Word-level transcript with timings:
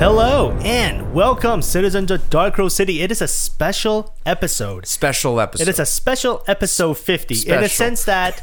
Hello 0.00 0.52
and 0.62 1.12
welcome, 1.12 1.60
citizens 1.60 2.10
of 2.10 2.30
Dark 2.30 2.56
City. 2.70 3.02
It 3.02 3.12
is 3.12 3.20
a 3.20 3.28
special 3.28 4.14
episode. 4.24 4.86
Special 4.86 5.38
episode. 5.38 5.68
It 5.68 5.68
is 5.68 5.78
a 5.78 5.84
special 5.84 6.42
episode 6.48 6.94
50 6.96 7.34
in 7.34 7.38
a 7.38 7.42
Special. 7.42 7.68
sense 7.68 8.04
that 8.06 8.42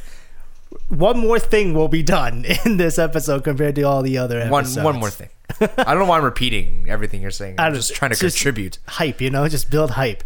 one 0.89 1.17
more 1.17 1.39
thing 1.39 1.73
will 1.73 1.87
be 1.87 2.03
done 2.03 2.45
in 2.65 2.77
this 2.77 2.99
episode 2.99 3.43
compared 3.43 3.73
to 3.73 3.81
all 3.81 4.03
the 4.03 4.19
other 4.19 4.47
one 4.49 4.65
episodes. 4.65 4.85
one 4.85 4.99
more 4.99 5.09
thing. 5.09 5.29
I 5.59 5.95
don't 5.95 5.97
know 5.99 6.05
why 6.05 6.19
I'm 6.19 6.23
repeating 6.23 6.85
everything 6.89 7.23
you're 7.23 7.31
saying. 7.31 7.55
I'm 7.57 7.71
don't- 7.71 7.81
just 7.81 7.95
trying 7.95 8.11
to 8.11 8.17
just 8.19 8.37
contribute. 8.37 8.77
Hype, 8.87 9.19
you 9.19 9.31
know, 9.31 9.47
just 9.47 9.71
build 9.71 9.91
hype. 9.91 10.23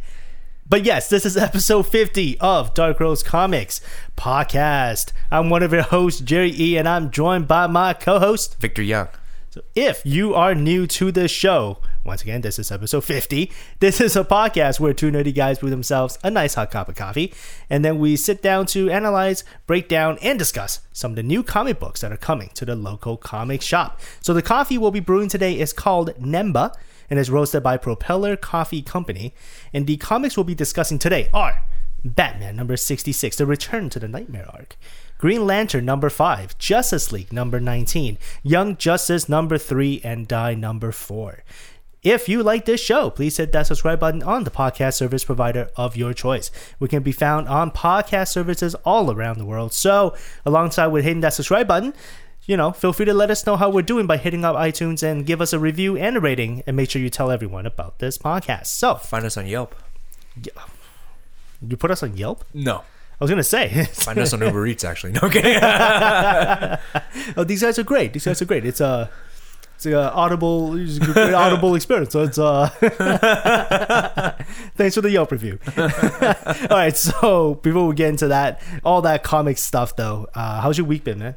But 0.68 0.84
yes, 0.84 1.09
this 1.09 1.26
is 1.26 1.38
episode 1.38 1.84
50 1.88 2.40
of 2.40 2.73
Dark 2.73 3.00
Rose 3.00 3.23
Comics 3.23 3.80
podcast. 4.18 5.13
I'm 5.32 5.50
one 5.50 5.63
of 5.63 5.72
your 5.72 5.84
hosts, 5.84 6.20
Jerry 6.20 6.52
E, 6.59 6.76
and 6.77 6.90
I'm 6.90 7.09
joined 7.09 7.48
by 7.48 7.68
my 7.68 7.94
co 7.94 8.20
host, 8.20 8.59
Victor 8.59 8.82
Young. 8.82 9.08
So 9.52 9.64
if 9.76 10.02
you 10.05 10.34
are 10.34 10.55
new 10.55 10.88
to 10.88 11.12
this 11.12 11.30
show, 11.30 11.80
once 12.05 12.22
again, 12.22 12.40
this 12.40 12.58
is 12.58 12.72
episode 12.72 13.04
50. 13.04 13.52
This 13.82 14.00
is 14.00 14.16
a 14.16 14.23
podcast 14.23 14.80
where 14.80 14.94
two 14.94 15.12
nerdy 15.12 15.36
guys 15.36 15.59
brew 15.59 15.70
themselves 15.70 16.18
a 16.23 16.32
nice 16.32 16.54
hot 16.54 16.72
cup 16.72 16.88
of 16.88 16.96
coffee, 16.96 17.34
and 17.70 17.84
then 17.84 18.00
we 18.00 18.16
sit 18.16 18.42
down 18.42 18.66
to 18.68 18.90
analyze, 18.90 19.44
break 19.68 19.90
down, 19.90 20.18
and 20.22 20.40
discuss 20.40 20.80
some 20.94 21.12
of 21.12 21.16
the 21.18 21.23
new 21.23 21.44
comic 21.44 21.82
books 21.82 22.00
that 22.00 22.14
are 22.14 22.18
coming 22.18 22.50
to 22.54 22.64
the 22.64 22.78
local 22.78 23.18
comic 23.18 23.62
shop. 23.62 24.00
So 24.22 24.34
the 24.34 24.42
coffee 24.42 24.78
we'll 24.78 24.90
be 24.90 25.02
brewing 25.02 25.28
today 25.28 25.59
is 25.59 25.73
called 25.73 26.16
Nemba 26.16 26.73
and 27.09 27.20
is 27.20 27.30
roasted 27.30 27.62
by 27.62 27.76
Propeller 27.76 28.38
Coffee 28.38 28.81
Company. 28.81 29.36
And 29.73 29.86
the 29.86 29.98
comics 29.98 30.38
we'll 30.38 30.45
be 30.45 30.56
discussing 30.56 30.98
today 30.98 31.28
are 31.34 31.62
Batman 32.06 32.56
number 32.56 32.78
66, 32.78 33.36
The 33.36 33.45
Return 33.45 33.90
to 33.90 34.00
the 34.00 34.08
Nightmare 34.08 34.48
Arc. 34.50 34.78
Green 35.21 35.45
Lantern 35.45 35.85
number 35.85 36.09
5, 36.09 36.57
Justice 36.57 37.11
League 37.11 37.31
number 37.31 37.59
19, 37.59 38.17
Young 38.41 38.75
Justice 38.75 39.30
number 39.30 39.59
3, 39.59 40.02
and 40.03 40.28
Die 40.28 40.55
number 40.55 40.91
4. 40.91 41.44
If 42.02 42.28
you 42.28 42.41
like 42.41 42.66
this 42.66 42.81
show, 42.81 43.11
please 43.11 43.38
hit 43.38 43.52
that 43.52 43.67
subscribe 43.67 44.00
button 44.00 44.23
on 44.23 44.45
the 44.45 44.50
podcast 44.50 44.95
service 44.95 45.23
provider 45.23 45.69
of 45.75 45.95
your 45.95 46.16
choice. 46.16 46.50
We 46.80 46.88
can 46.88 47.03
be 47.03 47.11
found 47.11 47.47
on 47.47 47.69
podcast 47.69 48.30
services 48.30 48.73
all 48.83 49.11
around 49.11 49.38
the 49.38 49.45
world. 49.45 49.73
So, 49.73 50.16
alongside 50.44 50.88
with 50.88 51.03
hitting 51.03 51.22
that 51.22 51.35
subscribe 51.35 51.67
button, 51.67 51.94
you 52.45 52.58
know, 52.58 52.72
feel 52.72 52.91
free 52.91 53.06
to 53.06 53.13
let 53.13 53.30
us 53.30 53.45
know 53.45 53.58
how 53.58 53.69
we're 53.69 53.83
doing 53.83 54.08
by 54.08 54.17
hitting 54.17 54.44
up 54.44 54.56
iTunes 54.56 55.03
and 55.03 55.23
give 55.28 55.39
us 55.39 55.53
a 55.53 55.59
review 55.59 55.95
and 55.97 56.17
a 56.17 56.19
rating, 56.19 56.63
and 56.66 56.75
make 56.75 56.89
sure 56.89 57.00
you 57.00 57.11
tell 57.11 57.30
everyone 57.30 57.67
about 57.67 58.00
this 58.00 58.17
podcast. 58.17 58.66
So, 58.66 58.95
Find 58.95 59.23
us 59.23 59.38
on 59.38 59.45
Yelp. 59.45 59.75
you 61.61 61.78
put 61.78 61.91
us 61.91 62.02
on 62.02 62.17
Yelp? 62.17 62.44
No. 62.56 62.85
I 63.22 63.23
was 63.23 63.30
gonna 63.30 63.44
say, 63.44 63.86
Find 63.94 64.17
us 64.17 64.33
on 64.33 64.41
Uber 64.41 64.66
Eats, 64.66 64.83
actually. 64.83 65.11
No 65.22 65.30
kidding. 65.30 65.59
oh, 67.38 67.44
these 67.44 67.61
guys 67.61 67.78
are 67.78 67.83
great. 67.83 68.13
These 68.13 68.25
guys 68.25 68.41
are 68.41 68.45
great. 68.45 68.66
It's 68.66 68.81
a 68.81 69.11
it's 69.75 69.86
a 69.86 70.11
audible 70.11 70.75
it's 70.75 70.97
a 70.97 71.02
great 71.02 71.31
audible 71.33 71.75
experience. 71.75 72.13
So 72.13 72.23
it's 72.23 72.39
uh 72.39 72.69
thanks 74.75 74.95
for 74.95 75.02
the 75.02 75.11
Yelp 75.11 75.31
review. 75.31 75.59
all 75.78 76.78
right, 76.78 76.97
so 76.97 77.59
before 77.61 77.86
we 77.86 77.94
get 77.94 78.09
into 78.09 78.28
that, 78.30 78.59
all 78.83 79.03
that 79.03 79.22
comic 79.22 79.59
stuff 79.59 79.95
though, 79.95 80.28
uh, 80.33 80.61
how's 80.61 80.80
your 80.80 80.88
week 80.88 81.03
been, 81.03 81.19
man? 81.19 81.35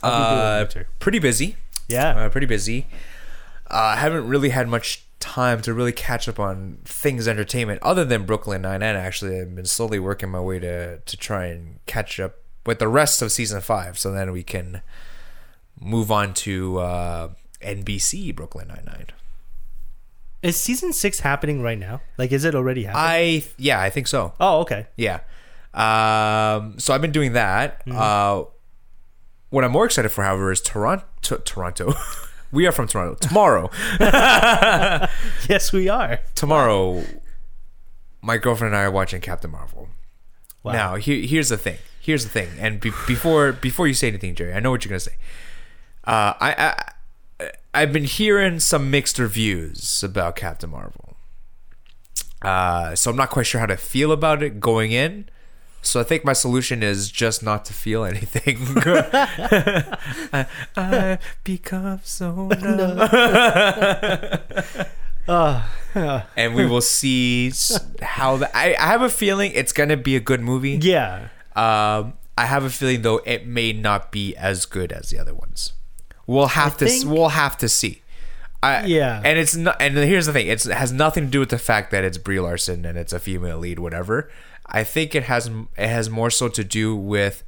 How 0.00 0.08
you 0.08 0.70
doing, 0.70 0.84
uh, 0.84 0.88
pretty 1.00 1.18
busy. 1.18 1.56
Yeah. 1.86 2.16
Uh, 2.16 2.28
pretty 2.30 2.46
busy. 2.46 2.86
Uh, 3.70 3.74
I 3.74 3.96
haven't 3.96 4.26
really 4.26 4.48
had 4.48 4.68
much 4.68 5.05
time 5.26 5.60
to 5.62 5.74
really 5.74 5.92
catch 5.92 6.28
up 6.28 6.38
on 6.38 6.78
things 6.84 7.26
entertainment 7.26 7.82
other 7.82 8.04
than 8.04 8.24
Brooklyn 8.24 8.62
Nine 8.62 8.80
Nine. 8.80 8.94
Actually, 8.96 9.40
I've 9.40 9.54
been 9.54 9.66
slowly 9.66 9.98
working 9.98 10.30
my 10.30 10.40
way 10.40 10.58
to 10.60 10.98
to 10.98 11.16
try 11.16 11.46
and 11.46 11.80
catch 11.86 12.20
up 12.20 12.36
with 12.64 12.78
the 12.78 12.88
rest 12.88 13.22
of 13.22 13.32
season 13.32 13.60
five, 13.60 13.98
so 13.98 14.12
then 14.12 14.30
we 14.32 14.42
can 14.42 14.82
move 15.80 16.10
on 16.10 16.32
to 16.34 16.78
uh, 16.78 17.28
NBC 17.60 18.34
Brooklyn 18.34 18.68
Nine 18.68 18.84
Nine. 18.86 19.06
Is 20.42 20.56
season 20.56 20.92
six 20.92 21.20
happening 21.20 21.60
right 21.60 21.78
now? 21.78 22.00
Like, 22.18 22.30
is 22.30 22.44
it 22.44 22.54
already 22.54 22.84
happening? 22.84 23.04
I 23.04 23.44
yeah, 23.58 23.80
I 23.80 23.90
think 23.90 24.06
so. 24.06 24.32
oh, 24.38 24.60
okay. 24.60 24.86
Yeah. 24.96 25.20
Um, 25.74 26.78
so 26.78 26.94
I've 26.94 27.02
been 27.02 27.12
doing 27.12 27.32
that. 27.32 27.82
Uh, 27.90 28.44
what 29.50 29.64
I'm 29.64 29.72
more 29.72 29.84
excited 29.84 30.08
for, 30.10 30.22
however, 30.24 30.50
is 30.52 30.60
Toronto. 30.60 31.04
Toronto. 31.20 31.94
we 32.52 32.66
are 32.66 32.72
from 32.72 32.86
Toronto. 32.88 33.14
Tomorrow. 33.16 33.70
Yes, 35.48 35.72
we 35.72 35.88
are. 35.88 36.20
Tomorrow, 36.34 37.04
my 38.20 38.36
girlfriend 38.38 38.74
and 38.74 38.80
I 38.80 38.84
are 38.84 38.90
watching 38.90 39.20
Captain 39.20 39.50
Marvel. 39.50 39.88
Wow. 40.62 40.72
Now, 40.72 40.94
here, 40.96 41.24
here's 41.24 41.48
the 41.50 41.56
thing. 41.56 41.78
Here's 42.00 42.24
the 42.24 42.30
thing. 42.30 42.48
And 42.58 42.80
be- 42.80 42.90
before 43.06 43.52
before 43.52 43.86
you 43.86 43.94
say 43.94 44.08
anything, 44.08 44.34
Jerry, 44.34 44.52
I 44.54 44.60
know 44.60 44.70
what 44.70 44.84
you're 44.84 44.90
gonna 44.90 45.00
say. 45.00 45.16
Uh, 46.04 46.34
I, 46.40 46.82
I 47.40 47.50
I've 47.74 47.92
been 47.92 48.04
hearing 48.04 48.58
some 48.60 48.90
mixed 48.90 49.18
reviews 49.18 50.02
about 50.02 50.34
Captain 50.36 50.70
Marvel. 50.70 51.16
Uh, 52.42 52.94
so 52.94 53.10
I'm 53.10 53.16
not 53.16 53.30
quite 53.30 53.46
sure 53.46 53.60
how 53.60 53.66
to 53.66 53.76
feel 53.76 54.12
about 54.12 54.42
it 54.42 54.60
going 54.60 54.92
in. 54.92 55.28
So 55.86 56.00
I 56.00 56.02
think 56.02 56.24
my 56.24 56.32
solution 56.32 56.82
is 56.82 57.10
just 57.12 57.42
not 57.44 57.64
to 57.66 57.72
feel 57.72 58.04
anything. 58.04 58.58
I, 58.76 60.46
I 60.76 61.18
become 61.44 62.00
so 62.02 62.48
numb. 62.48 62.98
Uh, 65.28 65.62
and 66.36 66.54
we 66.54 66.66
will 66.66 66.80
see 66.80 67.52
how 68.02 68.36
the, 68.36 68.56
I, 68.56 68.74
I 68.78 68.86
have 68.86 69.02
a 69.02 69.08
feeling 69.08 69.52
it's 69.54 69.72
gonna 69.72 69.96
be 69.96 70.14
a 70.16 70.20
good 70.20 70.40
movie. 70.40 70.78
yeah. 70.82 71.28
Um, 71.56 72.14
I 72.38 72.44
have 72.44 72.64
a 72.64 72.70
feeling 72.70 73.00
though 73.02 73.22
it 73.24 73.46
may 73.46 73.72
not 73.72 74.12
be 74.12 74.36
as 74.36 74.66
good 74.66 74.92
as 74.92 75.08
the 75.10 75.18
other 75.18 75.34
ones. 75.34 75.72
We'll 76.26 76.48
have 76.48 76.76
to 76.78 76.86
think- 76.86 77.06
we'll 77.06 77.30
have 77.30 77.56
to 77.58 77.68
see. 77.68 78.02
I, 78.62 78.84
Yeah. 78.86 79.20
and 79.24 79.38
it's 79.38 79.54
not. 79.56 79.80
And 79.80 79.96
here's 79.96 80.26
the 80.26 80.32
thing: 80.32 80.46
it's, 80.48 80.66
it 80.66 80.74
has 80.74 80.90
nothing 80.92 81.24
to 81.26 81.30
do 81.30 81.40
with 81.40 81.50
the 81.50 81.58
fact 81.58 81.90
that 81.92 82.04
it's 82.04 82.18
Brie 82.18 82.40
Larson 82.40 82.84
and 82.84 82.98
it's 82.98 83.12
a 83.12 83.18
female 83.20 83.58
lead, 83.58 83.78
whatever. 83.78 84.30
I 84.66 84.84
think 84.84 85.14
it 85.14 85.24
has 85.24 85.46
it 85.76 85.88
has 85.88 86.10
more 86.10 86.30
so 86.30 86.48
to 86.48 86.64
do 86.64 86.94
with 86.96 87.42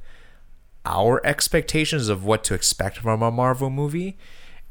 our 0.85 1.23
expectations 1.25 2.09
of 2.09 2.23
what 2.23 2.43
to 2.45 2.53
expect 2.53 2.97
from 2.99 3.21
a 3.21 3.29
Marvel 3.31 3.69
movie, 3.69 4.17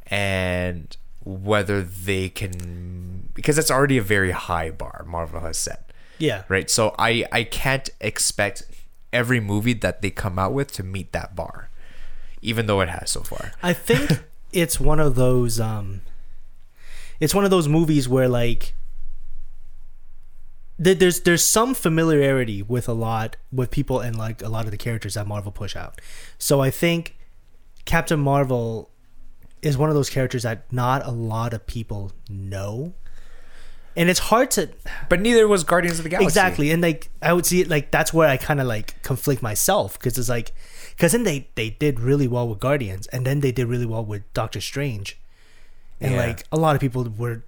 and 0.06 0.96
whether 1.24 1.82
they 1.82 2.28
can 2.28 3.28
because 3.34 3.58
it's 3.58 3.70
already 3.70 3.98
a 3.98 4.02
very 4.02 4.30
high 4.30 4.70
bar 4.70 5.04
Marvel 5.06 5.40
has 5.40 5.58
set 5.58 5.92
Yeah. 6.18 6.44
right? 6.48 6.70
So 6.70 6.94
I 6.98 7.24
I 7.30 7.44
can't 7.44 7.90
expect 8.00 8.62
every 9.12 9.40
movie 9.40 9.74
that 9.74 10.00
they 10.02 10.10
come 10.10 10.38
out 10.38 10.52
with 10.52 10.72
to 10.72 10.82
meet 10.82 11.12
that 11.12 11.36
bar, 11.36 11.68
even 12.42 12.66
though 12.66 12.80
it 12.80 12.88
has 12.88 13.10
so 13.10 13.22
far. 13.22 13.52
I 13.62 13.72
think 13.74 14.22
it's 14.52 14.80
one 14.80 15.00
of 15.00 15.14
those 15.16 15.60
um 15.60 16.00
it's 17.20 17.34
one 17.34 17.44
of 17.44 17.50
those 17.50 17.68
movies 17.68 18.08
where 18.08 18.28
like 18.28 18.74
there's 20.78 21.20
there's 21.22 21.44
some 21.44 21.74
familiarity 21.74 22.62
with 22.62 22.88
a 22.88 22.92
lot 22.92 23.36
with 23.52 23.70
people 23.70 24.00
and 24.00 24.16
like 24.16 24.42
a 24.42 24.48
lot 24.48 24.64
of 24.64 24.70
the 24.70 24.76
characters 24.76 25.14
that 25.14 25.26
Marvel 25.26 25.50
push 25.52 25.74
out. 25.76 26.00
So 26.38 26.60
I 26.60 26.70
think 26.70 27.16
Captain 27.84 28.20
Marvel 28.20 28.90
is 29.60 29.76
one 29.76 29.88
of 29.88 29.96
those 29.96 30.08
characters 30.08 30.44
that 30.44 30.72
not 30.72 31.04
a 31.04 31.10
lot 31.10 31.52
of 31.52 31.66
people 31.66 32.12
know. 32.30 32.94
And 33.96 34.08
it's 34.08 34.20
hard 34.20 34.52
to 34.52 34.70
But 35.08 35.20
neither 35.20 35.48
was 35.48 35.64
Guardians 35.64 35.98
of 35.98 36.04
the 36.04 36.10
Galaxy. 36.10 36.26
Exactly, 36.26 36.70
and 36.70 36.80
like 36.80 37.10
I 37.20 37.32
would 37.32 37.44
see 37.44 37.60
it 37.60 37.68
like 37.68 37.90
that's 37.90 38.14
where 38.14 38.28
I 38.28 38.36
kind 38.36 38.60
of 38.60 38.68
like 38.68 39.02
conflict 39.02 39.42
myself 39.42 39.98
because 39.98 40.16
it's 40.16 40.28
like 40.28 40.52
because 40.90 41.10
then 41.10 41.24
they 41.24 41.48
they 41.56 41.70
did 41.70 41.98
really 41.98 42.28
well 42.28 42.48
with 42.48 42.60
Guardians, 42.60 43.08
and 43.08 43.26
then 43.26 43.40
they 43.40 43.50
did 43.50 43.66
really 43.66 43.86
well 43.86 44.04
with 44.04 44.32
Doctor 44.34 44.60
Strange, 44.60 45.18
and 46.00 46.12
Yeah. 46.12 46.26
like 46.26 46.44
a 46.52 46.56
lot 46.56 46.76
of 46.76 46.80
people 46.80 47.02
were 47.18 47.42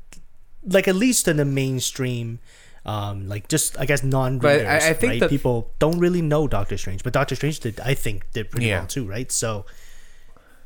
like 0.64 0.88
at 0.88 0.96
least 0.96 1.28
in 1.28 1.36
the 1.36 1.44
mainstream. 1.44 2.40
Um, 2.86 3.28
like 3.28 3.48
just 3.48 3.78
I 3.78 3.84
guess 3.84 4.02
non-readers, 4.02 4.62
But 4.62 4.66
I- 4.66 4.88
I 4.90 4.92
think 4.94 5.20
right? 5.20 5.30
people 5.30 5.70
don't 5.78 5.98
really 5.98 6.22
know 6.22 6.48
Doctor 6.48 6.78
Strange, 6.78 7.02
but 7.02 7.12
Doctor 7.12 7.34
Strange 7.36 7.60
did 7.60 7.78
I 7.80 7.92
think 7.94 8.24
did 8.32 8.50
pretty 8.50 8.66
Yeah. 8.66 8.78
well 8.78 8.86
too, 8.86 9.06
right? 9.06 9.30
So 9.30 9.66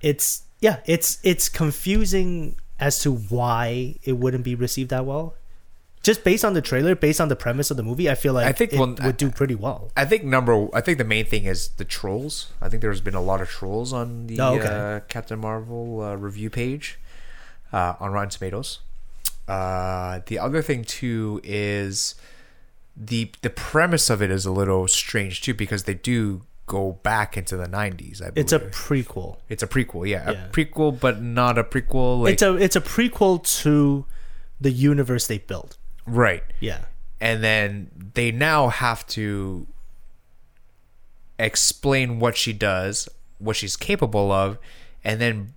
it's 0.01 0.43
yeah, 0.61 0.81
it's 0.87 1.19
it's 1.23 1.49
confusing 1.49 2.57
as 2.79 3.01
to 3.01 3.13
why 3.13 3.97
it 4.05 4.13
wouldn't 4.19 4.45
be 4.45 4.55
received 4.55 4.91
that 4.91 5.05
well. 5.05 5.35
Just 6.03 6.23
based 6.23 6.45
on 6.45 6.53
the 6.53 6.61
trailer, 6.61 6.95
based 6.95 7.19
on 7.21 7.29
the 7.29 7.37
premise 7.37 7.71
of 7.71 7.79
the 7.79 7.83
movie, 7.83 8.11
I 8.11 8.15
feel 8.15 8.35
like 8.35 8.47
I 8.47 8.53
think, 8.53 8.75
it 8.75 8.79
well, 8.79 8.95
would 9.03 9.17
do 9.17 9.31
pretty 9.31 9.55
well. 9.55 9.91
I 9.97 10.05
think 10.05 10.23
number. 10.23 10.69
I 10.75 10.83
think 10.83 10.99
the 10.99 11.05
main 11.05 11.25
thing 11.25 11.45
is 11.47 11.69
the 11.69 11.85
trolls. 11.85 12.53
I 12.61 12.69
think 12.69 12.83
there's 12.83 13.01
been 13.01 13.15
a 13.15 13.23
lot 13.23 13.41
of 13.41 13.49
trolls 13.49 13.93
on 13.93 14.27
the 14.27 14.39
Oh, 14.39 14.55
okay. 14.59 14.69
uh, 14.69 15.01
Captain 15.09 15.39
Marvel 15.39 16.03
uh, 16.03 16.15
review 16.15 16.51
page 16.51 16.99
uh, 17.73 17.95
on 18.01 18.13
Rotten 18.13 18.29
Tomatoes. 18.31 18.81
Uh, 19.49 20.21
the 20.27 20.39
other 20.39 20.63
thing 20.63 20.85
too 20.85 21.41
is 21.45 22.15
the 22.97 23.31
the 23.43 23.51
premise 23.51 24.09
of 24.09 24.23
it 24.23 24.31
is 24.31 24.47
a 24.47 24.51
little 24.53 24.87
strange 24.89 25.43
too 25.43 25.53
because 25.55 25.85
they 25.85 25.95
do 25.95 26.43
go 26.67 26.93
back 27.03 27.37
into 27.37 27.57
the 27.57 27.67
90s. 27.67 28.23
I 28.23 28.31
believe 28.31 28.37
It's 28.37 28.53
a 28.53 28.59
prequel. 28.61 29.37
it's 29.51 29.63
a 29.63 29.67
prequel, 29.67 30.09
yeah, 30.09 30.31
Yeah. 30.31 30.47
a 30.47 30.49
prequel, 30.49 30.99
but 30.99 31.21
not 31.21 31.59
a 31.59 31.65
prequel. 31.65 32.23
Like 32.23 32.35
it's 32.35 32.43
a 32.43 32.55
it's 32.57 32.77
a 32.77 32.81
prequel 32.81 33.43
to 33.63 34.07
the 34.61 34.71
universe 34.71 35.27
they 35.27 35.39
built. 35.39 35.77
right, 36.07 36.43
Yeah. 36.61 36.85
and 37.21 37.43
then 37.45 37.91
they 38.15 38.31
now 38.33 38.69
have 38.69 39.07
to 39.09 39.67
explain 41.39 42.19
what 42.21 42.37
she 42.37 42.53
does, 42.53 43.09
what 43.39 43.57
she's 43.57 43.77
capable 43.77 44.31
of, 44.33 44.59
and 45.03 45.21
then 45.21 45.53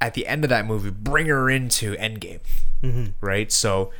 at 0.00 0.14
the 0.14 0.26
end 0.26 0.44
of 0.44 0.50
that 0.50 0.66
movie 0.66 0.90
bring 0.90 1.26
her 1.26 1.48
into 1.50 1.96
Endgame, 1.96 2.40
right? 3.20 3.50
So, 3.50 3.90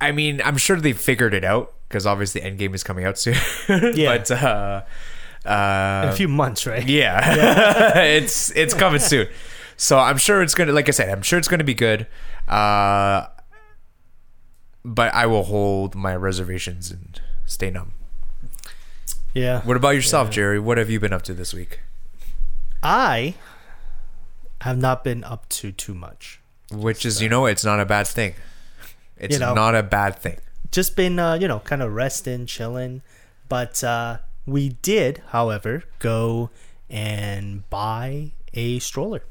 I 0.00 0.12
mean, 0.12 0.40
I'm 0.44 0.56
sure 0.56 0.76
they 0.76 0.92
figured 0.92 1.34
it 1.34 1.44
out 1.44 1.74
because 1.88 2.06
obviously 2.06 2.40
Endgame 2.40 2.74
is 2.74 2.82
coming 2.84 3.04
out 3.04 3.18
soon. 3.18 3.34
Yeah. 3.94 4.16
but 4.18 4.30
uh, 4.30 4.82
uh, 5.48 6.02
In 6.04 6.08
a 6.10 6.14
few 6.16 6.28
months, 6.28 6.66
right? 6.66 6.86
yeah, 6.88 7.98
it's 7.98 8.50
it's 8.56 8.74
coming 8.74 9.00
soon. 9.00 9.28
So 9.76 9.98
I'm 9.98 10.16
sure 10.18 10.42
it's 10.42 10.54
gonna, 10.54 10.72
like 10.72 10.88
I 10.88 10.92
said, 10.92 11.08
I'm 11.08 11.22
sure 11.22 11.38
it's 11.38 11.48
gonna 11.48 11.64
be 11.64 11.74
good. 11.74 12.06
Uh, 12.48 13.26
but 14.84 15.12
I 15.14 15.26
will 15.26 15.44
hold 15.44 15.94
my 15.94 16.14
reservations 16.16 16.90
and 16.90 17.20
stay 17.46 17.70
numb. 17.70 17.92
Yeah. 19.34 19.60
What 19.62 19.76
about 19.76 19.90
yourself, 19.90 20.30
Jerry? 20.30 20.58
What 20.58 20.78
have 20.78 20.88
you 20.90 20.98
been 20.98 21.12
up 21.12 21.22
to 21.22 21.34
this 21.34 21.52
week? 21.52 21.80
I 22.82 23.34
have 24.62 24.78
not 24.78 25.04
been 25.04 25.24
up 25.24 25.48
to 25.50 25.72
too 25.72 25.94
much. 25.94 26.40
Which 26.72 27.04
is, 27.06 27.22
you 27.22 27.28
know, 27.28 27.46
it's 27.46 27.64
not 27.64 27.80
a 27.80 27.86
bad 27.86 28.06
thing. 28.06 28.34
It's 29.16 29.34
You 29.34 29.40
know. 29.40 29.54
not 29.54 29.74
a 29.74 29.82
bad 29.82 30.16
thing. 30.16 30.38
Just 30.70 30.96
been, 30.96 31.18
uh, 31.18 31.34
you 31.34 31.48
know, 31.48 31.60
kind 31.60 31.82
of 31.82 31.92
resting, 31.94 32.46
chilling. 32.46 33.02
But 33.48 33.82
uh, 33.82 34.18
we 34.46 34.68
did, 34.70 35.22
however, 35.28 35.84
go 35.98 36.50
and 36.90 37.68
buy 37.70 38.32
a 38.52 38.78
stroller. 38.80 39.22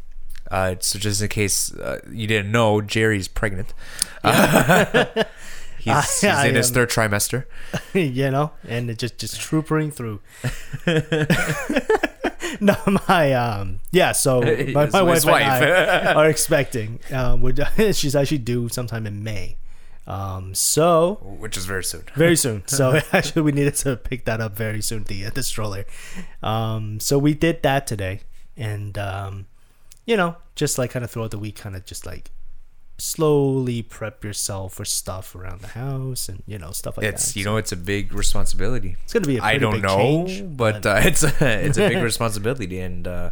Uh, 0.49 0.75
so 0.79 0.97
just 0.97 1.21
in 1.21 1.27
case 1.27 1.73
uh, 1.75 1.99
you 2.11 2.25
didn't 2.25 2.51
know, 2.51 2.81
Jerry's 2.81 3.27
pregnant. 3.27 3.73
he's 4.23 6.21
he's 6.21 6.23
I 6.23 6.47
in 6.47 6.55
his 6.55 6.69
am. 6.69 6.73
third 6.73 6.89
trimester. 6.89 7.45
you 7.93 8.31
know, 8.31 8.51
and 8.67 8.97
just 8.97 9.17
just 9.17 9.39
troopering 9.39 9.93
through. 9.93 10.21
no, 12.61 12.75
my 13.07 13.33
um, 13.33 13.79
yeah. 13.91 14.11
So 14.11 14.41
my, 14.73 14.87
my 14.87 15.01
wife, 15.01 15.25
wife. 15.25 15.43
and 15.43 16.09
I 16.09 16.13
are 16.15 16.29
expecting. 16.29 16.99
Um, 17.11 17.41
would 17.41 17.65
she's 17.93 18.15
actually 18.15 18.39
due 18.39 18.69
sometime 18.69 19.05
in 19.07 19.23
May. 19.23 19.57
Um, 20.05 20.55
so 20.55 21.19
Which 21.21 21.57
is 21.57 21.65
very 21.65 21.83
soon. 21.83 22.03
very 22.15 22.37
soon. 22.37 22.63
So 22.67 23.01
actually, 23.11 23.41
we 23.41 23.51
needed 23.51 23.75
to 23.75 23.97
pick 23.97 24.23
that 24.25 24.39
up 24.39 24.55
very 24.55 24.81
soon. 24.81 25.03
The 25.03 25.23
the 25.29 25.43
stroller. 25.43 25.85
Um, 26.41 26.99
so 26.99 27.17
we 27.17 27.33
did 27.33 27.61
that 27.63 27.87
today, 27.87 28.21
and 28.55 28.97
um, 28.97 29.47
you 30.05 30.15
know, 30.15 30.37
just 30.55 30.77
like 30.77 30.91
kind 30.91 31.03
of 31.03 31.11
throughout 31.11 31.31
the 31.31 31.39
week, 31.39 31.57
kind 31.57 31.75
of 31.75 31.85
just 31.85 32.05
like 32.05 32.31
slowly 32.97 33.81
prep 33.83 34.23
yourself 34.23 34.73
for 34.73 34.85
stuff 34.85 35.35
around 35.35 35.61
the 35.61 35.67
house 35.67 36.27
and 36.29 36.41
you 36.45 36.57
know 36.57 36.71
stuff 36.71 36.97
like 36.97 37.05
It's 37.05 37.25
that. 37.25 37.29
It's 37.29 37.35
you 37.35 37.45
know 37.45 37.57
it's 37.57 37.71
a 37.71 37.77
big 37.77 38.13
responsibility. 38.13 38.95
It's 39.03 39.13
gonna 39.13 39.27
be 39.27 39.37
a 39.37 39.41
I 39.43 39.57
don't 39.57 39.73
big 39.73 39.83
know, 39.83 39.97
change, 39.97 40.57
but 40.57 40.85
uh, 40.85 41.01
it's 41.03 41.23
a, 41.23 41.65
it's 41.65 41.77
a 41.77 41.87
big 41.87 42.01
responsibility, 42.11 42.79
and 42.79 43.07
uh, 43.07 43.29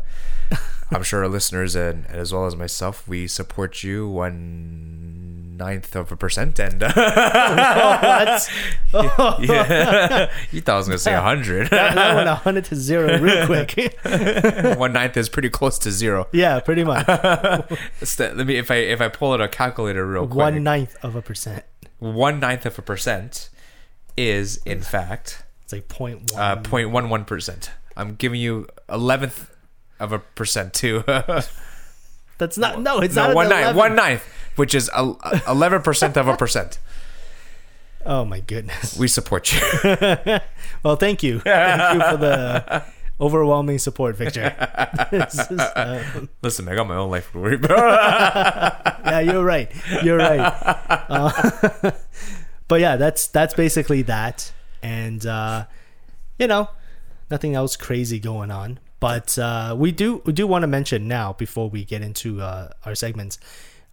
I'm 0.92 1.04
sure 1.04 1.24
our 1.24 1.30
listeners 1.30 1.76
and 1.76 2.06
as 2.08 2.34
well 2.34 2.46
as 2.46 2.56
myself, 2.56 3.08
we 3.08 3.28
support 3.28 3.84
you 3.84 4.08
one 4.08 5.45
ninth 5.58 5.96
of 5.96 6.12
a 6.12 6.18
percent, 6.18 6.60
and 6.60 6.84
uh, 6.84 6.92
what? 8.94 8.94
Oh, 8.94 9.38
yeah, 9.42 10.32
you 10.52 10.62
thought 10.62 10.76
I 10.76 10.78
was 10.78 10.88
gonna 10.88 10.98
say 11.00 11.14
a 11.14 11.22
hundred. 11.22 11.70
that 11.70 12.16
went 12.16 12.30
a 12.30 12.36
hundred 12.36 12.66
to 12.66 12.76
zero 12.76 13.18
real 13.20 13.46
quick. 13.46 13.98
one 14.78 14.94
ninth 14.94 15.18
is 15.18 15.30
pretty 15.30 15.50
close 15.50 15.78
to 15.80 15.92
zero. 15.92 16.28
yeah, 16.32 16.60
pretty 16.60 16.84
much. 16.84 17.06
St- 18.04 18.38
Let 18.38 18.48
me 18.48 18.56
if 18.58 18.72
I 18.72 18.76
if 18.76 19.02
I 19.02 19.10
pull 19.10 19.34
out 19.34 19.42
a 19.42 19.48
calculator 19.48 20.06
real 20.06 20.28
quick. 20.28 20.36
One 20.38 20.64
ninth 20.64 20.96
of 21.04 21.16
a 21.16 21.22
percent. 21.22 21.64
one 22.00 22.40
ninth 22.40 22.66
of 22.66 22.78
a 22.78 22.82
percent 22.82 23.50
is 24.18 24.58
in 24.66 24.82
fact 24.82 25.44
It's 25.64 25.74
like 25.74 25.88
point 25.88 26.32
one. 26.34 26.42
uh, 26.42 26.56
0.11 26.62 27.28
percent. 27.28 27.72
I'm 27.98 28.16
giving 28.16 28.40
you 28.40 28.68
eleventh 28.90 29.52
of 30.00 30.12
a 30.12 30.20
percent 30.20 30.74
too. 30.74 31.04
That's 32.38 32.58
not. 32.58 32.82
No, 32.82 33.00
it's 33.00 33.16
no, 33.16 33.28
not. 33.28 33.36
one 33.36 33.50
ninth, 33.50 33.62
11. 33.76 33.78
one 33.78 33.96
ninth, 33.96 34.24
which 34.56 34.76
is 34.76 34.90
eleven 35.48 35.82
percent 35.82 36.18
of 36.18 36.28
a 36.28 36.36
percent. 36.36 36.80
Oh 38.06 38.24
my 38.24 38.40
goodness. 38.40 38.98
We 38.98 39.08
support 39.08 39.52
you. 39.54 39.60
Well, 40.84 40.98
thank 40.98 41.24
you. 41.24 41.40
Thank 41.44 41.96
you 41.96 42.10
for 42.12 42.18
the 42.18 42.84
overwhelming 43.20 43.80
support, 43.80 44.16
Victor. 44.16 44.54
Is, 45.12 45.40
uh, 45.40 46.26
Listen, 46.44 46.70
I 46.70 46.76
got 46.76 46.88
my 46.88 46.96
own 46.96 47.10
life 47.10 47.32
to 47.32 47.40
worry 47.40 47.56
about. 47.56 49.02
yeah, 49.04 49.20
you're 49.22 49.44
right. 49.44 49.72
You're 50.04 50.18
right. 50.18 50.40
Uh, 51.10 51.92
but 52.68 52.82
yeah, 52.82 52.98
that's 52.98 53.26
that's 53.28 53.56
basically 53.56 54.04
that, 54.04 54.52
and 54.84 55.26
uh, 55.26 55.66
you 56.38 56.46
know, 56.46 56.70
nothing 57.32 57.56
else 57.56 57.76
crazy 57.76 58.20
going 58.20 58.52
on. 58.52 58.80
But 59.06 59.38
uh, 59.38 59.76
we 59.78 59.92
do 59.92 60.24
we 60.26 60.34
do 60.34 60.48
want 60.48 60.64
to 60.64 60.68
mention 60.68 61.08
now 61.08 61.34
before 61.34 61.70
we 61.70 61.86
get 61.86 62.02
into 62.02 62.42
uh, 62.42 62.70
our 62.86 62.96
segments, 62.96 63.38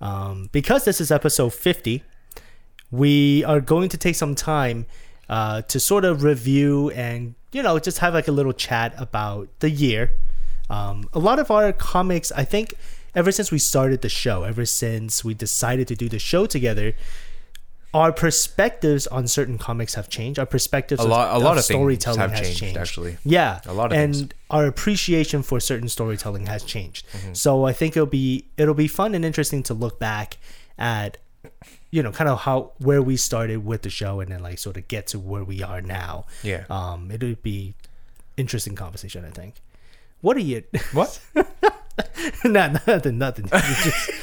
um, 0.01 0.49
because 0.53 0.87
this 0.87 1.03
is 1.03 1.13
episode 1.13 1.53
fifty, 1.53 2.03
we 2.91 3.45
are 3.45 3.61
going 3.61 3.91
to 3.91 3.99
take 3.99 4.15
some 4.15 4.35
time 4.35 4.87
uh, 5.29 5.61
to 5.69 5.79
sort 5.79 6.07
of 6.07 6.23
review 6.23 6.89
and 6.93 7.35
you 7.53 7.63
know 7.63 7.79
just 7.79 7.99
have 7.99 8.15
like 8.15 8.27
a 8.27 8.33
little 8.33 8.55
chat 8.55 8.95
about 8.97 9.51
the 9.59 9.69
year. 9.69 10.13
Um, 10.71 11.07
a 11.13 11.19
lot 11.19 11.39
of 11.39 11.51
our 11.51 11.75
comics, 11.75 12.33
I 12.33 12.45
think, 12.45 12.73
ever 13.15 13.31
since 13.31 13.53
we 13.53 13.59
started 13.59 14.01
the 14.01 14.09
show, 14.09 14.45
ever 14.45 14.65
since 14.65 15.23
we 15.23 15.35
decided 15.35 15.89
to 15.89 15.95
do 15.95 16.09
the 16.09 16.19
show 16.19 16.47
together, 16.47 16.95
our 17.95 18.11
perspectives 18.13 19.07
on 19.07 19.29
certain 19.29 19.59
comics 19.59 19.95
have 19.95 20.09
changed. 20.09 20.39
Our 20.39 20.47
perspectives 20.47 21.01
A 21.03 21.07
lot- 21.07 21.29
of, 21.29 21.43
a 21.43 21.45
lot 21.45 21.59
of 21.59 21.65
things 21.65 21.77
storytelling 21.79 22.21
have 22.21 22.31
has 22.33 22.41
changed, 22.47 22.61
changed. 22.61 22.79
actually. 22.79 23.19
Yeah, 23.25 23.61
A 23.67 23.73
lot 23.75 23.93
of 23.93 23.99
and 23.99 24.15
things. 24.17 24.29
our 24.51 24.65
appreciation 24.67 25.43
for 25.43 25.61
certain 25.61 25.89
storytelling 25.89 26.47
has 26.47 26.63
changed. 26.65 27.07
Mm-hmm. 27.13 27.35
So 27.35 27.65
I 27.65 27.73
think 27.75 27.97
it'll 27.97 28.07
be 28.07 28.47
it'll 28.57 28.73
be 28.75 28.89
fun 28.89 29.15
and 29.15 29.25
interesting 29.25 29.63
to 29.65 29.75
look 29.75 29.99
back 29.99 30.39
at 30.79 31.19
you 31.91 32.03
know 32.03 32.13
kind 32.13 32.31
of 32.31 32.41
how 32.41 32.73
where 32.79 33.03
we 33.03 33.17
started 33.19 33.67
with 33.67 33.83
the 33.83 33.91
show 33.91 34.21
and 34.21 34.33
then 34.33 34.43
like 34.43 34.59
sort 34.59 34.79
of 34.79 34.89
get 34.89 35.07
to 35.09 35.19
where 35.19 35.45
we 35.45 35.63
are 35.63 35.83
now. 35.83 36.25
Yeah. 36.43 36.65
Um, 36.71 37.11
it'll 37.11 37.35
be 37.43 37.75
interesting 38.39 38.75
conversation. 38.75 39.25
I 39.27 39.31
think. 39.31 39.57
What 40.23 40.37
are 40.39 40.41
you? 40.41 40.63
what? 40.93 41.21
not 42.45 42.87
nothing, 42.87 43.19
nothing. 43.19 43.47
Just, 43.49 44.11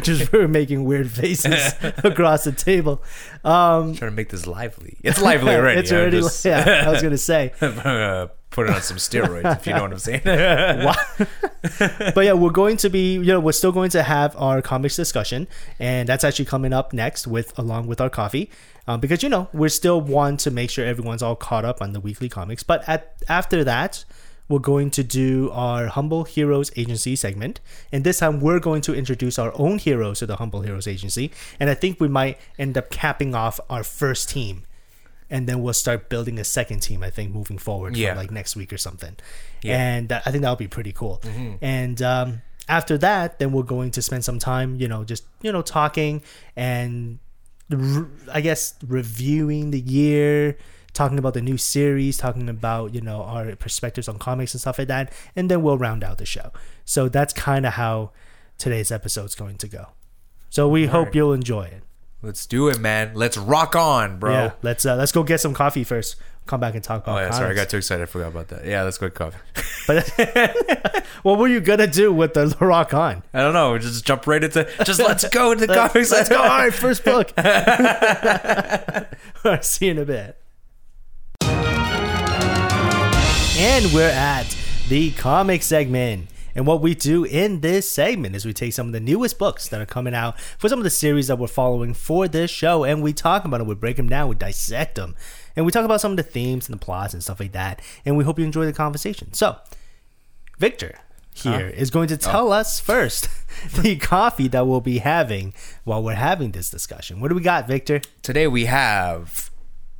just 0.00 0.32
we're 0.32 0.48
making 0.48 0.84
weird 0.84 1.10
faces 1.10 1.74
across 2.04 2.44
the 2.44 2.52
table. 2.52 3.02
Um, 3.44 3.94
trying 3.94 4.10
to 4.10 4.16
make 4.16 4.28
this 4.28 4.46
lively. 4.46 4.98
It's 5.02 5.20
lively 5.20 5.54
already. 5.54 5.80
it's 5.80 5.92
already. 5.92 6.20
just- 6.20 6.44
yeah, 6.44 6.84
I 6.86 6.90
was 6.90 7.02
gonna 7.02 7.18
say. 7.18 7.52
uh, 7.60 8.28
put 8.50 8.68
it 8.68 8.74
on 8.74 8.82
some 8.82 8.96
steroids, 8.96 9.58
if 9.58 9.66
you 9.66 9.74
know 9.74 9.82
what 9.82 9.92
I'm 9.92 9.98
saying. 9.98 10.22
but 12.14 12.24
yeah, 12.24 12.32
we're 12.32 12.50
going 12.50 12.76
to 12.78 12.88
be, 12.88 13.14
you 13.14 13.24
know, 13.24 13.40
we're 13.40 13.52
still 13.52 13.72
going 13.72 13.90
to 13.90 14.02
have 14.02 14.34
our 14.36 14.62
comics 14.62 14.96
discussion, 14.96 15.46
and 15.78 16.08
that's 16.08 16.24
actually 16.24 16.46
coming 16.46 16.72
up 16.72 16.92
next 16.92 17.26
with 17.26 17.56
along 17.58 17.86
with 17.86 18.00
our 18.00 18.10
coffee, 18.10 18.50
um, 18.86 19.00
because 19.00 19.22
you 19.22 19.28
know 19.28 19.48
we're 19.52 19.68
still 19.68 20.00
want 20.00 20.40
to 20.40 20.50
make 20.50 20.70
sure 20.70 20.84
everyone's 20.84 21.22
all 21.22 21.36
caught 21.36 21.64
up 21.64 21.82
on 21.82 21.92
the 21.92 22.00
weekly 22.00 22.28
comics. 22.28 22.62
But 22.62 22.88
at 22.88 23.14
after 23.28 23.64
that, 23.64 24.04
we're 24.48 24.58
going 24.58 24.90
to 24.92 25.02
do 25.04 25.50
our 25.52 25.86
Humble 25.88 26.24
Heroes 26.24 26.70
Agency 26.76 27.14
segment, 27.16 27.60
and 27.92 28.02
this 28.04 28.18
time 28.20 28.40
we're 28.40 28.60
going 28.60 28.80
to 28.82 28.94
introduce 28.94 29.38
our 29.38 29.52
own 29.56 29.78
heroes 29.78 30.20
to 30.20 30.26
the 30.26 30.36
Humble 30.36 30.62
Heroes 30.62 30.86
Agency, 30.86 31.30
and 31.60 31.68
I 31.70 31.74
think 31.74 32.00
we 32.00 32.08
might 32.08 32.38
end 32.58 32.76
up 32.78 32.90
capping 32.90 33.34
off 33.34 33.60
our 33.68 33.84
first 33.84 34.28
team. 34.30 34.64
And 35.30 35.46
then 35.46 35.62
we'll 35.62 35.74
start 35.74 36.08
building 36.08 36.38
a 36.38 36.44
second 36.44 36.80
team. 36.80 37.02
I 37.02 37.10
think 37.10 37.34
moving 37.34 37.58
forward, 37.58 37.92
for 37.92 37.98
Yeah. 38.00 38.14
like 38.14 38.30
next 38.30 38.56
week 38.56 38.72
or 38.72 38.78
something. 38.78 39.14
Yeah. 39.60 39.76
And 39.78 40.08
that, 40.08 40.22
I 40.24 40.30
think 40.30 40.40
that'll 40.40 40.56
be 40.56 40.68
pretty 40.68 40.90
cool. 40.92 41.20
And 41.60 42.00
um, 42.00 42.40
after 42.66 42.96
that, 42.96 43.38
then 43.38 43.52
we're 43.52 43.62
going 43.64 43.90
to 43.90 44.00
spend 44.00 44.24
some 44.24 44.38
time, 44.38 44.76
you 44.76 44.88
know, 44.88 45.04
just 45.04 45.24
you 45.42 45.52
know, 45.52 45.60
talking 45.60 46.22
and 46.56 47.18
re- 47.68 48.06
I 48.32 48.40
guess 48.40 48.72
reviewing 48.86 49.70
the 49.70 49.80
year, 49.80 50.56
talking 50.98 51.16
about 51.16 51.32
the 51.32 51.40
new 51.40 51.56
series, 51.56 52.18
talking 52.18 52.48
about 52.48 52.92
you 52.92 53.00
know 53.00 53.22
our 53.22 53.54
perspectives 53.54 54.08
on 54.08 54.18
comics 54.18 54.52
and 54.52 54.60
stuff 54.60 54.78
like 54.78 54.88
that, 54.88 55.12
and 55.36 55.48
then 55.48 55.62
we'll 55.62 55.78
round 55.78 56.02
out 56.02 56.18
the 56.18 56.26
show. 56.26 56.52
So 56.84 57.08
that's 57.08 57.32
kind 57.32 57.64
of 57.64 57.74
how 57.74 58.10
today's 58.58 58.90
episode's 58.90 59.36
going 59.36 59.58
to 59.58 59.68
go. 59.68 59.86
So 60.50 60.68
we 60.68 60.86
hope 60.86 61.06
right. 61.06 61.14
you'll 61.14 61.32
enjoy 61.32 61.66
it. 61.66 61.84
Let's 62.20 62.46
do 62.46 62.68
it, 62.68 62.80
man. 62.80 63.12
Let's 63.14 63.38
rock 63.38 63.76
on, 63.76 64.18
bro. 64.18 64.32
Yeah, 64.32 64.52
let's 64.62 64.84
uh, 64.84 64.96
let's 64.96 65.12
go 65.12 65.22
get 65.22 65.40
some 65.40 65.54
coffee 65.54 65.84
first. 65.84 66.16
Come 66.46 66.58
back 66.58 66.74
and 66.74 66.82
talk 66.82 67.04
about. 67.04 67.16
Oh 67.16 67.20
yeah, 67.20 67.30
sorry, 67.30 67.52
I 67.52 67.54
got 67.54 67.68
too 67.68 67.76
excited. 67.76 68.02
I 68.02 68.06
forgot 68.06 68.28
about 68.28 68.48
that. 68.48 68.66
Yeah, 68.66 68.82
let's 68.82 68.98
go 68.98 69.08
get 69.08 69.14
coffee. 69.14 69.38
But 69.86 71.04
what 71.22 71.38
were 71.38 71.46
you 71.46 71.60
gonna 71.60 71.86
do 71.86 72.12
with 72.12 72.34
the 72.34 72.56
rock 72.60 72.92
on? 72.92 73.22
I 73.32 73.40
don't 73.40 73.54
know. 73.54 73.78
Just 73.78 74.04
jump 74.04 74.26
right 74.26 74.42
into. 74.42 74.68
Just 74.82 74.98
let's 74.98 75.28
go 75.28 75.52
into 75.52 75.68
the 75.68 75.74
comics. 75.88 76.10
Let's 76.10 76.28
go. 76.28 76.38
All 76.38 76.48
right, 76.48 76.74
first 76.74 77.04
book. 77.04 77.32
All 77.36 77.44
right, 79.44 79.64
see 79.64 79.84
you 79.86 79.92
in 79.92 79.98
a 79.98 80.04
bit. 80.04 80.37
And 83.58 83.92
we're 83.92 84.08
at 84.08 84.56
the 84.88 85.10
comic 85.10 85.64
segment. 85.64 86.28
And 86.54 86.64
what 86.64 86.80
we 86.80 86.94
do 86.94 87.24
in 87.24 87.60
this 87.60 87.90
segment 87.90 88.36
is 88.36 88.46
we 88.46 88.52
take 88.52 88.72
some 88.72 88.86
of 88.86 88.92
the 88.92 89.00
newest 89.00 89.36
books 89.36 89.66
that 89.70 89.80
are 89.80 89.86
coming 89.86 90.14
out 90.14 90.40
for 90.40 90.68
some 90.68 90.78
of 90.78 90.84
the 90.84 90.90
series 90.90 91.26
that 91.26 91.40
we're 91.40 91.48
following 91.48 91.92
for 91.92 92.28
this 92.28 92.52
show, 92.52 92.84
and 92.84 93.02
we 93.02 93.12
talk 93.12 93.44
about 93.44 93.58
them. 93.58 93.66
We 93.66 93.74
break 93.74 93.96
them 93.96 94.08
down, 94.08 94.28
we 94.28 94.36
dissect 94.36 94.94
them, 94.94 95.16
and 95.56 95.66
we 95.66 95.72
talk 95.72 95.84
about 95.84 96.00
some 96.00 96.12
of 96.12 96.16
the 96.16 96.22
themes 96.22 96.68
and 96.68 96.80
the 96.80 96.84
plots 96.84 97.14
and 97.14 97.20
stuff 97.20 97.40
like 97.40 97.50
that. 97.50 97.82
And 98.04 98.16
we 98.16 98.22
hope 98.22 98.38
you 98.38 98.44
enjoy 98.44 98.64
the 98.64 98.72
conversation. 98.72 99.32
So, 99.32 99.56
Victor, 100.58 101.00
here 101.34 101.66
is 101.66 101.90
going 101.90 102.06
to 102.08 102.14
oh. 102.14 102.18
tell 102.18 102.52
us 102.52 102.78
first 102.78 103.28
the 103.74 103.96
coffee 103.96 104.46
that 104.46 104.68
we'll 104.68 104.80
be 104.80 104.98
having 104.98 105.52
while 105.82 106.00
we're 106.00 106.14
having 106.14 106.52
this 106.52 106.70
discussion. 106.70 107.18
What 107.18 107.26
do 107.28 107.34
we 107.34 107.42
got, 107.42 107.66
Victor? 107.66 108.02
Today 108.22 108.46
we 108.46 108.66
have 108.66 109.50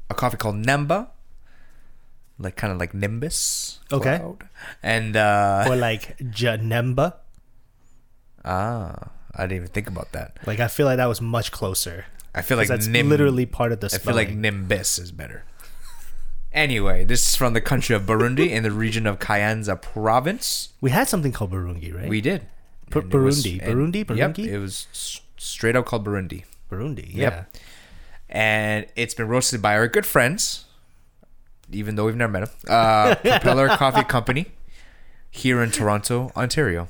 a 0.09 0.15
coffee 0.15 0.37
called 0.37 0.65
Nemba, 0.65 1.09
like 2.39 2.57
kind 2.57 2.73
of 2.73 2.79
like 2.79 2.95
Nimbus. 2.95 3.81
Okay. 3.93 4.19
cloud. 4.19 4.49
And 4.83 5.17
uh, 5.17 5.67
Or 5.69 5.77
like 5.77 6.19
Janemba? 6.19 7.15
ah, 8.45 9.11
I 9.35 9.43
didn't 9.43 9.57
even 9.57 9.69
think 9.69 9.89
about 9.89 10.13
that. 10.13 10.39
Like 10.47 10.61
I 10.61 10.69
feel 10.69 10.87
like 10.87 10.97
that 10.99 11.07
was 11.07 11.21
much 11.21 11.53
closer. 11.53 12.07
I 12.35 12.43
feel 12.43 12.57
like 12.57 12.69
that's 12.69 12.87
Nim- 12.87 13.09
literally 13.09 13.47
part 13.47 13.73
of 13.73 13.81
the 13.81 13.91
I 13.93 13.99
feel 13.99 14.15
like 14.15 14.31
Nimbus 14.31 14.99
is 14.99 15.11
better. 15.13 15.45
Anyway, 16.53 17.05
this 17.05 17.29
is 17.29 17.37
from 17.37 17.53
the 17.53 17.61
country 17.61 17.95
of 17.95 18.03
Burundi 18.03 18.49
in 18.51 18.63
the 18.63 18.71
region 18.71 19.07
of 19.07 19.19
Kayanza 19.19 19.81
province. 19.81 20.71
we 20.81 20.91
had 20.91 21.07
something 21.09 21.31
called 21.33 21.51
Burungi, 21.53 21.95
right? 21.95 22.09
We 22.09 22.21
did. 22.21 22.47
Bu- 22.91 23.01
And 23.01 23.13
it 23.15 23.19
was- 23.19 23.45
Burundi. 23.45 23.61
and- 23.63 23.93
Burundi? 23.93 24.17
Yep, 24.17 24.39
it 24.39 24.59
was 24.59 24.87
straight 25.37 25.77
out 25.77 25.85
called 25.87 26.07
Burundi. 26.07 26.45
Burundi, 26.71 27.07
yeah. 27.15 27.23
Yep. 27.23 27.57
And 28.31 28.87
it's 28.97 29.15
been 29.15 29.29
roasted 29.29 29.61
by 29.61 29.75
our 29.77 29.89
good 29.89 30.07
friends, 30.07 30.65
even 31.73 31.97
though 31.97 32.07
we've 32.07 32.17
never 32.17 32.33
met 32.33 32.43
him, 32.45 32.51
Uh, 32.69 33.15
Propeller 33.17 33.69
Coffee 33.69 34.05
Company 34.17 34.47
here 35.31 35.63
in 35.63 35.71
Toronto, 35.71 36.31
Ontario. 36.37 36.89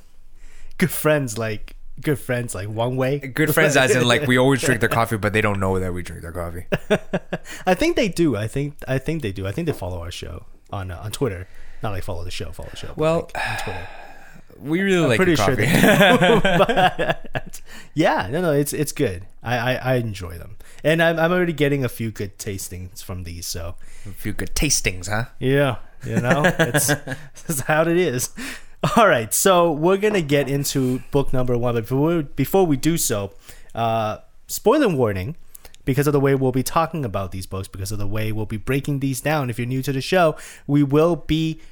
Good 0.78 0.90
friends, 0.90 1.36
like 1.38 1.76
good 2.00 2.18
friends, 2.18 2.54
like 2.54 2.68
one 2.68 2.96
way. 2.96 3.18
Good 3.18 3.52
friends, 3.52 3.76
as 3.76 3.94
in 3.94 4.06
like 4.06 4.26
we 4.26 4.38
always 4.44 4.60
drink 4.62 4.80
their 4.80 4.88
coffee, 4.88 5.16
but 5.16 5.32
they 5.32 5.40
don't 5.40 5.58
know 5.58 5.78
that 5.80 5.92
we 5.92 6.02
drink 6.02 6.22
their 6.22 6.32
coffee. 6.32 6.66
I 7.66 7.74
think 7.74 7.96
they 7.96 8.08
do. 8.08 8.36
I 8.36 8.46
think 8.46 8.74
I 8.86 8.98
think 8.98 9.22
they 9.22 9.32
do. 9.32 9.46
I 9.46 9.52
think 9.52 9.66
they 9.66 9.72
follow 9.72 10.00
our 10.00 10.10
show 10.12 10.46
on 10.70 10.90
uh, 10.90 11.00
on 11.02 11.10
Twitter. 11.10 11.48
Not 11.82 11.90
like 11.92 12.02
follow 12.04 12.24
the 12.24 12.30
show, 12.30 12.50
follow 12.52 12.70
the 12.70 12.76
show. 12.76 12.92
Well, 12.96 13.30
like, 13.34 13.48
on 13.50 13.58
Twitter. 13.64 13.88
We 14.60 14.80
really 14.80 15.06
like 15.06 15.16
pretty 15.16 15.36
sure 15.36 15.56
coffee. 15.56 15.66
they 15.66 16.40
but, 17.32 17.60
yeah, 17.94 18.28
no, 18.30 18.40
no, 18.40 18.52
it's 18.52 18.72
it's 18.72 18.92
good. 18.92 19.24
I, 19.42 19.56
I, 19.56 19.74
I 19.74 19.94
enjoy 19.96 20.38
them, 20.38 20.56
and 20.82 21.02
I'm 21.02 21.18
I'm 21.18 21.32
already 21.32 21.52
getting 21.52 21.84
a 21.84 21.88
few 21.88 22.10
good 22.10 22.38
tastings 22.38 23.02
from 23.02 23.24
these. 23.24 23.46
So 23.46 23.76
a 24.06 24.10
few 24.10 24.32
good 24.32 24.54
tastings, 24.54 25.08
huh? 25.08 25.26
yeah, 25.38 25.76
you 26.04 26.20
know, 26.20 26.42
it's 26.44 26.86
that's 27.46 27.60
how 27.62 27.82
it 27.82 27.96
is. 27.96 28.30
All 28.96 29.08
right, 29.08 29.32
so 29.32 29.72
we're 29.72 29.96
gonna 29.96 30.22
get 30.22 30.48
into 30.48 31.00
book 31.10 31.32
number 31.32 31.56
one, 31.56 31.74
but 31.74 31.82
before 31.82 32.22
before 32.22 32.66
we 32.66 32.76
do 32.76 32.96
so, 32.96 33.32
uh, 33.74 34.18
spoiler 34.46 34.88
warning. 34.88 35.36
Because 35.84 36.06
of 36.06 36.12
the 36.12 36.20
way 36.20 36.34
we'll 36.34 36.52
be 36.52 36.62
talking 36.62 37.02
about 37.02 37.32
these 37.32 37.46
books, 37.46 37.66
because 37.66 37.90
of 37.90 37.98
the 37.98 38.06
way 38.06 38.30
we'll 38.30 38.44
be 38.44 38.58
breaking 38.58 39.00
these 39.00 39.22
down. 39.22 39.48
If 39.48 39.58
you're 39.58 39.66
new 39.66 39.80
to 39.80 39.90
the 39.90 40.02
show, 40.02 40.36
we 40.66 40.82
will 40.82 41.16
be, 41.16 41.62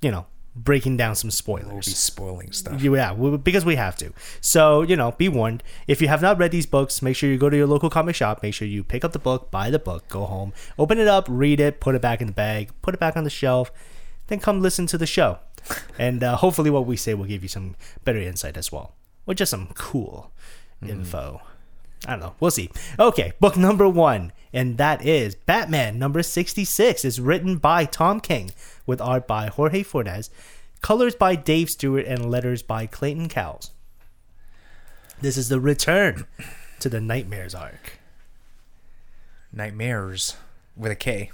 you 0.00 0.10
know, 0.10 0.24
breaking 0.56 0.96
down 0.96 1.14
some 1.14 1.30
spoilers. 1.30 1.66
We'll 1.66 1.76
be 1.80 1.90
spoiling 1.90 2.52
stuff. 2.52 2.82
Yeah, 2.82 3.12
we, 3.12 3.36
because 3.36 3.64
we 3.64 3.76
have 3.76 3.96
to. 3.96 4.12
So, 4.40 4.82
you 4.82 4.96
know, 4.96 5.12
be 5.12 5.28
warned. 5.28 5.62
If 5.86 6.00
you 6.00 6.08
have 6.08 6.22
not 6.22 6.38
read 6.38 6.50
these 6.50 6.66
books, 6.66 7.02
make 7.02 7.14
sure 7.14 7.30
you 7.30 7.38
go 7.38 7.50
to 7.50 7.56
your 7.56 7.66
local 7.66 7.90
comic 7.90 8.14
shop. 8.14 8.42
Make 8.42 8.54
sure 8.54 8.66
you 8.66 8.82
pick 8.82 9.04
up 9.04 9.12
the 9.12 9.18
book, 9.18 9.50
buy 9.50 9.70
the 9.70 9.78
book, 9.78 10.08
go 10.08 10.24
home, 10.24 10.52
open 10.78 10.98
it 10.98 11.08
up, 11.08 11.26
read 11.28 11.60
it, 11.60 11.80
put 11.80 11.94
it 11.94 12.02
back 12.02 12.20
in 12.20 12.26
the 12.26 12.32
bag, 12.32 12.70
put 12.82 12.94
it 12.94 13.00
back 13.00 13.16
on 13.16 13.24
the 13.24 13.30
shelf, 13.30 13.70
then 14.28 14.40
come 14.40 14.60
listen 14.60 14.86
to 14.86 14.98
the 14.98 15.06
show. 15.06 15.38
And 15.98 16.22
uh, 16.22 16.36
hopefully, 16.36 16.70
what 16.70 16.86
we 16.86 16.96
say 16.96 17.14
will 17.14 17.24
give 17.24 17.42
you 17.42 17.48
some 17.48 17.74
better 18.04 18.20
insight 18.20 18.56
as 18.56 18.70
well, 18.70 18.94
or 19.26 19.34
just 19.34 19.50
some 19.50 19.68
cool 19.74 20.30
info. 20.86 21.40
I 22.06 22.10
don't 22.12 22.20
know. 22.20 22.34
We'll 22.40 22.50
see. 22.50 22.70
Okay, 22.98 23.32
book 23.40 23.56
number 23.56 23.88
one, 23.88 24.32
and 24.52 24.76
that 24.78 25.04
is 25.04 25.34
Batman 25.34 25.98
number 25.98 26.22
66. 26.22 27.04
is 27.04 27.20
written 27.20 27.56
by 27.56 27.84
Tom 27.84 28.20
King 28.20 28.50
with 28.84 29.00
art 29.00 29.26
by 29.26 29.46
Jorge 29.48 29.82
Fornes, 29.82 30.30
colors 30.82 31.14
by 31.14 31.34
Dave 31.34 31.70
Stewart, 31.70 32.04
and 32.06 32.30
letters 32.30 32.62
by 32.62 32.86
Clayton 32.86 33.28
Cowles. 33.28 33.70
This 35.20 35.36
is 35.36 35.48
the 35.48 35.58
return 35.58 36.26
to 36.80 36.88
the 36.88 37.00
Nightmares 37.00 37.54
arc. 37.54 37.98
Nightmares 39.52 40.36
with 40.76 40.92
a 40.92 40.96
K. 40.96 41.30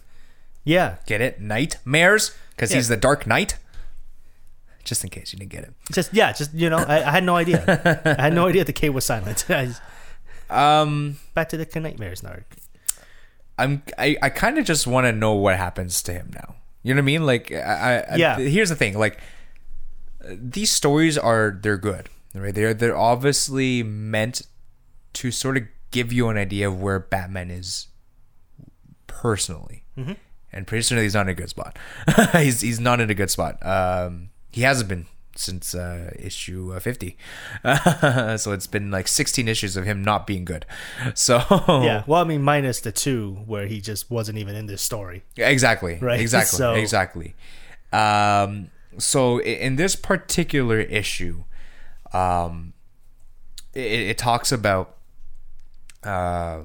Yeah, 0.64 0.96
Get 1.06 1.20
it? 1.20 1.40
Nightmares? 1.40 2.32
Because 2.50 2.70
Yeah. 2.70 2.76
he's 2.76 2.88
the 2.88 2.96
Dark 2.96 3.26
Knight? 3.26 3.56
Just 4.84 5.02
in 5.04 5.10
case 5.10 5.32
you 5.32 5.38
didn't 5.38 5.52
get 5.52 5.64
it. 5.64 5.74
just 5.92 6.12
yeah, 6.12 6.32
just 6.32 6.52
you 6.54 6.68
know, 6.70 6.78
I, 6.78 7.06
I 7.06 7.10
had 7.10 7.24
no 7.24 7.36
idea. 7.36 8.02
I 8.18 8.22
had 8.22 8.34
no 8.34 8.46
idea 8.48 8.64
the 8.64 8.72
K 8.72 8.88
was 8.88 9.04
silent. 9.04 9.44
I 9.50 9.66
just- 9.66 9.80
Um, 10.52 11.18
back 11.34 11.48
to 11.50 11.56
the 11.56 11.80
Nightmares 11.80 12.22
arc. 12.24 12.56
I'm 13.58 13.82
I, 13.98 14.16
I 14.22 14.28
kind 14.30 14.58
of 14.58 14.64
just 14.64 14.86
want 14.86 15.06
to 15.06 15.12
know 15.12 15.34
what 15.34 15.56
happens 15.56 16.02
to 16.04 16.12
him 16.12 16.30
now. 16.34 16.56
You 16.82 16.94
know 16.94 16.98
what 16.98 17.04
I 17.04 17.06
mean? 17.06 17.26
Like 17.26 17.52
I, 17.52 18.04
I 18.10 18.16
Yeah. 18.16 18.38
here's 18.38 18.68
the 18.70 18.76
thing. 18.76 18.98
Like 18.98 19.18
these 20.28 20.70
stories 20.72 21.18
are 21.18 21.58
they're 21.62 21.76
good, 21.78 22.08
right? 22.34 22.54
They're 22.54 22.74
they're 22.74 22.96
obviously 22.96 23.82
meant 23.82 24.42
to 25.14 25.30
sort 25.30 25.56
of 25.56 25.64
give 25.90 26.12
you 26.12 26.28
an 26.28 26.36
idea 26.38 26.68
of 26.68 26.80
where 26.80 26.98
Batman 26.98 27.50
is 27.50 27.88
personally. 29.06 29.84
Mm-hmm. 29.96 30.12
And 30.54 30.66
personally, 30.66 31.04
he's 31.04 31.14
not 31.14 31.22
in 31.26 31.30
a 31.30 31.34
good 31.34 31.48
spot. 31.48 31.78
he's 32.32 32.60
he's 32.60 32.80
not 32.80 33.00
in 33.00 33.10
a 33.10 33.14
good 33.14 33.30
spot. 33.30 33.64
Um, 33.64 34.30
he 34.50 34.62
hasn't 34.62 34.88
been 34.88 35.06
since 35.36 35.74
uh, 35.74 36.12
issue 36.18 36.72
uh, 36.74 36.80
50. 36.80 37.16
so 38.36 38.52
it's 38.52 38.66
been 38.66 38.90
like 38.90 39.08
16 39.08 39.48
issues 39.48 39.76
of 39.76 39.84
him 39.84 40.02
not 40.02 40.26
being 40.26 40.44
good. 40.44 40.66
So 41.14 41.38
Yeah, 41.68 42.04
well, 42.06 42.20
I 42.20 42.24
mean, 42.24 42.42
minus 42.42 42.80
the 42.80 42.92
two 42.92 43.38
where 43.46 43.66
he 43.66 43.80
just 43.80 44.10
wasn't 44.10 44.38
even 44.38 44.54
in 44.54 44.66
this 44.66 44.82
story. 44.82 45.22
Exactly. 45.36 45.98
Right, 46.00 46.20
Exactly. 46.20 46.56
so- 46.58 46.74
Exactly. 46.74 47.34
Um, 47.92 48.70
so 48.98 49.40
in 49.40 49.76
this 49.76 49.96
particular 49.96 50.80
issue, 50.80 51.44
um, 52.12 52.72
it, 53.74 53.80
it 54.10 54.18
talks 54.18 54.52
about 54.52 54.96
uh, 56.04 56.60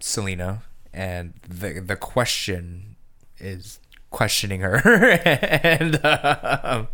Selina, 0.00 0.62
and 0.92 1.34
the 1.48 1.80
the 1.80 1.96
question 1.96 2.96
is 3.38 3.78
questioning 4.10 4.60
her, 4.60 4.76
and 5.24 6.04
um, 6.04 6.88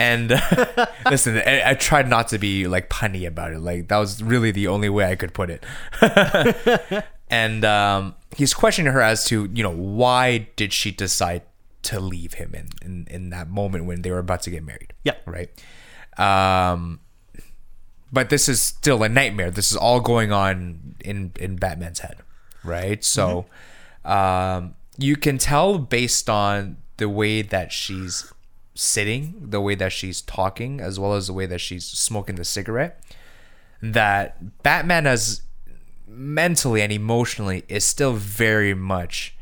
and 0.00 0.30
listen, 1.10 1.36
I, 1.36 1.70
I 1.70 1.74
tried 1.74 2.08
not 2.08 2.28
to 2.28 2.38
be 2.38 2.66
like 2.66 2.88
punny 2.88 3.26
about 3.26 3.52
it. 3.52 3.60
Like 3.60 3.88
that 3.88 3.98
was 3.98 4.22
really 4.22 4.50
the 4.50 4.66
only 4.68 4.88
way 4.88 5.04
I 5.10 5.14
could 5.16 5.34
put 5.34 5.50
it. 5.50 5.64
and 7.30 7.64
um, 7.64 8.14
he's 8.36 8.54
questioning 8.54 8.92
her 8.92 9.00
as 9.00 9.24
to 9.26 9.48
you 9.52 9.62
know 9.62 9.70
why 9.70 10.48
did 10.56 10.72
she 10.72 10.90
decide 10.90 11.42
to 11.82 11.98
leave 12.00 12.34
him 12.34 12.54
in, 12.54 12.68
in 12.82 13.06
in 13.10 13.30
that 13.30 13.48
moment 13.48 13.84
when 13.86 14.02
they 14.02 14.10
were 14.10 14.18
about 14.18 14.42
to 14.42 14.50
get 14.50 14.62
married 14.62 14.92
Yeah. 15.02 15.14
right 15.24 15.48
um 16.18 17.00
but 18.12 18.28
this 18.28 18.48
is 18.50 18.60
still 18.60 19.02
a 19.02 19.08
nightmare 19.08 19.50
this 19.50 19.70
is 19.70 19.76
all 19.78 20.00
going 20.00 20.30
on 20.30 20.96
in 21.02 21.32
in 21.40 21.56
batman's 21.56 22.00
head 22.00 22.18
right 22.64 23.02
so 23.02 23.46
um 24.04 24.74
you 24.98 25.16
can 25.16 25.38
tell 25.38 25.78
based 25.78 26.28
on 26.28 26.76
the 26.98 27.08
way 27.08 27.40
that 27.40 27.72
she's 27.72 28.30
sitting 28.80 29.34
the 29.40 29.60
way 29.60 29.74
that 29.74 29.92
she's 29.92 30.22
talking 30.22 30.80
as 30.80 30.98
well 30.98 31.14
as 31.14 31.26
the 31.26 31.32
way 31.32 31.46
that 31.46 31.60
she's 31.60 31.84
smoking 31.84 32.36
the 32.36 32.44
cigarette 32.44 33.02
that 33.82 34.62
batman 34.62 35.04
has 35.04 35.42
mentally 36.06 36.82
and 36.82 36.92
emotionally 36.92 37.64
is 37.68 37.84
still 37.84 38.12
very 38.14 38.74
much 38.74 39.36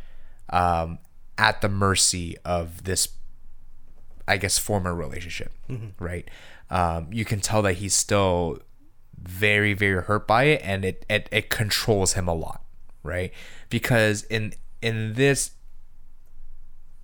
um, 0.50 0.98
at 1.36 1.60
the 1.60 1.68
mercy 1.68 2.36
of 2.44 2.84
this, 2.84 3.08
I 4.26 4.36
guess, 4.36 4.58
former 4.58 4.94
relationship, 4.94 5.52
right? 5.98 6.28
Um, 6.70 7.08
you 7.12 7.24
can 7.24 7.40
tell 7.40 7.62
that 7.62 7.74
he's 7.74 7.94
still 7.94 8.58
very, 9.20 9.72
very 9.72 10.02
hurt 10.02 10.26
by 10.26 10.44
it, 10.44 10.60
and 10.62 10.84
it, 10.84 11.06
it 11.08 11.28
it 11.32 11.48
controls 11.50 12.12
him 12.12 12.28
a 12.28 12.34
lot, 12.34 12.62
right? 13.02 13.32
Because 13.70 14.24
in 14.24 14.52
in 14.82 15.14
this, 15.14 15.52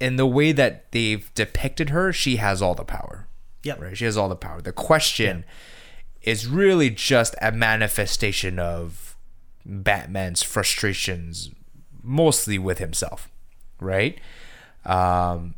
in 0.01 0.17
the 0.17 0.27
way 0.27 0.53
that 0.53 0.91
they've 0.93 1.33
depicted 1.35 1.91
her, 1.91 2.13
she 2.13 2.37
has 2.37 2.61
all 2.61 2.75
the 2.75 2.85
power, 2.85 3.29
Yeah. 3.63 3.75
right? 3.79 3.97
She 3.97 4.05
has 4.05 4.17
all 4.17 4.29
the 4.29 4.37
power. 4.37 4.61
The 4.61 4.73
question 4.73 5.45
is 6.23 6.47
really 6.47 6.91
just 6.91 7.35
a 7.41 7.53
manifestation 7.53 8.59
of 8.59 9.17
Batman's 9.65 10.43
frustrations, 10.43 11.51
mostly 12.03 12.59
with 12.59 12.79
himself, 12.79 13.31
right? 13.81 14.19
Um, 14.85 15.55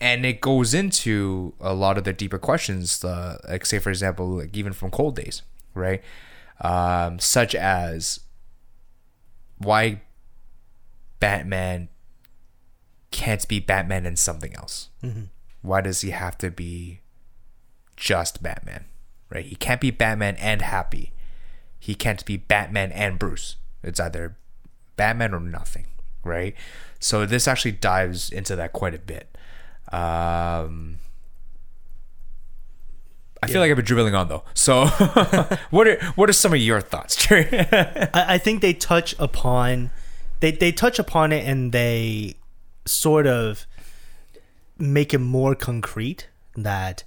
and 0.00 0.24
it 0.24 0.40
goes 0.40 0.72
into 0.72 1.52
a 1.60 1.74
lot 1.74 1.98
of 1.98 2.04
the 2.04 2.12
deeper 2.12 2.38
questions, 2.38 3.04
uh, 3.04 3.38
like 3.48 3.66
say 3.66 3.78
for 3.78 3.90
example, 3.90 4.26
like 4.38 4.56
even 4.56 4.72
from 4.72 4.90
Cold 4.90 5.16
Days, 5.16 5.42
right? 5.74 6.02
Um, 6.62 7.18
such 7.18 7.54
as 7.54 8.20
why 9.58 10.00
Batman 11.18 11.88
can't 13.10 13.46
be 13.48 13.60
Batman 13.60 14.06
and 14.06 14.18
something 14.18 14.54
else. 14.54 14.88
Why 15.62 15.80
does 15.80 16.00
he 16.00 16.10
have 16.10 16.38
to 16.38 16.50
be 16.50 17.00
just 17.96 18.42
Batman? 18.42 18.86
Right? 19.28 19.44
He 19.44 19.56
can't 19.56 19.80
be 19.80 19.90
Batman 19.90 20.36
and 20.36 20.62
happy. 20.62 21.12
He 21.78 21.94
can't 21.94 22.24
be 22.24 22.36
Batman 22.36 22.92
and 22.92 23.18
Bruce. 23.18 23.56
It's 23.82 24.00
either 24.00 24.36
Batman 24.96 25.34
or 25.34 25.40
nothing, 25.40 25.86
right? 26.24 26.54
So 26.98 27.24
this 27.24 27.48
actually 27.48 27.72
dives 27.72 28.30
into 28.30 28.54
that 28.56 28.72
quite 28.72 28.94
a 28.94 28.98
bit. 28.98 29.36
Um, 29.92 30.98
I 33.42 33.46
feel 33.46 33.60
like 33.60 33.70
I've 33.70 33.76
been 33.76 33.86
dribbling 33.86 34.14
on 34.14 34.28
though. 34.28 34.44
So, 34.54 34.86
what 35.70 35.88
are 35.88 35.98
what 36.14 36.28
are 36.28 36.34
some 36.34 36.52
of 36.52 36.60
your 36.60 36.80
thoughts, 36.80 37.16
Jerry? 37.16 37.48
I, 37.52 38.34
I 38.34 38.38
think 38.38 38.60
they 38.60 38.74
touch 38.74 39.14
upon 39.18 39.90
they 40.40 40.52
they 40.52 40.72
touch 40.72 40.98
upon 40.98 41.32
it 41.32 41.46
and 41.46 41.72
they 41.72 42.34
sort 42.86 43.26
of 43.26 43.66
make 44.78 45.12
it 45.12 45.18
more 45.18 45.54
concrete 45.54 46.28
that 46.56 47.04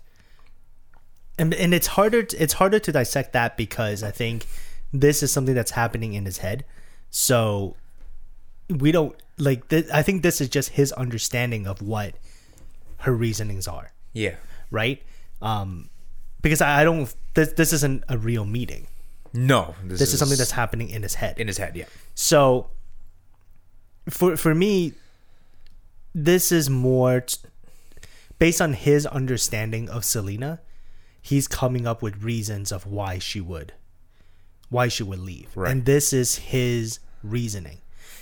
and 1.40 1.54
and 1.56 1.74
it's 1.74 1.88
harder 1.88 2.22
to, 2.24 2.38
it's 2.38 2.54
harder 2.54 2.80
to 2.80 2.92
dissect 2.92 3.34
that 3.34 3.58
because 3.58 4.04
I 4.04 4.12
think 4.12 4.46
this 4.92 5.24
is 5.24 5.32
something 5.32 5.56
that's 5.56 5.72
happening 5.72 6.14
in 6.14 6.26
his 6.26 6.38
head. 6.38 6.64
So 7.10 7.76
we 8.70 8.92
don't 8.92 9.16
like 9.40 9.68
th- 9.70 9.88
I 9.92 10.04
think 10.04 10.22
this 10.22 10.40
is 10.40 10.50
just 10.50 10.70
his 10.70 10.92
understanding 10.92 11.66
of 11.66 11.82
what 11.82 12.14
her 13.00 13.14
reasonings 13.14 13.68
are, 13.68 13.92
yeah. 14.14 14.36
right? 14.70 15.02
Um 15.42 15.90
because 16.44 16.62
I, 16.62 16.82
I 16.82 16.84
don't 16.84 17.14
this 17.34 17.54
this 17.54 17.74
isn't 17.74 18.04
a 18.08 18.18
real 18.18 18.46
meeting. 18.46 18.88
No, 19.36 19.74
This 19.84 20.14
is 20.14 20.20
something 20.20 20.38
that's 20.38 20.52
happening 20.52 20.90
in 20.92 21.02
his 21.02 21.16
head. 21.16 21.40
in 21.40 21.48
his 21.48 21.58
head. 21.58 21.76
Yeah. 21.76 21.86
So 22.14 22.70
for 24.08 24.38
for 24.38 24.54
me 24.54 24.94
this 26.14 26.52
is 26.52 26.70
more 26.70 27.22
t- 27.22 27.38
based 28.40 28.62
on 28.62 28.74
his 28.74 29.06
understanding 29.08 29.90
of 29.90 30.04
Selina, 30.06 30.60
he's 31.22 31.48
coming 31.48 31.88
up 31.88 32.02
with 32.02 32.24
reasons 32.24 32.72
of 32.72 32.86
why 32.86 33.20
she 33.20 33.40
would 33.42 33.74
why 34.70 34.88
she 34.88 35.04
would 35.04 35.20
leave. 35.20 35.50
Right. 35.56 35.72
And 35.72 35.86
this 35.86 36.14
is 36.14 36.38
his 36.38 37.00
reasoning. 37.22 37.80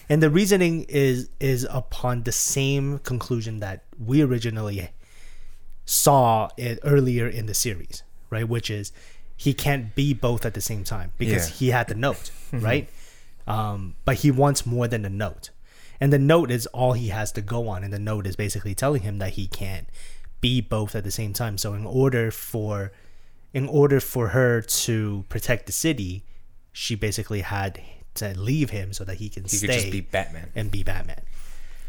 And 0.09 0.21
the 0.21 0.29
reasoning 0.29 0.85
is 0.89 1.29
is 1.39 1.65
upon 1.69 2.23
the 2.23 2.31
same 2.33 2.99
conclusion 2.99 3.59
that 3.61 3.83
we 3.97 4.21
originally 4.21 4.89
saw 5.85 6.49
it 6.57 6.79
earlier 6.83 7.27
in 7.27 7.45
the 7.45 7.53
series, 7.53 8.03
right? 8.29 8.47
Which 8.47 8.69
is 8.69 8.91
he 9.37 9.53
can't 9.53 9.95
be 9.95 10.13
both 10.13 10.45
at 10.45 10.53
the 10.53 10.61
same 10.61 10.83
time 10.83 11.13
because 11.17 11.49
Yeah. 11.49 11.55
he 11.55 11.67
had 11.69 11.87
the 11.87 11.95
note, 11.95 12.31
right? 12.53 12.89
Um, 13.47 13.95
but 14.05 14.17
he 14.17 14.29
wants 14.31 14.65
more 14.65 14.87
than 14.87 15.01
the 15.01 15.09
note. 15.09 15.49
And 16.01 16.11
the 16.11 16.19
note 16.19 16.49
is 16.51 16.65
all 16.67 16.93
he 16.93 17.09
has 17.09 17.31
to 17.33 17.41
go 17.41 17.69
on. 17.69 17.83
And 17.83 17.93
the 17.93 17.99
note 17.99 18.25
is 18.27 18.35
basically 18.35 18.73
telling 18.75 19.03
him 19.03 19.19
that 19.19 19.33
he 19.33 19.47
can't 19.47 19.87
be 20.41 20.59
both 20.59 20.95
at 20.95 21.03
the 21.03 21.11
same 21.11 21.31
time. 21.31 21.57
So 21.57 21.73
in 21.73 21.85
order 21.85 22.31
for 22.31 22.91
in 23.53 23.67
order 23.67 23.99
for 23.99 24.29
her 24.29 24.61
to 24.61 25.25
protect 25.29 25.67
the 25.67 25.71
city, 25.71 26.23
she 26.71 26.95
basically 26.95 27.41
had 27.41 27.81
to 28.15 28.37
leave 28.37 28.71
him 28.71 28.93
so 28.93 29.03
that 29.03 29.17
he 29.17 29.29
can 29.29 29.43
He 29.43 29.49
stay 29.49 29.67
could 29.67 29.73
just 29.73 29.91
be 29.91 30.01
Batman. 30.01 30.49
and 30.55 30.71
be 30.71 30.83
Batman. 30.83 31.21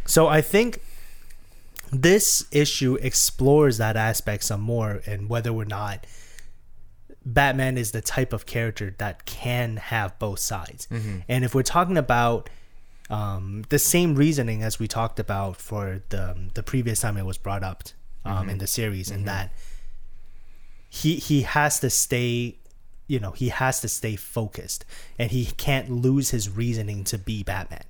So 0.07 0.26
I 0.28 0.40
think 0.40 0.81
this 1.92 2.45
issue 2.50 2.97
explores 3.00 3.78
that 3.78 3.97
aspect 3.97 4.45
some 4.45 4.61
more 4.61 5.02
and 5.07 5.28
whether 5.28 5.50
or 5.50 5.64
not 5.64 6.07
Batman 7.25 7.78
is 7.78 7.92
the 7.92 8.00
type 8.00 8.33
of 8.33 8.47
character 8.47 8.95
that 8.99 9.25
can 9.25 9.76
have 9.76 10.19
both 10.19 10.40
sides. 10.40 10.88
Mm-hmm. 10.90 11.19
And 11.28 11.45
if 11.45 11.54
we're 11.54 11.62
talking 11.62 11.97
about 11.97 12.50
um, 13.12 13.64
the 13.69 13.78
same 13.78 14.14
reasoning 14.14 14.62
as 14.62 14.78
we 14.78 14.88
talked 14.88 15.21
about 15.21 15.57
for 15.59 16.02
the 16.09 16.35
the 16.54 16.62
previous 16.62 17.00
time 17.02 17.16
it 17.19 17.26
was 17.26 17.37
brought 17.37 17.62
up 17.62 17.85
um, 18.25 18.49
in 18.49 18.59
the 18.59 18.66
series, 18.66 19.11
in 19.11 19.26
that 19.26 19.52
he 20.88 21.16
he 21.16 21.42
has 21.42 21.78
to 21.81 21.90
stay 21.90 22.57
you 23.07 23.21
know 23.21 23.33
he 23.33 23.50
has 23.50 23.81
to 23.81 23.88
stay 23.88 24.16
focused 24.16 24.87
and 25.19 25.31
he 25.31 25.45
can't 25.45 25.90
lose 25.90 26.31
his 26.31 26.49
reasoning 26.49 27.04
to 27.04 27.19
be 27.19 27.42
batman. 27.42 27.85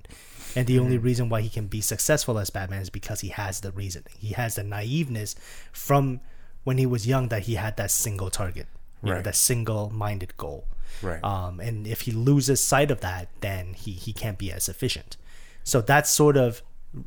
And 0.55 0.67
the 0.67 0.77
only 0.77 0.99
reason 0.99 1.29
why 1.29 1.41
he 1.41 1.49
can 1.49 1.67
be 1.67 1.81
successful 1.81 2.37
as 2.37 2.49
batman 2.49 2.81
is 2.81 2.89
because 2.89 3.21
he 3.21 3.29
has 3.29 3.61
the 3.61 3.71
reasoning. 3.71 4.13
He 4.19 4.33
has 4.33 4.55
the 4.55 4.63
naiveness 4.63 5.35
from 5.71 6.19
when 6.63 6.77
he 6.77 6.85
was 6.85 7.07
young 7.07 7.29
that 7.29 7.43
he 7.43 7.55
had 7.55 7.77
that 7.77 7.91
single 7.91 8.29
target 8.29 8.67
you 9.03 9.13
know, 9.13 9.21
that 9.21 9.35
single 9.35 9.89
minded 9.89 10.35
goal. 10.37 10.65
Right. 11.01 11.23
um, 11.23 11.59
and 11.59 11.87
if 11.87 12.01
he 12.01 12.11
loses 12.11 12.61
sight 12.61 12.91
of 12.91 13.01
that 13.01 13.27
then 13.41 13.73
he 13.73 13.93
he 13.93 14.13
can't 14.13 14.37
be 14.37 14.51
as 14.51 14.69
efficient 14.69 15.17
so 15.63 15.81
that's 15.81 16.09
sort 16.09 16.37
of 16.37 16.61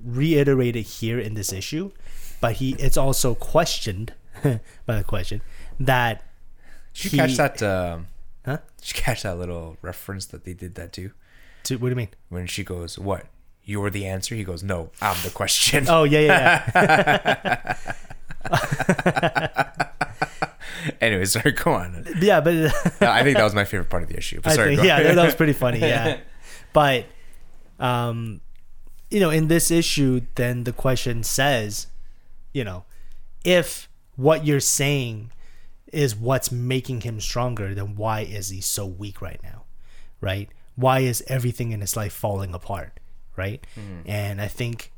reiterated 0.04 0.84
here 0.84 1.18
in 1.18 1.34
this 1.34 1.52
issue 1.52 1.90
but 2.40 2.54
he 2.54 2.74
it's 2.78 2.96
also 2.96 3.34
questioned 3.34 4.12
by 4.86 4.98
the 4.98 5.04
question 5.04 5.40
that 5.80 6.22
Did 6.94 7.12
you 7.12 7.18
catch 7.18 7.36
that? 7.36 7.62
Um, 7.62 8.06
Huh? 8.44 8.58
Did 8.80 8.96
you 8.96 9.02
catch 9.02 9.24
that 9.24 9.36
little 9.38 9.76
reference 9.82 10.26
that 10.26 10.44
they 10.44 10.52
did 10.54 10.76
that 10.76 10.92
too? 10.92 11.10
to, 11.64 11.76
what 11.78 11.88
do 11.88 11.90
you 11.90 11.96
mean 11.96 12.08
When 12.28 12.46
she 12.46 12.62
goes, 12.62 12.96
"What? 12.96 13.26
You're 13.64 13.90
the 13.90 14.06
answer." 14.06 14.36
He 14.36 14.44
goes, 14.44 14.62
"No, 14.62 14.90
I'm 15.02 15.16
the 15.24 15.30
question." 15.30 15.86
oh 15.88 16.04
yeah 16.04 16.20
yeah 16.20 17.76
yeah 18.48 18.48
anyway, 21.00 21.24
sorry. 21.24 21.50
Go 21.52 21.72
on. 21.72 22.06
yeah 22.20 22.40
but 22.40 22.54
I 23.00 23.24
think 23.24 23.36
that 23.36 23.42
was 23.44 23.54
my 23.54 23.64
favorite 23.64 23.90
part 23.90 24.04
of 24.04 24.08
the 24.08 24.16
issue. 24.16 24.40
But 24.40 24.52
sorry. 24.52 24.76
think, 24.76 24.82
go 24.82 24.86
yeah 24.86 25.12
that 25.12 25.24
was 25.24 25.34
pretty 25.34 25.54
funny 25.54 25.80
yeah 25.80 26.18
but 26.72 27.06
um 27.80 28.40
you 29.10 29.20
know 29.20 29.30
in 29.30 29.48
this 29.48 29.70
issue 29.70 30.20
then 30.34 30.64
the 30.64 30.72
question 30.72 31.22
says 31.22 31.86
you 32.52 32.64
know 32.64 32.84
if 33.44 33.88
what 34.16 34.44
you're 34.44 34.60
saying 34.60 35.30
is 35.92 36.16
what's 36.16 36.50
making 36.50 37.02
him 37.02 37.20
stronger 37.20 37.74
then 37.74 37.94
why 37.94 38.20
is 38.20 38.48
he 38.48 38.60
so 38.60 38.84
weak 38.86 39.22
right 39.22 39.40
now 39.42 39.62
right? 40.20 40.48
Why 40.76 41.00
is 41.00 41.22
everything 41.26 41.72
in 41.72 41.80
his 41.80 41.96
life 41.96 42.12
falling 42.12 42.54
apart 42.54 42.98
right? 43.36 43.64
Hmm. 43.74 44.00
And 44.06 44.40
i 44.40 44.48
think 44.48 44.92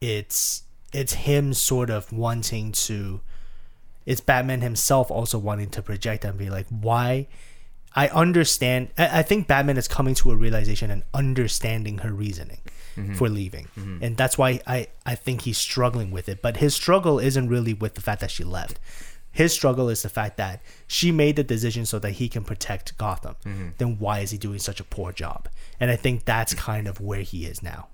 it's 0.00 0.64
it's 0.92 1.14
him 1.14 1.52
sort 1.54 1.90
of 1.90 2.12
wanting 2.12 2.72
to 2.72 3.20
it's 4.06 4.20
batman 4.20 4.60
himself 4.60 5.10
also 5.10 5.38
wanting 5.38 5.70
to 5.70 5.82
project 5.82 6.24
and 6.24 6.38
be 6.38 6.50
like 6.50 6.66
why? 6.68 7.28
I 7.96 8.08
understand. 8.08 8.88
I 8.98 9.20
I 9.20 9.22
think 9.22 9.46
Batman 9.46 9.76
is 9.76 9.86
coming 9.86 10.14
to 10.16 10.32
a 10.32 10.36
realization 10.36 10.90
and 10.90 11.04
understanding 11.14 11.98
her 11.98 12.12
reasoning 12.12 12.58
Mm-hmm. 12.96 13.14
for 13.14 13.28
leaving, 13.28 13.66
mm-hmm. 13.78 14.02
and 14.02 14.16
that's 14.16 14.38
why 14.38 14.60
I 14.66 14.88
I 15.04 15.14
think 15.14 15.42
he's 15.42 15.58
struggling 15.58 16.10
with 16.10 16.28
it. 16.28 16.40
But 16.42 16.58
his 16.58 16.74
struggle 16.74 17.18
isn't 17.18 17.48
really 17.48 17.74
with 17.74 17.94
the 17.94 18.00
fact 18.00 18.20
that 18.20 18.30
she 18.30 18.44
left. 18.44 18.78
His 19.32 19.52
struggle 19.52 19.88
is 19.88 20.02
the 20.02 20.08
fact 20.08 20.36
that 20.36 20.62
she 20.86 21.10
made 21.10 21.34
the 21.34 21.42
decision 21.42 21.86
so 21.86 21.98
that 21.98 22.12
he 22.12 22.28
can 22.28 22.44
protect 22.44 22.96
Gotham. 22.98 23.34
Mm-hmm. 23.44 23.68
Then 23.78 23.98
why 23.98 24.20
is 24.20 24.30
he 24.30 24.38
doing 24.38 24.60
such 24.60 24.78
a 24.78 24.84
poor 24.84 25.10
job? 25.10 25.48
And 25.80 25.90
I 25.90 25.96
think 25.96 26.24
that's 26.24 26.54
kind 26.54 26.86
of 26.86 27.00
where 27.00 27.22
he 27.22 27.44
is 27.44 27.60
now. 27.60 27.88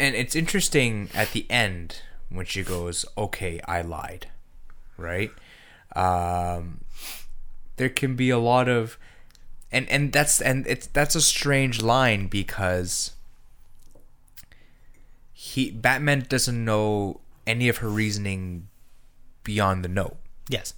and 0.00 0.16
it's 0.16 0.34
interesting 0.34 1.10
at 1.14 1.32
the 1.32 1.46
end 1.50 2.02
when 2.28 2.46
she 2.46 2.62
goes, 2.62 3.04
"Okay, 3.16 3.60
I 3.68 3.82
lied," 3.82 4.28
right? 4.96 5.30
Um, 5.94 6.80
there 7.76 7.88
can 7.88 8.16
be 8.16 8.30
a 8.30 8.38
lot 8.38 8.68
of, 8.68 8.98
and 9.70 9.88
and 9.88 10.12
that's 10.12 10.40
and 10.40 10.66
it's 10.66 10.86
that's 10.88 11.14
a 11.14 11.20
strange 11.20 11.82
line 11.82 12.26
because 12.26 13.12
he 15.52 15.70
Batman 15.70 16.24
doesn't 16.28 16.64
know 16.64 17.20
any 17.46 17.68
of 17.68 17.78
her 17.78 17.88
reasoning 17.90 18.68
beyond 19.44 19.84
the 19.84 19.88
note. 19.88 20.16
Yes. 20.48 20.72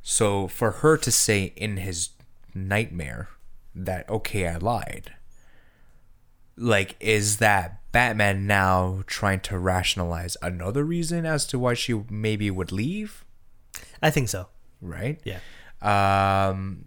So 0.00 0.48
for 0.48 0.70
her 0.70 0.96
to 0.96 1.10
say 1.10 1.52
in 1.54 1.76
his 1.76 2.10
nightmare 2.54 3.28
that 3.74 4.08
okay, 4.08 4.48
I 4.48 4.56
lied. 4.56 5.12
Like 6.56 6.96
is 6.98 7.36
that 7.38 7.80
Batman 7.92 8.46
now 8.46 9.02
trying 9.06 9.40
to 9.40 9.58
rationalize 9.58 10.36
another 10.40 10.84
reason 10.84 11.26
as 11.26 11.46
to 11.48 11.58
why 11.58 11.74
she 11.74 11.92
maybe 12.08 12.50
would 12.50 12.72
leave, 12.72 13.24
I 14.02 14.10
think 14.10 14.30
so. 14.30 14.48
right? 14.80 15.20
Yeah. 15.24 15.40
Um 15.82 16.86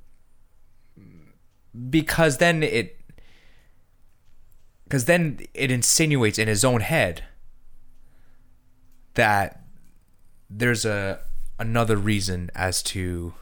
because 1.89 2.37
then 2.37 2.63
it 2.63 3.02
because 4.93 5.05
then 5.05 5.39
it 5.55 5.71
insinuates 5.71 6.37
in 6.37 6.47
his 6.47 6.63
own 6.63 6.81
head 6.81 7.23
that 9.15 9.63
there's 10.51 10.85
a 10.85 11.19
another 11.57 11.97
reason 11.97 12.51
as 12.53 12.83
to 12.83 13.33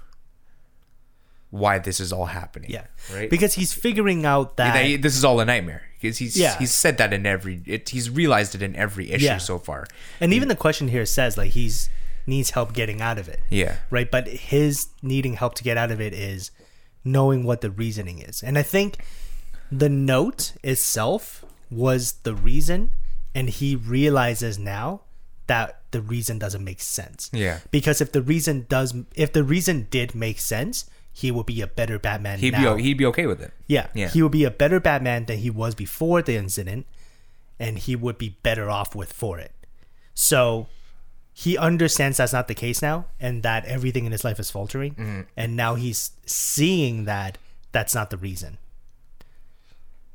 why 1.49 1.77
this 1.77 1.99
is 1.99 2.13
all 2.13 2.27
happening. 2.27 2.69
Yeah. 2.71 2.85
Right. 3.13 3.29
Because 3.29 3.55
he's 3.55 3.73
figuring 3.73 4.25
out 4.25 4.55
that. 4.55 4.75
that 4.75 4.85
he- 4.85 4.95
this 4.95 5.17
is 5.17 5.25
all 5.25 5.41
a 5.41 5.45
nightmare 5.45 5.81
because 5.99 6.19
he's 6.19 6.37
Yeah. 6.37 6.57
he's 6.57 6.73
said 6.73 6.97
that 6.99 7.11
in 7.11 7.25
every 7.25 7.61
it, 7.65 7.89
he's 7.89 8.09
realized 8.09 8.55
it 8.55 8.61
in 8.61 8.73
every 8.77 9.11
issue 9.11 9.25
Yeah. 9.25 9.37
so 9.37 9.59
far. 9.59 9.87
and 10.21 10.33
even 10.33 10.47
the 10.47 10.55
question 10.55 10.87
here 10.87 11.05
says 11.05 11.35
like 11.37 11.51
he's 11.51 11.89
needs 12.25 12.51
help 12.51 12.71
getting 12.71 13.01
out 13.01 13.17
of 13.19 13.27
it. 13.27 13.41
Yeah. 13.49 13.75
right? 13.89 14.09
But 14.09 14.29
his 14.29 14.87
needing 15.01 15.33
help 15.33 15.55
to 15.55 15.63
get 15.65 15.75
out 15.75 15.91
of 15.91 15.99
it 15.99 16.13
is 16.13 16.51
knowing 17.03 17.43
what 17.43 17.59
the 17.59 17.71
reasoning 17.71 18.19
is. 18.19 18.41
And 18.41 18.57
I 18.57 18.63
think 18.63 18.99
the 19.71 19.89
note 19.89 20.53
itself 20.63 21.45
was 21.69 22.13
the 22.23 22.35
reason, 22.35 22.93
and 23.33 23.49
he 23.49 23.75
realizes 23.75 24.59
now 24.59 25.01
that 25.47 25.81
the 25.91 26.01
reason 26.01 26.39
doesn't 26.39 26.63
make 26.63 26.81
sense. 26.81 27.29
Yeah. 27.33 27.59
Because 27.71 28.01
if 28.01 28.11
the 28.11 28.21
reason 28.21 28.65
does, 28.69 28.93
if 29.15 29.33
the 29.33 29.43
reason 29.43 29.87
did 29.89 30.13
make 30.13 30.39
sense, 30.39 30.89
he 31.13 31.31
would 31.31 31.45
be 31.45 31.61
a 31.61 31.67
better 31.67 31.99
Batman. 31.99 32.39
He'd 32.39 32.53
now. 32.53 32.75
be 32.75 32.83
he'd 32.83 32.97
be 32.97 33.05
okay 33.07 33.27
with 33.27 33.41
it. 33.41 33.51
Yeah. 33.67 33.87
Yeah. 33.93 34.09
He 34.09 34.21
would 34.21 34.31
be 34.31 34.43
a 34.43 34.51
better 34.51 34.79
Batman 34.79 35.25
than 35.25 35.39
he 35.39 35.49
was 35.49 35.75
before 35.75 36.21
the 36.21 36.35
incident, 36.35 36.85
and 37.59 37.79
he 37.79 37.95
would 37.95 38.17
be 38.17 38.37
better 38.43 38.69
off 38.69 38.95
with 38.95 39.11
for 39.11 39.39
it. 39.39 39.51
So 40.13 40.67
he 41.33 41.57
understands 41.57 42.17
that's 42.17 42.33
not 42.33 42.47
the 42.47 42.55
case 42.55 42.81
now 42.81 43.05
and 43.19 43.43
that 43.43 43.65
everything 43.65 44.05
in 44.05 44.11
his 44.11 44.23
life 44.23 44.39
is 44.39 44.51
faltering 44.51 44.91
mm-hmm. 44.93 45.21
and 45.37 45.55
now 45.55 45.75
he's 45.75 46.11
seeing 46.25 47.05
that 47.05 47.37
that's 47.71 47.95
not 47.95 48.09
the 48.09 48.17
reason 48.17 48.57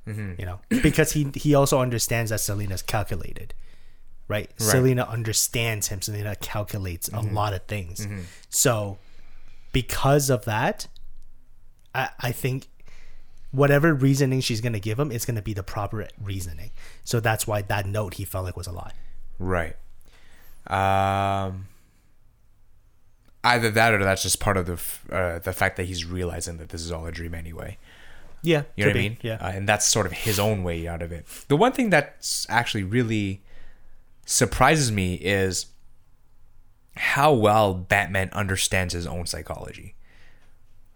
you 0.06 0.46
know 0.46 0.60
because 0.82 1.12
he 1.12 1.30
he 1.34 1.54
also 1.54 1.80
understands 1.80 2.30
that 2.30 2.40
selina's 2.40 2.82
calculated 2.82 3.54
right, 4.28 4.50
selina 4.56 5.04
understands 5.04 5.88
him. 5.88 6.02
Selina 6.02 6.34
calculates 6.36 7.08
a 7.08 7.20
lot 7.20 7.52
of 7.54 7.62
things. 7.66 8.06
So 8.48 8.98
because 9.72 10.30
of 10.30 10.44
that 10.46 10.88
i 11.94 12.08
i 12.20 12.32
think 12.32 12.68
whatever 13.50 13.94
reasoning 13.94 14.40
she's 14.40 14.60
going 14.60 14.72
to 14.72 14.80
give 14.80 14.98
him 14.98 15.10
is 15.10 15.24
going 15.24 15.36
to 15.36 15.42
be 15.42 15.52
the 15.54 15.62
proper 15.62 16.06
reasoning. 16.20 16.70
So 17.04 17.20
that's 17.20 17.46
why 17.46 17.62
that 17.62 17.86
note 17.86 18.14
he 18.14 18.24
felt 18.24 18.44
like 18.44 18.56
was 18.56 18.66
a 18.66 18.72
lie. 18.72 18.92
Right. 19.38 19.76
Um. 20.66 21.68
Either 23.44 23.70
that, 23.70 23.94
or 23.94 24.02
that's 24.02 24.22
just 24.24 24.40
part 24.40 24.56
of 24.56 24.66
the 24.66 25.14
uh, 25.14 25.38
the 25.38 25.52
fact 25.52 25.76
that 25.76 25.84
he's 25.84 26.04
realizing 26.04 26.56
that 26.56 26.70
this 26.70 26.82
is 26.82 26.90
all 26.90 27.06
a 27.06 27.12
dream 27.12 27.32
anyway. 27.32 27.78
Yeah 28.46 28.62
You 28.76 28.84
know 28.84 28.90
what 28.90 28.96
I 28.96 29.02
be, 29.02 29.08
mean? 29.08 29.18
yeah 29.22 29.38
Uh, 29.40 29.48
and 29.56 29.68
that's 29.68 29.86
sort 29.86 30.06
of 30.06 30.12
his 30.12 30.38
own 30.38 30.62
way 30.62 30.86
out 30.88 31.02
of 31.02 31.12
it. 31.12 31.26
The 31.48 31.56
one 31.56 31.72
thing 31.72 31.90
that's 31.90 32.46
actually 32.48 32.84
really 32.84 33.42
surprises 34.24 34.90
me 34.90 35.14
is 35.14 35.66
how 36.96 37.32
well 37.32 37.74
Batman 37.74 38.30
understands 38.32 38.94
his 38.94 39.06
own 39.06 39.26
psychology. 39.26 39.94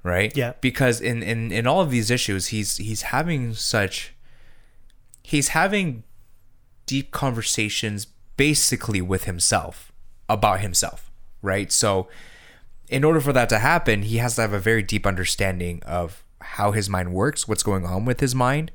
Right? 0.03 0.35
Yeah. 0.35 0.53
Because 0.63 1.01
in, 1.01 1.23
in, 1.23 1.53
in 1.53 1.67
all 1.67 1.83
of 1.83 1.91
these 1.91 2.11
issues, 2.11 2.47
he's 2.49 2.79
he's 2.79 3.03
having 3.03 3.53
such 3.55 4.15
he's 5.23 5.49
having 5.49 6.05
deep 6.87 7.11
conversations 7.11 8.07
basically 8.37 9.03
with 9.03 9.25
himself 9.25 9.93
about 10.29 10.61
himself. 10.61 11.11
Right? 11.43 11.71
So 11.71 12.09
in 12.89 13.05
order 13.05 13.21
for 13.21 13.33
that 13.35 13.49
to 13.51 13.59
happen, 13.59 14.03
he 14.03 14.17
has 14.17 14.37
to 14.37 14.41
have 14.41 14.55
a 14.55 14.59
very 14.59 14.83
deep 14.83 15.07
understanding 15.07 15.83
of 15.85 16.25
how 16.41 16.73
his 16.73 16.89
mind 16.89 17.13
works, 17.13 17.47
what's 17.49 17.63
going 17.63 17.85
on 17.85 18.05
with 18.05 18.21
his 18.21 18.35
mind, 18.35 18.73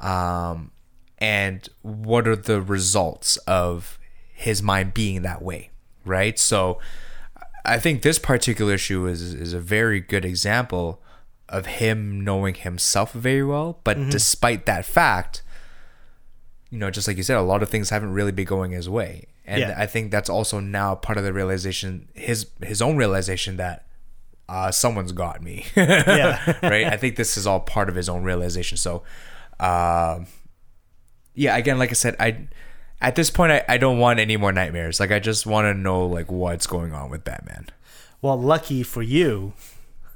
um, 0.00 0.70
and 1.18 1.68
what 1.82 2.26
are 2.26 2.36
the 2.36 2.60
results 2.60 3.36
of 3.38 3.98
his 4.32 4.62
mind 4.62 4.94
being 4.94 5.22
that 5.22 5.42
way, 5.42 5.70
right? 6.04 6.38
So, 6.38 6.78
I 7.64 7.78
think 7.78 8.02
this 8.02 8.18
particular 8.18 8.74
issue 8.74 9.06
is 9.06 9.34
is 9.34 9.52
a 9.52 9.60
very 9.60 10.00
good 10.00 10.24
example 10.24 11.00
of 11.48 11.66
him 11.66 12.24
knowing 12.24 12.54
himself 12.54 13.12
very 13.12 13.44
well, 13.44 13.78
but 13.84 13.96
despite 14.10 14.66
that 14.66 14.84
fact, 14.86 15.42
you 16.70 16.78
know, 16.78 16.90
just 16.90 17.06
like 17.06 17.16
you 17.18 17.22
said, 17.22 17.36
a 17.36 17.42
lot 17.42 17.62
of 17.62 17.68
things 17.68 17.90
haven't 17.90 18.12
really 18.14 18.32
been 18.32 18.46
going 18.46 18.70
his 18.72 18.88
way. 18.88 19.26
And 19.44 19.60
Yeah. 19.60 19.74
I 19.76 19.86
think 19.86 20.10
that's 20.10 20.30
also 20.30 20.60
now 20.60 20.94
part 20.94 21.18
of 21.18 21.24
the 21.24 21.32
realization, 21.32 22.08
his 22.14 22.46
his 22.62 22.80
own 22.80 22.96
realization 22.96 23.58
that 23.58 23.84
uh, 24.48 24.70
someone's 24.70 25.12
got 25.12 25.42
me. 25.42 25.64
Yeah. 25.76 26.58
right. 26.62 26.86
I 26.86 26.96
think 26.96 27.16
this 27.16 27.36
is 27.36 27.46
all 27.46 27.60
part 27.60 27.88
of 27.88 27.94
his 27.94 28.08
own 28.08 28.22
realization. 28.22 28.76
So, 28.76 29.02
um, 29.60 30.26
yeah. 31.34 31.56
Again, 31.56 31.78
like 31.78 31.90
I 31.90 31.94
said, 31.94 32.16
I 32.20 32.48
at 33.00 33.14
this 33.16 33.30
point 33.30 33.52
I, 33.52 33.64
I 33.68 33.78
don't 33.78 33.98
want 33.98 34.18
any 34.20 34.36
more 34.36 34.52
nightmares. 34.52 35.00
Like 35.00 35.10
I 35.10 35.18
just 35.18 35.46
want 35.46 35.64
to 35.66 35.74
know 35.74 36.06
like 36.06 36.30
what's 36.30 36.66
going 36.66 36.92
on 36.92 37.10
with 37.10 37.24
Batman. 37.24 37.66
Well, 38.20 38.40
lucky 38.40 38.82
for 38.82 39.02
you, 39.02 39.54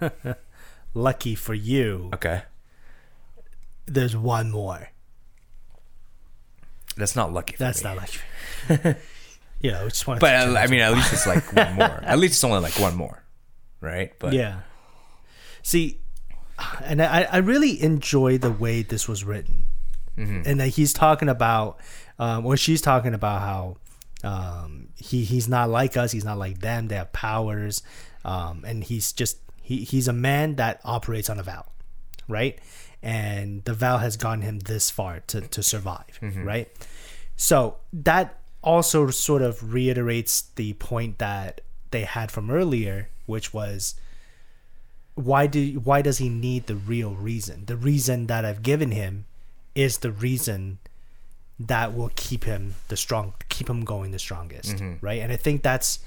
lucky 0.95 1.35
for 1.35 1.55
you, 1.55 2.11
Okay, 2.15 2.43
there's 3.87 4.17
one 4.17 4.51
more. 4.51 4.91
that's 6.97 7.17
not 7.17 7.33
lucky. 7.33 7.55
For 7.55 7.59
That's 7.65 7.83
me. 7.83 7.91
not 7.91 7.97
lucky. 7.97 8.99
you 9.61 9.71
know, 9.73 9.89
just 9.89 10.07
want. 10.07 10.21
But 10.21 10.35
uh, 10.35 10.55
I 10.59 10.67
mean, 10.69 10.81
at 10.81 10.93
least 10.95 11.13
it's 11.13 11.27
like 11.27 11.53
one 11.53 11.75
more. 11.75 12.01
At 12.05 12.19
least 12.19 12.35
it's 12.35 12.45
only 12.45 12.61
like 12.61 12.79
one 12.79 12.95
more, 12.95 13.23
right? 13.81 14.13
But 14.19 14.33
yeah. 14.33 14.61
See, 15.63 16.01
and 16.85 17.03
I, 17.03 17.23
I 17.31 17.37
really 17.39 17.83
enjoy 17.83 18.39
the 18.39 18.51
way 18.53 18.83
this 18.83 19.09
was 19.09 19.25
written, 19.25 19.67
and 20.47 20.61
that 20.61 20.69
he's 20.69 20.93
talking 20.93 21.29
about, 21.29 21.79
um, 22.19 22.47
or 22.47 22.57
she's 22.57 22.81
talking 22.81 23.13
about 23.15 23.41
how 23.43 23.77
um, 24.25 24.89
he 24.97 25.25
he's 25.25 25.49
not 25.49 25.69
like 25.69 25.97
us. 25.97 26.13
He's 26.13 26.25
not 26.25 26.39
like 26.39 26.61
them. 26.61 26.89
They 26.89 26.97
have 26.97 27.13
powers, 27.13 27.83
um, 28.25 28.65
and 28.67 28.83
he's 28.85 29.13
just 29.13 29.39
he 29.63 29.79
he's 29.85 30.09
a 30.09 30.13
man 30.13 30.55
that 30.57 30.81
operates 30.85 31.29
on 31.29 31.39
a 31.39 31.43
vow, 31.43 31.67
right? 32.29 32.59
And 33.03 33.63
the 33.65 33.75
vow 33.75 33.99
has 33.99 34.17
gotten 34.17 34.43
him 34.43 34.61
this 34.61 34.89
far 34.91 35.21
to 35.27 35.41
to 35.43 35.63
survive, 35.63 36.19
right? 36.45 36.69
So 37.37 37.77
that 37.93 38.39
also 38.63 39.11
sort 39.11 39.43
of 39.43 39.75
reiterates 39.75 40.43
the 40.57 40.73
point 40.75 41.19
that 41.19 41.61
they 41.91 42.03
had 42.05 42.31
from 42.31 42.51
earlier, 42.51 43.09
which 43.27 43.53
was 43.55 43.95
why 45.15 45.47
do 45.47 45.81
why 45.81 46.03
does 46.03 46.19
he 46.19 46.29
need 46.29 46.67
the 46.67 46.75
real 46.77 47.15
reason? 47.15 47.65
The 47.67 47.77
reason 47.77 48.27
that 48.27 48.45
I've 48.45 48.63
given 48.63 48.91
him 48.91 49.25
is 49.75 49.99
the 49.99 50.13
reason 50.13 50.79
that 51.59 51.95
will 51.97 52.11
keep 52.17 52.45
him 52.45 52.75
the 52.89 52.97
strong 52.97 53.33
keep 53.49 53.69
him 53.69 53.83
going 53.85 54.11
the 54.11 54.19
strongest, 54.19 54.83
right? 55.01 55.21
And 55.21 55.33
I 55.33 55.37
think 55.37 55.63
that's 55.63 56.01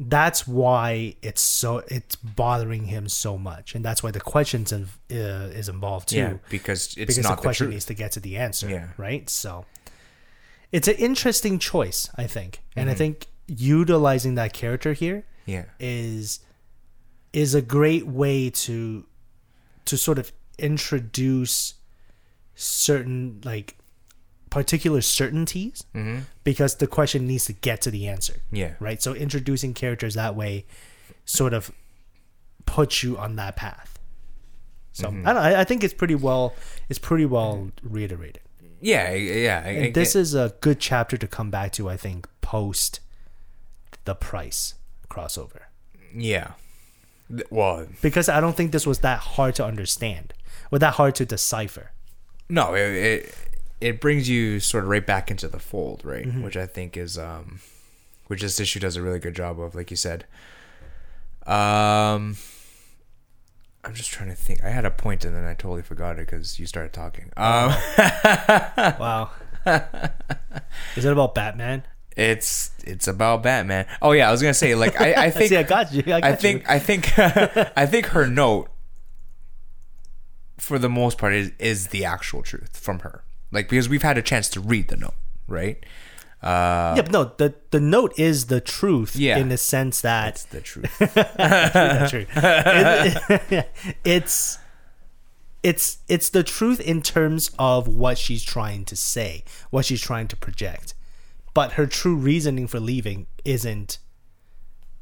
that's 0.00 0.46
why 0.46 1.16
it's 1.22 1.40
so 1.40 1.82
it's 1.88 2.16
bothering 2.16 2.84
him 2.86 3.08
so 3.08 3.36
much, 3.38 3.74
and 3.74 3.84
that's 3.84 4.02
why 4.02 4.10
the 4.10 4.20
questions 4.20 4.72
in, 4.72 4.88
uh, 5.10 5.50
is 5.52 5.68
involved 5.68 6.08
too 6.08 6.16
yeah, 6.16 6.34
because 6.50 6.86
it's 6.88 6.94
because 6.96 7.18
not 7.18 7.30
the 7.30 7.36
the, 7.36 7.42
question 7.42 7.66
truth. 7.66 7.74
needs 7.74 7.84
to 7.86 7.94
get 7.94 8.12
to 8.12 8.20
the 8.20 8.36
answer. 8.36 8.68
Yeah. 8.68 8.88
Right. 8.96 9.28
So 9.30 9.66
it's 10.72 10.86
an 10.88 10.96
interesting 10.96 11.58
choice, 11.58 12.08
I 12.16 12.26
think. 12.26 12.60
And 12.76 12.86
Mm-hmm. 12.86 12.92
I 12.92 12.94
think 12.94 13.26
utilizing 13.48 14.34
that 14.36 14.52
character 14.52 14.92
here 14.92 15.24
yeah, 15.46 15.64
is 15.80 16.40
is 17.32 17.54
a 17.54 17.62
great 17.62 18.06
way 18.06 18.50
to 18.50 19.06
to 19.86 19.96
sort 19.96 20.18
of 20.18 20.30
introduce 20.58 21.74
certain 22.54 23.40
like 23.44 23.76
particular 24.50 25.00
certainties 25.02 25.84
because 26.42 26.76
the 26.76 26.86
question 26.86 27.26
needs 27.26 27.44
to 27.44 27.52
get 27.52 27.80
to 27.82 27.90
the 27.90 28.08
answer 28.08 28.34
Mm-hmm. 28.46 28.56
yeah, 28.56 28.74
right 28.80 29.00
so 29.02 29.14
introducing 29.14 29.74
characters 29.74 30.14
that 30.14 30.34
way 30.34 30.64
sort 31.26 31.52
of 31.52 31.70
puts 32.66 33.02
you 33.02 33.18
on 33.18 33.36
that 33.36 33.56
path 33.56 33.98
so 34.92 35.08
Mm-hmm. 35.08 35.28
I, 35.28 35.32
don't, 35.32 35.42
I 35.42 35.60
I 35.60 35.64
think 35.64 35.84
it's 35.84 35.94
pretty 35.94 36.14
well 36.14 36.54
it's 36.88 36.98
pretty 36.98 37.26
well 37.26 37.70
reiterated 37.82 38.40
yeah, 38.80 39.12
yeah. 39.12 39.62
I, 39.64 39.68
I 39.86 39.90
this 39.90 40.14
get- 40.14 40.20
is 40.20 40.34
a 40.34 40.54
good 40.60 40.80
chapter 40.80 41.16
to 41.16 41.26
come 41.26 41.50
back 41.50 41.72
to 41.72 41.88
i 41.88 41.96
think 41.96 42.26
post 42.40 43.00
the 44.08 44.14
price 44.14 44.74
crossover 45.08 45.62
yeah. 46.14 46.52
Well, 47.50 47.86
because 48.00 48.30
i 48.30 48.40
don't 48.40 48.56
think 48.56 48.72
this 48.72 48.86
was 48.86 49.00
that 49.00 49.20
hard 49.36 49.54
to 49.56 49.64
understand 49.64 50.32
or 50.72 50.78
that 50.78 50.94
hard 50.94 51.14
to 51.16 51.26
decipher 51.26 51.92
no, 52.48 52.74
it, 52.74 52.80
it 52.80 53.34
it 53.80 54.00
brings 54.00 54.28
you 54.28 54.58
sort 54.58 54.84
of 54.84 54.90
right 54.90 55.06
back 55.06 55.30
into 55.30 55.48
the 55.48 55.58
fold, 55.58 56.04
right? 56.04 56.26
Mm-hmm. 56.26 56.42
Which 56.42 56.56
I 56.56 56.66
think 56.66 56.96
is 56.96 57.18
um, 57.18 57.60
which 58.26 58.42
this 58.42 58.58
issue 58.58 58.80
does 58.80 58.96
a 58.96 59.02
really 59.02 59.18
good 59.18 59.34
job 59.34 59.60
of, 59.60 59.74
like 59.74 59.90
you 59.90 59.96
said. 59.96 60.24
Um, 61.46 62.36
I'm 63.84 63.94
just 63.94 64.10
trying 64.10 64.30
to 64.30 64.34
think. 64.34 64.64
I 64.64 64.70
had 64.70 64.84
a 64.84 64.90
point 64.90 65.24
and 65.24 65.34
then 65.34 65.44
I 65.44 65.54
totally 65.54 65.82
forgot 65.82 66.18
it 66.18 66.26
because 66.26 66.58
you 66.58 66.66
started 66.66 66.92
talking. 66.92 67.30
Um, 67.36 67.70
wow 68.98 69.30
is 70.96 71.04
it 71.04 71.12
about 71.12 71.34
batman 71.34 71.82
it's 72.18 72.70
it's 72.84 73.06
about 73.06 73.42
Batman. 73.44 73.86
Oh 74.02 74.12
yeah, 74.12 74.28
I 74.28 74.32
was 74.32 74.42
gonna 74.42 74.52
say 74.52 74.74
like 74.74 75.00
I, 75.00 75.26
I 75.26 75.30
think 75.38 75.48
See, 75.50 75.56
I 75.56 75.62
got 75.62 75.92
you. 75.92 76.00
I, 76.06 76.20
got 76.20 76.24
I 76.24 76.30
you. 76.30 76.36
think 76.36 76.68
I 76.68 76.78
think 76.78 77.18
I 77.18 77.86
think 77.86 78.06
her 78.06 78.26
note 78.42 78.68
for 80.58 80.78
the 80.78 80.88
most 80.88 81.16
part 81.18 81.32
is 81.32 81.52
is 81.58 81.88
the 81.88 82.04
actual 82.04 82.42
truth 82.42 82.76
from 82.76 82.98
her. 83.00 83.24
Like 83.52 83.68
because 83.68 83.88
we've 83.88 84.02
had 84.02 84.18
a 84.18 84.22
chance 84.22 84.48
to 84.50 84.60
read 84.60 84.88
the 84.88 84.96
note, 84.96 85.14
right? 85.46 85.84
Uh 86.42 86.94
yeah, 86.96 87.02
but 87.02 87.10
no, 87.12 87.24
the 87.36 87.54
the 87.70 87.80
note 87.80 88.18
is 88.18 88.46
the 88.46 88.60
truth 88.60 89.16
Yeah. 89.16 89.38
in 89.38 89.48
the 89.48 89.56
sense 89.56 90.00
that 90.02 90.34
it's 90.34 90.44
the 90.44 90.60
truth. 90.60 90.92
True. 92.10 92.26
It- 93.50 93.70
it's 94.04 94.58
it's 95.62 95.98
it's 96.08 96.30
the 96.30 96.42
truth 96.44 96.80
in 96.80 97.02
terms 97.02 97.50
of 97.58 97.88
what 97.88 98.18
she's 98.18 98.44
trying 98.44 98.84
to 98.86 98.96
say, 98.96 99.42
what 99.70 99.84
she's 99.84 100.00
trying 100.00 100.28
to 100.28 100.36
project. 100.36 100.94
But 101.58 101.72
her 101.72 101.88
true 101.88 102.14
reasoning 102.14 102.68
for 102.68 102.78
leaving 102.78 103.26
isn't 103.44 103.98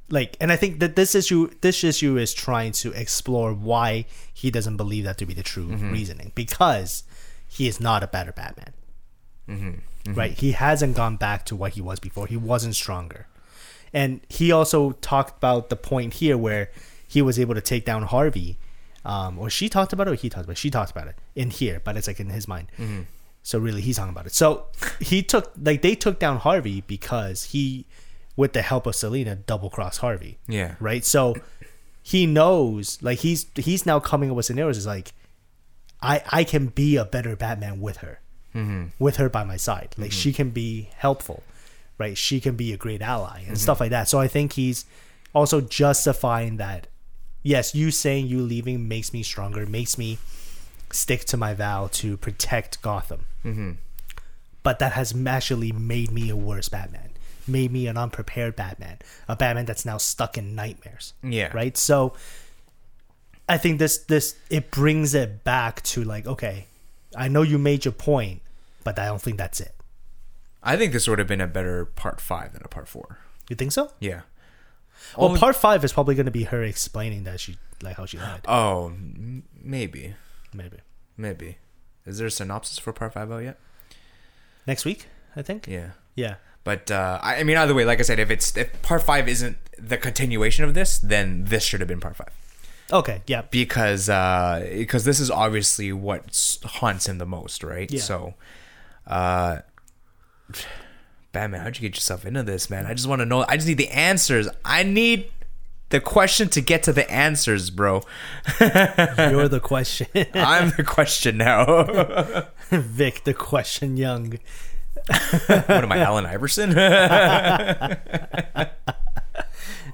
like 0.08 0.38
and 0.40 0.50
I 0.50 0.56
think 0.56 0.80
that 0.80 0.96
this 0.96 1.14
issue 1.14 1.50
this 1.60 1.84
issue 1.84 2.16
is 2.16 2.32
trying 2.32 2.72
to 2.80 2.92
explore 2.92 3.52
why 3.52 4.06
he 4.32 4.50
doesn't 4.50 4.78
believe 4.78 5.04
that 5.04 5.18
to 5.18 5.26
be 5.26 5.34
the 5.34 5.42
true 5.42 5.66
mm-hmm. 5.66 5.92
reasoning 5.92 6.32
because 6.34 7.04
he 7.46 7.68
is 7.68 7.78
not 7.78 8.02
a 8.02 8.06
better 8.06 8.32
Batman. 8.32 8.72
Mm-hmm. 9.46 9.68
Mm-hmm. 9.68 10.14
Right? 10.14 10.32
He 10.32 10.52
hasn't 10.52 10.96
gone 10.96 11.16
back 11.16 11.44
to 11.44 11.54
what 11.54 11.72
he 11.72 11.82
was 11.82 12.00
before. 12.00 12.26
He 12.26 12.38
wasn't 12.38 12.74
stronger. 12.74 13.26
And 13.92 14.22
he 14.30 14.50
also 14.50 14.92
talked 14.92 15.36
about 15.36 15.68
the 15.68 15.76
point 15.76 16.14
here 16.14 16.38
where 16.38 16.70
he 17.06 17.20
was 17.20 17.38
able 17.38 17.54
to 17.54 17.60
take 17.60 17.84
down 17.84 18.04
Harvey. 18.04 18.56
Um, 19.04 19.38
or 19.38 19.50
she 19.50 19.68
talked 19.68 19.92
about 19.92 20.08
it, 20.08 20.12
or 20.12 20.14
he 20.14 20.30
talked 20.30 20.46
about 20.46 20.52
it. 20.52 20.58
She 20.58 20.70
talked 20.70 20.90
about 20.90 21.06
it 21.06 21.16
in 21.34 21.50
here, 21.50 21.82
but 21.84 21.98
it's 21.98 22.06
like 22.06 22.18
in 22.18 22.30
his 22.30 22.48
mind. 22.48 22.72
So 23.46 23.60
really, 23.60 23.80
he's 23.80 23.96
talking 23.96 24.10
about 24.10 24.26
it. 24.26 24.34
So 24.34 24.66
he 25.00 25.22
took 25.22 25.52
like 25.62 25.80
they 25.80 25.94
took 25.94 26.18
down 26.18 26.38
Harvey 26.38 26.80
because 26.80 27.44
he 27.44 27.86
with 28.34 28.54
the 28.54 28.60
help 28.62 28.86
of 28.86 28.96
Selina, 28.96 29.36
double 29.36 29.70
cross 29.70 29.98
Harvey. 29.98 30.38
Yeah. 30.48 30.74
Right. 30.80 31.04
So 31.04 31.36
he 32.02 32.26
knows, 32.26 32.98
like 33.02 33.20
he's 33.20 33.46
he's 33.54 33.86
now 33.86 34.00
coming 34.00 34.30
up 34.30 34.36
with 34.36 34.46
scenarios. 34.46 34.76
Is 34.78 34.86
like, 34.86 35.12
I 36.02 36.22
I 36.32 36.42
can 36.42 36.66
be 36.66 36.96
a 36.96 37.04
better 37.04 37.36
Batman 37.36 37.80
with 37.80 37.98
her, 37.98 38.18
Mm-hmm. 38.52 38.86
with 38.98 39.16
her 39.18 39.28
by 39.28 39.44
my 39.44 39.56
side. 39.56 39.94
Like 39.96 40.10
she 40.10 40.32
can 40.32 40.50
be 40.50 40.90
helpful, 40.96 41.44
right? 41.98 42.18
She 42.18 42.40
can 42.40 42.56
be 42.56 42.72
a 42.72 42.76
great 42.76 43.00
ally 43.00 43.44
and 43.46 43.56
stuff 43.56 43.78
like 43.78 43.90
that. 43.90 44.08
So 44.08 44.18
I 44.18 44.26
think 44.26 44.54
he's 44.54 44.86
also 45.34 45.60
justifying 45.60 46.56
that. 46.56 46.88
Yes, 47.44 47.76
you 47.76 47.92
saying 47.92 48.26
you 48.26 48.40
leaving 48.40 48.88
makes 48.88 49.12
me 49.12 49.22
stronger, 49.22 49.66
makes 49.66 49.96
me 49.98 50.18
stick 50.92 51.24
to 51.26 51.36
my 51.36 51.54
vow 51.54 51.88
to 51.92 52.16
protect 52.16 52.80
Gotham. 52.82 53.24
Mm-hmm. 53.44 53.72
But 54.62 54.78
that 54.80 54.92
has 54.92 55.14
actually 55.26 55.72
made 55.72 56.10
me 56.10 56.28
a 56.30 56.36
worse 56.36 56.68
Batman, 56.68 57.10
made 57.46 57.70
me 57.72 57.86
an 57.86 57.96
unprepared 57.96 58.56
Batman, 58.56 58.98
a 59.28 59.36
Batman 59.36 59.64
that's 59.66 59.84
now 59.84 59.96
stuck 59.98 60.36
in 60.36 60.54
nightmares. 60.54 61.12
Yeah. 61.22 61.50
Right. 61.54 61.76
So 61.76 62.14
I 63.48 63.58
think 63.58 63.78
this 63.78 63.98
this 63.98 64.36
it 64.50 64.70
brings 64.70 65.14
it 65.14 65.44
back 65.44 65.82
to 65.84 66.02
like, 66.02 66.26
okay, 66.26 66.66
I 67.16 67.28
know 67.28 67.42
you 67.42 67.58
made 67.58 67.84
your 67.84 67.92
point, 67.92 68.42
but 68.82 68.98
I 68.98 69.06
don't 69.06 69.22
think 69.22 69.36
that's 69.38 69.60
it. 69.60 69.72
I 70.62 70.76
think 70.76 70.92
this 70.92 71.06
would 71.06 71.20
have 71.20 71.28
been 71.28 71.40
a 71.40 71.46
better 71.46 71.84
part 71.84 72.20
five 72.20 72.52
than 72.52 72.62
a 72.64 72.68
part 72.68 72.88
four. 72.88 73.18
You 73.48 73.54
think 73.54 73.70
so? 73.70 73.92
Yeah. 74.00 74.22
Well, 75.16 75.28
Only- 75.28 75.38
part 75.38 75.54
five 75.54 75.84
is 75.84 75.92
probably 75.92 76.16
going 76.16 76.26
to 76.26 76.32
be 76.32 76.44
her 76.44 76.64
explaining 76.64 77.22
that 77.24 77.38
she 77.38 77.58
like 77.82 77.96
how 77.96 78.06
she 78.06 78.16
died. 78.16 78.40
Oh, 78.48 78.86
m- 78.88 79.44
maybe, 79.62 80.14
Maybe 80.56 80.78
maybe. 81.16 81.58
Is 82.06 82.18
there 82.18 82.26
a 82.28 82.30
synopsis 82.30 82.78
for 82.78 82.92
part 82.92 83.12
five 83.14 83.30
out 83.30 83.42
yet? 83.42 83.58
next 84.66 84.84
week. 84.84 85.06
I 85.36 85.42
think. 85.42 85.66
Yeah. 85.68 85.90
Yeah. 86.14 86.36
But 86.64 86.90
uh, 86.90 87.20
I 87.22 87.36
I 87.36 87.42
mean, 87.44 87.56
either 87.56 87.74
way, 87.74 87.84
like 87.84 87.98
I 88.00 88.02
said, 88.02 88.18
if 88.18 88.30
it's 88.30 88.56
if 88.56 88.80
part 88.82 89.02
five 89.02 89.28
isn't 89.28 89.56
the 89.78 89.96
continuation 89.96 90.64
of 90.64 90.74
this, 90.74 90.98
then 90.98 91.44
this 91.44 91.62
should 91.62 91.80
have 91.80 91.88
been 91.88 92.00
part 92.00 92.16
five 92.16 92.30
Okay. 92.92 93.22
Yeah. 93.26 93.42
because 93.50 94.08
uh, 94.08 94.66
because 94.72 95.04
this 95.04 95.20
is 95.20 95.30
obviously 95.30 95.92
what 95.92 96.58
haunts 96.64 97.06
him 97.08 97.18
the 97.18 97.26
most, 97.26 97.62
right? 97.62 97.90
Yeah. 97.90 98.00
So, 98.00 98.34
uh, 99.06 99.58
Batman, 101.32 101.60
how'd 101.60 101.76
you 101.76 101.82
get 101.82 101.96
yourself 101.96 102.24
into 102.24 102.42
this, 102.42 102.70
man? 102.70 102.86
I 102.86 102.94
just 102.94 103.06
want 103.08 103.20
to 103.20 103.26
know. 103.26 103.44
I 103.46 103.56
just 103.56 103.68
need 103.68 103.76
the 103.78 103.90
answers. 103.90 104.48
I 104.64 104.82
need 104.84 105.30
the 105.90 106.00
question 106.00 106.48
to 106.50 106.60
get 106.60 106.82
to 106.84 106.92
the 106.92 107.08
answers, 107.10 107.70
bro. 107.70 108.02
You're 108.60 109.48
the 109.48 109.60
question, 109.62 110.06
I'm 110.34 110.70
the 110.76 110.84
question 110.84 111.36
now. 111.38 112.46
Vic. 112.70 113.24
The 113.24 113.34
question, 113.34 113.96
Young. 113.96 114.38
what 115.46 115.70
am 115.70 115.92
I, 115.92 115.98
Allen 115.98 116.26
Iverson? 116.26 116.70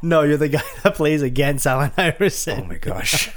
No, 0.05 0.22
you're 0.22 0.37
the 0.37 0.48
guy 0.48 0.62
that 0.83 0.96
plays 0.96 1.22
against 1.22 1.64
Allen 1.66 1.92
Iverson. 1.96 2.62
oh 2.62 2.64
my 2.64 2.78
gosh. 2.78 3.31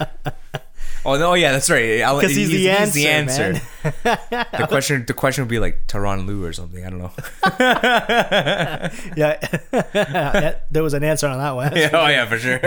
Oh 1.06 1.18
no! 1.18 1.34
Yeah, 1.36 1.52
that's 1.52 1.70
right. 1.70 2.02
'Cause 2.02 2.32
he's 2.36 2.50
the 2.96 3.08
answer, 3.10 3.54
the 3.84 4.66
question, 4.70 5.06
the 5.06 5.14
question 5.14 5.44
would 5.44 5.50
be 5.50 5.60
like 5.60 5.88
Tyronn 5.88 6.26
Lue 6.26 6.44
or 6.44 6.52
something. 6.54 6.86
I 6.86 6.90
don't 6.90 7.00
know. 7.00 7.12
yeah, 9.16 9.40
there 10.72 10.84
was 10.84 10.94
an 10.94 11.04
answer 11.04 11.28
on 11.28 11.38
that 11.40 11.52
one. 11.56 11.76
Yeah, 11.76 11.90
oh 11.94 12.08
yeah, 12.08 12.26
for 12.26 12.38
sure. 12.40 12.60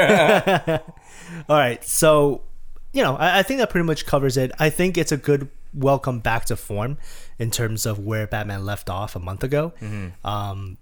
All 1.49 1.57
right, 1.57 1.83
so 1.85 2.43
you 2.93 3.03
know, 3.03 3.17
I, 3.17 3.41
I 3.41 3.43
think 3.43 3.59
that 3.61 3.71
pretty 3.71 3.85
much 3.87 4.07
covers 4.07 4.37
it. 4.37 4.53
I 4.59 4.71
think 4.71 4.97
it's 4.97 5.13
a 5.13 5.17
good 5.17 5.49
welcome 5.75 6.21
back 6.21 6.47
to 6.47 6.57
form 6.57 6.97
in 7.39 7.51
terms 7.51 7.87
of 7.87 7.99
where 7.99 8.27
Batman 8.27 8.65
left 8.65 8.89
off 8.89 9.15
a 9.17 9.19
month 9.21 9.43
ago. 9.45 9.73
Um, 10.25 10.79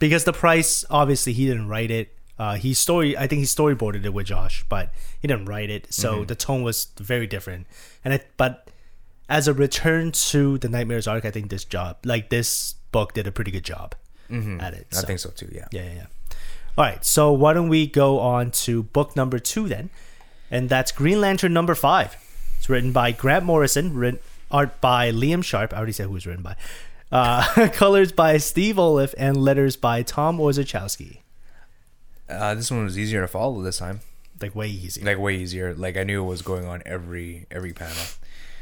because 0.00 0.24
the 0.24 0.32
price, 0.32 0.84
obviously, 0.90 1.32
he 1.32 1.46
didn't 1.46 1.68
write 1.68 1.90
it. 1.90 2.12
Uh, 2.38 2.54
he 2.56 2.74
story, 2.74 3.16
I 3.16 3.26
think 3.26 3.40
he 3.40 3.46
storyboarded 3.46 4.04
it 4.04 4.12
with 4.12 4.26
Josh, 4.26 4.64
but 4.68 4.92
he 5.20 5.28
didn't 5.28 5.46
write 5.46 5.70
it, 5.70 5.92
so 5.94 6.24
the 6.24 6.34
tone 6.34 6.62
was 6.62 6.88
very 6.96 7.26
different. 7.26 7.66
And 8.04 8.12
it, 8.14 8.26
but 8.36 8.70
as 9.28 9.46
a 9.46 9.54
return 9.54 10.10
to 10.12 10.58
the 10.58 10.68
Nightmares 10.68 11.06
arc, 11.06 11.24
I 11.24 11.30
think 11.30 11.50
this 11.50 11.64
job, 11.64 11.98
like 12.04 12.30
this 12.30 12.74
book, 12.90 13.14
did 13.14 13.26
a 13.26 13.32
pretty 13.32 13.50
good 13.50 13.64
job 13.64 13.94
at 14.60 14.74
it. 14.74 14.86
I 14.96 15.02
think 15.02 15.20
so 15.20 15.30
too. 15.30 15.48
Yeah. 15.52 15.66
Yeah, 15.70 15.84
yeah, 15.84 15.92
yeah. 15.94 16.06
All 16.76 16.84
right, 16.84 17.04
so 17.04 17.30
why 17.32 17.52
don't 17.54 17.68
we 17.68 17.86
go 17.86 18.18
on 18.18 18.50
to 18.50 18.82
book 18.82 19.14
number 19.14 19.38
two 19.38 19.68
then? 19.68 19.90
And 20.50 20.68
that's 20.68 20.90
Green 20.90 21.20
Lantern 21.20 21.52
number 21.52 21.76
five. 21.76 22.16
It's 22.58 22.68
written 22.68 22.90
by 22.90 23.12
Grant 23.12 23.44
Morrison, 23.44 23.94
written, 23.94 24.20
art 24.50 24.80
by 24.80 25.12
Liam 25.12 25.44
Sharp. 25.44 25.72
I 25.72 25.76
already 25.76 25.92
said 25.92 26.06
who 26.06 26.12
was 26.12 26.26
written 26.26 26.42
by. 26.42 26.56
Uh, 27.12 27.68
colors 27.72 28.10
by 28.10 28.38
Steve 28.38 28.74
Oliff, 28.76 29.14
and 29.16 29.36
letters 29.36 29.76
by 29.76 30.02
Tom 30.02 30.38
Orzechowski. 30.38 31.18
Uh, 32.28 32.54
this 32.54 32.70
one 32.70 32.84
was 32.84 32.98
easier 32.98 33.20
to 33.20 33.28
follow 33.28 33.60
this 33.62 33.78
time. 33.78 34.00
Like 34.40 34.54
way 34.54 34.68
easier. 34.68 35.04
Like 35.04 35.18
way 35.18 35.36
easier. 35.36 35.74
Like 35.74 35.96
I 35.96 36.04
knew 36.04 36.22
what 36.22 36.30
was 36.30 36.42
going 36.42 36.66
on 36.66 36.82
every 36.86 37.46
every 37.50 37.72
panel. 37.72 38.04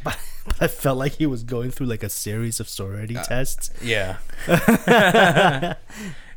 but 0.05 0.19
I 0.61 0.69
felt 0.69 0.99
like 0.99 1.13
he 1.13 1.27
was 1.27 1.43
going 1.45 1.71
through 1.71 1.87
like 1.87 2.03
a 2.03 2.09
series 2.11 2.61
of 2.61 2.69
sorority 2.69 3.15
tests. 3.15 3.71
Yeah. 3.83 4.17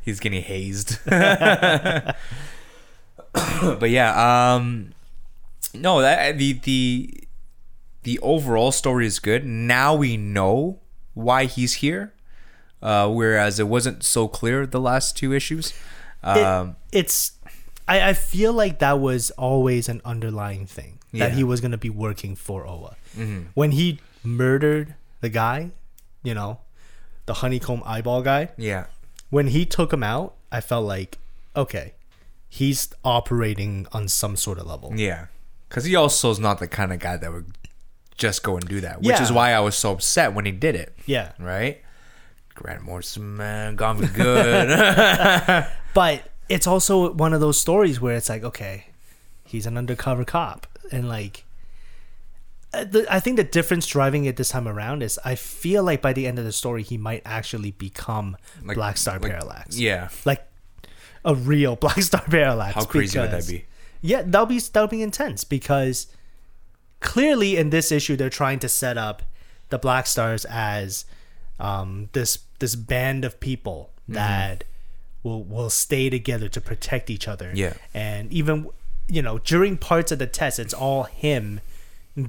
He's 0.02 0.20
getting 0.20 0.44
hazed. 0.44 1.00
but 1.06 2.16
yeah, 3.90 4.54
um 4.56 4.94
no, 5.74 6.02
that 6.02 6.38
the 6.38 6.54
the 6.54 7.24
the 8.04 8.20
overall 8.20 8.72
story 8.72 9.08
is 9.08 9.20
good. 9.20 9.46
Now 9.46 9.96
we 9.96 10.16
know 10.16 10.80
why 11.14 11.46
he's 11.46 11.76
here. 11.76 12.14
Uh 12.82 13.10
whereas 13.10 13.60
it 13.60 13.68
wasn't 13.68 14.04
so 14.04 14.28
clear 14.28 14.66
the 14.66 14.80
last 14.80 15.18
two 15.18 15.34
issues. 15.34 15.74
It- 16.26 16.44
Um 16.44 16.76
it's 16.92 17.34
I, 17.88 18.10
I 18.10 18.14
feel 18.14 18.52
like 18.54 18.80
that 18.80 19.00
was 19.00 19.30
always 19.32 19.88
an 19.90 20.02
underlying 20.04 20.66
thing 20.66 20.98
that 21.12 21.18
Yeah. 21.18 21.28
Mm-hmm. 21.28 21.38
he 21.38 21.44
was 21.44 21.62
going 21.62 21.72
to 21.72 21.78
be 21.78 21.92
working 21.92 22.36
for 22.36 22.66
Oa. 22.68 22.96
When 23.54 23.72
he 23.72 24.00
murdered 24.24 24.96
the 25.22 25.30
guy, 25.30 25.72
you 26.24 26.34
know, 26.34 26.60
the 27.28 27.36
honeycomb 27.36 27.84
eyeball 27.86 28.22
guy, 28.24 28.50
yeah. 28.58 28.86
when 29.30 29.48
he 29.48 29.66
took 29.66 29.94
him 29.94 30.02
out, 30.04 30.34
I 30.52 30.62
felt 30.62 30.86
like, 30.86 31.20
okay, 31.56 31.94
he's 32.50 32.90
operating 33.04 33.86
on 33.92 34.08
some 34.08 34.36
sort 34.36 34.58
of 34.58 34.66
level. 34.66 34.92
Yeah. 34.96 35.28
Cuz 35.70 35.86
he 35.86 35.96
also 35.96 36.32
is 36.32 36.40
not 36.40 36.58
the 36.60 36.68
kind 36.68 36.92
of 36.92 37.00
guy 37.00 37.18
that 37.18 37.32
would 37.32 37.56
just 38.18 38.42
go 38.44 38.56
and 38.58 38.68
do 38.68 38.82
that, 38.82 38.98
which 39.00 39.10
Yeah. 39.10 39.24
is 39.24 39.32
why 39.32 39.54
I 39.54 39.60
was 39.60 39.78
so 39.78 39.92
upset 39.92 40.34
when 40.34 40.46
he 40.46 40.52
did 40.52 40.76
it. 40.76 40.96
Yeah. 41.06 41.34
right? 41.40 41.82
Grant 42.56 42.82
Morrison, 42.84 43.36
man, 43.38 43.76
got 43.76 44.00
me 44.00 44.08
good. 44.08 45.68
But 45.94 46.30
it's 46.50 46.68
also 46.68 47.13
one 47.13 47.34
of 47.34 47.39
those 47.39 47.58
stories 47.58 48.02
where 48.02 48.15
it's 48.18 48.28
like, 48.28 48.44
okay, 48.44 48.88
he's 49.46 49.65
an 49.65 49.78
undercover 49.78 50.26
cop, 50.26 50.68
and 50.91 51.08
like, 51.08 51.46
uh, 52.74 52.84
the, 52.84 53.06
I 53.10 53.22
think 53.22 53.38
the 53.38 53.46
difference 53.46 53.88
driving 53.88 54.26
it 54.26 54.36
this 54.36 54.50
time 54.50 54.68
around 54.68 55.04
is 55.04 55.18
I 55.24 55.36
feel 55.36 55.84
like 55.84 56.02
by 56.02 56.12
the 56.12 56.28
end 56.28 56.38
of 56.38 56.44
the 56.44 56.52
story 56.52 56.84
he 56.84 56.98
might 56.98 57.22
actually 57.24 57.72
become 57.72 58.36
Like- 58.62 58.76
Black 58.76 58.98
Star 58.98 59.20
like- 59.20 59.32
Parallax, 59.32 59.78
yeah. 59.80 60.10
like 60.26 60.46
a 61.24 61.34
real 61.34 61.76
Black 61.86 62.02
Star 62.02 62.24
Parallax. 62.24 62.76
How 62.76 62.84
crazy 62.84 63.18
would 63.18 63.32
that 63.32 63.48
be? 63.48 63.63
Yeah, 64.02 64.24
that'll 64.26 64.48
be 64.48 64.60
that'll 64.60 64.89
be 64.89 65.02
intense 65.02 65.46
because 65.46 66.08
clearly 67.00 67.56
in 67.56 67.70
this 67.70 67.89
issue 67.91 68.18
they're 68.18 68.30
trying 68.30 68.60
to 68.60 68.68
set 68.70 68.98
up 68.98 69.24
the 69.70 69.78
Black 69.78 70.08
Stars 70.08 70.44
as 70.46 71.06
um, 71.60 72.10
this 72.13 72.39
this 72.60 72.76
band 72.76 73.26
of 73.26 73.39
people 73.39 73.91
Mm-hmm. 74.06 74.13
that 74.13 74.63
will 75.24 75.44
will 75.44 75.72
stay 75.72 76.12
together 76.12 76.48
to 76.50 76.62
protect 76.62 77.10
each 77.10 77.28
other. 77.28 77.52
Yeah. 77.56 77.74
and 77.94 78.32
even 78.32 78.70
you 79.08 79.22
know 79.24 79.39
during 79.39 79.78
parts 79.78 80.12
of 80.12 80.20
the 80.20 80.28
test, 80.28 80.60
it's 80.60 80.76
all 80.76 81.04
him 81.06 81.60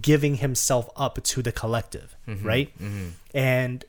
giving 0.00 0.36
himself 0.36 0.88
up 0.96 1.22
to 1.22 1.42
the 1.42 1.52
collective, 1.52 2.16
Mm-hmm. 2.26 2.46
right? 2.46 2.72
And 3.34 3.84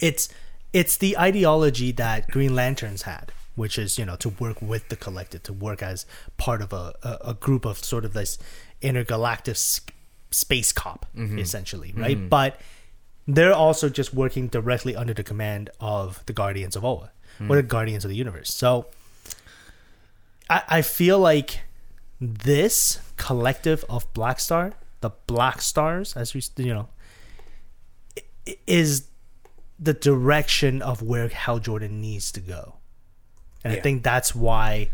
it's 0.00 0.28
it's 0.72 0.96
the 0.96 1.16
ideology 1.18 1.90
that 1.92 2.28
Green 2.30 2.54
Lanterns 2.54 3.02
had, 3.02 3.32
which 3.54 3.78
is 3.78 3.98
you 3.98 4.04
know 4.04 4.16
to 4.16 4.28
work 4.28 4.60
with 4.62 4.88
the 4.88 4.96
collective, 4.96 5.42
to 5.44 5.52
work 5.52 5.82
as 5.82 6.04
part 6.36 6.60
of 6.62 6.72
a 6.72 6.94
a, 7.02 7.18
a 7.30 7.34
group 7.34 7.64
of 7.64 7.78
sort 7.78 8.04
of 8.04 8.12
this 8.12 8.38
intergalactic 8.82 9.52
s- 9.54 9.80
space 10.30 10.72
cop, 10.72 11.06
essentially, 11.16 11.92
right? 11.96 12.28
But 12.28 12.60
they're 13.36 13.54
also 13.54 13.88
just 13.88 14.14
working 14.14 14.48
directly 14.48 14.96
under 14.96 15.14
the 15.14 15.22
command 15.22 15.70
of 15.80 16.24
the 16.26 16.32
Guardians 16.32 16.76
of 16.76 16.84
Oa, 16.84 17.10
or 17.48 17.56
the 17.56 17.62
Guardians 17.62 18.04
of 18.04 18.10
the 18.10 18.16
Universe. 18.16 18.52
So 18.52 18.86
I 20.48 20.62
I 20.68 20.82
feel 20.82 21.18
like 21.18 21.60
this 22.20 23.00
collective 23.16 23.84
of 23.88 24.12
Black 24.12 24.40
Star, 24.40 24.74
the 25.00 25.10
Black 25.26 25.62
Stars, 25.62 26.16
as 26.16 26.34
we 26.34 26.42
you 26.56 26.74
know, 26.74 26.88
is 28.66 29.06
the 29.78 29.94
direction 29.94 30.82
of 30.82 31.02
where 31.02 31.28
Hal 31.28 31.58
Jordan 31.58 32.00
needs 32.00 32.30
to 32.32 32.40
go. 32.40 32.74
And 33.64 33.74
I 33.74 33.80
think 33.80 34.02
that's 34.02 34.34
why 34.34 34.90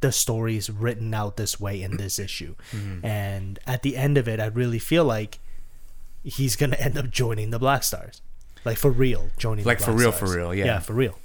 the 0.00 0.12
story 0.12 0.56
is 0.56 0.70
written 0.70 1.12
out 1.12 1.36
this 1.36 1.60
way 1.60 1.82
in 1.82 1.96
this 1.96 2.18
issue. 2.26 2.54
Mm-hmm. 2.72 3.04
And 3.04 3.58
at 3.66 3.82
the 3.82 3.96
end 3.96 4.16
of 4.16 4.28
it, 4.28 4.40
I 4.40 4.46
really 4.46 4.78
feel 4.78 5.04
like 5.04 5.39
he's 6.22 6.56
to 6.70 6.80
end 6.80 6.98
up 6.98 7.10
joining 7.10 7.50
the 7.50 7.58
Black 7.58 7.82
Stars. 7.82 8.20
Like 8.64 8.76
for 8.76 8.90
real, 8.90 9.30
joining 9.38 9.64
Like 9.64 9.78
the 9.78 9.84
for 9.84 9.92
real, 9.92 10.12
Stars. 10.12 10.30
for 10.32 10.36
real, 10.38 10.54
yeah. 10.54 10.64
Yeah, 10.66 10.78
for 10.80 10.92
real. 10.92 11.18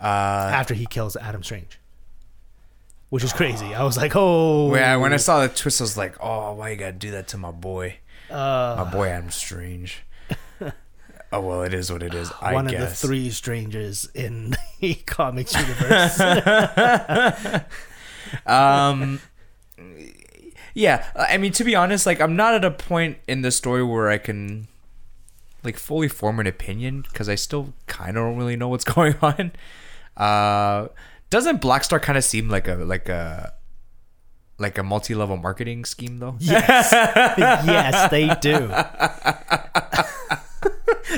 Uh, 0.00 0.50
after 0.52 0.74
he 0.74 0.86
kills 0.86 1.16
Adam 1.16 1.42
Strange, 1.42 1.78
which 3.08 3.24
is 3.24 3.32
crazy. 3.32 3.74
I 3.74 3.82
was 3.84 3.96
like, 3.96 4.12
oh, 4.14 4.74
yeah, 4.74 4.96
when 4.96 5.12
I 5.12 5.16
saw 5.16 5.40
the 5.40 5.48
twist, 5.48 5.80
I 5.80 5.84
was 5.84 5.96
like, 5.96 6.16
"Oh, 6.20 6.52
why 6.54 6.70
you 6.70 6.76
gotta 6.76 6.92
do 6.92 7.10
that 7.12 7.28
to 7.28 7.38
my 7.38 7.50
boy, 7.50 7.96
uh, 8.30 8.82
my 8.84 8.90
boy 8.90 9.08
Adam 9.08 9.30
Strange?" 9.30 10.02
oh 10.60 11.40
well, 11.40 11.62
it 11.62 11.72
is 11.72 11.90
what 11.90 12.02
it 12.02 12.14
is. 12.14 12.30
I 12.42 12.52
one 12.52 12.66
guess. 12.66 12.82
of 12.82 12.88
the 13.00 13.06
three 13.06 13.30
strangers 13.30 14.06
in 14.14 14.54
the 14.80 14.94
comics 15.06 15.54
universe. 15.54 16.20
um 18.46 19.20
yeah 20.76 21.06
i 21.16 21.38
mean 21.38 21.50
to 21.52 21.64
be 21.64 21.74
honest 21.74 22.04
like 22.04 22.20
i'm 22.20 22.36
not 22.36 22.54
at 22.54 22.64
a 22.64 22.70
point 22.70 23.16
in 23.26 23.40
the 23.40 23.50
story 23.50 23.82
where 23.82 24.08
i 24.10 24.18
can 24.18 24.68
like 25.64 25.78
fully 25.78 26.06
form 26.06 26.38
an 26.38 26.46
opinion 26.46 27.00
because 27.00 27.30
i 27.30 27.34
still 27.34 27.72
kind 27.86 28.10
of 28.10 28.24
don't 28.24 28.36
really 28.36 28.56
know 28.56 28.68
what's 28.68 28.84
going 28.94 29.14
on 29.22 29.52
uh 30.18 30.86
doesn't 31.30 31.62
black 31.62 31.82
star 31.82 31.98
kind 31.98 32.18
of 32.18 32.24
seem 32.24 32.50
like 32.50 32.68
a 32.68 32.74
like 32.74 33.08
a 33.08 33.54
like 34.58 34.76
a 34.76 34.82
multi-level 34.82 35.38
marketing 35.38 35.84
scheme 35.84 36.18
though 36.18 36.36
yes, 36.38 36.90
yes, 36.92 38.10
they 38.10 38.34
do. 38.40 38.70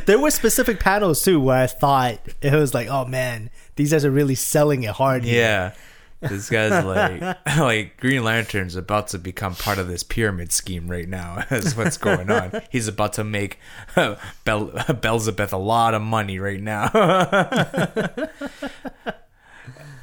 there 0.07 0.19
were 0.19 0.31
specific 0.31 0.81
panels 0.81 1.23
too 1.23 1.41
where 1.41 1.63
I 1.63 1.67
thought 1.69 2.19
it 2.43 2.53
was 2.53 2.75
like, 2.75 2.89
oh 2.89 3.05
man, 3.05 3.51
these 3.77 3.93
guys 3.93 4.05
are 4.05 4.11
really 4.11 4.35
selling 4.35 4.83
it 4.83 4.91
hard. 4.91 5.23
here. 5.25 5.41
yeah 5.41 5.73
this 6.21 6.51
guy's 6.51 6.85
like 6.85 7.21
like 7.59 7.97
green 7.99 8.25
lantern's 8.25 8.77
about 8.77 9.09
to 9.09 9.19
become 9.19 9.55
part 9.55 9.79
of 9.79 9.89
this 9.89 10.03
pyramid 10.03 10.53
scheme 10.53 10.89
right 10.89 11.09
now 11.09 11.45
that's 11.51 11.77
what's 11.77 11.97
going 11.97 12.31
on. 12.31 12.63
He's 12.71 12.89
about 12.89 13.13
to 13.15 13.25
make 13.25 13.59
Bel- 13.95 14.21
belzebeth 14.45 15.53
a 15.53 15.57
lot 15.57 15.95
of 15.95 16.03
money 16.03 16.39
right 16.39 16.61
now. 16.61 16.85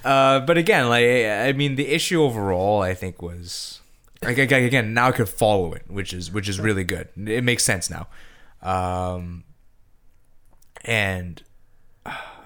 Uh, 0.04 0.40
but 0.42 0.56
again 0.56 0.88
like 0.88 1.04
i 1.04 1.52
mean 1.54 1.74
the 1.78 1.88
issue 1.88 2.22
overall 2.22 2.80
i 2.84 2.94
think 2.94 3.24
was 3.24 3.82
like 4.22 4.38
again, 4.38 4.64
again 4.64 4.94
now 4.94 5.08
i 5.08 5.12
could 5.12 5.28
follow 5.28 5.74
it 5.74 5.82
which 5.88 6.14
is 6.14 6.32
which 6.32 6.48
is 6.48 6.60
really 6.60 6.84
good. 6.84 7.10
It 7.18 7.44
makes 7.44 7.64
sense 7.64 7.90
now. 7.90 8.08
Um 8.62 9.46
and 10.84 11.42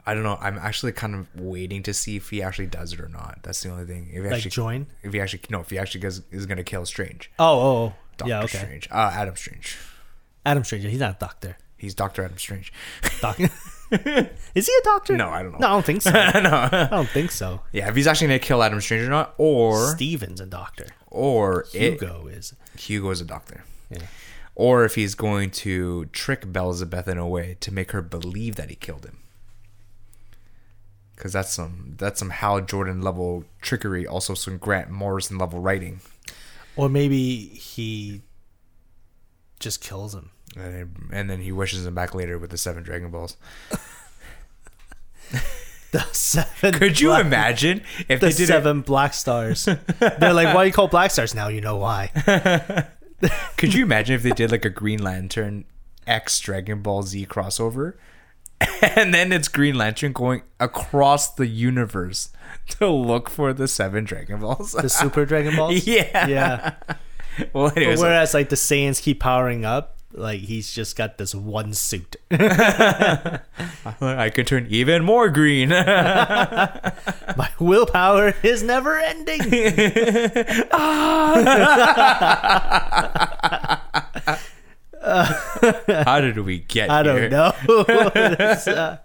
I 0.09 0.13
don't 0.13 0.23
know. 0.23 0.37
I'm 0.41 0.57
actually 0.57 0.91
kind 0.93 1.15
of 1.15 1.27
waiting 1.39 1.83
to 1.83 1.93
see 1.93 2.15
if 2.15 2.29
he 2.29 2.41
actually 2.41 2.67
does 2.67 2.93
it 2.93 2.99
or 2.99 3.07
not. 3.09 3.39
That's 3.43 3.61
the 3.61 3.69
only 3.69 3.85
thing. 3.85 4.07
If 4.09 4.15
he 4.15 4.21
Like 4.21 4.33
actually 4.33 4.51
join? 4.51 4.87
if 5.03 5.13
he 5.13 5.19
actually 5.21 5.41
no, 5.49 5.59
if 5.61 5.69
he 5.69 5.77
actually 5.77 6.01
goes, 6.01 6.21
is 6.31 6.45
going 6.45 6.57
to 6.57 6.63
kill 6.63 6.85
Strange, 6.85 7.31
Oh, 7.39 7.45
oh, 7.45 7.61
oh. 7.89 7.93
Doctor 8.17 8.29
yeah, 8.29 8.43
okay. 8.43 8.57
Strange, 8.57 8.87
uh, 8.91 9.11
Adam 9.13 9.35
Strange. 9.35 9.77
Adam 10.45 10.63
Strange, 10.63 10.85
he's 10.85 10.99
not 10.99 11.15
a 11.15 11.19
doctor. 11.19 11.57
He's 11.77 11.93
Doctor 11.95 12.23
Adam 12.25 12.37
Strange. 12.37 12.73
Doc- 13.21 13.39
Is 13.91 14.67
he 14.67 14.73
a 14.79 14.83
doctor? 14.83 15.15
No, 15.17 15.29
I 15.29 15.41
don't 15.41 15.53
know. 15.53 15.57
No, 15.59 15.67
I 15.67 15.71
don't 15.71 15.85
think 15.85 16.01
so. 16.01 16.11
no, 16.11 16.19
I 16.71 16.87
don't 16.91 17.09
think 17.09 17.31
so. 17.31 17.61
yeah, 17.71 17.87
if 17.89 17.95
he's 17.95 18.05
actually 18.07 18.27
going 18.27 18.39
to 18.39 18.45
kill 18.45 18.61
Adam 18.61 18.79
Strange 18.81 19.03
or 19.05 19.09
not, 19.09 19.33
or 19.37 19.87
Steven's 19.95 20.41
a 20.41 20.45
doctor. 20.45 20.87
or 21.07 21.65
Hugo 21.71 22.27
is. 22.27 22.53
Hugo 22.77 23.09
is 23.11 23.21
a 23.21 23.25
doctor, 23.25 23.63
Yeah. 23.89 23.99
or 24.55 24.83
if 24.85 24.95
he's 24.95 25.15
going 25.15 25.49
to 25.51 26.05
trick 26.07 26.41
Belzebeth 26.45 27.07
in 27.07 27.17
a 27.17 27.27
way 27.27 27.55
to 27.61 27.73
make 27.73 27.91
her 27.91 28.01
believe 28.01 28.55
that 28.57 28.69
he 28.69 28.75
killed 28.75 29.05
him. 29.05 29.17
Because 31.19 31.33
that's 31.33 31.51
some 31.51 31.95
that's 31.97 32.17
some 32.17 32.29
Hal 32.29 32.61
Jordan 32.61 33.01
level 33.01 33.43
trickery, 33.61 34.07
also 34.07 34.33
some 34.33 34.57
Grant 34.57 34.89
Morrison 34.89 35.37
level 35.37 35.59
writing. 35.59 35.99
Or 36.77 36.87
maybe 36.87 37.39
he 37.39 38.21
just 39.59 39.81
kills 39.81 40.15
him. 40.15 40.31
And 40.55 40.73
then, 40.73 40.95
and 41.11 41.29
then 41.29 41.41
he 41.41 41.51
wishes 41.51 41.85
him 41.85 41.93
back 41.93 42.15
later 42.15 42.39
with 42.39 42.51
the 42.51 42.57
seven 42.57 42.83
Dragon 42.83 43.11
Balls. 43.11 43.35
The 45.91 46.01
seven. 46.11 46.73
Could 46.75 46.99
you 46.99 47.07
black- 47.07 47.25
imagine 47.25 47.81
if 48.07 48.19
the 48.19 48.27
they 48.27 48.33
did 48.33 48.47
seven 48.47 48.81
black 48.81 49.15
stars? 49.15 49.65
They're 49.65 50.33
like, 50.33 50.53
why 50.53 50.63
do 50.63 50.67
you 50.67 50.71
call 50.73 50.87
black 50.87 51.09
stars 51.09 51.33
now? 51.33 51.47
You 51.47 51.61
know 51.61 51.77
why? 51.77 52.11
Could 53.57 53.73
you 53.73 53.85
imagine 53.85 54.13
if 54.15 54.21
they 54.21 54.29
did 54.29 54.51
like 54.51 54.65
a 54.65 54.69
Green 54.69 55.01
Lantern 55.01 55.65
X 56.05 56.39
Dragon 56.41 56.83
Ball 56.83 57.01
Z 57.01 57.25
crossover, 57.25 57.95
and 58.95 59.13
then 59.13 59.31
it's 59.31 59.47
Green 59.47 59.75
Lantern 59.75 60.11
going 60.13 60.41
across 60.59 61.33
the 61.33 61.47
universe 61.47 62.29
to 62.69 62.87
look 62.87 63.29
for 63.29 63.53
the 63.53 63.67
seven 63.67 64.03
Dragon 64.03 64.39
Balls? 64.41 64.73
The 64.73 64.89
super 64.89 65.25
Dragon 65.27 65.55
Balls. 65.55 65.85
yeah, 65.87 66.27
Yeah. 66.27 66.73
Well, 67.53 67.71
anyways, 67.73 68.01
whereas 68.01 68.33
like 68.33 68.49
the 68.49 68.57
Saiyans 68.57 69.01
keep 69.01 69.21
powering 69.21 69.63
up, 69.63 69.97
like 70.11 70.41
he's 70.41 70.73
just 70.73 70.97
got 70.97 71.17
this 71.17 71.33
one 71.33 71.73
suit. 71.73 72.17
I 72.31 73.39
could 74.35 74.45
turn 74.45 74.67
even 74.69 75.05
more 75.05 75.29
green. 75.29 75.69
My 75.69 77.49
willpower 77.59 78.33
is 78.43 78.61
never 78.61 78.99
ending. 78.99 79.39
How 86.05 86.21
did 86.21 86.37
we 86.39 86.59
get 86.59 86.89
I 86.89 87.03
here? 87.03 87.29
don't 87.29 87.31
know. 87.31 87.53
It's, 88.39 88.67
uh, 88.67 88.97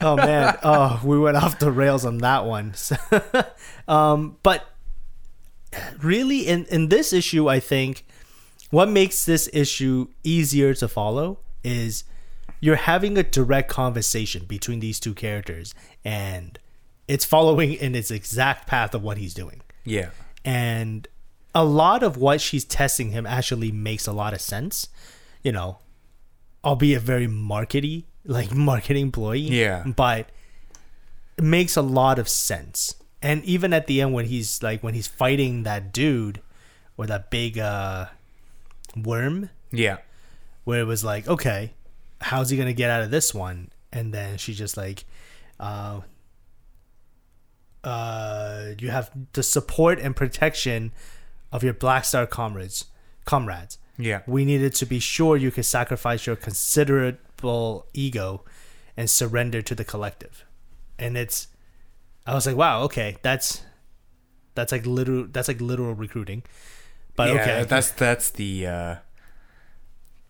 oh 0.00 0.16
man, 0.16 0.56
oh 0.62 1.00
we 1.04 1.18
went 1.18 1.36
off 1.36 1.58
the 1.58 1.70
rails 1.72 2.04
on 2.04 2.18
that 2.18 2.44
one. 2.44 2.74
um, 3.88 4.36
but 4.42 4.64
really, 6.02 6.46
in 6.46 6.64
in 6.66 6.88
this 6.88 7.12
issue, 7.12 7.48
I 7.48 7.60
think 7.60 8.04
what 8.70 8.88
makes 8.88 9.24
this 9.24 9.48
issue 9.52 10.08
easier 10.24 10.74
to 10.74 10.88
follow 10.88 11.38
is 11.62 12.04
you're 12.60 12.76
having 12.76 13.18
a 13.18 13.22
direct 13.22 13.68
conversation 13.68 14.44
between 14.46 14.80
these 14.80 14.98
two 15.00 15.14
characters, 15.14 15.74
and 16.04 16.58
it's 17.08 17.24
following 17.24 17.72
in 17.72 17.94
its 17.94 18.10
exact 18.10 18.66
path 18.66 18.94
of 18.94 19.02
what 19.02 19.18
he's 19.18 19.34
doing 19.34 19.60
Yeah, 19.84 20.10
and 20.44 21.06
a 21.54 21.64
lot 21.64 22.02
of 22.02 22.16
what 22.16 22.40
she's 22.40 22.64
testing 22.64 23.10
him 23.10 23.26
actually 23.26 23.72
makes 23.72 24.06
a 24.06 24.12
lot 24.12 24.34
of 24.34 24.40
sense 24.40 24.88
you 25.46 25.52
know 25.52 25.78
albeit 26.64 27.02
very 27.02 27.28
markety 27.28 28.04
like 28.24 28.50
marketing 28.54 29.04
employee 29.10 29.48
Yeah. 29.62 29.84
but 30.04 30.22
it 31.38 31.44
makes 31.44 31.76
a 31.76 31.82
lot 31.82 32.18
of 32.18 32.28
sense 32.28 32.96
and 33.22 33.44
even 33.44 33.72
at 33.72 33.86
the 33.86 34.00
end 34.02 34.12
when 34.16 34.26
he's 34.26 34.62
like 34.62 34.82
when 34.82 34.94
he's 34.94 35.06
fighting 35.06 35.62
that 35.62 35.92
dude 35.92 36.40
or 36.96 37.06
that 37.06 37.30
big 37.30 37.58
uh 37.58 38.06
worm 38.96 39.50
yeah, 39.72 39.98
where 40.64 40.80
it 40.80 40.84
was 40.86 41.04
like, 41.04 41.28
okay, 41.28 41.74
how's 42.20 42.48
he 42.50 42.56
gonna 42.56 42.72
get 42.72 42.88
out 42.88 43.02
of 43.02 43.10
this 43.10 43.34
one? 43.34 43.68
And 43.92 44.14
then 44.14 44.38
she 44.38 44.54
just 44.54 44.76
like, 44.76 45.04
uh, 45.60 46.00
uh, 47.84 48.68
you 48.78 48.90
have 48.90 49.10
the 49.32 49.42
support 49.42 49.98
and 49.98 50.14
protection 50.16 50.92
of 51.52 51.62
your 51.62 51.74
Black 51.74 52.04
Star 52.04 52.26
comrades. 52.26 52.86
Comrades, 53.24 53.78
yeah. 53.98 54.22
we 54.26 54.44
needed 54.44 54.74
to 54.76 54.86
be 54.86 54.98
sure 54.98 55.36
you 55.36 55.50
could 55.50 55.64
sacrifice 55.64 56.26
your 56.26 56.36
considerable 56.36 57.86
ego 57.92 58.44
and 58.96 59.10
surrender 59.10 59.62
to 59.62 59.74
the 59.74 59.84
collective. 59.84 60.44
And 60.98 61.16
it's, 61.16 61.48
I 62.26 62.34
was 62.34 62.46
like, 62.46 62.56
wow, 62.56 62.82
okay, 62.82 63.16
that's 63.22 63.62
that's 64.54 64.72
like 64.72 64.86
literal 64.86 65.26
that's 65.30 65.48
like 65.48 65.60
literal 65.60 65.94
recruiting. 65.94 66.42
But 67.14 67.34
yeah, 67.34 67.40
okay, 67.40 67.64
that's 67.68 67.90
that's 67.90 68.30
the 68.30 68.66
uh, 68.66 68.94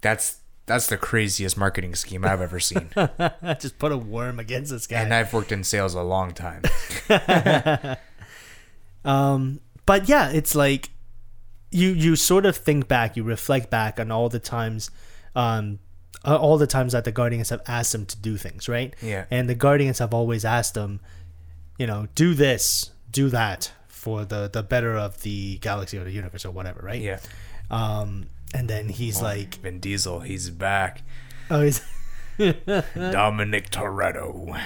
that's 0.00 0.38
that's 0.66 0.88
the 0.88 0.96
craziest 0.96 1.56
marketing 1.56 1.94
scheme 1.94 2.24
I've 2.24 2.40
ever 2.40 2.58
seen, 2.58 2.90
just 3.60 3.78
put 3.78 3.92
a 3.92 3.96
worm 3.96 4.40
against 4.40 4.72
this 4.72 4.88
guy. 4.88 5.00
and 5.00 5.14
I've 5.14 5.32
worked 5.32 5.52
in 5.52 5.62
sales 5.62 5.94
a 5.94 6.02
long 6.02 6.32
time. 6.32 6.62
Um, 9.06 9.60
but 9.86 10.08
yeah, 10.08 10.30
it's 10.30 10.54
like 10.54 10.90
you 11.76 11.90
you 11.90 12.16
sort 12.16 12.46
of 12.46 12.56
think 12.56 12.88
back, 12.88 13.16
you 13.16 13.22
reflect 13.24 13.70
back 13.70 14.00
on 14.00 14.10
all 14.10 14.28
the 14.28 14.38
times, 14.40 14.90
um, 15.34 15.78
all 16.24 16.58
the 16.58 16.66
times 16.66 16.92
that 16.92 17.04
the 17.04 17.12
Guardians 17.12 17.50
have 17.50 17.60
asked 17.68 17.92
them 17.92 18.06
to 18.06 18.16
do 18.16 18.36
things, 18.36 18.68
right? 18.68 18.94
Yeah. 19.02 19.24
And 19.30 19.48
the 19.48 19.54
Guardians 19.54 19.98
have 19.98 20.12
always 20.14 20.44
asked 20.44 20.74
them, 20.74 21.00
you 21.78 21.86
know, 21.86 22.08
do 22.14 22.34
this, 22.34 22.90
do 23.10 23.28
that 23.30 23.72
for 23.88 24.24
the 24.24 24.48
the 24.52 24.62
better 24.62 24.96
of 24.96 25.22
the 25.22 25.58
galaxy 25.58 25.98
or 25.98 26.04
the 26.04 26.10
universe 26.12 26.44
or 26.44 26.50
whatever, 26.50 26.80
right? 26.82 27.00
Yeah, 27.00 27.18
Um, 27.70 28.26
and 28.54 28.68
then 28.68 28.88
he's 28.88 29.20
like, 29.20 29.56
Vin 29.56 29.80
Diesel, 29.80 30.20
he's 30.20 30.50
back. 30.50 31.02
oh, 31.50 31.62
he's 31.62 31.80
Dominic 32.38 33.70
Toretto. 33.70 34.60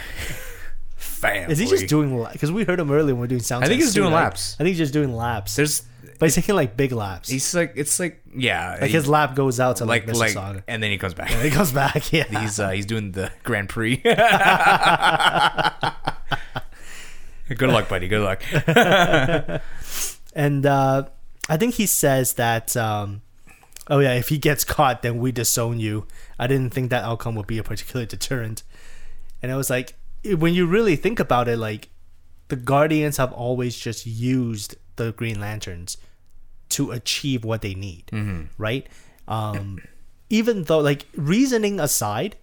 Family. 0.97 1.53
is 1.53 1.59
he 1.59 1.67
just 1.67 1.89
doing? 1.89 2.25
Because 2.33 2.53
we 2.53 2.65
heard 2.65 2.79
him 2.81 2.91
earlier 2.91 3.15
when 3.15 3.21
we 3.23 3.25
are 3.25 3.29
doing 3.29 3.43
sound. 3.43 3.65
I 3.65 3.69
think 3.69 3.81
he's 3.81 3.95
too, 3.95 4.01
doing 4.03 4.13
right? 4.13 4.25
laps. 4.25 4.55
I 4.55 4.65
think 4.65 4.69
he's 4.69 4.79
just 4.79 4.93
doing 4.93 5.15
laps. 5.15 5.57
There's. 5.57 5.83
But 6.21 6.27
he's 6.27 6.35
taking 6.35 6.55
like 6.55 6.77
big 6.77 6.93
laps. 6.93 7.31
He's 7.31 7.55
like 7.55 7.73
it's 7.77 7.99
like 7.99 8.21
yeah. 8.37 8.77
like 8.79 8.91
his 8.91 9.09
lap 9.09 9.35
goes 9.35 9.59
out 9.59 9.77
to 9.77 9.87
like, 9.87 10.07
like 10.07 10.17
like, 10.17 10.33
Mississauga. 10.33 10.63
and 10.69 10.83
then 10.83 10.91
he 10.91 10.99
comes 10.99 11.15
back. 11.15 11.33
And 11.33 11.41
he 11.41 11.49
comes 11.51 11.73
back. 11.73 12.13
Yeah. 12.13 12.25
He's 12.43 12.61
uh, 12.61 12.69
he's 12.71 12.85
doing 12.85 13.13
the 13.13 13.33
Grand 13.43 13.71
Prix. 13.71 13.97
Good 17.49 17.71
luck, 17.71 17.89
buddy. 17.89 18.07
Good 18.07 18.23
luck. 18.23 18.43
and 20.35 20.67
uh, 20.67 21.05
I 21.49 21.57
think 21.57 21.75
he 21.75 21.87
says 21.87 22.35
that, 22.35 22.77
um, 22.77 23.23
oh 23.89 24.01
yeah, 24.01 24.13
if 24.15 24.29
he 24.29 24.37
gets 24.39 24.63
caught, 24.63 25.01
then 25.03 25.19
we 25.19 25.33
disown 25.33 25.81
you. 25.81 26.07
I 26.39 26.47
didn't 26.47 26.75
think 26.75 26.91
that 26.91 27.05
outcome 27.05 27.35
would 27.37 27.47
be 27.47 27.57
a 27.59 27.63
particular 27.63 28.05
deterrent. 28.05 28.63
And 29.43 29.51
I 29.51 29.57
was 29.57 29.71
like, 29.71 29.95
when 30.25 30.53
you 30.53 30.67
really 30.67 30.97
think 30.97 31.19
about 31.19 31.49
it, 31.49 31.57
like 31.59 31.89
the 32.49 32.57
Guardians 32.57 33.17
have 33.17 33.33
always 33.33 33.79
just 33.79 34.05
used 34.05 34.77
the 34.97 35.13
Green 35.13 35.41
Lanterns 35.41 35.97
to 36.71 36.91
achieve 36.93 37.45
what 37.45 37.63
they 37.63 37.75
need, 37.75 38.11
right? 38.59 38.87
Um, 39.29 39.79
even 40.31 40.65
though, 40.65 40.79
like, 40.79 41.07
reasoning 41.17 41.81
aside, 41.81 42.37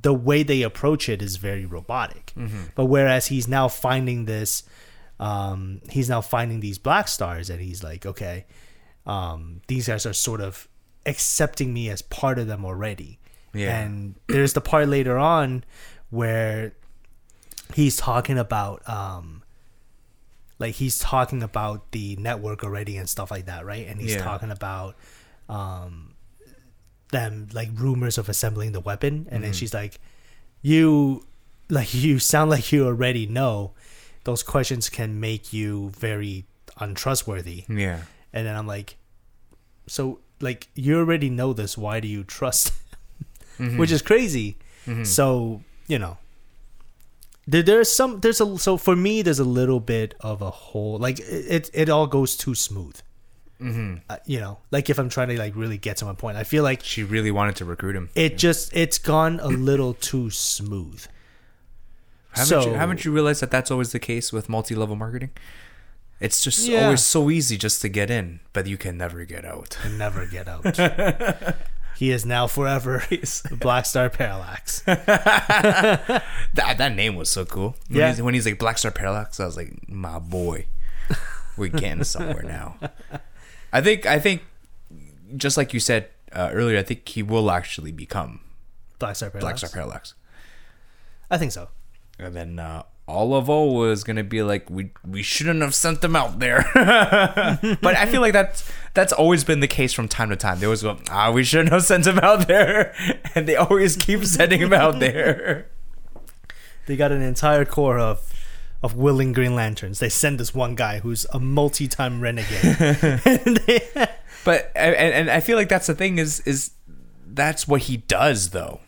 the 0.00 0.14
way 0.14 0.42
they 0.42 0.62
approach 0.62 1.08
it 1.08 1.20
is 1.22 1.36
very 1.36 1.66
robotic. 1.66 2.32
But 2.74 2.86
whereas 2.86 3.26
he's 3.26 3.46
now 3.46 3.68
finding 3.68 4.24
this, 4.24 4.62
um, 5.20 5.80
he's 5.90 6.08
now 6.08 6.20
finding 6.20 6.60
these 6.60 6.78
black 6.78 7.08
stars, 7.08 7.50
and 7.50 7.60
he's 7.60 7.82
like, 7.84 8.06
okay, 8.06 8.46
um, 9.06 9.60
these 9.68 9.88
guys 9.88 10.06
are 10.06 10.12
sort 10.12 10.40
of 10.40 10.68
accepting 11.06 11.72
me 11.74 11.90
as 11.90 12.02
part 12.02 12.38
of 12.38 12.46
them 12.46 12.64
already. 12.64 13.18
Yeah. 13.54 13.80
And 13.80 14.14
there's 14.28 14.54
the 14.54 14.60
part 14.60 14.88
later 14.88 15.18
on 15.18 15.64
where 16.10 16.72
he's 17.74 17.96
talking 17.96 18.38
about 18.38 18.86
um 18.88 19.41
like 20.62 20.76
he's 20.76 20.98
talking 20.98 21.42
about 21.42 21.90
the 21.90 22.16
network 22.16 22.62
already 22.64 22.96
and 22.96 23.08
stuff 23.08 23.30
like 23.30 23.46
that, 23.46 23.66
right? 23.66 23.86
And 23.86 24.00
he's 24.00 24.14
Yeah. 24.14 24.22
talking 24.24 24.50
about 24.50 24.96
um 25.48 26.14
them 27.10 27.48
like 27.52 27.68
rumors 27.74 28.16
of 28.16 28.28
assembling 28.28 28.72
the 28.72 28.80
weapon. 28.80 29.26
And 29.30 29.42
then 29.44 29.50
mm-hmm. 29.50 29.58
she's 29.58 29.74
like 29.74 29.98
you 30.62 31.26
like 31.68 31.92
you 32.04 32.18
sound 32.18 32.50
like 32.50 32.72
you 32.72 32.86
already 32.86 33.26
know. 33.26 33.72
Those 34.24 34.44
questions 34.44 34.88
can 34.88 35.18
make 35.18 35.52
you 35.52 35.90
very 35.98 36.46
untrustworthy. 36.78 37.64
Yeah. 37.68 38.00
and 38.32 38.46
then 38.46 38.56
i'm 38.56 38.66
like 38.66 38.96
so 39.86 40.20
like 40.40 40.68
you 40.74 40.96
already 40.98 41.28
know 41.28 41.52
this. 41.52 41.76
Why 41.76 42.00
do 42.00 42.08
you 42.08 42.24
trust? 42.24 42.72
Mm-hmm. 43.58 43.76
Which 43.76 43.92
is 43.92 44.00
crazy. 44.00 44.56
Mm-hmm. 44.86 45.04
So 45.04 45.60
you 45.86 45.98
know 45.98 46.16
there, 47.46 47.62
there's 47.62 47.90
some 47.94 48.20
there's 48.20 48.40
a 48.40 48.58
so 48.58 48.76
for 48.76 48.94
me 48.96 49.22
there's 49.22 49.38
a 49.40 49.44
little 49.44 49.80
bit 49.80 50.14
of 50.20 50.42
a 50.42 50.50
hole 50.50 50.98
like 50.98 51.18
it 51.20 51.24
it, 51.48 51.70
it 51.74 51.88
all 51.88 52.06
goes 52.06 52.36
too 52.36 52.54
smooth 52.54 52.96
mm-hmm. 53.60 53.96
uh, 54.08 54.16
you 54.26 54.38
know 54.40 54.58
like 54.70 54.88
if 54.90 54.98
i'm 54.98 55.08
trying 55.08 55.28
to 55.28 55.36
like 55.38 55.54
really 55.56 55.78
get 55.78 55.96
to 55.96 56.04
my 56.04 56.12
point 56.14 56.36
i 56.36 56.44
feel 56.44 56.62
like 56.62 56.82
She 56.84 57.02
really 57.02 57.30
wanted 57.30 57.56
to 57.56 57.64
recruit 57.64 57.96
him. 57.96 58.10
it 58.14 58.38
just 58.38 58.74
it's 58.76 58.98
gone 58.98 59.40
a 59.40 59.48
little 59.48 59.94
too 59.94 60.30
smooth 60.30 61.04
Haven't 62.30 62.46
so- 62.46 62.66
you 62.70 62.74
haven't 62.74 63.04
you 63.04 63.12
realized 63.12 63.42
that 63.42 63.50
that's 63.50 63.70
always 63.70 63.92
the 63.92 63.98
case 64.00 64.32
with 64.32 64.48
multi-level 64.48 64.96
marketing? 64.96 65.30
It's 66.18 66.40
just 66.40 66.66
Yeah. 66.68 66.84
always 66.84 67.04
so 67.04 67.28
easy 67.30 67.58
just 67.58 67.82
to 67.82 67.88
get 67.88 68.08
in, 68.08 68.38
but 68.52 68.66
you 68.68 68.78
can 68.78 68.96
never 68.96 69.24
get 69.24 69.44
out. 69.44 69.76
never 69.98 70.24
get 70.24 70.46
out 70.48 70.64
he 72.02 72.10
is 72.10 72.26
now 72.26 72.48
forever 72.48 73.04
black 73.60 73.86
star 73.86 74.10
parallax 74.10 74.80
That 76.54 76.74
that 76.78 76.94
name 76.96 77.14
was 77.14 77.30
so 77.30 77.44
cool. 77.44 77.76
When 77.88 78.00
Yeah. 78.00 78.08
He's, 78.08 78.20
when 78.22 78.34
he's 78.34 78.44
like 78.44 78.58
Black 78.58 78.76
Star 78.76 78.90
Parallax, 78.90 79.38
I 79.40 79.46
was 79.46 79.56
like, 79.56 79.88
my 79.88 80.18
boy, 80.18 80.66
we're 81.56 81.68
getting 81.68 82.04
somewhere 82.04 82.42
now. 82.42 82.76
I 83.72 83.80
think 83.80 84.04
I 84.04 84.18
think 84.18 84.42
just 85.36 85.56
like 85.56 85.72
you 85.72 85.80
said 85.80 86.08
uh, 86.32 86.50
earlier, 86.52 86.78
I 86.78 86.82
think 86.82 87.08
he 87.08 87.22
will 87.22 87.50
actually 87.50 87.92
become 87.92 88.40
black 88.98 89.16
star 89.16 89.30
parallax 89.30 89.60
Black 89.60 89.70
Star 89.70 89.70
Parallax. 89.70 90.14
i 91.30 91.38
think 91.38 91.52
so 91.52 91.68
And 92.18 92.34
then 92.36 92.58
uh, 92.58 92.82
Olivo 93.12 93.66
was 93.66 94.04
gonna 94.04 94.24
be 94.24 94.42
like, 94.42 94.68
we 94.70 94.90
we 95.06 95.22
shouldn't 95.22 95.60
have 95.60 95.74
sent 95.74 96.00
them 96.00 96.16
out 96.16 96.38
there. 96.38 96.64
but 96.74 97.96
I 97.96 98.06
feel 98.06 98.20
like 98.20 98.32
that's 98.32 98.70
that's 98.94 99.12
always 99.12 99.44
been 99.44 99.60
the 99.60 99.68
case 99.68 99.92
from 99.92 100.08
time 100.08 100.30
to 100.30 100.36
time. 100.36 100.60
They 100.60 100.66
always 100.66 100.82
go, 100.82 100.98
ah, 101.10 101.30
we 101.30 101.44
shouldn't 101.44 101.70
have 101.70 101.84
sent 101.84 102.04
them 102.04 102.18
out 102.18 102.48
there, 102.48 102.94
and 103.34 103.46
they 103.46 103.56
always 103.56 103.96
keep 103.96 104.24
sending 104.24 104.60
them 104.60 104.72
out 104.72 104.98
there. 104.98 105.68
they 106.86 106.96
got 106.96 107.12
an 107.12 107.22
entire 107.22 107.64
corps 107.64 107.98
of 107.98 108.32
of 108.82 108.96
willing 108.96 109.32
Green 109.32 109.54
Lanterns. 109.54 110.00
They 110.00 110.08
send 110.08 110.40
this 110.40 110.54
one 110.54 110.74
guy 110.74 110.98
who's 110.98 111.24
a 111.32 111.38
multi-time 111.38 112.20
renegade. 112.20 112.62
they, 113.22 114.08
But 114.44 114.72
and, 114.74 114.94
and 114.96 115.30
I 115.30 115.40
feel 115.40 115.56
like 115.56 115.68
that's 115.68 115.86
the 115.86 115.94
thing 115.94 116.18
is 116.18 116.40
is 116.40 116.72
that's 117.26 117.68
what 117.68 117.82
he 117.82 117.98
does 117.98 118.50
though, 118.50 118.80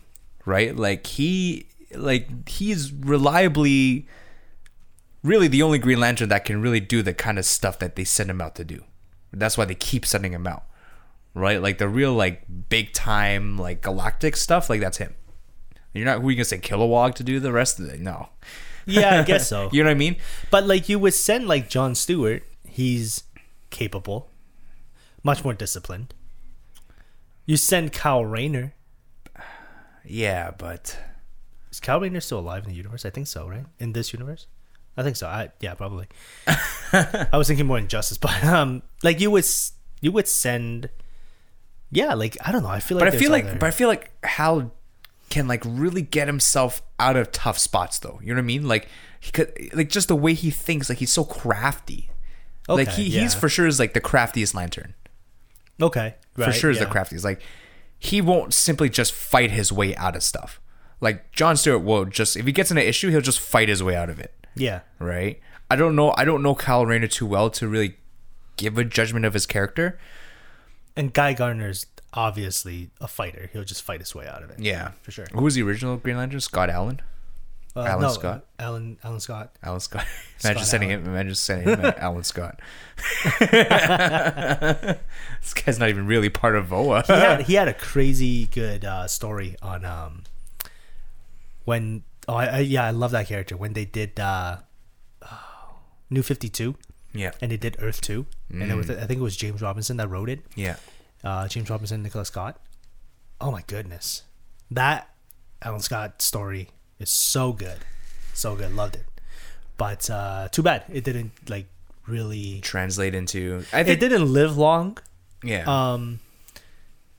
right? 0.45 0.75
Like 0.75 1.07
he 1.07 1.67
like 1.97 2.49
he's 2.49 2.91
reliably 2.91 4.07
really 5.25 5.47
the 5.47 5.63
only 5.63 5.79
Green 5.79 5.99
Lantern 5.99 6.29
that 6.29 6.45
can 6.45 6.61
really 6.61 6.79
do 6.79 7.01
the 7.01 7.13
kind 7.13 7.39
of 7.39 7.45
stuff 7.45 7.79
that 7.79 7.95
they 7.95 8.03
send 8.03 8.29
him 8.29 8.39
out 8.39 8.55
to 8.55 8.63
do. 8.63 8.83
That's 9.33 9.57
why 9.57 9.65
they 9.65 9.75
keep 9.75 10.05
sending 10.05 10.31
him 10.31 10.47
out. 10.47 10.63
Right? 11.33 11.61
Like 11.61 11.79
the 11.79 11.89
real 11.89 12.13
like 12.13 12.43
big 12.69 12.93
time 12.93 13.57
like 13.57 13.81
galactic 13.81 14.37
stuff, 14.37 14.69
like 14.69 14.79
that's 14.79 14.97
him. 14.97 15.15
You're 15.93 16.05
not 16.05 16.21
who 16.21 16.29
you 16.29 16.35
gonna 16.35 16.45
say 16.45 16.59
Kilowog 16.59 17.15
to 17.15 17.23
do 17.23 17.39
the 17.39 17.51
rest 17.51 17.79
of 17.79 17.89
it? 17.89 17.99
No. 17.99 18.29
yeah, 18.85 19.19
I 19.19 19.23
guess 19.23 19.49
so. 19.49 19.69
You 19.73 19.83
know 19.83 19.89
what 19.89 19.95
I 19.95 19.99
mean? 19.99 20.17
But 20.51 20.65
like 20.65 20.87
you 20.87 20.99
would 20.99 21.13
send 21.13 21.47
like 21.47 21.69
John 21.69 21.95
Stewart, 21.95 22.43
he's 22.67 23.23
capable, 23.69 24.29
much 25.23 25.43
more 25.43 25.53
disciplined. 25.53 26.13
You 27.45 27.57
send 27.57 27.91
Kyle 27.91 28.23
Rayner. 28.23 28.73
Yeah, 30.07 30.51
but 30.55 30.99
Is 31.75 31.81
Kyle 31.81 31.99
Rayner 31.99 32.21
still 32.21 32.39
alive 32.39 32.63
in 32.63 32.69
the 32.69 32.75
universe? 32.75 33.03
I 33.03 33.09
think 33.09 33.27
so, 33.27 33.49
right? 33.49 33.65
In 33.79 33.91
this 33.91 34.13
universe? 34.13 34.47
I 34.95 35.03
think 35.03 35.17
so. 35.17 35.27
I 35.27 35.49
yeah, 35.59 35.73
probably. 35.73 36.07
I 36.93 37.27
was 37.33 37.49
thinking 37.49 37.65
more 37.65 37.77
injustice, 37.77 38.17
but 38.17 38.41
um 38.45 38.81
like 39.03 39.19
you 39.19 39.29
would 39.29 39.45
you 39.99 40.13
would 40.13 40.25
send 40.29 40.89
yeah, 41.91 42.13
like 42.13 42.37
I 42.45 42.53
don't 42.53 42.63
know. 42.63 42.69
I 42.69 42.79
feel 42.79 42.97
like 42.97 43.05
but 43.05 43.13
I 43.13 43.17
feel 43.17 43.29
like 43.29 43.43
other- 43.43 43.57
but 43.59 43.67
I 43.67 43.71
feel 43.71 43.89
like 43.89 44.11
Hal 44.23 44.71
can 45.29 45.49
like 45.49 45.63
really 45.65 46.01
get 46.01 46.27
himself 46.27 46.81
out 46.97 47.17
of 47.17 47.33
tough 47.33 47.57
spots 47.57 47.99
though. 47.99 48.21
You 48.23 48.29
know 48.33 48.37
what 48.39 48.45
I 48.45 48.47
mean? 48.47 48.69
Like 48.69 48.87
he 49.19 49.31
could 49.31 49.51
like 49.73 49.89
just 49.89 50.07
the 50.07 50.15
way 50.15 50.33
he 50.33 50.51
thinks, 50.51 50.87
like 50.87 50.99
he's 50.99 51.11
so 51.11 51.25
crafty. 51.25 52.09
Okay, 52.69 52.85
like 52.85 52.93
he, 52.95 53.09
he's 53.09 53.35
for 53.35 53.49
sure 53.49 53.67
is 53.67 53.79
like 53.81 53.93
the 53.93 53.99
craftiest 53.99 54.55
lantern. 54.55 54.93
okay, 55.81 56.15
For 56.35 56.43
right, 56.43 56.55
sure 56.55 56.71
is 56.71 56.79
the 56.79 56.85
craftiest. 56.85 57.25
Like 57.25 57.41
he 57.99 58.21
won't 58.21 58.53
simply 58.53 58.89
just 58.89 59.11
fight 59.11 59.51
his 59.51 59.73
way 59.73 59.93
out 59.97 60.15
of 60.15 60.23
stuff. 60.23 60.61
Like 61.01 61.31
John 61.31 61.57
Stewart 61.57 61.83
will 61.83 62.05
just 62.05 62.35
if 62.37 62.45
he 62.45 62.51
gets 62.51 62.71
in 62.71 62.77
an 62.77 62.83
issue, 62.85 63.09
he'll 63.09 63.21
just 63.21 63.39
fight 63.39 63.69
his 63.69 63.81
way 63.83 63.95
out 63.95 64.09
of 64.09 64.19
it. 64.19 64.33
Yeah, 64.55 64.81
Right? 64.99 65.39
I 65.69 65.75
don't 65.75 65.95
know 65.95 66.13
I 66.17 66.25
don't 66.25 66.41
know 66.43 66.53
Kyle 66.55 66.85
Rayner 66.85 67.07
too 67.07 67.25
well 67.25 67.49
to 67.51 67.67
really 67.67 67.97
give 68.57 68.77
a 68.77 68.83
judgment 68.83 69.25
of 69.25 69.33
his 69.33 69.45
character. 69.45 69.99
and 70.95 71.11
Guy 71.13 71.33
Gardner's 71.33 71.87
obviously 72.13 72.89
a 73.01 73.07
fighter. 73.07 73.49
He'll 73.51 73.63
just 73.65 73.81
fight 73.83 73.99
his 73.99 74.15
way 74.15 74.25
out 74.27 74.43
of 74.43 74.49
it. 74.51 74.59
Yeah. 74.59 74.91
for 75.01 75.11
sure. 75.11 75.25
Who 75.33 75.41
was 75.43 75.55
the 75.55 75.63
original 75.63 75.97
Green 75.97 76.15
Lantern? 76.17 76.39
Scott 76.39 76.69
Allen? 76.69 77.01
Uh, 77.75 77.81
Alan 77.81 78.03
no, 78.03 78.09
Scott? 78.13 78.45
Alan 78.57 78.97
Alan 79.03 79.19
Scott. 79.19 79.53
Alan 79.61 79.81
Scott. 79.81 80.05
Imagine 80.45 80.59
Scott 80.59 80.67
sending 80.67 80.91
Allen. 80.93 81.03
him. 81.05 81.11
Imagine 81.11 81.35
sending 81.35 81.67
him 81.77 81.93
Alan 81.97 82.23
Scott. 82.23 82.61
this 85.41 85.53
guy's 85.53 85.77
not 85.79 85.89
even 85.89 86.07
really 86.07 86.29
part 86.29 86.55
of 86.55 86.67
VOA. 86.67 87.03
he 87.05 87.13
had 87.13 87.41
he 87.41 87.53
had 87.55 87.67
a 87.67 87.73
crazy 87.73 88.47
good 88.47 88.85
uh, 88.85 89.07
story 89.07 89.55
on 89.61 89.83
um 89.83 90.23
when 91.65 92.03
oh 92.27 92.35
I, 92.35 92.45
I, 92.45 92.59
yeah 92.59 92.85
I 92.85 92.91
love 92.91 93.11
that 93.11 93.27
character. 93.27 93.57
When 93.57 93.73
they 93.73 93.85
did 93.85 94.19
uh, 94.19 94.57
oh, 95.23 95.75
New 96.09 96.21
Fifty 96.23 96.49
Two 96.49 96.75
yeah, 97.13 97.31
and 97.41 97.51
they 97.51 97.57
did 97.57 97.77
Earth 97.79 98.01
Two. 98.01 98.25
And 98.49 98.71
it 98.71 98.75
was 98.75 98.89
I 98.89 99.05
think 99.05 99.19
it 99.19 99.23
was 99.23 99.35
James 99.37 99.61
Robinson 99.61 99.97
that 99.97 100.07
wrote 100.09 100.29
it. 100.29 100.41
Yeah. 100.55 100.77
uh, 101.23 101.47
James 101.47 101.69
Robinson 101.69 101.95
and 101.95 102.03
Nicola 102.03 102.25
Scott. 102.25 102.59
Oh 103.41 103.51
my 103.51 103.63
goodness. 103.67 104.23
That 104.71 105.09
Alan 105.61 105.79
Scott 105.81 106.21
story 106.21 106.69
is 106.99 107.09
so 107.09 107.51
good. 107.53 107.79
So 108.33 108.55
good. 108.55 108.75
Loved 108.75 108.95
it. 108.95 109.05
But 109.77 110.09
uh, 110.09 110.47
too 110.51 110.61
bad. 110.63 110.83
It 110.91 111.03
didn't 111.03 111.31
like 111.49 111.67
really 112.07 112.59
Translate 112.61 113.15
into. 113.15 113.63
I 113.73 113.81
it 113.81 113.99
didn't 113.99 114.31
live 114.31 114.57
long. 114.57 114.97
Yeah. 115.43 115.63
um 115.67 116.19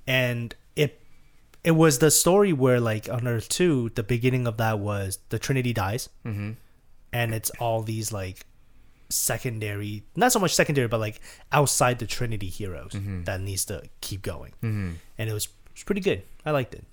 and 0.06 0.54
it 1.66 1.72
was 1.72 1.98
the 1.98 2.10
story 2.10 2.52
where 2.52 2.80
like 2.80 3.08
on 3.10 3.26
earth 3.26 3.48
2 3.50 3.90
the 3.96 4.02
beginning 4.02 4.46
of 4.46 4.56
that 4.56 4.78
was 4.78 5.18
the 5.28 5.38
trinity 5.38 5.72
dies 5.74 6.08
mm-hmm. 6.24 6.52
and 7.12 7.34
it's 7.34 7.50
all 7.58 7.82
these 7.82 8.12
like 8.12 8.46
secondary 9.10 10.04
not 10.14 10.32
so 10.32 10.38
much 10.38 10.54
secondary 10.54 10.88
but 10.88 11.00
like 11.00 11.20
outside 11.52 11.98
the 11.98 12.06
trinity 12.06 12.48
heroes 12.48 12.92
that 13.24 13.40
needs 13.40 13.64
to 13.66 13.82
keep 14.00 14.22
going 14.22 14.52
Mm-hmm. 14.62 14.92
and 15.18 15.30
it 15.30 15.32
was, 15.32 15.46
it 15.46 15.74
was 15.74 15.82
pretty 15.82 16.00
good 16.00 16.22
i 16.46 16.50
liked 16.50 16.74
it 16.74 16.84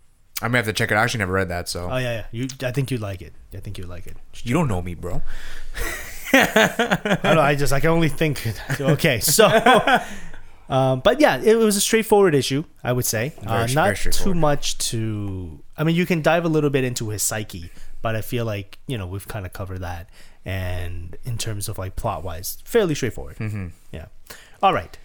I 0.41 0.49
may 0.49 0.57
have 0.57 0.65
to 0.65 0.73
check 0.73 0.91
it. 0.91 0.95
I 0.95 1.03
actually 1.03 1.19
never 1.19 1.31
read 1.31 1.47
that, 1.49 1.69
so 1.69 1.87
oh 1.89 1.97
yeah 1.97 2.13
yeah 2.17 2.25
you 2.31 2.47
i 2.63 2.71
think 2.71 2.91
you'd 2.91 2.99
like 2.99 3.21
it 3.21 3.33
i 3.53 3.59
think 3.59 3.77
you'd 3.77 3.87
like 3.87 4.07
it 4.07 4.17
you 4.43 4.53
don't 4.53 4.67
know 4.67 4.81
me, 4.81 4.93
bro. 4.95 5.21
I 6.33 7.19
don't 7.23 7.35
know. 7.35 7.41
I 7.41 7.55
just 7.55 7.71
I 7.71 7.79
can 7.79 7.91
only 7.91 8.09
think. 8.09 8.41
Okay, 8.79 9.19
so, 9.19 9.47
um, 10.69 11.01
but 11.01 11.19
yeah, 11.19 11.41
it 11.41 11.55
was 11.55 11.75
a 11.75 11.81
straightforward 11.81 12.33
issue. 12.35 12.63
I 12.83 12.91
would 12.93 13.05
say, 13.05 13.33
uh, 13.45 13.65
Very- 13.65 13.73
not 13.73 13.97
very 13.97 14.13
too 14.13 14.33
much 14.33 14.77
to. 14.89 15.61
I 15.77 15.83
mean, 15.83 15.95
you 15.95 16.05
can 16.05 16.21
dive 16.21 16.45
a 16.45 16.49
little 16.49 16.69
bit 16.69 16.83
into 16.83 17.09
his 17.09 17.23
psyche, 17.23 17.69
but 18.01 18.15
I 18.15 18.21
feel 18.21 18.45
like 18.45 18.79
you 18.87 18.97
know 18.97 19.07
we've 19.07 19.27
kind 19.27 19.45
of 19.45 19.53
covered 19.53 19.79
that, 19.79 20.09
and 20.45 21.17
in 21.23 21.37
terms 21.37 21.67
of 21.69 21.77
like 21.77 21.95
plot 21.95 22.23
wise, 22.23 22.57
fairly 22.65 22.95
straightforward. 22.95 23.37
Mm-hmm. 23.37 23.67
Yeah. 23.91 24.05
All 24.61 24.73
right. 24.73 24.97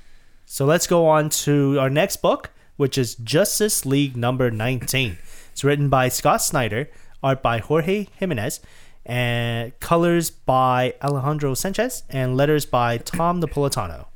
So 0.47 0.65
let's 0.65 0.87
go 0.87 1.07
on 1.07 1.29
to 1.45 1.79
our 1.79 1.91
next 1.91 2.19
book, 2.23 2.51
which 2.77 2.97
is 2.97 3.15
Justice 3.17 3.85
League 3.85 4.17
number 4.17 4.51
19. 4.51 5.19
It's 5.53 5.63
written 5.65 5.89
by 5.91 6.09
Scott 6.09 6.41
Snyder, 6.43 6.89
art 7.23 7.43
by 7.43 7.59
Jorge 7.59 8.07
Jimenez, 8.17 8.61
and 9.05 9.79
colors 9.81 10.31
by 10.31 10.95
Alejandro 11.03 11.53
Sanchez, 11.55 12.03
and 12.09 12.37
letters 12.37 12.65
by 12.65 12.97
Tom 12.99 13.43
Napolitano. 13.43 14.07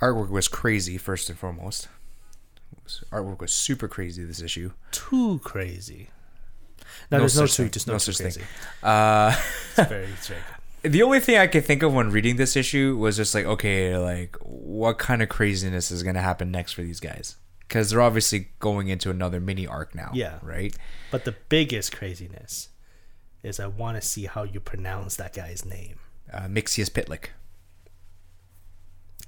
Artwork 0.00 0.28
was 0.30 0.48
crazy, 0.48 0.96
first 0.98 1.28
and 1.28 1.38
foremost. 1.38 1.88
Artwork 3.12 3.40
was 3.40 3.52
super 3.52 3.88
crazy 3.88 4.24
this 4.24 4.40
issue. 4.40 4.72
Too 4.92 5.40
crazy. 5.44 6.08
No, 7.10 7.18
No 7.18 7.22
there's 7.22 7.38
no 7.38 7.46
such 7.46 7.56
thing. 7.56 7.70
just 7.70 7.86
no, 7.86 7.94
No 7.94 7.98
such 7.98 8.16
crazy. 8.18 8.40
thing. 8.40 8.48
Uh, 8.82 9.36
It's 9.76 9.88
very, 9.88 10.04
it's 10.12 10.28
very 10.28 10.40
the 10.82 11.02
only 11.02 11.20
thing 11.20 11.36
I 11.36 11.48
could 11.48 11.64
think 11.64 11.82
of 11.82 11.92
when 11.92 12.10
reading 12.10 12.36
this 12.36 12.56
issue 12.56 12.96
was 12.96 13.16
just 13.16 13.34
like, 13.34 13.44
okay, 13.44 13.96
like 13.98 14.36
what 14.42 14.98
kind 14.98 15.22
of 15.22 15.28
craziness 15.28 15.90
is 15.90 16.02
going 16.02 16.14
to 16.14 16.20
happen 16.22 16.50
next 16.50 16.72
for 16.72 16.82
these 16.82 17.00
guys? 17.00 17.36
Because 17.60 17.90
they're 17.90 18.00
obviously 18.00 18.48
going 18.60 18.88
into 18.88 19.10
another 19.10 19.40
mini 19.40 19.66
arc 19.66 19.94
now. 19.94 20.10
Yeah. 20.14 20.38
Right. 20.42 20.74
But 21.10 21.24
the 21.24 21.34
biggest 21.48 21.94
craziness 21.94 22.68
is 23.42 23.60
I 23.60 23.66
want 23.66 24.00
to 24.00 24.06
see 24.06 24.26
how 24.26 24.44
you 24.44 24.60
pronounce 24.60 25.16
that 25.16 25.34
guy's 25.34 25.64
name. 25.64 25.98
Uh, 26.32 26.42
Mixius 26.42 26.88
Pitlick. 26.90 27.30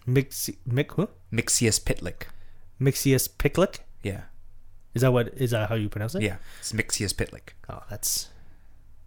Mixi, 0.06 0.56
Mick, 0.68 0.92
who? 0.92 1.08
Mixius 1.32 1.80
Pitlick. 1.80 2.22
Mixius 2.80 3.28
Picklick? 3.28 3.78
Yeah. 4.02 4.22
Is 4.94 5.02
that 5.02 5.12
what 5.12 5.28
is 5.36 5.50
that 5.52 5.68
how 5.68 5.74
you 5.76 5.88
pronounce 5.88 6.14
it? 6.14 6.22
Yeah. 6.22 6.36
It's 6.58 6.72
Mixius 6.72 7.14
Pitlick. 7.14 7.50
Oh, 7.68 7.82
that's 7.90 8.28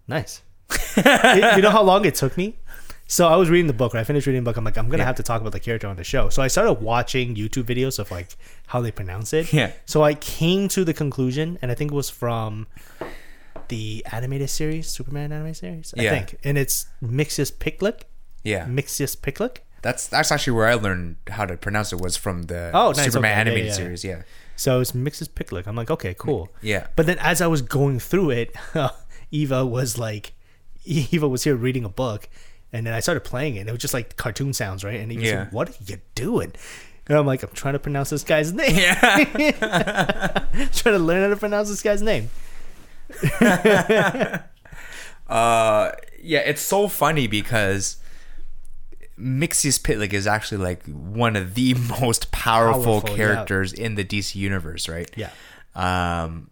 nice. 0.08 0.42
you 0.98 1.62
know 1.62 1.70
how 1.72 1.82
long 1.84 2.06
it 2.06 2.16
took 2.16 2.38
me? 2.38 2.58
So 3.06 3.28
I 3.28 3.36
was 3.36 3.50
reading 3.50 3.68
the 3.68 3.74
book, 3.74 3.94
right? 3.94 4.00
I 4.00 4.04
finished 4.06 4.26
reading 4.28 4.44
the 4.44 4.50
book. 4.50 4.56
I'm 4.58 4.64
like, 4.64 4.78
I'm 4.78 4.88
gonna 4.88 5.02
Yeah. 5.04 5.08
have 5.08 5.16
to 5.18 5.24
talk 5.24 5.42
about 5.42 5.52
the 5.52 5.60
character 5.60 5.88
on 5.88 5.98
the 5.98 6.04
show. 6.06 6.30
So 6.30 6.42
I 6.42 6.48
started 6.48 6.74
watching 6.76 7.36
YouTube 7.36 7.64
videos 7.66 8.00
of 8.00 8.10
like 8.12 8.38
how 8.68 8.80
they 8.82 8.92
pronounce 8.92 9.34
it. 9.34 9.52
Yeah. 9.52 9.74
So 9.86 10.04
I 10.04 10.14
came 10.14 10.68
to 10.70 10.86
the 10.86 10.94
conclusion, 10.94 11.60
and 11.62 11.70
I 11.70 11.76
think 11.76 11.92
it 11.92 11.96
was 11.96 12.10
from 12.10 12.68
the 13.68 14.06
animated 14.12 14.50
series, 14.50 14.88
Superman 14.88 15.32
animated 15.32 15.58
series. 15.58 15.94
I 15.98 16.04
Yeah. 16.04 16.10
think, 16.12 16.38
and 16.44 16.58
it's 16.58 16.86
Mixius 17.04 17.52
Picklick. 17.52 18.02
Yeah. 18.44 18.66
Mixius 18.68 19.16
Picklick. 19.18 19.58
That's 19.84 20.08
that's 20.08 20.32
actually 20.32 20.54
where 20.54 20.68
I 20.68 20.74
learned 20.74 21.18
how 21.30 21.46
to 21.46 21.56
pronounce 21.58 21.94
it 21.94 22.02
was 22.02 22.18
from 22.18 22.44
the 22.44 22.72
Oh, 22.74 22.92
nice, 22.94 23.06
Superman 23.06 23.32
okay, 23.32 23.40
animated 23.42 23.68
yeah. 23.68 23.74
series. 23.74 24.04
Yeah. 24.04 24.24
So 24.56 24.80
it's 24.82 24.94
Mixius 24.94 25.30
Picklick. 25.30 25.68
I'm 25.68 25.76
like, 25.76 25.92
okay, 25.92 26.16
cool. 26.18 26.50
Yeah. 26.62 26.88
But 26.96 27.06
then 27.06 27.20
as 27.20 27.42
I 27.42 27.48
was 27.48 27.62
going 27.62 28.00
through 28.00 28.32
it, 28.32 28.56
Eva 29.32 29.66
was 29.66 29.98
like, 29.98 30.34
Eva 30.86 31.28
was 31.28 31.44
here 31.44 31.56
reading 31.56 31.84
a 31.86 31.90
book, 31.90 32.28
and 32.72 32.88
then 32.88 32.94
I 32.94 33.00
started 33.02 33.22
playing 33.26 33.58
it. 33.58 33.60
And 33.62 33.70
it 33.70 33.72
was 33.74 33.82
just 33.82 33.94
like 33.94 34.16
cartoon 34.16 34.54
sounds, 34.54 34.84
right? 34.84 35.00
And 35.00 35.12
Eva 35.12 35.22
Yeah. 35.24 35.44
said, 35.46 35.52
"What 35.54 35.70
are 35.70 35.74
you 35.86 35.98
doing?" 36.16 36.54
And 37.08 37.18
I'm 37.18 37.26
like, 37.26 37.44
"I'm 37.44 37.50
trying 37.54 37.74
to 37.74 37.80
pronounce 37.80 38.10
this 38.12 38.24
guy's 38.24 38.54
name. 38.62 38.76
Yeah. 38.78 39.00
trying 40.72 40.96
to 40.96 41.00
learn 41.00 41.24
how 41.24 41.30
to 41.30 41.36
pronounce 41.36 41.68
this 41.70 41.82
guy's 41.84 42.02
name." 42.02 42.30
Uh, 45.28 45.92
yeah, 46.22 46.40
it's 46.40 46.62
so 46.62 46.88
funny 46.88 47.28
because 47.28 47.98
Mixius 49.24 49.80
Pitlick 49.80 50.12
is 50.14 50.28
actually 50.28 50.58
like 50.64 50.86
one 50.88 51.36
of 51.36 51.54
the 51.56 51.74
most 52.02 52.32
powerful, 52.32 52.84
Powerful, 53.02 53.10
yeah. 53.12 53.16
characters 53.16 53.72
in 53.74 53.96
the 53.96 54.04
DC 54.04 54.36
universe, 54.36 54.90
right? 54.90 55.10
Yeah. 55.16 55.30
Um. 55.76 56.50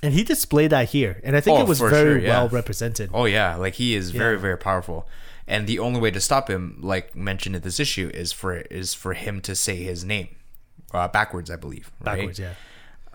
And 0.00 0.14
he 0.14 0.22
displayed 0.22 0.70
that 0.70 0.90
here, 0.90 1.20
and 1.24 1.36
I 1.36 1.40
think 1.40 1.58
Oh, 1.58 1.62
it 1.62 1.66
was 1.68 1.80
very 1.80 1.90
sure, 1.90 2.18
yeah. 2.18 2.28
well 2.28 2.48
represented. 2.48 3.10
Oh 3.12 3.24
yeah, 3.24 3.56
like 3.56 3.74
he 3.74 3.96
is 3.96 4.10
very 4.10 4.36
Yeah. 4.36 4.42
very 4.42 4.56
powerful, 4.58 5.08
and 5.48 5.66
the 5.66 5.80
only 5.80 5.98
way 5.98 6.12
to 6.12 6.20
stop 6.20 6.48
him, 6.48 6.78
like 6.80 7.16
mentioned 7.16 7.56
in 7.56 7.62
this 7.62 7.80
issue, 7.80 8.08
is 8.14 8.32
for 8.32 8.58
is 8.58 8.94
for 8.94 9.14
him 9.14 9.40
to 9.40 9.56
say 9.56 9.82
his 9.82 10.04
name, 10.04 10.28
uh, 10.94 11.08
backwards, 11.08 11.50
I 11.50 11.56
believe. 11.56 11.90
Right? 12.00 12.16
Backwards, 12.16 12.38
yeah. 12.38 12.54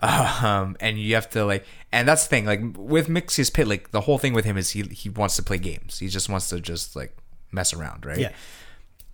um, 0.02 0.76
and 0.80 0.98
you 0.98 1.14
have 1.14 1.30
to 1.30 1.46
like, 1.46 1.64
and 1.90 2.06
that's 2.06 2.24
the 2.24 2.28
thing. 2.28 2.44
Like 2.44 2.60
with 2.76 3.08
Mixius 3.08 3.50
Pit, 3.52 3.66
like 3.66 3.90
the 3.92 4.02
whole 4.02 4.18
thing 4.18 4.34
with 4.34 4.44
him 4.44 4.58
is 4.58 4.70
he 4.70 4.82
he 4.82 5.08
wants 5.08 5.36
to 5.36 5.42
play 5.42 5.56
games. 5.56 6.00
He 6.00 6.08
just 6.08 6.28
wants 6.28 6.50
to 6.50 6.60
just 6.60 6.94
like 6.96 7.16
mess 7.54 7.72
around, 7.72 8.04
right? 8.04 8.18
Yeah. 8.18 8.32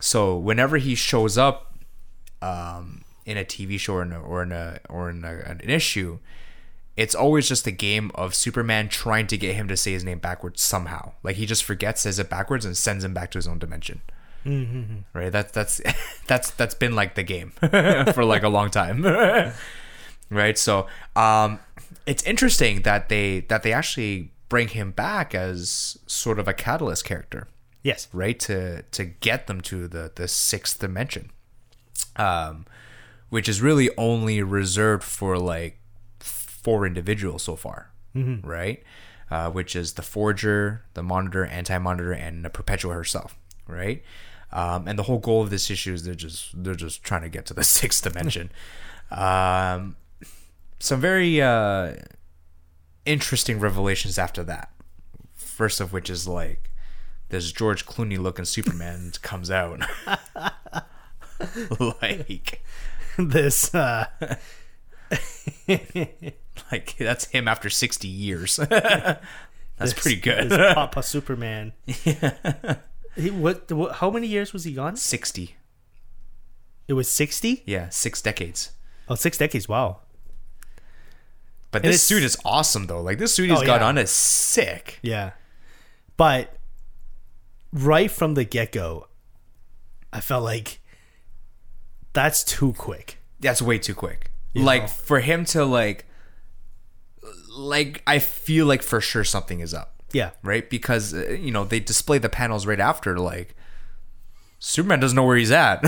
So 0.00 0.36
whenever 0.36 0.78
he 0.78 0.94
shows 0.94 1.36
up, 1.36 1.74
um, 2.42 3.04
in 3.26 3.36
a 3.36 3.44
TV 3.44 3.78
show 3.78 3.94
or 3.94 4.02
in 4.02 4.12
a, 4.12 4.20
or 4.20 4.42
in 4.42 4.52
a 4.52 4.80
or 4.88 5.10
in 5.10 5.24
a, 5.24 5.34
an 5.46 5.60
issue, 5.62 6.18
it's 6.96 7.14
always 7.14 7.48
just 7.48 7.66
a 7.66 7.70
game 7.70 8.10
of 8.14 8.34
Superman 8.34 8.88
trying 8.88 9.26
to 9.28 9.38
get 9.38 9.54
him 9.54 9.68
to 9.68 9.76
say 9.76 9.92
his 9.92 10.04
name 10.04 10.18
backwards 10.18 10.62
somehow. 10.62 11.12
Like 11.22 11.36
he 11.36 11.46
just 11.46 11.64
forgets, 11.64 12.02
says 12.02 12.18
it 12.18 12.28
backwards, 12.28 12.64
and 12.64 12.76
sends 12.76 13.04
him 13.04 13.14
back 13.14 13.30
to 13.32 13.38
his 13.38 13.46
own 13.46 13.58
dimension. 13.58 14.00
Right. 15.12 15.30
That's 15.30 15.52
that's 15.52 15.80
that's 16.26 16.50
that's 16.50 16.74
been 16.74 16.94
like 16.94 17.14
the 17.14 17.22
game 17.22 17.50
for 17.60 18.24
like 18.24 18.42
a 18.42 18.48
long 18.48 18.70
time. 18.70 19.04
right. 20.30 20.58
So 20.58 20.86
um, 21.14 21.60
it's 22.06 22.22
interesting 22.24 22.82
that 22.82 23.08
they 23.08 23.40
that 23.40 23.62
they 23.62 23.72
actually 23.72 24.32
bring 24.48 24.68
him 24.68 24.90
back 24.90 25.34
as 25.34 25.98
sort 26.06 26.40
of 26.40 26.48
a 26.48 26.52
catalyst 26.52 27.04
character 27.04 27.46
Yes. 27.82 28.08
right 28.12 28.38
to 28.40 28.82
to 28.82 29.04
get 29.04 29.46
them 29.46 29.60
to 29.62 29.88
the 29.88 30.12
the 30.14 30.28
sixth 30.28 30.78
dimension. 30.80 31.30
Um 32.16 32.66
which 33.28 33.48
is 33.48 33.62
really 33.62 33.88
only 33.96 34.42
reserved 34.42 35.04
for 35.04 35.38
like 35.38 35.78
four 36.18 36.86
individuals 36.86 37.42
so 37.44 37.56
far 37.56 37.90
right? 38.42 38.82
Uh, 39.30 39.48
which 39.50 39.76
is 39.76 39.92
the 39.94 40.02
forger 40.02 40.82
the 40.94 41.02
monitor 41.02 41.46
anti-monitor 41.46 42.12
and 42.12 42.44
the 42.44 42.50
perpetua 42.50 42.92
herself 42.94 43.38
right? 43.68 44.02
Um, 44.52 44.88
and 44.88 44.98
the 44.98 45.04
whole 45.04 45.18
goal 45.18 45.42
of 45.42 45.50
this 45.50 45.70
issue 45.70 45.92
is 45.94 46.02
they're 46.02 46.14
just 46.14 46.62
they're 46.64 46.74
just 46.74 47.04
trying 47.04 47.22
to 47.22 47.28
get 47.28 47.46
to 47.46 47.54
the 47.54 47.62
sixth 47.78 48.02
dimension. 48.02 48.50
Um, 49.12 49.96
some 50.80 51.00
very 51.00 51.40
uh, 51.40 51.94
interesting 53.06 53.60
revelations 53.60 54.18
after 54.18 54.42
that. 54.44 54.70
First 55.34 55.80
of 55.80 55.92
which 55.92 56.10
is 56.10 56.26
like 56.26 56.69
this 57.30 57.50
George 57.52 57.86
Clooney 57.86 58.18
looking 58.18 58.44
Superman 58.44 59.12
comes 59.22 59.50
out. 59.50 59.80
like 62.02 62.62
this 63.18 63.74
uh 63.74 64.06
like 66.70 66.96
that's 66.98 67.26
him 67.26 67.48
after 67.48 67.70
60 67.70 68.06
years. 68.08 68.56
that's 68.56 69.94
pretty 69.94 70.20
good. 70.20 70.50
this 70.50 70.74
Papa 70.74 71.02
Superman. 71.02 71.72
Yeah. 72.04 72.76
He, 73.16 73.30
what, 73.30 73.70
what? 73.72 73.96
How 73.96 74.10
many 74.10 74.28
years 74.28 74.52
was 74.52 74.64
he 74.64 74.72
gone? 74.72 74.96
60. 74.96 75.56
It 76.86 76.92
was 76.92 77.08
sixty. 77.08 77.62
Yeah, 77.66 77.88
6 77.88 78.22
decades. 78.22 78.72
Oh, 79.08 79.14
six 79.16 79.36
decades. 79.38 79.68
Wow. 79.68 80.00
But 81.72 81.84
And 81.84 81.92
this 81.92 82.02
suit 82.02 82.22
is 82.22 82.36
awesome 82.44 82.86
though. 82.86 83.00
Like 83.00 83.18
this 83.18 83.34
suit 83.34 83.50
he's 83.50 83.60
Oh, 83.60 83.66
got 83.66 83.80
yeah. 83.80 83.86
on 83.88 83.98
is 83.98 84.10
sick. 84.10 84.98
Yeah. 85.02 85.32
But 86.16 86.56
right 87.72 88.10
from 88.10 88.34
the 88.34 88.44
get 88.44 88.72
go, 88.72 89.08
I 90.12 90.20
felt 90.20 90.44
like 90.44 90.80
that's 92.12 92.42
too 92.44 92.72
quick. 92.72 93.18
That's 93.40 93.62
way 93.62 93.78
too 93.78 93.94
quick. 93.94 94.30
You 94.52 94.64
like 94.64 94.82
know. 94.82 94.88
for 94.88 95.20
him 95.20 95.44
to 95.46 95.64
like 95.64 96.06
like 97.56 98.02
I 98.06 98.18
feel 98.18 98.66
like 98.66 98.82
for 98.82 99.00
sure 99.00 99.24
something 99.24 99.60
is 99.60 99.72
up. 99.74 99.94
Yeah. 100.12 100.30
right? 100.42 100.68
Because 100.68 101.14
uh, 101.14 101.30
you 101.30 101.52
know 101.52 101.64
they 101.64 101.80
display 101.80 102.18
the 102.18 102.28
panels 102.28 102.66
right 102.66 102.80
after, 102.80 103.18
like 103.18 103.54
Superman 104.58 105.00
doesn't 105.00 105.16
know 105.16 105.24
where 105.24 105.36
he's 105.36 105.52
at. 105.52 105.80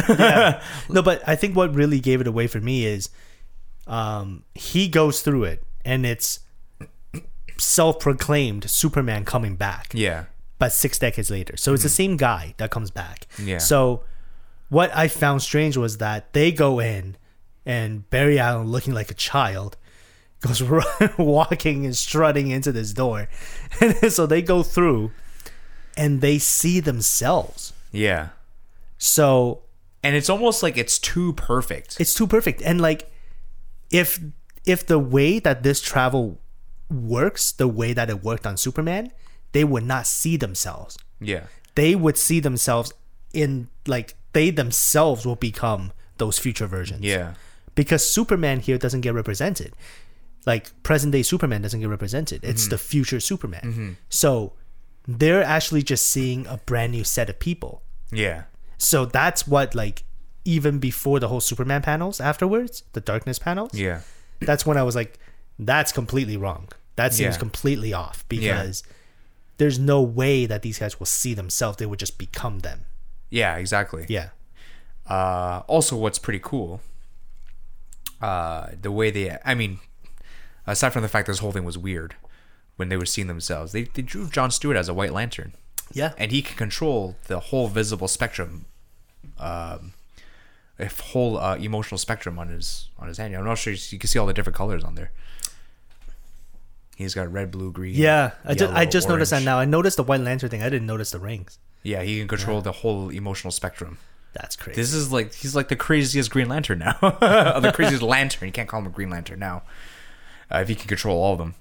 No, 0.88 1.02
but 1.02 1.26
I 1.26 1.36
think 1.36 1.56
what 1.56 1.74
really 1.74 2.00
gave 2.00 2.20
it 2.20 2.26
away 2.26 2.46
for 2.46 2.60
me 2.60 2.86
is 2.86 3.10
um, 3.86 4.44
he 4.54 4.88
goes 4.88 5.22
through 5.22 5.44
it 5.44 5.64
and 5.84 6.06
it's 6.06 6.40
self 7.58 7.98
proclaimed 7.98 8.68
Superman 8.70 9.24
coming 9.24 9.56
back. 9.56 9.88
yeah, 9.92 10.26
but 10.62 10.72
six 10.72 10.96
decades 10.96 11.28
later. 11.28 11.56
So 11.56 11.74
it's 11.74 11.82
the 11.82 11.88
mm-hmm. 11.88 12.12
same 12.12 12.16
guy 12.16 12.54
that 12.58 12.70
comes 12.70 12.92
back. 12.92 13.26
Yeah. 13.36 13.58
So 13.58 14.04
what 14.68 14.94
I 14.96 15.08
found 15.08 15.42
strange 15.42 15.76
was 15.76 15.98
that 15.98 16.32
they 16.34 16.52
go 16.52 16.78
in 16.78 17.16
and 17.66 18.08
Barry 18.10 18.38
Allen 18.38 18.68
looking 18.68 18.94
like 18.94 19.10
a 19.10 19.14
child 19.14 19.76
goes 20.40 20.62
walking 21.18 21.84
and 21.84 21.96
strutting 21.96 22.46
into 22.46 22.70
this 22.70 22.92
door. 22.92 23.28
And 23.80 24.12
so 24.12 24.24
they 24.24 24.40
go 24.40 24.62
through 24.62 25.10
and 25.96 26.20
they 26.20 26.38
see 26.38 26.78
themselves. 26.78 27.72
yeah, 27.90 28.28
So 28.98 29.62
and 30.04 30.14
it's 30.14 30.30
almost 30.30 30.62
like 30.62 30.78
it's 30.78 31.00
too 31.00 31.32
perfect. 31.32 31.96
it's 31.98 32.14
too 32.14 32.28
perfect. 32.28 32.62
And 32.62 32.80
like 32.80 33.10
if 33.90 34.20
if 34.64 34.86
the 34.86 35.00
way 35.00 35.40
that 35.40 35.64
this 35.64 35.80
travel 35.80 36.38
works, 36.88 37.50
the 37.50 37.66
way 37.66 37.92
that 37.94 38.08
it 38.08 38.22
worked 38.22 38.46
on 38.46 38.56
Superman, 38.56 39.10
they 39.52 39.64
would 39.64 39.84
not 39.84 40.06
see 40.06 40.36
themselves. 40.36 40.98
yeah, 41.20 41.44
they 41.74 41.94
would 41.94 42.18
see 42.18 42.40
themselves 42.40 42.92
in 43.32 43.68
like 43.86 44.14
they 44.32 44.50
themselves 44.50 45.24
will 45.26 45.36
become 45.36 45.92
those 46.18 46.38
future 46.38 46.66
versions. 46.66 47.02
yeah, 47.02 47.34
Because 47.74 48.08
Superman 48.08 48.60
here 48.60 48.78
doesn't 48.78 49.00
get 49.00 49.14
represented. 49.14 49.72
Like 50.46 50.70
present 50.82 51.12
day 51.12 51.22
Superman 51.22 51.62
doesn't 51.62 51.80
get 51.80 51.88
represented. 51.88 52.44
It's 52.44 52.62
mm-hmm. 52.64 52.70
the 52.70 52.78
future 52.78 53.20
Superman. 53.20 53.62
Mm-hmm. 53.64 53.90
So 54.08 54.52
they're 55.06 55.42
actually 55.44 55.82
just 55.82 56.06
seeing 56.06 56.46
a 56.46 56.58
brand 56.66 56.92
new 56.92 57.04
set 57.04 57.28
of 57.30 57.38
people. 57.38 57.82
yeah, 58.10 58.44
So 58.78 59.04
that's 59.04 59.46
what 59.46 59.74
like 59.74 60.04
even 60.44 60.78
before 60.78 61.20
the 61.20 61.28
whole 61.28 61.40
Superman 61.40 61.82
panels 61.82 62.20
afterwards, 62.20 62.82
the 62.92 63.00
darkness 63.00 63.38
panels, 63.38 63.74
yeah, 63.74 64.00
that's 64.40 64.66
when 64.66 64.76
I 64.76 64.82
was 64.82 64.96
like, 64.96 65.18
that's 65.58 65.92
completely 65.92 66.36
wrong. 66.36 66.68
That 66.96 67.14
seems 67.14 67.36
Yeah. 67.36 67.38
completely 67.40 67.92
off 67.92 68.24
because 68.28 68.82
there's 69.62 69.78
no 69.78 70.02
way 70.02 70.44
that 70.46 70.62
these 70.62 70.78
guys 70.78 70.98
will 70.98 71.06
see 71.06 71.34
themselves. 71.34 71.76
They 71.78 71.86
would 71.86 71.98
just 71.98 72.18
become 72.18 72.58
them. 72.60 72.80
Yeah, 73.30 73.56
exactly. 73.56 74.04
Yeah. 74.08 74.30
Uh, 75.08 75.62
also, 75.66 75.96
what's 75.96 76.18
pretty 76.18 76.40
cool, 76.42 76.80
uh, 78.20 78.68
the 78.80 78.90
way 78.90 79.10
they, 79.10 79.36
I 79.44 79.54
mean, 79.54 79.78
aside 80.66 80.90
from 80.92 81.02
the 81.02 81.08
fact 81.08 81.26
this 81.26 81.38
whole 81.40 81.52
thing 81.52 81.64
was 81.64 81.78
weird 81.78 82.14
when 82.76 82.88
they 82.88 82.96
were 82.96 83.06
seeing 83.06 83.26
themselves, 83.26 83.72
they, 83.72 83.84
they 83.84 84.02
drew 84.02 84.28
John 84.28 84.50
Stewart 84.50 84.76
as 84.76 84.88
a 84.88 84.94
White 84.94 85.12
Lantern, 85.12 85.52
Yeah. 85.92 86.12
and 86.18 86.30
he 86.30 86.42
can 86.42 86.56
control 86.56 87.16
the 87.26 87.38
whole 87.40 87.68
visible 87.68 88.08
spectrum, 88.08 88.66
um, 89.38 89.92
a 90.78 90.86
whole 90.86 91.36
uh, 91.38 91.56
emotional 91.56 91.98
spectrum 91.98 92.38
on 92.38 92.48
his 92.48 92.88
on 92.98 93.08
his 93.08 93.18
hand. 93.18 93.34
I'm 93.36 93.44
not 93.44 93.58
sure 93.58 93.72
you 93.72 93.98
can 93.98 94.08
see 94.08 94.18
all 94.18 94.26
the 94.26 94.32
different 94.32 94.56
colors 94.56 94.82
on 94.82 94.94
there. 94.94 95.10
He's 97.02 97.14
got 97.14 97.32
red, 97.32 97.50
blue, 97.50 97.70
green. 97.72 97.94
Yeah. 97.94 98.32
I 98.44 98.54
just, 98.54 98.72
I 98.72 98.84
just 98.86 99.08
noticed 99.08 99.30
that 99.32 99.42
now. 99.42 99.58
I 99.58 99.64
noticed 99.64 99.96
the 99.96 100.02
White 100.02 100.20
Lantern 100.20 100.50
thing. 100.50 100.62
I 100.62 100.68
didn't 100.70 100.86
notice 100.86 101.10
the 101.10 101.18
rings. 101.20 101.58
Yeah, 101.82 102.02
he 102.02 102.18
can 102.18 102.28
control 102.28 102.60
the 102.62 102.72
whole 102.72 103.10
emotional 103.10 103.50
spectrum. 103.50 103.98
That's 104.34 104.56
crazy. 104.56 104.80
This 104.80 104.94
is 104.94 105.12
like 105.12 105.34
he's 105.34 105.54
like 105.54 105.68
the 105.68 105.76
craziest 105.76 106.30
Green 106.30 106.48
Lantern 106.48 106.78
now. 106.78 106.96
The 107.60 107.72
craziest 107.74 108.02
Lantern. 108.02 108.46
You 108.48 108.52
can't 108.52 108.68
call 108.68 108.80
him 108.80 108.86
a 108.86 108.90
Green 108.90 109.10
Lantern 109.10 109.38
now. 109.40 109.62
Uh, 110.50 110.58
if 110.58 110.68
he 110.68 110.74
can 110.74 110.88
control 110.88 111.18
all 111.22 111.32
of 111.32 111.38
them, 111.38 111.54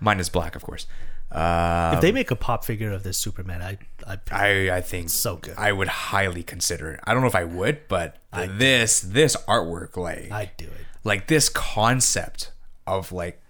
minus 0.00 0.28
black, 0.28 0.56
of 0.56 0.62
course. 0.62 0.86
Uh, 1.30 1.92
if 1.94 2.00
they 2.00 2.10
make 2.10 2.30
a 2.30 2.36
pop 2.36 2.64
figure 2.64 2.90
of 2.90 3.02
this 3.02 3.18
Superman, 3.18 3.60
I, 3.60 3.78
I, 4.06 4.18
I 4.32 4.76
I 4.78 4.80
think 4.80 5.10
So 5.10 5.36
good. 5.36 5.54
I 5.58 5.70
would 5.72 5.88
highly 5.88 6.42
consider 6.42 6.92
it. 6.92 7.00
I 7.04 7.12
don't 7.12 7.20
know 7.22 7.28
if 7.28 7.34
I 7.34 7.44
would, 7.44 7.86
but 7.88 8.16
this 8.32 9.00
this 9.00 9.36
artwork, 9.46 9.96
like 9.96 10.32
I'd 10.32 10.56
do 10.56 10.64
it. 10.64 10.86
like 11.04 11.26
this 11.28 11.48
concept 11.48 12.50
of 12.86 13.12
like, 13.12 13.42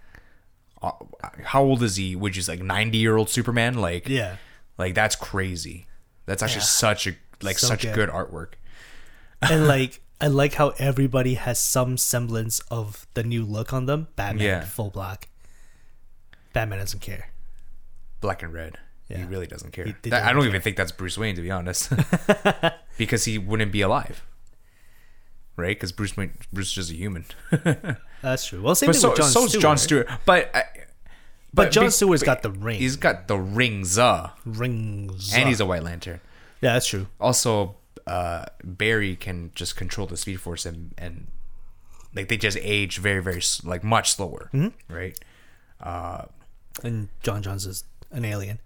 Uh, 0.80 0.92
how 1.44 1.62
old 1.62 1.82
is 1.82 1.96
he? 1.96 2.14
Which 2.16 2.38
is 2.38 2.48
like 2.48 2.60
ninety 2.60 2.98
year 2.98 3.16
old 3.16 3.28
Superman. 3.28 3.74
Like 3.74 4.08
Yeah. 4.08 4.36
like 4.78 4.94
that's 4.94 5.16
crazy. 5.16 5.86
That's 6.26 6.42
actually 6.42 6.60
Yeah. 6.60 6.64
such 6.66 7.06
a 7.06 7.16
like 7.42 7.58
So 7.58 7.66
such 7.68 7.82
good. 7.82 7.94
good 7.94 8.08
artwork. 8.10 8.52
and 9.42 9.66
like 9.74 10.00
I 10.20 10.26
like 10.28 10.54
how 10.54 10.70
everybody 10.78 11.34
has 11.34 11.60
some 11.60 11.96
semblance 11.96 12.58
of 12.70 13.06
the 13.14 13.22
new 13.22 13.44
look 13.44 13.72
on 13.72 13.86
them. 13.86 14.08
Batman, 14.16 14.44
Yeah. 14.46 14.60
full 14.64 14.90
black. 14.90 15.28
Batman 16.52 16.78
doesn't 16.78 17.00
care. 17.00 17.28
black 18.20 18.42
and 18.42 18.52
red. 18.52 18.78
He 19.08 19.22
really 19.22 19.46
doesn't 19.46 19.72
care. 19.72 19.94
That- 20.02 20.12
I 20.24 20.26
don't 20.32 20.36
don't 20.42 20.46
even 20.48 20.60
think 20.60 20.76
that's 20.76 20.92
Bruce 20.92 21.16
Wayne, 21.16 21.34
to 21.36 21.40
be 21.42 21.50
honest, 21.50 21.90
because 22.98 23.24
he 23.24 23.38
wouldn't 23.38 23.72
be 23.72 23.80
alive, 23.80 24.22
right? 25.56 25.74
Because 25.76 25.92
Bruce 25.92 26.14
Wayne, 26.16 26.32
Bruce 26.52 26.66
is 26.68 26.72
just 26.74 26.90
a 26.90 26.94
human. 26.94 27.24
That's 28.22 28.44
true. 28.46 28.62
Well, 28.62 28.74
same 28.74 28.88
but 28.88 28.92
thing 28.94 29.00
so 29.00 29.08
with 29.10 29.18
John 29.18 29.28
so's 29.30 29.48
Stewart. 29.50 29.62
John 29.62 29.78
Stewart. 29.78 30.08
But 30.24 30.50
uh, 30.54 30.62
But 31.54 31.70
John 31.72 31.86
be- 31.86 31.90
Stewart's 31.90 32.22
but 32.22 32.26
got 32.26 32.42
the 32.42 32.50
ring. 32.50 32.78
He's 32.78 32.96
got 32.96 33.28
the 33.28 33.38
rings, 33.38 33.98
uh, 33.98 34.30
rings. 34.44 35.32
and 35.34 35.48
he's 35.48 35.60
a 35.60 35.66
White 35.66 35.82
Lantern. 35.82 36.20
yeah, 36.60 36.72
that's 36.74 36.86
true. 36.86 37.06
Also, 37.20 37.76
uh, 38.06 38.44
Barry 38.64 39.16
can 39.16 39.52
just 39.54 39.76
control 39.76 40.06
the 40.06 40.16
Speed 40.16 40.40
Force 40.40 40.66
and 40.66 40.94
and 40.98 41.28
like 42.14 42.28
they 42.28 42.36
just 42.36 42.58
age 42.60 42.98
very 42.98 43.22
very 43.22 43.42
like 43.64 43.84
much 43.84 44.10
slower, 44.12 44.50
Mm-hmm. 44.52 44.92
right? 44.94 45.18
And 46.82 47.08
J'onn 47.22 47.42
J'onzz 47.42 47.66
is 47.66 47.84
an 48.10 48.24
alien. 48.24 48.60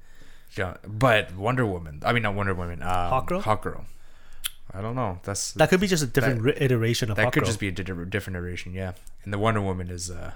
John, 0.51 0.77
but 0.87 1.35
Wonder 1.35 1.65
Woman. 1.65 2.03
I 2.05 2.13
mean, 2.13 2.23
not 2.23 2.35
Wonder 2.35 2.53
Woman. 2.55 2.83
Um, 2.83 2.89
Hawkgirl? 2.89 3.43
Hawkgirl. 3.43 3.85
I 4.75 4.81
don't 4.81 4.95
know. 4.95 5.19
That's 5.25 5.53
That 5.53 5.69
could 5.71 5.81
be 5.81 5.87
just 5.87 6.03
a 6.03 6.07
different 6.07 6.43
ri- 6.43 6.57
iteration 6.57 7.11
of 7.11 7.17
That 7.17 7.33
could 7.33 7.43
Hawkgirl. 7.43 7.47
just 7.47 7.61
be 7.61 7.69
a 7.69 7.73
di- 7.73 7.83
different 7.83 8.37
iteration, 8.37 8.73
yeah. 8.73 8.93
And 9.25 9.33
the 9.33 9.39
Wonder 9.39 9.61
Woman 9.61 9.89
is, 9.91 10.11
uh, 10.11 10.33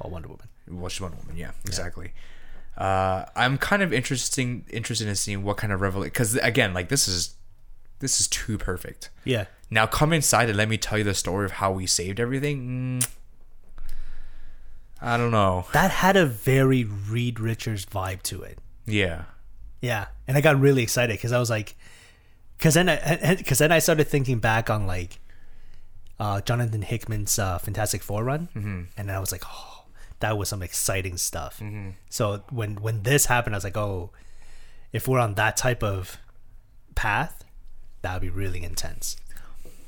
Well, 0.00 0.10
Wonder 0.10 0.28
Woman. 0.28 0.48
well, 0.68 0.88
she's 0.88 1.00
Wonder 1.00 1.16
Woman, 1.18 1.36
yeah, 1.36 1.52
exactly. 1.64 2.12
Uh, 2.76 3.24
I'm 3.34 3.58
kind 3.58 3.82
of 3.82 3.92
interesting, 3.92 4.64
interested 4.70 5.08
in 5.08 5.14
seeing 5.16 5.42
what 5.42 5.56
kind 5.56 5.72
of 5.72 5.80
revelation, 5.80 6.10
because 6.12 6.36
again, 6.36 6.72
like 6.74 6.88
this 6.88 7.08
is, 7.08 7.36
this 8.00 8.20
is 8.20 8.28
too 8.28 8.56
perfect. 8.58 9.10
Yeah. 9.24 9.46
Now 9.70 9.86
come 9.86 10.12
inside 10.12 10.48
and 10.48 10.56
let 10.58 10.68
me 10.68 10.76
tell 10.78 10.98
you 10.98 11.04
the 11.04 11.14
story 11.14 11.44
of 11.46 11.52
how 11.52 11.72
we 11.72 11.86
saved 11.86 12.18
everything. 12.20 13.00
Mm, 13.00 13.08
I 15.02 15.16
don't 15.16 15.30
know. 15.30 15.66
That 15.72 15.90
had 15.90 16.16
a 16.16 16.26
very 16.26 16.84
Reed 16.84 17.40
Richards 17.40 17.86
vibe 17.86 18.22
to 18.24 18.42
it. 18.42 18.58
Yeah, 18.86 19.24
Yeah, 19.80 20.06
and 20.26 20.36
I 20.36 20.40
got 20.40 20.58
really 20.60 20.82
excited 20.82 21.14
because 21.14 21.32
I 21.32 21.38
was 21.38 21.48
like, 21.48 21.76
because 22.60 22.74
then 22.74 22.90
I 22.90 23.34
because 23.38 23.58
then 23.58 23.72
I 23.72 23.78
started 23.78 24.06
thinking 24.06 24.38
back 24.38 24.68
on 24.68 24.86
like 24.86 25.18
uh, 26.18 26.42
Jonathan 26.42 26.82
Hickman's 26.82 27.38
uh, 27.38 27.56
Fantastic 27.58 28.02
Four 28.02 28.22
run, 28.22 28.48
mm-hmm. 28.54 28.82
and 28.98 29.08
then 29.08 29.16
I 29.16 29.18
was 29.18 29.32
like, 29.32 29.42
oh, 29.46 29.84
that 30.20 30.36
was 30.36 30.50
some 30.50 30.62
exciting 30.62 31.16
stuff. 31.16 31.58
Mm-hmm. 31.60 31.90
So 32.10 32.42
when 32.50 32.76
when 32.82 33.02
this 33.02 33.26
happened, 33.26 33.54
I 33.54 33.56
was 33.56 33.64
like, 33.64 33.78
oh, 33.78 34.10
if 34.92 35.08
we're 35.08 35.18
on 35.18 35.34
that 35.34 35.56
type 35.56 35.82
of 35.82 36.18
path, 36.94 37.44
that 38.02 38.12
would 38.12 38.22
be 38.22 38.28
really 38.28 38.62
intense. 38.62 39.16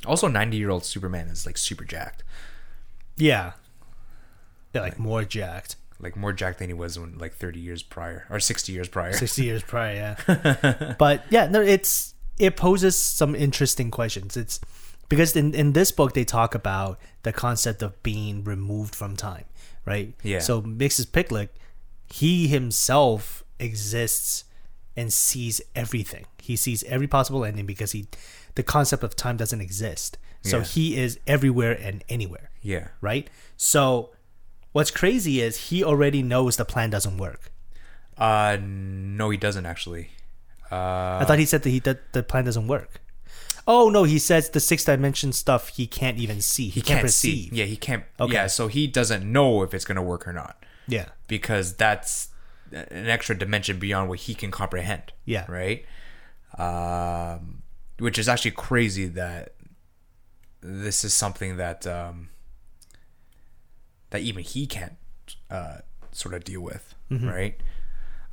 Also, 0.06 0.26
90 0.26 0.56
year 0.56 0.70
old 0.70 0.84
Superman 0.86 1.28
is 1.28 1.44
like 1.44 1.58
super 1.58 1.84
jacked, 1.84 2.24
Yeah, 3.18 3.52
they're 4.72 4.82
like 4.82 4.98
more 4.98 5.24
jacked. 5.24 5.76
like 6.00 6.16
more 6.16 6.32
jacked 6.32 6.58
than 6.58 6.68
he 6.68 6.74
was 6.74 6.98
when 6.98 7.18
like 7.18 7.34
30 7.34 7.60
years 7.60 7.82
prior 7.82 8.26
or 8.30 8.40
60 8.40 8.72
years 8.72 8.88
prior. 8.88 9.12
60 9.12 9.44
years 9.44 9.62
prior 9.62 10.16
yeah 10.26 10.94
but 10.98 11.22
yeah 11.30 11.46
no 11.46 11.60
it's 11.60 12.11
it 12.38 12.56
poses 12.56 12.96
some 12.96 13.34
interesting 13.34 13.90
questions 13.90 14.36
it's 14.36 14.60
because 15.08 15.36
in, 15.36 15.54
in 15.54 15.72
this 15.72 15.92
book 15.92 16.14
they 16.14 16.24
talk 16.24 16.54
about 16.54 16.98
the 17.22 17.32
concept 17.32 17.82
of 17.82 18.00
being 18.02 18.42
removed 18.44 18.94
from 18.94 19.16
time 19.16 19.44
right 19.84 20.14
Yeah. 20.22 20.38
so 20.40 20.62
mrs 20.62 21.06
picklick 21.06 21.48
he 22.12 22.46
himself 22.48 23.44
exists 23.58 24.44
and 24.96 25.12
sees 25.12 25.60
everything 25.74 26.24
he 26.40 26.56
sees 26.56 26.82
every 26.84 27.06
possible 27.06 27.44
ending 27.44 27.66
because 27.66 27.92
he 27.92 28.06
the 28.54 28.62
concept 28.62 29.02
of 29.02 29.16
time 29.16 29.36
doesn't 29.36 29.60
exist 29.60 30.18
so 30.42 30.58
Yeah. 30.58 30.64
he 30.64 30.96
is 30.96 31.18
everywhere 31.26 31.72
and 31.80 32.02
anywhere 32.08 32.50
Yeah. 32.62 32.88
right 33.00 33.28
so 33.56 34.10
what's 34.72 34.90
crazy 34.90 35.40
is 35.40 35.68
he 35.68 35.84
already 35.84 36.22
knows 36.22 36.56
the 36.56 36.64
plan 36.64 36.90
doesn't 36.90 37.18
work 37.18 37.50
Uh, 38.18 38.58
no, 38.60 39.30
he 39.30 39.38
doesn't 39.38 39.64
actually. 39.66 40.10
Uh, 40.72 41.18
I 41.20 41.24
thought 41.26 41.38
he 41.38 41.44
said 41.46 41.62
that 41.64 41.70
he 41.70 41.78
that 41.80 42.12
the 42.12 42.22
plan 42.22 42.44
doesn't 42.46 42.66
work. 42.66 43.00
Oh 43.66 43.90
no, 43.90 44.04
he 44.04 44.18
says 44.18 44.50
the 44.50 44.58
six 44.60 44.84
dimension 44.84 45.32
stuff 45.32 45.68
he 45.68 45.86
can't 45.86 46.18
even 46.18 46.40
see. 46.40 46.68
He, 46.68 46.80
can't, 46.80 46.86
can't 46.86 47.00
perceive. 47.02 47.50
see. 47.50 47.56
Yeah, 47.56 47.66
he 47.66 47.76
can't. 47.76 48.04
Okay. 48.18 48.32
Yeah, 48.32 48.46
so 48.48 48.68
he 48.68 48.86
doesn't 48.86 49.30
know 49.30 49.62
if 49.62 49.74
it's 49.74 49.84
gonna 49.84 50.02
work 50.02 50.26
or 50.26 50.32
not 50.32 50.64
Yeah. 50.88 51.06
because 51.28 51.74
that's 51.74 52.30
an 52.72 53.08
extra 53.08 53.38
dimension 53.38 53.78
beyond 53.78 54.08
what 54.08 54.20
he 54.20 54.34
can 54.34 54.50
comprehend. 54.50 55.12
Yeah. 55.26 55.44
Right. 55.48 55.84
Um, 56.58 57.62
which 57.98 58.18
is 58.18 58.28
actually 58.28 58.50
crazy 58.52 59.06
that 59.06 59.54
this 60.60 61.04
is 61.04 61.12
something 61.14 61.56
that 61.58 61.86
um, 61.86 62.30
that 64.10 64.22
even 64.22 64.42
he 64.42 64.66
can't 64.66 64.96
uh, 65.50 65.78
sort 66.12 66.34
of 66.34 66.44
deal 66.44 66.60
with. 66.62 66.94
Mm-hmm. 67.10 67.28
Right. 67.28 67.60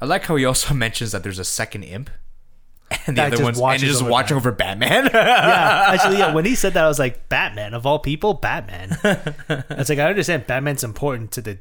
I 0.01 0.05
like 0.05 0.23
how 0.25 0.37
he 0.37 0.45
also 0.45 0.73
mentions 0.85 1.11
that 1.11 1.23
there's 1.23 1.39
a 1.39 1.45
second 1.45 1.83
imp. 1.83 2.09
And 3.07 3.17
the 3.17 3.23
other 3.23 3.37
just 3.37 3.61
one's 3.61 3.81
and 3.81 3.89
just 3.89 4.01
over 4.01 4.11
watching 4.11 4.37
over 4.37 4.51
Batman. 4.51 5.09
Yeah. 5.13 5.85
Actually, 5.93 6.17
yeah. 6.17 6.33
When 6.33 6.45
he 6.45 6.55
said 6.55 6.73
that, 6.73 6.85
I 6.85 6.87
was 6.87 6.99
like, 6.99 7.29
Batman 7.29 7.73
of 7.73 7.85
all 7.85 7.99
people, 7.99 8.33
Batman. 8.33 8.97
It's 9.69 9.89
like 9.89 9.99
I 9.99 10.09
understand 10.09 10.47
Batman's 10.47 10.83
important 10.83 11.31
to 11.33 11.41
the 11.41 11.59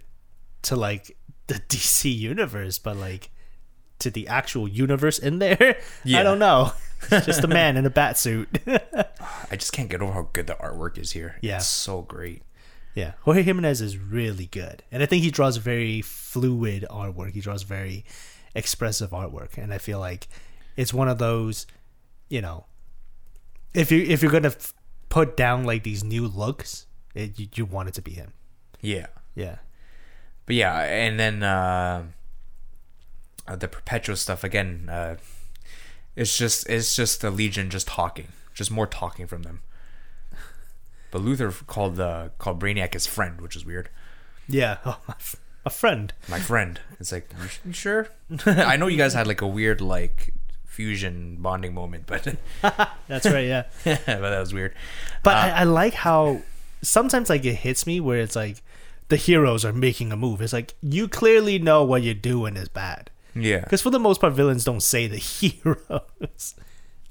to 0.63 0.77
like 0.77 1.17
the 1.47 1.55
DC 1.55 2.17
universe, 2.17 2.79
but 2.79 2.97
like 2.97 3.31
to 4.01 4.11
the 4.11 4.29
actual 4.29 4.69
universe 4.69 5.19
in 5.19 5.39
there, 5.39 5.79
Yeah. 6.05 6.21
I 6.21 6.23
don't 6.23 6.39
know. 6.39 6.73
It's 7.11 7.27
just 7.27 7.45
a 7.45 7.49
man 7.49 7.77
in 7.77 7.87
a 7.87 7.91
bat 7.91 8.19
suit. 8.19 8.49
I 8.67 9.57
just 9.57 9.73
can't 9.73 9.89
get 9.89 10.03
over 10.03 10.13
how 10.13 10.29
good 10.33 10.47
the 10.47 10.55
artwork 10.55 10.99
is 10.99 11.13
here. 11.13 11.37
Yeah. 11.41 11.57
It's 11.57 11.67
so 11.67 12.03
great. 12.03 12.43
Yeah, 12.95 13.13
Jorge 13.23 13.43
Jimenez 13.45 13.81
is 13.81 13.97
really 13.97 14.47
good, 14.47 14.83
and 14.91 15.03
I 15.05 15.07
think 15.07 15.23
he 15.23 15.31
draws 15.31 15.57
very 15.59 16.03
fluid 16.03 16.85
artwork. 16.91 17.33
He 17.33 17.41
draws 17.41 17.63
very 17.63 18.05
expressive 18.57 19.11
artwork, 19.11 19.57
and 19.57 19.73
I 19.73 19.79
feel 19.79 20.01
like 20.01 20.27
it's 20.79 20.95
one 20.95 21.09
of 21.09 21.19
those, 21.19 21.67
you 22.31 22.41
know, 22.41 22.65
if 23.75 23.91
you 23.93 24.01
if 24.03 24.23
you're 24.23 24.31
gonna 24.33 24.49
f- 24.49 24.73
put 25.11 25.37
down 25.37 25.65
like 25.65 25.83
these 25.83 26.03
new 26.05 26.27
looks, 26.27 26.87
it, 27.15 27.39
you, 27.39 27.49
you 27.55 27.65
want 27.67 27.89
it 27.89 27.95
to 27.95 28.03
be 28.03 28.13
him. 28.13 28.33
Yeah. 28.81 29.09
Yeah, 29.35 29.59
But 30.47 30.57
yeah, 30.57 30.81
and 30.81 31.21
then 31.21 31.43
uh, 31.45 32.05
uh, 33.47 33.55
the 33.57 33.69
Perpetua 33.69 34.17
stuff 34.17 34.43
again. 34.43 34.89
Uh, 34.91 35.17
it's 36.17 36.37
just 36.37 36.69
it's 36.69 36.97
just 36.97 37.21
the 37.21 37.31
Legion 37.31 37.71
just 37.71 37.87
talking, 37.87 38.29
just 38.53 38.71
more 38.73 38.87
talking 38.89 39.29
from 39.29 39.43
them. 39.45 39.61
But 41.13 41.23
Luthor 41.23 41.65
called 41.69 41.97
the 41.97 42.33
called 42.39 42.61
Brainiac 42.61 42.95
his 42.95 43.07
friend, 43.07 43.41
which 43.41 43.55
is 43.55 43.65
weird. 43.65 43.91
yeah. 44.49 44.79
Oh, 44.85 44.99
my, 45.07 45.15
f- 45.21 45.37
a 45.65 45.71
friend. 45.71 46.13
My 46.29 46.41
friend. 46.41 46.81
It's 46.99 47.13
like 47.13 47.31
you 47.65 47.73
sure? 47.73 48.09
I 48.47 48.77
know 48.77 48.89
you 48.89 48.97
guys 48.97 49.15
had 49.15 49.27
like 49.29 49.41
a 49.43 49.47
weird 49.47 49.81
like 49.81 50.35
fusion 50.79 51.37
bonding 51.41 51.75
moment, 51.75 52.05
but 52.07 52.23
That's 53.09 53.27
right. 53.27 53.47
Yeah. 53.49 53.65
but 53.85 54.05
that 54.07 54.39
was 54.39 54.55
weird. 54.55 54.77
But 55.25 55.37
I, 55.37 55.51
I 55.51 55.65
like 55.65 55.93
how 55.93 56.43
sometimes 56.83 57.29
like 57.29 57.45
it 57.45 57.57
hits 57.57 57.85
me 57.85 57.99
where 57.99 58.21
it's 58.21 58.37
like 58.37 58.63
the 59.09 59.17
heroes 59.17 59.65
are 59.65 59.73
making 59.73 60.13
a 60.13 60.17
move. 60.17 60.41
It's 60.41 60.53
like 60.53 60.75
you 60.81 61.09
clearly 61.09 61.59
know 61.59 61.83
what 61.83 62.05
you're 62.05 62.15
doing 62.15 62.57
is 62.57 62.69
bad. 62.69 63.11
Yeah. 63.35 63.59
Because 63.59 63.83
for 63.83 63.91
the 63.91 63.99
most 63.99 64.21
part, 64.21 64.35
villains 64.35 64.63
don't 64.65 64.81
say 64.81 65.09
the 65.09 65.17
heroes. 65.17 66.55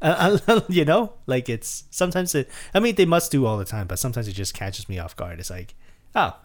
Uh, 0.02 0.40
uh, 0.48 0.62
you 0.70 0.86
know, 0.86 1.16
like 1.26 1.50
it's 1.50 1.84
sometimes 1.90 2.34
it. 2.36 2.50
I 2.74 2.80
mean, 2.80 2.96
they 2.96 3.06
must 3.06 3.34
do 3.34 3.46
all 3.46 3.58
the 3.58 3.66
time, 3.66 3.88
but 3.88 4.00
sometimes 4.00 4.30
it 4.30 4.34
just 4.34 4.54
catches 4.54 4.88
me 4.88 4.98
off 4.98 5.14
guard. 5.14 5.42
It's 5.42 5.50
like, 5.50 5.76
oh, 6.16 6.38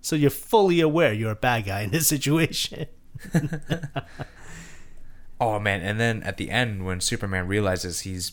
so 0.00 0.14
you're 0.14 0.30
fully 0.30 0.78
aware 0.78 1.12
you're 1.12 1.32
a 1.32 1.34
bad 1.34 1.64
guy 1.64 1.80
in 1.80 1.90
this 1.90 2.06
situation. 2.06 2.86
Oh 5.40 5.58
man, 5.58 5.82
and 5.82 6.00
then 6.00 6.22
at 6.24 6.36
the 6.36 6.50
end 6.50 6.84
when 6.84 7.00
Superman 7.00 7.46
realizes 7.46 8.00
he's 8.00 8.32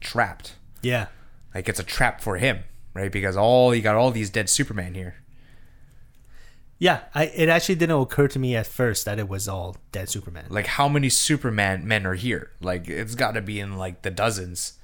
trapped, 0.00 0.54
Yeah, 0.82 1.06
like 1.54 1.68
it's 1.68 1.80
a 1.80 1.84
trap 1.84 2.20
for 2.20 2.36
him, 2.36 2.64
right? 2.94 3.10
Because 3.10 3.36
all 3.36 3.74
you 3.74 3.82
got 3.82 3.96
all 3.96 4.10
these 4.10 4.30
dead 4.30 4.48
Superman 4.48 4.94
here. 4.94 5.16
yeah. 6.78 7.00
I 7.14 7.24
it 7.26 7.48
actually 7.48 7.76
didn't 7.76 8.00
occur 8.00 8.28
to 8.28 8.38
me 8.38 8.54
at 8.56 8.66
first 8.66 9.04
that 9.04 9.18
it 9.18 9.28
was 9.28 9.48
all 9.48 9.76
dead 9.92 10.08
Superman. 10.08 10.46
Like 10.48 10.66
how 10.66 10.88
many 10.88 11.08
Superman 11.08 11.86
men 11.88 12.06
are 12.06 12.14
here? 12.14 12.50
Like 12.60 12.88
it's 12.88 13.14
got 13.14 13.32
to 13.32 13.42
be 13.42 13.58
in 13.60 13.76
like 13.76 14.02
the 14.02 14.10
dozens. 14.10 14.74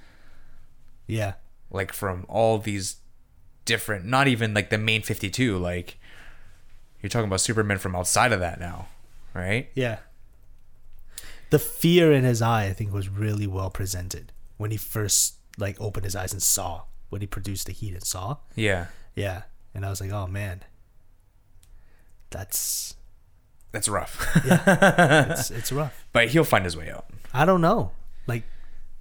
Yeah, 1.07 1.35
Like 1.71 1.93
from 1.93 2.25
all 2.29 2.59
these 2.59 2.97
different, 3.65 4.05
not 4.05 4.29
even 4.29 4.55
like 4.55 4.71
the 4.71 4.79
main 4.79 5.03
52, 5.03 5.59
like 5.59 5.99
you're 7.03 7.11
talking 7.11 7.27
about 7.27 7.41
Superman 7.41 7.79
from 7.79 7.97
outside 7.97 8.31
of 8.33 8.39
that 8.41 8.61
now, 8.61 8.87
right? 9.35 9.69
yeah. 9.75 9.99
The 11.51 11.59
fear 11.59 12.13
in 12.13 12.25
his 12.25 12.41
eye, 12.41 12.65
I 12.67 12.73
think, 12.73 12.93
was 12.93 13.09
really 13.09 13.47
well 13.47 13.71
presented 13.71 14.33
when 14.57 14.71
he 14.71 14.77
first 14.77 15.35
like 15.59 15.81
opened 15.81 16.05
his 16.05 16.15
eyes 16.17 16.33
and 16.33 16.43
saw 16.43 16.83
when 17.09 17.21
he 17.21 17.27
produced 17.27 17.67
the 17.67 17.73
heat 17.73 17.93
and 17.95 18.05
saw. 18.05 18.37
Yeah. 18.55 18.87
Yeah, 19.17 19.43
and 19.75 19.85
I 19.85 19.91
was 19.91 20.01
like, 20.01 20.13
oh 20.13 20.27
man, 20.29 20.63
that's 22.31 22.95
That's 23.73 23.89
rough. 23.89 24.27
Yeah, 24.47 25.33
it's 25.33 25.51
it's 25.51 25.73
rough. 25.73 26.07
but 26.13 26.29
he'll 26.29 26.45
find 26.45 26.65
his 26.65 26.77
way 26.77 26.91
out. 26.91 27.07
I 27.35 27.45
don't 27.45 27.61
know, 27.61 27.91
like 28.27 28.45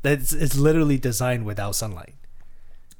that's 0.02 0.34
it's 0.34 0.56
literally 0.58 0.98
designed 0.98 1.46
without 1.46 1.76
sunlight. 1.76 2.16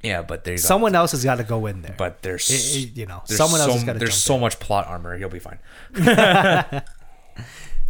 Yeah, 0.02 0.22
but 0.22 0.44
there's 0.44 0.62
Someone 0.64 0.94
else 0.94 1.10
has 1.10 1.24
got 1.24 1.36
to 1.36 1.44
go 1.44 1.66
in 1.66 1.82
there. 1.82 1.94
but 1.98 2.22
there's 2.22 2.48
It- 2.48 2.78
it- 2.90 2.96
you 2.96 3.06
know, 3.06 3.22
someone 3.26 3.60
else 3.60 3.74
has 3.74 3.84
got 3.84 3.94
to 3.94 3.98
there's 3.98 4.14
so 4.14 4.36
in. 4.36 4.40
much 4.40 4.58
plot 4.60 4.86
armor. 4.86 5.18
He'll 5.18 5.28
be 5.28 5.40
fine. 5.40 5.58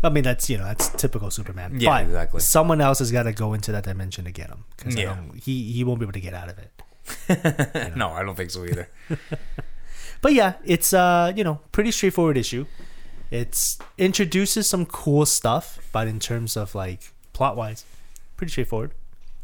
I 0.03 0.09
mean, 0.09 0.25
that's 0.25 0.49
you 0.49 0.57
know 0.59 0.65
that's 0.65 0.89
typical 0.91 1.31
Superman. 1.31 1.79
Yeah, 1.79 1.91
But 1.91 2.05
exactly. 2.05 2.41
Someone 2.41 2.81
else 2.81 3.01
has 3.01 3.13
got 3.13 3.25
to 3.25 3.33
go 3.33 3.53
into 3.55 3.71
that 3.73 3.85
dimension 3.85 4.25
to 4.25 4.31
get 4.33 4.49
him 4.49 4.65
because 4.77 4.97
Yeah. 4.97 5.17
he 5.43 5.73
he 5.73 5.85
won't 5.85 6.01
be 6.01 6.05
able 6.05 6.13
to 6.15 6.21
get 6.21 6.35
out 6.35 6.49
of 6.49 6.59
it. 6.59 6.71
No, 7.97 8.11
I 8.11 8.23
don't 8.23 8.37
think 8.37 8.51
so 8.51 8.65
either. 8.65 8.89
But 10.23 10.35
yeah, 10.35 10.55
it's 10.65 10.93
uh 10.93 11.33
you 11.35 11.45
know 11.45 11.61
pretty 11.73 11.91
straightforward 11.91 12.37
issue. 12.37 12.67
It's 13.31 13.79
introduces 13.97 14.69
some 14.69 14.85
cool 14.87 15.25
stuff, 15.27 15.79
but 15.93 16.09
in 16.09 16.19
terms 16.21 16.57
of 16.57 16.75
like 16.75 17.13
plot 17.33 17.57
wise, 17.57 17.85
pretty 18.37 18.51
straightforward. 18.51 18.93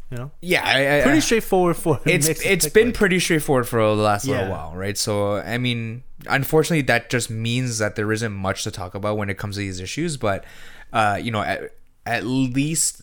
You 0.09 0.17
know, 0.17 0.31
yeah, 0.41 0.61
I, 0.63 0.99
I, 0.99 1.01
pretty 1.03 1.19
straightforward 1.19 1.75
for 1.75 1.99
it's 2.05 2.27
to 2.27 2.47
it's 2.53 2.69
been 2.69 2.87
with. 2.87 2.95
pretty 2.95 3.19
straightforward 3.19 3.67
for 3.67 3.79
the 3.79 4.01
last 4.01 4.25
Yeah. 4.25 4.37
little 4.37 4.51
while, 4.51 4.73
right? 4.75 4.97
So 4.97 5.35
I 5.37 5.57
mean, 5.57 6.03
unfortunately, 6.29 6.83
that 6.83 7.09
just 7.09 7.29
means 7.29 7.79
that 7.79 7.95
there 7.97 8.09
isn't 8.13 8.31
much 8.31 8.63
to 8.63 8.71
talk 8.71 8.95
about 8.95 9.17
when 9.17 9.29
it 9.29 9.37
comes 9.37 9.55
to 9.55 9.59
these 9.59 9.81
issues. 9.81 10.15
But 10.15 10.45
uh, 10.93 11.19
you 11.21 11.29
know, 11.31 11.41
at, 11.41 11.75
at 12.05 12.23
least 12.25 13.01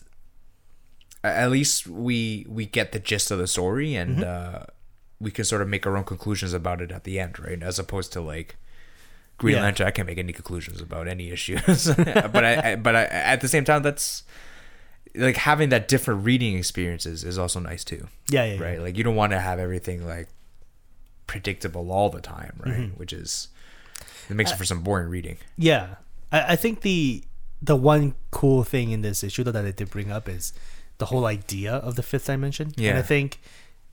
at 1.23 1.49
least 1.51 1.87
we 1.87 2.45
we 2.49 2.65
get 2.65 2.91
the 2.91 2.99
gist 2.99 3.31
of 3.31 3.37
the 3.39 3.47
story, 3.47 3.95
and 3.95 4.17
Mm-hmm. 4.17 4.55
uh, 4.55 4.63
we 5.19 5.31
can 5.31 5.45
sort 5.45 5.61
of 5.61 5.67
make 5.69 5.85
our 5.87 5.95
own 5.95 6.03
conclusions 6.03 6.53
about 6.53 6.81
it 6.81 6.91
at 6.91 7.03
the 7.03 7.19
end, 7.19 7.39
right? 7.39 7.61
As 7.63 7.79
opposed 7.79 8.13
to 8.13 8.21
like. 8.21 8.55
Green 9.37 9.55
Yeah. 9.57 9.63
Lantern, 9.63 9.85
I 9.87 9.91
can't 9.91 10.07
make 10.07 10.17
any 10.17 10.31
conclusions 10.31 10.79
about 10.79 11.09
any 11.09 11.29
issues, 11.29 11.93
but 11.97 12.45
I, 12.45 12.71
I, 12.71 12.75
but 12.77 12.95
I, 12.95 13.03
at 13.03 13.41
the 13.41 13.49
same 13.49 13.65
time, 13.65 13.83
that's 13.83 14.23
like 15.17 15.37
having 15.37 15.69
that 15.69 15.87
different 15.87 16.25
reading 16.25 16.57
experiences 16.57 17.23
is 17.23 17.37
also 17.37 17.59
nice 17.59 17.83
too 17.83 18.07
yeah, 18.29 18.45
yeah, 18.45 18.53
yeah. 18.55 18.63
right? 18.63 18.81
Like 18.81 18.97
you 18.97 19.03
don't 19.03 19.15
want 19.15 19.31
to 19.31 19.39
have 19.39 19.59
everything 19.59 20.05
like 20.05 20.27
predictable 21.27 21.91
all 21.91 22.09
the 22.09 22.21
time, 22.21 22.53
right? 22.59 22.75
Mm-hmm. 22.75 22.97
Which 22.97 23.13
is 23.13 23.49
it 24.29 24.35
makes 24.35 24.51
it 24.51 24.57
for 24.57 24.65
some 24.65 24.81
boring 24.81 25.09
reading. 25.09 25.37
Yeah, 25.57 25.95
I, 26.31 26.53
I 26.53 26.55
think 26.55 26.81
the 26.81 27.23
the 27.61 27.75
one 27.75 28.15
cool 28.31 28.63
thing 28.63 28.91
in 28.91 29.01
this 29.01 29.23
issue 29.23 29.43
that 29.43 29.55
I 29.55 29.71
did 29.71 29.89
bring 29.89 30.11
up 30.11 30.27
is 30.27 30.53
the 30.97 31.07
whole 31.07 31.25
idea 31.25 31.73
of 31.73 31.95
the 31.95 32.03
fifth 32.03 32.25
dimension. 32.25 32.73
Yeah, 32.75 32.89
and 32.89 32.97
Yeah. 32.97 32.99
I 32.99 33.03
think 33.03 33.39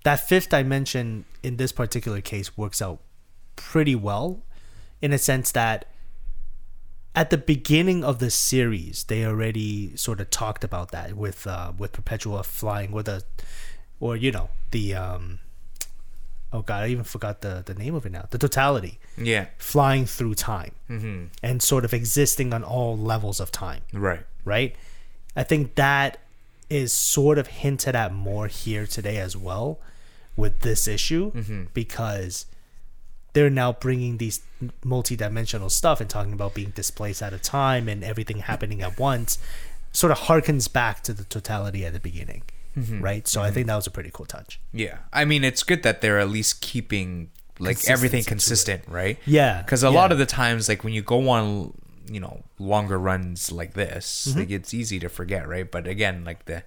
that 0.04 0.20
fifth 0.28 0.48
dimension 0.48 1.24
in 1.42 1.56
this 1.56 1.72
particular 1.72 2.20
case 2.20 2.56
works 2.56 2.82
out 2.82 3.00
pretty 3.56 3.94
well, 3.94 4.42
in 5.00 5.12
a 5.12 5.18
sense 5.18 5.52
that 5.52 5.86
at 7.14 7.30
the 7.30 7.38
beginning 7.38 8.02
of 8.04 8.18
the 8.18 8.30
series 8.30 9.04
they 9.04 9.24
already 9.26 9.94
sort 9.96 10.20
of 10.20 10.30
talked 10.30 10.64
about 10.64 10.90
that 10.92 11.14
with 11.14 11.46
uh, 11.46 11.72
with 11.76 11.92
Perpetua 11.92 12.42
flying 12.42 12.90
with 12.92 13.08
a, 13.08 13.22
or 14.00 14.16
you 14.16 14.30
know 14.32 14.48
the 14.70 14.94
um, 14.94 15.38
oh 16.52 16.62
god 16.62 16.84
I 16.84 16.88
even 16.88 17.04
forgot 17.04 17.40
the 17.42 17.62
the 17.64 17.74
name 17.74 17.94
of 17.94 18.06
it 18.06 18.12
now 18.12 18.26
the 18.30 18.38
totality 18.38 18.98
Yeah. 19.16 19.46
flying 19.58 20.06
through 20.06 20.34
time 20.34 20.72
Mm-hmm. 20.90 21.24
and 21.42 21.62
sort 21.62 21.84
of 21.84 21.92
existing 21.94 22.52
on 22.52 22.62
all 22.64 22.96
levels 22.98 23.40
of 23.40 23.50
time, 23.50 23.82
Right. 23.92 24.24
right? 24.44 24.74
I 25.34 25.42
think 25.42 25.74
that 25.76 26.18
is 26.68 26.92
sort 26.92 27.38
of 27.38 27.46
hinted 27.48 27.94
at 27.96 28.12
more 28.12 28.46
here 28.48 28.86
today 28.86 29.18
as 29.18 29.36
well 29.36 29.78
with 30.36 30.60
this 30.60 30.86
issue 30.88 31.30
because 31.74 32.46
they're 33.34 33.50
now 33.50 33.72
bringing 33.72 34.18
these 34.18 34.40
multi-dimensional 34.84 35.70
stuff 35.70 36.00
and 36.00 36.08
talking 36.10 36.32
about 36.32 36.54
being 36.54 36.70
displaced 36.70 37.22
at 37.22 37.32
a 37.32 37.38
time 37.38 37.88
and 37.88 38.04
everything 38.04 38.38
happening 38.40 38.82
at 38.82 38.98
once 38.98 39.38
sort 39.92 40.10
of 40.10 40.18
harkens 40.18 40.70
back 40.72 41.02
to 41.02 41.12
the 41.12 41.24
totality 41.24 41.84
at 41.84 41.92
the 41.92 42.00
beginning 42.00 42.42
right 43.00 43.28
so 43.28 43.42
i 43.42 43.50
think 43.50 43.66
that 43.66 43.76
was 43.76 43.86
a 43.86 43.90
pretty 43.90 44.10
cool 44.12 44.24
touch 44.24 44.58
Yeah. 44.72 44.98
I 45.12 45.26
mean, 45.26 45.44
it's 45.44 45.62
good 45.62 45.82
that 45.82 46.00
they're 46.00 46.18
at 46.18 46.30
least 46.30 46.62
keeping 46.62 47.30
like 47.58 47.86
everything 47.86 48.24
consistent, 48.24 48.82
right? 48.88 49.18
yeah 49.26 49.60
Because 49.60 49.84
a 49.84 49.88
yeah. 49.88 49.92
lot 50.00 50.10
of 50.10 50.16
the 50.18 50.24
times, 50.24 50.68
like 50.70 50.82
when 50.82 50.94
you 50.94 51.02
go 51.02 51.28
on, 51.28 51.74
you 52.10 52.18
know, 52.18 52.44
longer 52.58 52.98
runs 52.98 53.52
like 53.52 53.74
this, 53.74 54.26
Mm-hmm. 54.30 54.38
like 54.38 54.50
it's 54.50 54.72
easy 54.72 54.98
to 55.00 55.08
forget, 55.10 55.46
right? 55.46 55.70
But 55.70 55.86
again, 55.86 56.24
like 56.24 56.46
the, 56.46 56.62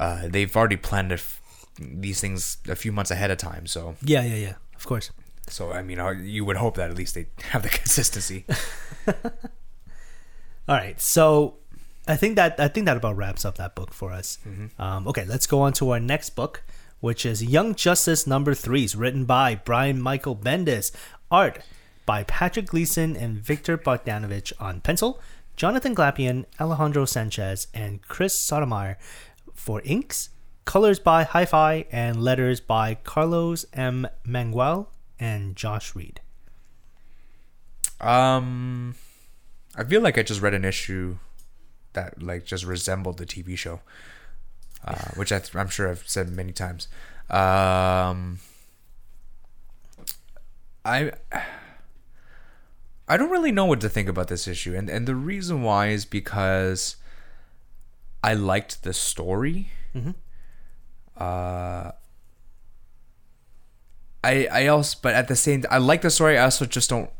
uh, 0.00 0.28
they've 0.28 0.54
already 0.56 0.76
planned 0.76 1.12
these 1.78 2.20
things 2.20 2.56
a 2.66 2.74
few 2.74 2.92
months 2.92 3.10
ahead 3.10 3.30
of 3.30 3.36
time, 3.38 3.66
so 3.66 3.96
yeah 4.02 4.22
yeah 4.24 4.36
yeah 4.36 4.54
of 4.74 4.86
course 4.86 5.10
so 5.52 5.72
I 5.72 5.82
mean, 5.82 6.00
you 6.24 6.44
would 6.44 6.56
hope 6.56 6.76
that 6.76 6.90
at 6.90 6.96
least 6.96 7.14
they 7.14 7.26
have 7.50 7.62
the 7.62 7.68
consistency. 7.80 8.44
All 10.68 10.76
right, 10.76 11.00
so 11.00 11.56
I 12.08 12.16
think 12.16 12.36
that 12.36 12.58
I 12.58 12.68
think 12.68 12.86
that 12.86 12.96
about 12.96 13.16
wraps 13.16 13.44
up 13.44 13.56
that 13.58 13.74
book 13.74 13.92
for 13.92 14.12
us. 14.12 14.38
Um, 14.78 15.06
okay, 15.08 15.24
let's 15.24 15.46
go 15.46 15.60
on 15.60 15.72
to 15.74 15.90
our 15.90 16.00
next 16.00 16.30
book, 16.30 16.62
which 17.00 17.26
is 17.26 17.42
Young 17.44 17.74
Justice 17.74 18.26
Number 18.26 18.54
Three, 18.54 18.88
written 18.96 19.24
by 19.24 19.56
Brian 19.56 20.00
Michael 20.00 20.36
Bendis, 20.36 20.90
art 21.30 21.60
by 22.06 22.24
Patrick 22.24 22.66
Gleason 22.66 23.16
and 23.16 23.36
Viktor 23.36 23.76
Bogdanovic 23.76 24.52
on 24.58 24.80
pencil, 24.80 25.20
Jonathan 25.56 25.94
Glapion, 25.94 26.46
Alejandro 26.58 27.04
Sanchez, 27.04 27.68
and 27.74 28.02
Chris 28.02 28.34
Sotomayor 28.34 28.98
for 29.54 29.82
inks, 29.84 30.30
colors 30.64 30.98
by 30.98 31.24
Hi-Fi, 31.24 31.84
and 31.92 32.22
letters 32.22 32.60
by 32.60 32.94
Carlos 32.94 33.66
M. 33.72 34.08
Mangual 34.26 34.86
and 35.22 35.54
Josh 35.54 35.94
Reed. 35.94 36.20
Um, 38.00 38.96
I 39.76 39.84
feel 39.84 40.00
like 40.00 40.18
I 40.18 40.24
just 40.24 40.42
read 40.42 40.52
an 40.52 40.64
issue 40.64 41.18
that 41.92 42.20
like 42.20 42.44
just 42.44 42.64
resembled 42.64 43.18
the 43.18 43.24
TV 43.26 43.56
show, 43.56 43.80
uh, 44.84 45.10
which 45.14 45.30
I 45.30 45.38
th- 45.38 45.54
I'm 45.54 45.68
sure 45.68 45.88
I've 45.88 46.08
said 46.08 46.30
many 46.30 46.50
times. 46.50 46.88
Um, 47.30 48.40
I 50.84 51.12
I 53.06 53.16
don't 53.16 53.30
really 53.30 53.52
know 53.52 53.66
what 53.66 53.80
to 53.82 53.88
think 53.88 54.08
about 54.08 54.26
this 54.26 54.48
issue, 54.48 54.74
and 54.74 54.90
and 54.90 55.06
the 55.06 55.14
reason 55.14 55.62
why 55.62 55.90
is 55.90 56.04
because 56.04 56.96
I 58.24 58.34
liked 58.34 58.82
the 58.82 58.92
story. 58.92 59.70
Uh. 61.16 61.92
I 64.24 64.46
I 64.50 64.66
also 64.68 64.98
but 65.02 65.14
at 65.14 65.28
the 65.28 65.36
same 65.36 65.64
I 65.70 65.78
like 65.78 66.02
the 66.02 66.10
story 66.10 66.38
I 66.38 66.44
also 66.44 66.64
just 66.66 66.88
don't 66.90 67.10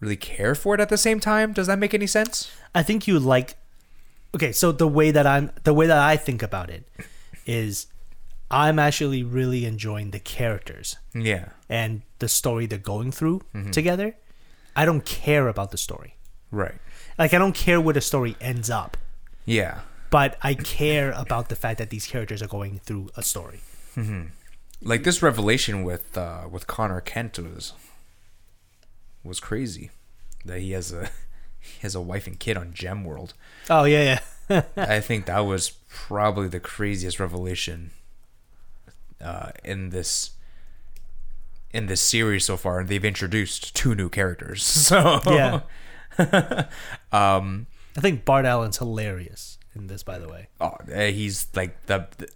really 0.00 0.16
care 0.16 0.54
for 0.54 0.74
it 0.74 0.80
at 0.80 0.88
the 0.88 0.98
same 0.98 1.20
time. 1.20 1.52
Does 1.52 1.66
that 1.66 1.78
make 1.78 1.94
any 1.94 2.06
sense? 2.06 2.50
I 2.74 2.82
think 2.82 3.06
you 3.06 3.18
like 3.18 3.56
okay, 4.34 4.52
so 4.52 4.72
the 4.72 4.88
way 4.88 5.10
that 5.10 5.26
I'm 5.26 5.50
the 5.64 5.74
way 5.74 5.86
that 5.86 5.98
I 5.98 6.16
think 6.16 6.42
about 6.42 6.70
it 6.70 6.84
is 7.46 7.86
I'm 8.50 8.78
actually 8.78 9.22
really 9.22 9.64
enjoying 9.64 10.10
the 10.10 10.18
characters 10.20 10.96
Yeah. 11.14 11.50
and 11.68 12.02
the 12.18 12.28
story 12.28 12.66
they're 12.66 12.78
going 12.78 13.12
through 13.12 13.40
Mm-hmm. 13.54 13.70
together. 13.70 14.16
I 14.76 14.84
don't 14.84 15.04
care 15.04 15.48
about 15.48 15.70
the 15.70 15.78
story. 15.78 16.16
Right. 16.50 16.74
Like 17.18 17.32
I 17.32 17.38
don't 17.38 17.54
care 17.54 17.80
where 17.80 17.94
the 17.94 18.00
story 18.00 18.36
ends 18.40 18.70
up, 18.70 18.96
Yeah. 19.46 19.80
but 20.10 20.36
I 20.42 20.54
care 20.54 21.12
about 21.12 21.48
the 21.48 21.56
fact 21.56 21.78
that 21.78 21.90
these 21.90 22.06
characters 22.06 22.42
are 22.42 22.48
going 22.48 22.80
through 22.80 23.10
a 23.16 23.22
story. 23.22 23.60
Like 24.84 25.02
this 25.04 25.22
revelation 25.22 25.82
with 25.82 26.16
uh 26.16 26.42
with 26.50 26.66
Connor 26.66 27.00
Kent 27.00 27.38
was 27.38 27.72
was 29.22 29.40
crazy. 29.40 29.90
That 30.44 30.60
he 30.60 30.72
has 30.72 30.92
a 30.92 31.10
he 31.60 31.80
has 31.82 31.94
a 31.94 32.00
wife 32.00 32.26
and 32.26 32.38
kid 32.38 32.56
on 32.56 32.72
Gem 32.74 33.04
World. 33.04 33.34
Oh 33.70 33.84
yeah, 33.84 34.18
yeah. 34.48 34.62
I 34.76 35.00
think 35.00 35.26
that 35.26 35.40
was 35.40 35.70
probably 35.88 36.48
the 36.48 36.60
craziest 36.60 37.18
revelation 37.18 37.92
uh, 39.22 39.50
in 39.64 39.88
this 39.90 40.32
in 41.72 41.86
this 41.86 42.02
series 42.02 42.44
so 42.44 42.56
far. 42.58 42.80
And 42.80 42.88
they've 42.88 43.04
introduced 43.04 43.74
two 43.74 43.94
new 43.94 44.08
characters. 44.08 44.62
So 44.88 45.20
Yeah. 45.26 45.60
um, 47.12 47.66
I 47.96 48.00
think 48.00 48.24
Bart 48.24 48.44
Allen's 48.44 48.78
hilarious 48.78 49.58
in 49.74 49.86
this, 49.88 50.02
by 50.04 50.18
the 50.18 50.28
way. 50.28 50.48
oh, 50.60 50.76
uh, 50.94 51.06
he's 51.06 51.48
like 51.54 51.86
the. 51.86 52.06
the 52.18 52.28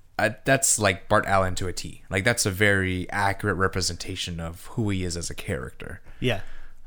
that's 0.45 0.79
like 0.79 1.09
Bart 1.09 1.25
Allen 1.27 1.55
to 1.57 1.69
a 1.69 1.73
T. 1.73 2.03
Like 2.11 2.25
that's 2.25 2.45
a 2.47 2.51
very 2.51 3.09
accurate 3.11 3.57
representation 3.57 4.41
of 4.41 4.66
who 4.66 4.91
he 4.91 5.05
is 5.05 5.16
as 5.16 5.31
a 5.31 5.35
character. 5.35 6.01
Yeah. 6.21 6.41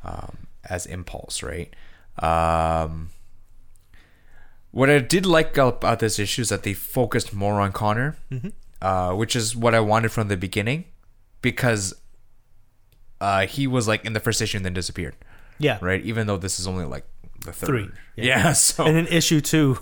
um, 0.03 0.47
as 0.69 0.85
impulse, 0.85 1.41
right? 1.41 1.73
Um, 2.19 3.09
what 4.71 4.89
I 4.89 4.99
did 4.99 5.25
like 5.25 5.57
about 5.57 5.99
this 5.99 6.19
issue 6.19 6.41
is 6.43 6.49
that 6.49 6.63
they 6.63 6.73
focused 6.73 7.33
more 7.33 7.59
on 7.59 7.71
Connor, 7.71 8.15
uh, 8.81 9.13
which 9.13 9.35
is 9.35 9.55
what 9.55 9.73
I 9.75 9.79
wanted 9.79 10.11
from 10.11 10.27
the 10.27 10.37
beginning, 10.37 10.85
because 11.41 11.93
uh, 13.19 13.45
he 13.47 13.67
was 13.67 13.87
like 13.87 14.05
in 14.05 14.13
the 14.13 14.19
first 14.19 14.41
issue 14.41 14.57
and 14.57 14.65
then 14.65 14.73
disappeared, 14.73 15.15
Yeah. 15.59 15.77
right? 15.81 16.01
Even 16.03 16.27
though 16.27 16.37
this 16.37 16.59
is 16.59 16.67
only 16.67 16.85
like 16.85 17.05
the 17.45 17.51
third. 17.51 17.67
Three, 17.67 17.89
Yeah. 18.15 18.25
yeah. 18.45 18.53
so 18.53 18.85
And 18.85 18.95
then 18.95 19.07
issue 19.07 19.41
two, 19.41 19.77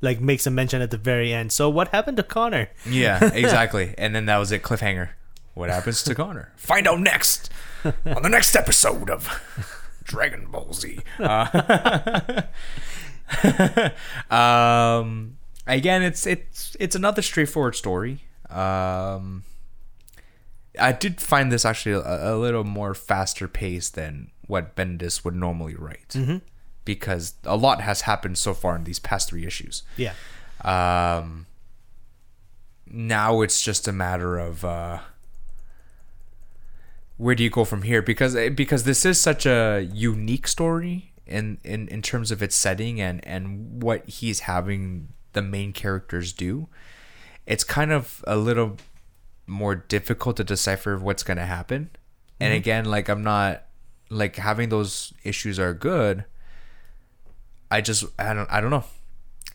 like 0.00 0.20
makes 0.20 0.46
a 0.46 0.50
mention 0.50 0.82
at 0.82 0.90
the 0.90 0.96
very 0.98 1.32
end. 1.32 1.52
So 1.52 1.68
what 1.68 1.88
happened 1.88 2.16
to 2.18 2.22
Connor? 2.22 2.68
yeah, 2.88 3.22
exactly. 3.34 3.94
and 3.98 4.14
then 4.14 4.26
that 4.26 4.38
was 4.38 4.52
it. 4.52 4.62
Cliffhanger. 4.62 5.10
What 5.54 5.68
happens 5.68 6.02
to 6.04 6.14
Connor? 6.14 6.52
Find 6.56 6.86
out 6.86 7.00
next 7.00 7.50
on 7.84 8.22
the 8.22 8.28
next 8.28 8.54
episode 8.54 9.10
of 9.10 9.28
Dragon 10.04 10.46
Ball 10.50 10.72
Z. 10.72 11.00
Uh, 11.18 12.42
um, 14.30 15.36
again, 15.66 16.02
it's 16.02 16.26
it's 16.26 16.76
it's 16.80 16.94
another 16.94 17.22
straightforward 17.22 17.74
story. 17.76 18.24
Um, 18.48 19.44
I 20.78 20.92
did 20.92 21.20
find 21.20 21.50
this 21.52 21.64
actually 21.64 21.92
a, 21.94 22.34
a 22.34 22.36
little 22.36 22.64
more 22.64 22.94
faster 22.94 23.48
paced 23.48 23.94
than 23.94 24.30
what 24.46 24.74
Bendis 24.76 25.24
would 25.24 25.34
normally 25.34 25.74
write, 25.74 26.16
because 26.94 27.34
a 27.44 27.56
lot 27.56 27.80
has 27.80 28.00
happened 28.00 28.36
so 28.36 28.52
far 28.52 28.74
in 28.74 28.82
these 28.82 28.98
past 28.98 29.28
three 29.28 29.46
issues. 29.46 29.84
Yeah. 29.96 30.14
Um, 30.64 31.46
now 32.90 33.42
it's 33.42 33.62
just 33.62 33.86
a 33.86 33.92
matter 33.92 34.38
of 34.38 34.64
uh, 34.64 34.98
where 37.16 37.36
do 37.36 37.44
you 37.44 37.50
go 37.50 37.64
from 37.64 37.82
here? 37.82 38.02
Because 38.02 38.34
eh, 38.34 38.48
because 38.48 38.82
this 38.82 39.04
is 39.04 39.20
such 39.20 39.46
a 39.46 39.88
unique 39.92 40.48
story 40.48 41.12
in, 41.26 41.58
in, 41.62 41.86
in 41.86 42.02
terms 42.02 42.32
of 42.32 42.42
its 42.42 42.56
setting 42.56 43.00
and, 43.00 43.24
and 43.24 43.80
what 43.80 44.08
he's 44.08 44.40
having 44.40 45.10
the 45.32 45.42
main 45.42 45.72
characters 45.72 46.32
do. 46.32 46.66
It's 47.46 47.62
kind 47.62 47.92
of 47.92 48.24
a 48.26 48.36
little 48.36 48.78
more 49.46 49.76
difficult 49.76 50.38
to 50.38 50.44
decipher 50.44 50.98
what's 50.98 51.22
going 51.22 51.36
to 51.36 51.46
happen. 51.46 51.90
And 52.40 52.52
again, 52.52 52.84
like 52.86 53.08
I'm 53.08 53.22
not 53.22 53.62
like 54.08 54.36
having 54.36 54.70
those 54.70 55.14
issues 55.22 55.58
are 55.60 55.72
good. 55.72 56.24
I 57.70 57.80
just 57.80 58.04
I 58.18 58.34
don't 58.34 58.50
I 58.50 58.60
don't 58.60 58.70
know. 58.70 58.84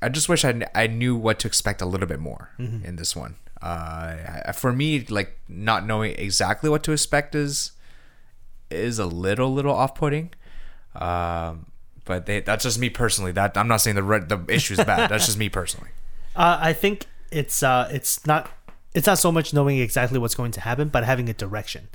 I 0.01 0.09
just 0.09 0.29
wish 0.29 0.45
I, 0.45 0.61
I 0.75 0.87
knew 0.87 1.15
what 1.15 1.39
to 1.39 1.47
expect 1.47 1.81
a 1.81 1.85
little 1.85 2.07
bit 2.07 2.19
more 2.19 2.51
in 2.59 2.95
this 2.97 3.15
one. 3.15 3.35
Uh, 3.61 4.51
for 4.51 4.71
me, 4.71 5.05
like 5.09 5.39
not 5.47 5.85
knowing 5.85 6.13
exactly 6.17 6.69
what 6.69 6.83
to 6.83 6.91
expect 6.91 7.33
is 7.33 7.71
is 8.69 8.99
a 8.99 9.05
little 9.05 9.53
little 9.53 9.73
off 9.73 9.95
putting. 9.95 10.31
Um, 10.95 11.67
but 12.05 12.25
they, 12.25 12.39
that's 12.41 12.63
just 12.63 12.77
me 12.79 12.89
personally. 12.89 13.31
That 13.31 13.57
I'm 13.57 13.67
not 13.67 13.77
saying 13.77 13.95
the 13.95 14.03
re- 14.03 14.19
the 14.19 14.43
issue's 14.47 14.77
bad. 14.77 15.09
That's 15.09 15.25
just 15.25 15.37
me 15.37 15.49
personally. 15.49 15.89
Uh, 16.37 16.59
I 16.59 16.73
think 16.73 17.05
it's 17.31 17.63
uh, 17.63 17.87
it's 17.93 18.27
not 18.27 18.51
it's 18.93 19.07
not 19.07 19.17
so 19.17 19.31
much 19.31 19.53
knowing 19.53 19.79
exactly 19.79 20.19
what's 20.19 20.35
going 20.35 20.51
to 20.51 20.59
happen, 20.59 20.89
but 20.89 21.05
having 21.05 21.29
a 21.29 21.33
direction. 21.33 21.87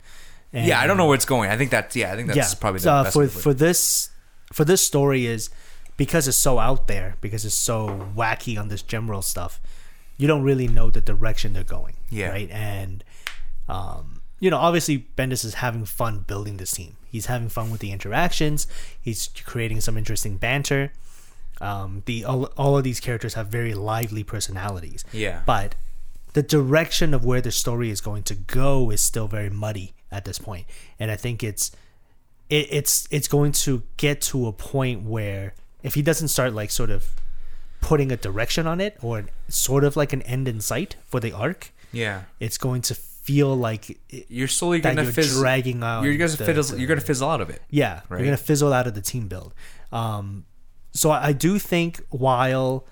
And, 0.50 0.66
Yeah, 0.66 0.80
I 0.80 0.86
don't 0.86 0.96
know 0.96 1.04
where 1.04 1.14
it's 1.14 1.26
going. 1.26 1.50
I 1.50 1.58
think 1.58 1.70
that's 1.70 1.94
yeah. 1.94 2.10
I 2.10 2.16
think 2.16 2.32
that's 2.32 2.54
probably 2.54 2.80
the 2.80 2.90
uh, 2.90 3.02
best 3.02 3.12
for 3.12 3.18
way 3.18 3.26
to 3.26 3.32
put 3.32 3.38
it. 3.38 3.42
for 3.42 3.52
this 3.52 4.08
for 4.50 4.64
this 4.64 4.82
story 4.82 5.26
is 5.26 5.50
because 6.00 6.26
it's 6.26 6.38
so 6.38 6.58
out 6.58 6.88
there 6.88 7.16
because 7.20 7.44
it's 7.44 7.54
so 7.54 8.10
wacky 8.16 8.58
on 8.58 8.68
this 8.68 8.80
general 8.80 9.20
stuff. 9.20 9.60
You 10.16 10.26
don't 10.26 10.42
really 10.42 10.66
know 10.66 10.88
the 10.88 11.02
direction 11.02 11.52
they're 11.52 11.62
going. 11.62 11.96
Yeah. 12.08 12.30
Right. 12.30 12.50
And 12.50 13.04
um, 13.68 14.22
you 14.38 14.48
know, 14.48 14.56
obviously 14.56 15.08
Bendis 15.18 15.44
is 15.44 15.54
having 15.54 15.84
fun 15.84 16.20
building 16.20 16.56
this 16.56 16.72
team. 16.72 16.96
He's 17.06 17.26
having 17.26 17.50
fun 17.50 17.70
with 17.70 17.82
the 17.82 17.92
interactions. 17.92 18.66
He's 18.98 19.28
creating 19.44 19.82
some 19.82 19.98
interesting 19.98 20.38
banter. 20.38 20.94
Um, 21.60 22.02
the 22.06 22.24
all, 22.24 22.44
all 22.56 22.78
of 22.78 22.82
these 22.82 22.98
characters 22.98 23.34
have 23.34 23.48
very 23.48 23.74
lively 23.74 24.24
personalities. 24.24 25.04
Yeah. 25.12 25.42
But 25.44 25.74
the 26.32 26.42
direction 26.42 27.12
of 27.12 27.26
where 27.26 27.42
the 27.42 27.52
story 27.52 27.90
is 27.90 28.00
going 28.00 28.22
to 28.22 28.34
go 28.34 28.88
is 28.88 29.02
still 29.02 29.28
very 29.28 29.50
muddy 29.50 29.92
at 30.10 30.24
this 30.24 30.38
point, 30.38 30.64
and 30.98 31.10
I 31.10 31.16
think 31.16 31.44
it's 31.44 31.72
it, 32.48 32.68
it's 32.70 33.06
it's 33.10 33.28
going 33.28 33.52
to 33.52 33.82
get 33.98 34.22
to 34.22 34.46
a 34.46 34.52
point 34.52 35.02
where 35.02 35.52
if 35.82 35.94
he 35.94 36.02
doesn't 36.02 36.28
start 36.28 36.52
like 36.54 36.70
sort 36.70 36.90
of 36.90 37.08
putting 37.80 38.12
a 38.12 38.16
direction 38.16 38.66
on 38.66 38.80
it 38.80 38.96
or 39.02 39.24
sort 39.48 39.84
of 39.84 39.96
like 39.96 40.12
an 40.12 40.22
end 40.22 40.46
in 40.48 40.60
sight 40.60 40.96
for 41.06 41.18
the 41.20 41.32
arc, 41.32 41.72
yeah, 41.92 42.22
it's 42.38 42.58
going 42.58 42.82
to 42.82 42.94
feel 42.94 43.54
like 43.56 43.90
it, 44.10 44.26
you're 44.28 44.48
slowly 44.48 44.80
gonna 44.80 45.02
you're 45.02 45.12
fizzle. 45.12 45.40
dragging 45.42 45.82
out. 45.82 46.02
You're 46.04 46.16
gonna 46.16 46.30
the- 46.30 46.44
fizzle. 46.44 46.74
the- 46.76 46.80
You're 46.80 46.88
gonna 46.88 47.00
fizzle 47.00 47.28
out 47.30 47.40
of 47.40 47.50
it. 47.50 47.62
yeah, 47.70 48.00
Right. 48.08 48.18
you're 48.18 48.26
gonna 48.26 48.36
fizzle 48.36 48.72
out 48.72 48.86
of 48.86 48.94
the 48.94 49.00
team 49.02 49.28
build. 49.28 49.54
Um, 49.92 50.44
so 50.92 51.10
I 51.10 51.28
I 51.28 51.32
do 51.32 51.58
think 51.58 52.00
while 52.10 52.86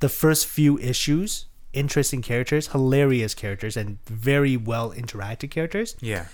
the 0.00 0.08
first 0.08 0.46
few 0.46 0.78
issues, 0.78 1.46
interesting 1.72 2.22
characters, 2.22 2.68
hilarious 2.68 3.34
characters, 3.34 3.76
and 3.76 3.98
very 4.06 4.56
well 4.56 4.92
interacted 4.92 5.50
characters, 5.50 5.96
Yeah. 6.00 6.26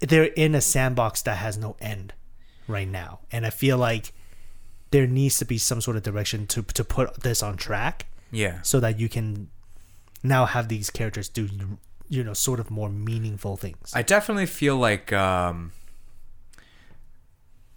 they're 0.00 0.24
in 0.24 0.54
a 0.54 0.60
sandbox 0.60 1.22
that 1.22 1.36
has 1.38 1.58
no 1.58 1.76
end 1.80 2.12
right 2.70 2.88
now, 2.88 3.20
and 3.32 3.44
I 3.44 3.50
feel 3.50 3.76
like 3.78 4.12
there 4.90 5.06
needs 5.06 5.38
to 5.38 5.44
be 5.44 5.58
some 5.58 5.80
sort 5.80 5.96
of 5.96 6.02
direction 6.02 6.46
to 6.48 6.62
to 6.62 6.82
put 6.84 7.22
this 7.22 7.42
on 7.42 7.56
track 7.56 8.06
Yeah. 8.32 8.62
so 8.62 8.80
that 8.80 8.98
you 8.98 9.08
can 9.08 9.48
now 10.22 10.46
have 10.46 10.68
these 10.68 10.90
characters 10.90 11.28
do 11.28 11.48
you 12.08 12.24
know 12.24 12.34
sort 12.34 12.58
of 12.60 12.70
more 12.70 12.88
meaningful 12.90 13.56
things. 13.56 13.92
I 13.94 14.02
definitely 14.02 14.46
feel 14.46 14.76
like 14.76 15.12
um 15.12 15.72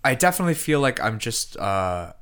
I 0.03 0.15
definitely 0.15 0.55
feel 0.55 0.79
like 0.79 0.99
I'm 1.01 1.19
just 1.19 1.55
uh 1.57 2.13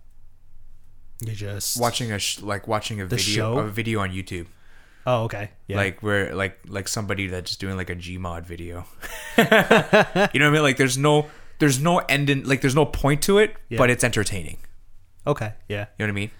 You're 1.26 1.36
just 1.36 1.80
watching 1.80 2.12
a 2.12 2.20
sh- 2.20 2.42
like 2.42 2.68
watching 2.68 3.02
a 3.02 3.06
video 3.06 3.36
show? 3.36 3.60
a 3.60 3.68
video 3.68 4.00
on 4.02 4.12
YouTube. 4.12 4.48
Oh, 5.08 5.24
okay. 5.24 5.50
Yeah. 5.68 5.78
Like 5.78 6.04
where 6.04 6.36
like 6.36 6.60
like 6.68 6.88
somebody 6.88 7.26
that's 7.28 7.56
doing 7.56 7.76
like 7.78 7.90
a 7.90 7.96
Gmod 7.96 8.46
video. 8.46 8.86
you 9.38 9.44
know 9.46 9.50
what 10.22 10.36
I 10.36 10.50
mean? 10.52 10.62
Like 10.62 10.78
there's 10.78 10.98
no 10.98 11.26
there's 11.62 11.80
no 11.82 12.00
end 12.00 12.30
in 12.30 12.44
like 12.44 12.60
there's 12.62 12.76
no 12.76 12.86
point 12.86 13.22
to 13.24 13.38
it, 13.38 13.56
Yeah. 13.70 13.78
but 13.78 13.90
it's 13.90 14.04
entertaining. 14.04 14.58
okay. 15.26 15.54
Yeah. 15.70 15.86
You 15.98 16.06
know 16.08 16.12
what 16.14 16.18
I 16.18 16.22
mean? 16.22 16.32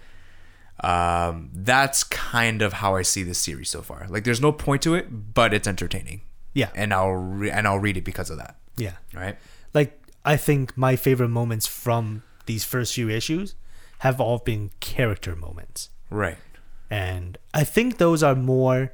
Um, 0.80 1.50
that's 1.54 2.02
kind 2.04 2.60
of 2.62 2.72
how 2.74 2.96
I 2.96 3.02
see 3.02 3.22
this 3.22 3.38
series 3.38 3.70
so 3.70 3.82
far. 3.82 4.06
Like, 4.08 4.24
there's 4.24 4.40
no 4.40 4.50
point 4.52 4.82
to 4.82 4.94
it, 4.94 5.32
but 5.34 5.54
it's 5.54 5.68
entertaining, 5.68 6.22
Yeah. 6.54 6.70
and 6.74 6.92
I'll 6.92 7.12
re- 7.12 7.50
and 7.50 7.66
I'll 7.68 7.78
read 7.78 7.96
it 7.96 8.04
because 8.04 8.30
of 8.30 8.38
that. 8.38 8.56
Yeah. 8.76 8.96
Right? 9.14 9.36
Like 9.74 9.98
I 10.24 10.36
think 10.36 10.76
my 10.76 10.96
favorite 10.96 11.28
moments 11.28 11.66
from 11.66 12.22
these 12.46 12.64
first 12.64 12.94
few 12.94 13.08
issues 13.08 13.54
have 13.98 14.20
all 14.20 14.38
been 14.38 14.70
character 14.80 15.36
moments. 15.36 15.90
Right. 16.10 16.38
And 16.90 17.38
I 17.54 17.64
think 17.64 17.98
those 17.98 18.22
are 18.22 18.34
more 18.34 18.92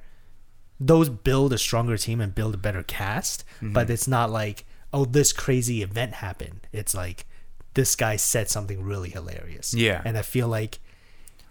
those 0.81 1.09
build 1.09 1.53
a 1.53 1.59
stronger 1.59 1.97
team 1.97 2.21
and 2.21 2.33
build 2.35 2.55
a 2.55 2.59
better 2.59 2.83
cast, 2.85 3.45
Mm-hmm. 3.57 3.73
but 3.73 3.91
it's 3.91 4.07
not 4.07 4.31
like, 4.31 4.65
oh, 4.93 5.05
this 5.05 5.33
crazy 5.33 5.83
event 5.83 6.15
happened. 6.15 6.67
It's 6.73 6.95
like 6.95 7.27
this 7.75 7.95
guy 7.97 8.17
said 8.17 8.49
something 8.49 8.83
really 8.83 9.11
hilarious. 9.11 9.75
Yeah. 9.75 10.03
And 10.05 10.17
I 10.19 10.23
feel 10.23 10.49
like 10.49 10.79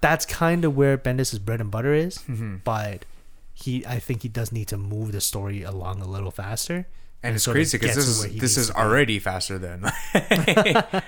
that's 0.01 0.25
kind 0.25 0.65
of 0.65 0.75
where 0.75 0.97
Bendis's 0.97 1.39
bread 1.39 1.61
and 1.61 1.71
butter 1.71 1.93
is, 1.93 2.19
Mm-hmm. 2.19 2.57
but 2.63 3.05
he 3.53 3.85
I 3.85 3.99
think 3.99 4.21
he 4.23 4.29
does 4.29 4.51
need 4.51 4.67
to 4.67 4.77
move 4.77 5.11
the 5.11 5.21
story 5.21 5.63
along 5.63 6.01
a 6.01 6.07
little 6.07 6.31
faster. 6.31 6.87
And 7.23 7.35
it's 7.35 7.47
crazy 7.47 7.77
because 7.77 7.95
this 7.95 8.07
is 8.07 8.39
this 8.39 8.57
is 8.57 8.69
already 8.71 9.19
faster 9.19 9.57
than. 9.57 9.85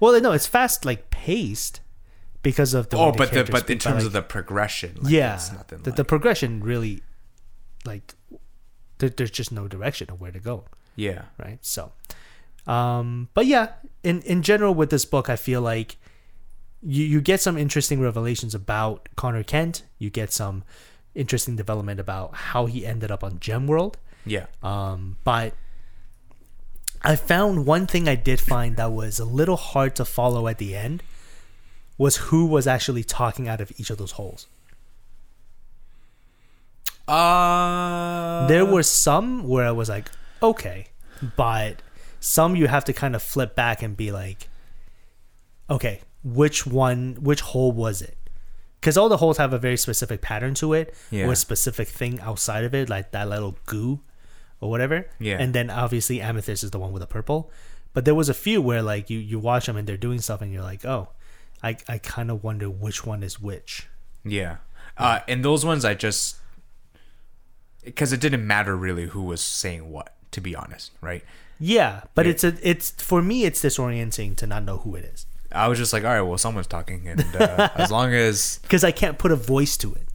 Well, 0.00 0.18
no, 0.20 0.32
it's 0.32 0.46
fast, 0.46 0.84
like 0.84 1.10
paced, 1.10 1.80
because 2.42 2.74
of 2.74 2.88
the. 2.90 2.98
oh, 2.98 3.12
but 3.12 3.28
the 3.28 3.34
characters 3.34 3.52
but 3.62 3.70
in 3.70 3.78
terms 3.78 3.96
like, 3.96 4.06
of 4.06 4.12
the 4.12 4.22
progression, 4.22 4.96
like, 5.00 5.12
yeah, 5.12 5.40
the, 5.68 5.76
like, 5.76 5.96
the 5.96 6.04
progression 6.04 6.62
really, 6.62 7.02
like, 7.84 8.14
there, 8.98 9.08
there's 9.10 9.30
just 9.30 9.52
no 9.52 9.68
direction 9.68 10.10
of 10.10 10.20
where 10.20 10.30
to 10.32 10.40
go, 10.40 10.64
yeah, 10.96 11.22
right? 11.38 11.58
So, 11.60 11.92
um, 12.66 13.28
but 13.34 13.46
yeah, 13.46 13.74
in 14.02 14.22
in 14.22 14.42
general 14.42 14.74
with 14.74 14.90
this 14.90 15.04
book, 15.04 15.28
I 15.30 15.36
feel 15.36 15.60
like 15.60 15.96
you 16.82 17.04
you 17.04 17.20
get 17.20 17.40
some 17.40 17.56
interesting 17.56 18.00
revelations 18.00 18.54
about 18.54 19.08
Connor 19.16 19.42
Kent. 19.44 19.82
You 19.98 20.10
get 20.10 20.32
some 20.32 20.64
interesting 21.14 21.56
development 21.56 22.00
about 22.00 22.34
how 22.34 22.66
he 22.66 22.84
ended 22.84 23.10
up 23.10 23.22
on 23.24 23.38
Gem 23.40 23.66
World. 23.66 23.96
yeah, 24.26 24.46
Um, 24.62 25.16
but 25.24 25.54
I 27.02 27.16
found 27.16 27.66
one 27.66 27.86
thing 27.86 28.08
I 28.08 28.16
did 28.16 28.40
find 28.40 28.76
that 28.76 28.92
was 28.92 29.18
a 29.20 29.24
little 29.24 29.56
hard 29.56 29.94
to 29.96 30.04
follow 30.04 30.48
at 30.48 30.58
the 30.58 30.74
end 30.76 31.02
was 31.96 32.16
who 32.28 32.44
was 32.46 32.66
actually 32.66 33.04
talking 33.04 33.48
out 33.48 33.60
of 33.60 33.72
each 33.78 33.90
of 33.90 33.96
those 33.98 34.12
holes. 34.12 34.46
Uh 37.08 38.46
there 38.48 38.64
were 38.66 38.82
some 38.82 39.46
where 39.46 39.66
I 39.66 39.70
was 39.70 39.88
like, 39.88 40.10
okay, 40.42 40.86
but 41.36 41.82
some 42.20 42.56
you 42.56 42.66
have 42.66 42.84
to 42.86 42.92
kind 42.92 43.14
of 43.14 43.22
flip 43.22 43.54
back 43.54 43.82
and 43.82 43.96
be 43.96 44.10
like, 44.12 44.48
okay, 45.70 46.00
which 46.24 46.66
one, 46.66 47.16
which 47.20 47.40
hole 47.40 47.72
was 47.72 48.02
it? 48.02 48.16
Because 48.80 48.96
all 48.96 49.08
the 49.08 49.16
holes 49.16 49.38
have 49.38 49.52
a 49.52 49.58
very 49.58 49.76
specific 49.76 50.20
pattern 50.20 50.54
to 50.54 50.72
it, 50.74 50.94
Yeah. 51.10 51.26
or 51.26 51.32
a 51.32 51.36
specific 51.36 51.88
thing 51.88 52.20
outside 52.20 52.64
of 52.64 52.74
it, 52.74 52.88
like 52.88 53.10
that 53.12 53.28
little 53.28 53.56
goo 53.66 54.00
or 54.60 54.70
whatever. 54.70 55.08
Yeah. 55.18 55.38
And 55.38 55.54
then 55.54 55.70
obviously 55.70 56.20
amethyst 56.20 56.62
is 56.64 56.70
the 56.70 56.78
one 56.78 56.92
with 56.92 57.00
the 57.00 57.06
purple. 57.06 57.50
But 57.92 58.04
there 58.04 58.14
was 58.14 58.28
a 58.28 58.34
few 58.34 58.60
where 58.60 58.82
like 58.82 59.08
you 59.10 59.18
you 59.18 59.38
watch 59.38 59.66
them 59.66 59.76
and 59.76 59.88
they're 59.88 59.96
doing 59.96 60.20
stuff 60.20 60.42
and 60.42 60.52
you're 60.52 60.62
like, 60.62 60.84
oh, 60.84 61.08
I 61.62 61.76
I 61.88 61.98
kind 61.98 62.30
of 62.30 62.44
wonder 62.44 62.68
which 62.68 63.06
one 63.06 63.22
is 63.22 63.40
which. 63.40 63.88
Yeah. 64.24 64.58
Uh, 64.98 65.20
and 65.28 65.44
those 65.44 65.64
ones 65.64 65.84
I 65.84 65.94
just 65.94 66.36
because 67.84 68.12
it 68.12 68.20
didn't 68.20 68.46
matter 68.46 68.76
really 68.76 69.06
who 69.06 69.22
was 69.22 69.40
saying 69.40 69.90
what, 69.90 70.14
to 70.32 70.40
be 70.40 70.54
honest, 70.54 70.92
right? 71.00 71.22
Yeah, 71.58 72.02
but 72.14 72.26
Yeah. 72.26 72.32
it's 72.32 72.44
a 72.44 72.54
it's 72.62 72.90
for 73.02 73.22
me 73.22 73.44
it's 73.44 73.62
disorienting 73.62 74.36
to 74.36 74.46
not 74.46 74.62
know 74.64 74.78
who 74.78 74.94
it 74.96 75.04
is. 75.04 75.26
I 75.52 75.68
was 75.68 75.78
just 75.78 75.92
like, 75.92 76.04
all 76.04 76.10
right, 76.10 76.20
well, 76.20 76.36
someone's 76.38 76.66
talking, 76.66 77.06
and 77.08 77.24
uh, 77.36 77.68
as 77.76 77.90
long 77.90 78.12
as 78.12 78.58
because 78.62 78.84
I 78.84 78.90
can't 78.90 79.16
put 79.18 79.30
a 79.32 79.36
voice 79.36 79.76
to 79.78 79.94
it, 79.94 80.06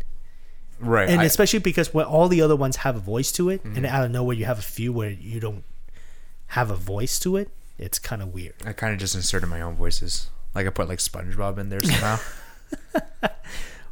right, 0.80 1.09
and 1.09 1.22
I- 1.22 1.24
especially 1.26 1.59
because 1.59 1.93
when 1.93 2.05
all 2.05 2.28
the 2.28 2.41
other 2.41 2.55
ones 2.55 2.76
have 2.78 2.95
a 2.95 2.99
voice 2.99 3.32
to 3.34 3.49
it, 3.49 3.64
Mm-hmm. 3.64 3.78
and 3.78 3.86
out 3.86 4.05
of 4.05 4.12
nowhere 4.12 4.36
you 4.36 4.45
have 4.45 4.59
a 4.59 4.64
few 4.64 4.91
where 4.93 5.09
you 5.09 5.39
don't 5.39 5.64
have 6.47 6.70
a 6.70 6.76
voice 6.76 7.18
to 7.20 7.38
it, 7.38 7.49
it's 7.80 7.97
kind 7.97 8.22
of 8.22 8.34
weird. 8.34 8.55
I 8.66 8.74
kind 8.74 8.93
of 8.93 8.99
just 8.99 9.16
inserted 9.16 9.49
my 9.49 9.62
own 9.62 9.76
voices, 9.76 10.30
like 10.53 10.68
I 10.68 10.70
put 10.70 10.88
like 10.89 10.99
SpongeBob 10.99 11.57
in 11.57 11.70
there 11.70 11.82
somehow. 11.82 12.20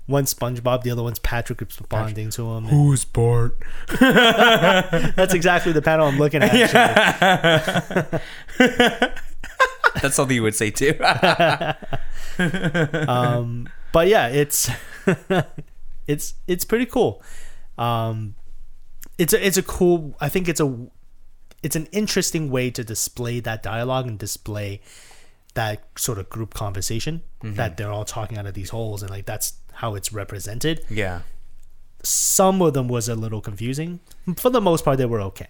One's 0.10 0.34
SpongeBob, 0.34 0.82
the 0.82 0.90
other 0.92 1.04
one's 1.04 1.20
Patrick 1.20 1.62
responding 1.62 2.32
to 2.32 2.52
him. 2.54 2.66
Who's 2.66 3.06
Bart? 3.06 3.58
That's 4.00 5.36
exactly 5.36 5.72
the 5.72 5.82
panel 5.84 6.08
I'm 6.08 6.18
looking 6.18 6.42
at. 6.42 6.52
actually. 6.54 8.20
That's 10.02 10.16
something 10.16 10.36
you 10.36 10.42
would 10.44 10.56
say 10.56 10.72
too. 10.72 10.96
Um, 12.40 13.68
but 13.92 14.08
yeah, 14.08 14.28
it's 14.30 14.70
it's 16.08 16.34
it's 16.48 16.64
pretty 16.64 16.86
cool. 16.86 17.22
Um, 17.78 18.36
it's 19.18 19.34
a 19.34 19.46
it's 19.46 19.58
a 19.58 19.62
cool. 19.64 20.16
I 20.22 20.30
think 20.30 20.48
it's 20.48 20.62
a 20.62 20.88
it's 21.62 21.76
an 21.76 21.88
interesting 21.92 22.50
way 22.50 22.72
to 22.72 22.84
display 22.86 23.42
that 23.42 23.62
dialogue 23.62 24.08
and 24.08 24.18
display 24.18 24.80
that 25.56 25.84
sort 25.98 26.18
of 26.18 26.30
group 26.30 26.54
conversation 26.54 27.24
Mm-hmm. 27.44 27.56
that 27.56 27.78
they're 27.78 27.90
all 27.92 28.04
talking 28.04 28.38
out 28.38 28.46
of 28.46 28.54
these 28.54 28.70
holes 28.70 29.02
and 29.02 29.10
like 29.10 29.26
that's 29.26 29.54
how 29.82 29.96
it's 29.96 30.12
represented. 30.14 30.82
yeah, 30.90 31.22
Some 32.04 32.62
of 32.62 32.74
them 32.74 32.88
was 32.88 33.08
a 33.10 33.16
little 33.16 33.42
confusing. 33.42 34.00
For 34.38 34.50
the 34.50 34.62
most 34.62 34.84
part, 34.86 34.98
they 34.98 35.06
were 35.06 35.22
okay. 35.32 35.48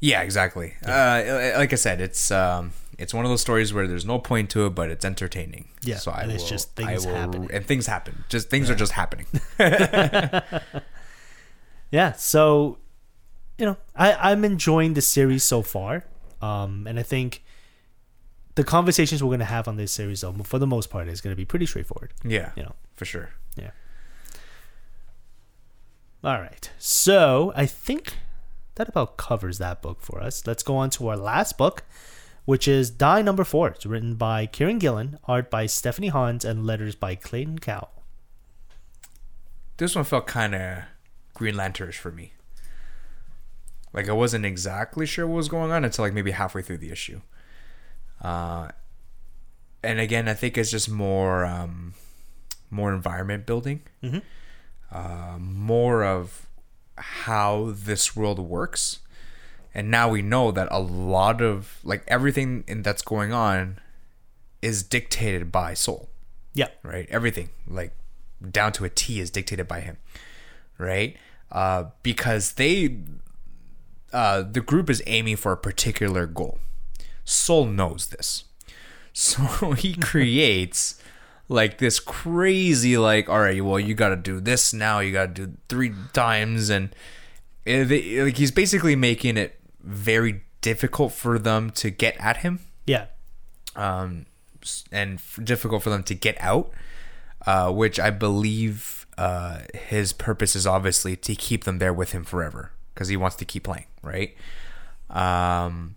yeah, 0.00 0.22
exactly. 0.22 0.74
Uh, 0.84 1.52
like 1.62 1.72
I 1.72 1.76
said, 1.76 2.00
it's 2.00 2.30
um, 2.30 2.72
it's 2.98 3.12
one 3.14 3.24
of 3.24 3.30
those 3.30 3.40
stories 3.40 3.72
where 3.74 3.86
there's 3.86 4.04
no 4.04 4.18
point 4.18 4.50
to 4.50 4.66
it, 4.66 4.70
but 4.74 4.90
it's 4.90 5.04
entertaining. 5.04 5.64
Yeah, 5.82 5.96
so 5.98 6.10
I 6.12 6.20
and 6.22 6.28
will, 6.28 6.36
it's 6.36 6.48
just 6.48 6.78
I 6.78 6.84
things 6.86 7.06
will- 7.06 7.14
happening. 7.14 7.50
and 7.52 7.64
things 7.66 7.86
happen. 7.86 8.24
Just 8.28 8.50
things 8.50 8.70
are 8.70 8.74
just 8.84 8.92
happening. 8.92 9.26
yeah 11.90 12.12
so 12.12 12.78
you 13.58 13.64
know 13.66 13.76
i 13.94 14.12
i'm 14.30 14.44
enjoying 14.44 14.94
the 14.94 15.00
series 15.00 15.44
so 15.44 15.62
far 15.62 16.04
um 16.42 16.84
and 16.88 16.98
i 16.98 17.02
think 17.02 17.42
the 18.56 18.64
conversations 18.64 19.22
we're 19.22 19.28
going 19.28 19.38
to 19.38 19.44
have 19.44 19.68
on 19.68 19.76
this 19.76 19.92
series 19.92 20.22
though 20.22 20.32
for 20.32 20.58
the 20.58 20.66
most 20.66 20.90
part 20.90 21.08
is 21.08 21.20
going 21.20 21.32
to 21.32 21.36
be 21.36 21.44
pretty 21.44 21.66
straightforward 21.66 22.12
yeah, 22.24 22.50
you 22.56 22.62
know 22.62 22.74
for 22.94 23.04
sure. 23.04 23.30
yeah 23.56 23.70
all 26.24 26.40
right 26.40 26.70
so 26.78 27.52
i 27.54 27.64
think 27.64 28.14
that 28.74 28.88
about 28.88 29.16
covers 29.16 29.58
that 29.58 29.80
book 29.80 30.00
for 30.00 30.20
us 30.20 30.46
let's 30.46 30.62
go 30.62 30.76
on 30.76 30.90
to 30.90 31.06
our 31.08 31.16
last 31.16 31.56
book 31.56 31.84
which 32.44 32.66
is 32.66 32.90
die 32.90 33.22
number 33.22 33.44
four 33.44 33.68
it's 33.68 33.86
written 33.86 34.14
by 34.14 34.46
Kieron 34.46 34.80
Gillen 34.80 35.18
art 35.24 35.50
by 35.50 35.66
stephanie 35.66 36.08
hans 36.08 36.44
and 36.44 36.66
letters 36.66 36.94
by 36.94 37.14
Clayton 37.14 37.58
Cowles. 37.58 37.90
This 39.78 39.94
one 39.94 40.04
felt 40.04 40.26
kind 40.26 40.54
of 40.54 40.84
Green 41.34 41.54
Lanternish 41.54 41.96
for 41.96 42.10
me. 42.10 42.32
Like 43.92 44.08
I 44.08 44.12
wasn't 44.12 44.46
exactly 44.46 45.04
sure 45.04 45.26
what 45.26 45.36
was 45.36 45.48
going 45.48 45.70
on 45.70 45.84
until 45.84 46.04
like 46.04 46.14
maybe 46.14 46.30
halfway 46.30 46.62
through 46.62 46.78
the 46.78 46.90
issue. 46.90 47.20
Uh, 48.22 48.68
and 49.82 50.00
again, 50.00 50.28
I 50.28 50.34
think 50.34 50.56
it's 50.58 50.70
just 50.70 50.88
more 50.90 51.44
um, 51.44 51.94
more 52.70 52.92
environment 52.92 53.46
building, 53.46 53.82
Mhm. 54.02 54.22
uh, 54.90 55.38
more 55.38 56.04
of 56.04 56.46
how 56.96 57.72
this 57.74 58.16
world 58.16 58.38
works. 58.38 59.00
And 59.74 59.90
now 59.90 60.08
we 60.08 60.22
know 60.22 60.50
that 60.52 60.68
a 60.70 60.80
lot 60.80 61.42
of 61.42 61.78
like 61.84 62.02
everything 62.08 62.64
in, 62.66 62.82
that's 62.82 63.02
going 63.02 63.32
on 63.32 63.78
is 64.62 64.82
dictated 64.82 65.52
by 65.52 65.74
Sol 65.74 66.08
yeah 66.54 66.68
right? 66.82 67.06
Everything, 67.10 67.50
like 67.68 67.92
down 68.50 68.72
to 68.72 68.84
a 68.86 68.88
T, 68.88 69.20
is 69.20 69.30
dictated 69.30 69.68
by 69.68 69.80
him, 69.80 69.98
right? 70.78 71.14
Uh, 71.52 71.84
because 72.02 72.52
they, 72.54 72.96
uh, 74.12 74.40
the 74.42 74.60
group 74.62 74.88
is 74.88 75.02
aiming 75.06 75.36
for 75.36 75.52
a 75.52 75.56
particular 75.56 76.26
goal. 76.26 76.58
Sol 77.26 77.66
knows 77.66 78.06
this, 78.06 78.44
so 79.12 79.72
he 79.78 79.94
creates 80.00 81.02
like 81.48 81.76
this 81.76 82.00
crazy, 82.00 82.96
like, 82.96 83.28
all 83.28 83.40
right, 83.40 83.62
well, 83.62 83.78
you 83.78 83.94
got 83.94 84.08
to 84.08 84.16
do 84.16 84.40
this 84.40 84.72
now. 84.72 85.00
You 85.00 85.12
got 85.12 85.36
to 85.36 85.46
do 85.46 85.56
three 85.68 85.92
times, 86.14 86.70
and 86.70 86.88
uh, 87.66 87.84
they, 87.84 88.22
like 88.22 88.38
he's 88.38 88.50
basically 88.50 88.96
making 88.96 89.36
it 89.36 89.60
very 89.82 90.42
difficult 90.62 91.12
for 91.12 91.38
them 91.38 91.70
to 91.70 91.90
get 91.90 92.16
at 92.18 92.38
him 92.38 92.58
yeah 92.86 93.06
um, 93.76 94.26
and 94.90 95.20
difficult 95.42 95.82
for 95.82 95.90
them 95.90 96.02
to 96.04 96.14
get 96.14 96.36
out, 96.40 96.70
uh, 97.46 97.70
which 97.70 98.00
I 98.00 98.10
believe 98.10 99.06
uh, 99.16 99.60
his 99.74 100.12
purpose 100.12 100.56
is 100.56 100.66
obviously 100.66 101.16
to 101.16 101.34
keep 101.34 101.64
them 101.64 101.78
there 101.78 101.92
with 101.92 102.12
him 102.12 102.24
forever 102.24 102.72
because 102.94 103.08
he 103.08 103.16
wants 103.16 103.36
to 103.36 103.44
keep 103.44 103.64
playing, 103.64 103.86
right? 104.02 104.34
Um, 105.10 105.96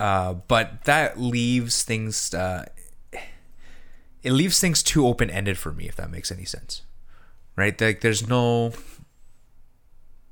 uh, 0.00 0.34
but 0.34 0.84
that 0.84 1.18
leaves 1.18 1.82
things. 1.82 2.32
Uh, 2.34 2.66
it 4.22 4.32
leaves 4.32 4.60
things 4.60 4.82
too 4.82 5.06
open 5.06 5.30
ended 5.30 5.58
for 5.58 5.72
me, 5.72 5.88
if 5.88 5.96
that 5.96 6.10
makes 6.10 6.30
any 6.32 6.44
sense, 6.44 6.82
right? 7.56 7.80
Like, 7.80 8.00
there's 8.00 8.26
no. 8.28 8.72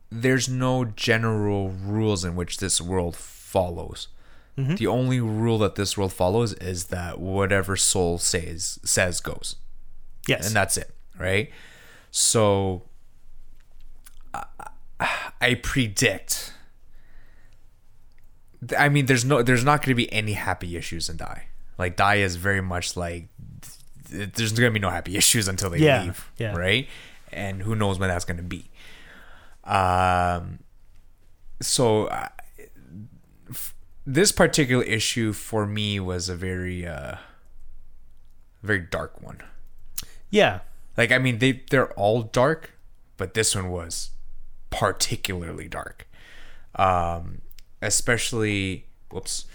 There's 0.08 0.48
no 0.48 0.84
general 0.84 1.70
rules 1.70 2.24
in 2.24 2.36
which 2.36 2.58
this 2.58 2.80
world 2.80 3.16
follows. 3.16 4.08
The 4.76 4.86
only 4.86 5.20
rule 5.20 5.58
that 5.58 5.74
this 5.74 5.98
world 5.98 6.14
follows 6.14 6.54
is 6.54 6.86
that 6.86 7.20
whatever 7.20 7.76
Sol 7.76 8.16
says 8.16 8.78
says 8.82 9.20
goes, 9.20 9.56
yes 10.26 10.46
and 10.46 10.56
that's 10.56 10.78
it, 10.78 10.94
right? 11.18 11.50
So 12.10 12.84
I, 14.32 14.44
I 15.42 15.54
predict. 15.62 16.54
I 18.78 18.88
mean, 18.88 19.06
there's 19.06 19.24
no, 19.24 19.42
there's 19.42 19.64
not 19.64 19.80
going 19.82 19.90
to 19.90 19.94
be 19.94 20.12
any 20.12 20.32
happy 20.32 20.76
issues 20.76 21.08
in 21.08 21.16
Die. 21.16 21.46
Like 21.78 21.96
Die 21.96 22.16
is 22.16 22.36
very 22.36 22.60
much 22.62 22.96
like 22.96 23.28
th- 24.10 24.32
there's 24.32 24.52
going 24.52 24.70
to 24.70 24.74
be 24.74 24.80
no 24.80 24.90
happy 24.90 25.16
issues 25.22 25.48
until 25.48 25.70
they 25.70 25.78
Yeah, 25.78 26.02
leave, 26.04 26.30
yeah. 26.38 26.54
right? 26.56 26.88
And 27.32 27.62
who 27.62 27.74
knows 27.74 27.98
when 27.98 28.08
that's 28.08 28.24
going 28.24 28.38
to 28.38 28.42
be. 28.42 28.70
Um, 29.64 30.60
so 31.60 32.06
uh, 32.06 32.28
f- 33.50 33.74
this 34.06 34.32
particular 34.32 34.84
issue 34.84 35.32
for 35.32 35.66
me 35.66 35.98
was 36.00 36.28
a 36.28 36.36
very, 36.36 36.86
uh, 36.86 37.16
very 38.62 38.80
dark 38.80 39.20
one. 39.22 39.40
yeah 40.30 40.60
Like 40.96 41.12
I 41.12 41.18
mean, 41.18 41.38
they 41.38 41.62
they're 41.70 41.92
all 41.92 42.22
dark, 42.22 42.72
but 43.16 43.34
this 43.34 43.54
one 43.54 43.70
was 43.70 44.10
particularly 44.70 45.68
dark. 45.68 46.06
Um, 46.76 47.40
especially, 47.82 48.86
whoops, 49.10 49.46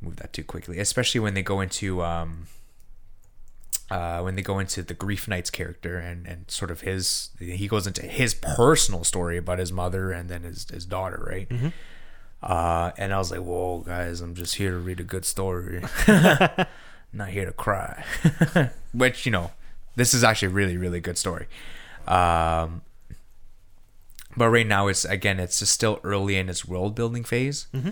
move 0.00 0.16
that 0.16 0.32
too 0.32 0.44
quickly. 0.44 0.78
Especially 0.78 1.20
when 1.20 1.34
they 1.34 1.42
go 1.42 1.60
into 1.60 2.02
um, 2.02 2.46
uh, 3.90 4.20
when 4.20 4.36
they 4.36 4.42
go 4.42 4.58
into 4.58 4.82
the 4.82 4.94
Grief 4.94 5.28
Knights 5.28 5.50
character 5.50 5.98
and 5.98 6.26
and 6.26 6.50
sort 6.50 6.70
of 6.70 6.80
his 6.80 7.30
he 7.38 7.68
goes 7.68 7.86
into 7.86 8.02
his 8.02 8.34
personal 8.34 9.04
story 9.04 9.36
about 9.36 9.58
his 9.58 9.72
mother 9.72 10.12
and 10.12 10.28
then 10.28 10.42
his 10.42 10.68
his 10.70 10.86
daughter, 10.86 11.22
right? 11.28 11.48
Uh, 12.42 12.90
and 12.98 13.12
I 13.12 13.18
was 13.18 13.30
like, 13.30 13.40
"Whoa, 13.40 13.80
guys! 13.80 14.20
I'm 14.20 14.34
just 14.34 14.56
here 14.56 14.72
to 14.72 14.78
read 14.78 14.98
a 14.98 15.04
good 15.04 15.24
story, 15.24 15.82
not 17.12 17.28
here 17.28 17.44
to 17.44 17.52
cry." 17.52 18.04
Which 18.92 19.26
you 19.26 19.32
know, 19.32 19.52
this 19.94 20.12
is 20.14 20.24
actually 20.24 20.48
a 20.48 20.52
really, 20.52 20.76
really 20.76 21.00
good 21.00 21.18
story. 21.18 21.46
Um, 22.08 22.82
but 24.36 24.48
right 24.50 24.66
now 24.66 24.88
it's 24.88 25.04
again 25.04 25.38
it's 25.40 25.58
just 25.58 25.72
still 25.72 26.00
early 26.02 26.36
in 26.36 26.48
its 26.48 26.64
world 26.64 26.94
building 26.94 27.24
phase. 27.24 27.66
Mm-hmm. 27.74 27.90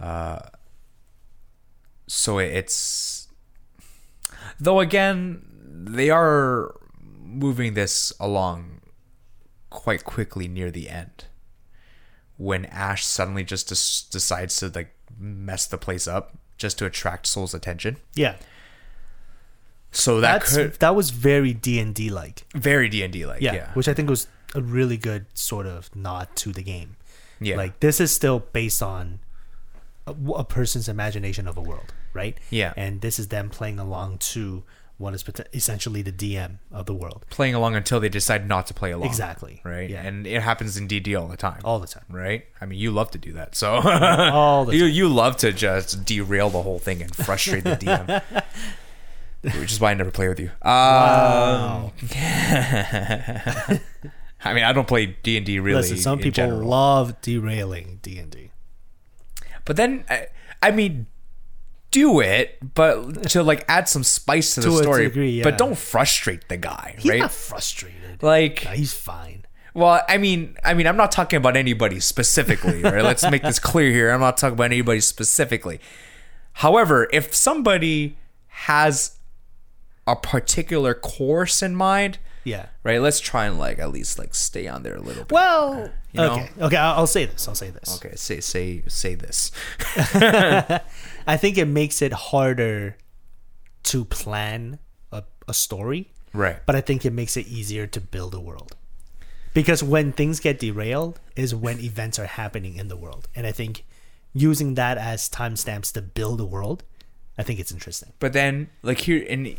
Uh, 0.00 0.40
so 2.06 2.38
it's 2.38 3.28
though 4.60 4.80
again 4.80 5.42
they 5.66 6.10
are 6.10 6.74
moving 7.22 7.74
this 7.74 8.12
along 8.20 8.80
quite 9.70 10.04
quickly 10.04 10.46
near 10.48 10.70
the 10.70 10.88
end 10.88 11.24
when 12.36 12.64
Ash 12.66 13.04
suddenly 13.04 13.44
just 13.44 13.68
des- 13.68 14.10
decides 14.12 14.56
to 14.58 14.68
like 14.68 14.94
mess 15.18 15.66
the 15.66 15.78
place 15.78 16.06
up 16.06 16.36
just 16.58 16.78
to 16.78 16.86
attract 16.86 17.26
Sol's 17.26 17.54
attention. 17.54 17.96
Yeah, 18.14 18.36
So 19.92 20.20
that 20.20 20.40
that's 20.40 20.54
could 20.56 20.72
that 20.74 20.94
was 20.94 21.10
very 21.10 21.52
D 21.54 21.78
and 21.78 21.94
D 21.94 22.10
like. 22.10 22.44
very 22.54 22.88
D 22.88 23.02
and 23.02 23.12
D 23.12 23.26
like 23.26 23.40
Yeah, 23.40 23.54
yeah 23.54 23.72
which 23.74 23.88
I 23.88 23.94
think 23.94 24.10
was 24.10 24.26
a 24.54 24.60
really 24.62 24.96
good 24.96 25.26
sort 25.34 25.66
of 25.66 25.94
nod 25.96 26.28
to 26.36 26.52
the 26.52 26.62
game. 26.62 26.96
yeah 27.40 27.56
Like 27.56 27.80
this 27.80 28.00
is 28.00 28.12
still 28.12 28.40
based 28.52 28.82
on 28.82 29.18
a, 30.06 30.14
a 30.36 30.44
person's 30.44 30.88
imagination 30.88 31.48
of 31.48 31.56
a 31.56 31.60
world, 31.62 31.92
right? 32.12 32.36
Yeah. 32.50 32.72
and 32.76 33.00
this 33.00 33.18
is 33.18 33.28
them 33.28 33.50
playing 33.50 33.78
along 33.78 34.18
to 34.34 34.62
what 34.96 35.12
is 35.12 35.24
essentially 35.52 36.02
the 36.02 36.12
DM 36.12 36.58
of 36.70 36.86
the 36.86 36.94
world. 36.94 37.24
playing 37.28 37.52
along 37.56 37.74
until 37.74 37.98
they 37.98 38.08
decide 38.08 38.46
not 38.46 38.64
to 38.68 38.74
play 38.74 38.92
along. 38.92 39.08
Exactly. 39.08 39.60
Right. 39.64 39.90
Yeah. 39.90 40.06
And 40.06 40.24
it 40.24 40.40
happens 40.40 40.76
in 40.76 40.86
DD 40.86 41.20
all 41.20 41.26
the 41.26 41.36
time. 41.36 41.60
All 41.64 41.80
the 41.80 41.88
time. 41.88 42.04
right? 42.08 42.46
I 42.60 42.66
mean, 42.66 42.78
you 42.78 42.92
love 42.92 43.10
to 43.10 43.18
do 43.18 43.32
that. 43.32 43.56
So 43.56 43.74
All 43.82 44.64
the 44.66 44.76
you 44.78 44.84
you 44.84 45.08
love 45.08 45.36
to 45.38 45.52
just 45.52 46.04
derail 46.04 46.48
the 46.48 46.62
whole 46.62 46.78
thing 46.78 47.02
and 47.02 47.14
frustrate 47.14 47.64
the 47.64 47.74
DM. 47.76 48.22
Which 49.60 49.72
is 49.72 49.80
why 49.80 49.90
I 49.90 49.94
never 49.94 50.12
play 50.12 50.28
with 50.28 50.38
you. 50.38 50.50
Um, 50.62 50.70
Wow. 50.72 51.92
I 54.44 54.52
mean, 54.54 54.64
I 54.64 54.72
don't 54.72 54.86
play 54.88 55.06
D 55.22 55.36
and 55.36 55.46
D 55.46 55.58
really. 55.58 55.80
Listen, 55.80 55.96
some 55.96 56.18
people 56.18 56.32
general. 56.32 56.68
love 56.68 57.20
derailing 57.22 57.98
D 58.02 58.18
and 58.18 58.30
D. 58.30 58.50
but 59.64 59.76
then 59.76 60.04
I, 60.10 60.26
I 60.62 60.70
mean, 60.70 61.06
do 61.90 62.20
it, 62.20 62.58
but 62.74 63.30
to 63.30 63.42
like 63.42 63.64
add 63.68 63.88
some 63.88 64.02
spice 64.04 64.54
to 64.56 64.60
the 64.60 64.68
To 64.70 64.78
a 64.78 64.82
story. 64.82 65.04
degree, 65.04 65.30
yeah. 65.30 65.44
But 65.44 65.58
don't 65.58 65.78
frustrate 65.78 66.48
the 66.48 66.56
guy, 66.56 66.96
He's 66.98 67.10
right? 67.10 67.20
not 67.20 67.32
frustrated. 67.32 68.22
like 68.22 68.64
Nah, 68.64 68.72
he's 68.72 68.92
fine. 68.94 69.44
Well, 69.74 70.02
I 70.08 70.18
mean, 70.18 70.56
I 70.62 70.74
mean, 70.74 70.86
I'm 70.86 70.96
not 70.96 71.10
talking 71.10 71.36
about 71.36 71.56
anybody 71.56 71.98
specifically, 71.98 72.80
right? 72.82 73.02
Let's 73.02 73.28
make 73.28 73.42
this 73.42 73.58
clear 73.58 73.90
here. 73.90 74.10
I'm 74.10 74.20
not 74.20 74.36
talking 74.36 74.54
about 74.54 74.64
anybody 74.66 75.00
specifically. 75.00 75.80
However, 76.58 77.08
if 77.12 77.34
somebody 77.34 78.16
has 78.46 79.16
a 80.06 80.14
particular 80.14 80.94
course 80.94 81.60
in 81.60 81.74
mind, 81.74 82.18
Yeah. 82.44 82.66
right? 82.82 83.00
Let's 83.00 83.20
try 83.20 83.46
and 83.46 83.58
like 83.58 83.78
at 83.78 83.90
least 83.90 84.18
like 84.18 84.34
stay 84.34 84.68
on 84.68 84.82
there 84.82 84.94
a 84.96 85.00
little 85.00 85.24
bit. 85.24 85.32
Well, 85.32 85.90
You 86.12 86.20
know? 86.20 86.32
okay, 86.34 86.50
okay. 86.60 86.76
I'll, 86.76 86.98
I'll 87.00 87.06
say 87.06 87.24
this. 87.24 87.48
I'll 87.48 87.54
say 87.54 87.70
this. 87.70 87.96
Okay, 87.96 88.14
say 88.16 88.40
say 88.40 88.82
say 88.86 89.14
this. 89.14 89.50
I 91.26 91.36
think 91.36 91.58
it 91.58 91.66
makes 91.66 92.02
it 92.02 92.12
harder 92.12 92.96
to 93.84 94.04
plan 94.04 94.78
a, 95.12 95.24
a 95.48 95.54
story, 95.54 96.10
Right. 96.32 96.58
but 96.66 96.74
I 96.76 96.80
think 96.80 97.04
it 97.04 97.12
makes 97.12 97.36
it 97.36 97.46
easier 97.48 97.86
to 97.86 98.00
build 98.00 98.34
a 98.34 98.40
world. 98.40 98.76
Because 99.54 99.82
when 99.82 100.12
things 100.12 100.40
get 100.40 100.58
derailed 100.58 101.20
is 101.36 101.54
when 101.54 101.78
events 101.90 102.18
are 102.18 102.26
happening 102.26 102.76
in 102.76 102.88
the 102.88 102.96
world. 102.96 103.28
And 103.34 103.46
I 103.46 103.52
think 103.52 103.84
using 104.32 104.74
that 104.74 104.98
as 104.98 105.28
timestamps 105.28 105.92
to 105.92 106.02
build 106.02 106.40
a 106.40 106.44
world, 106.44 106.82
I 107.38 107.42
think 107.42 107.60
it's 107.60 107.70
interesting. 107.72 108.12
But 108.18 108.32
then, 108.32 108.68
like 108.82 108.98
here, 109.00 109.24
and 109.28 109.54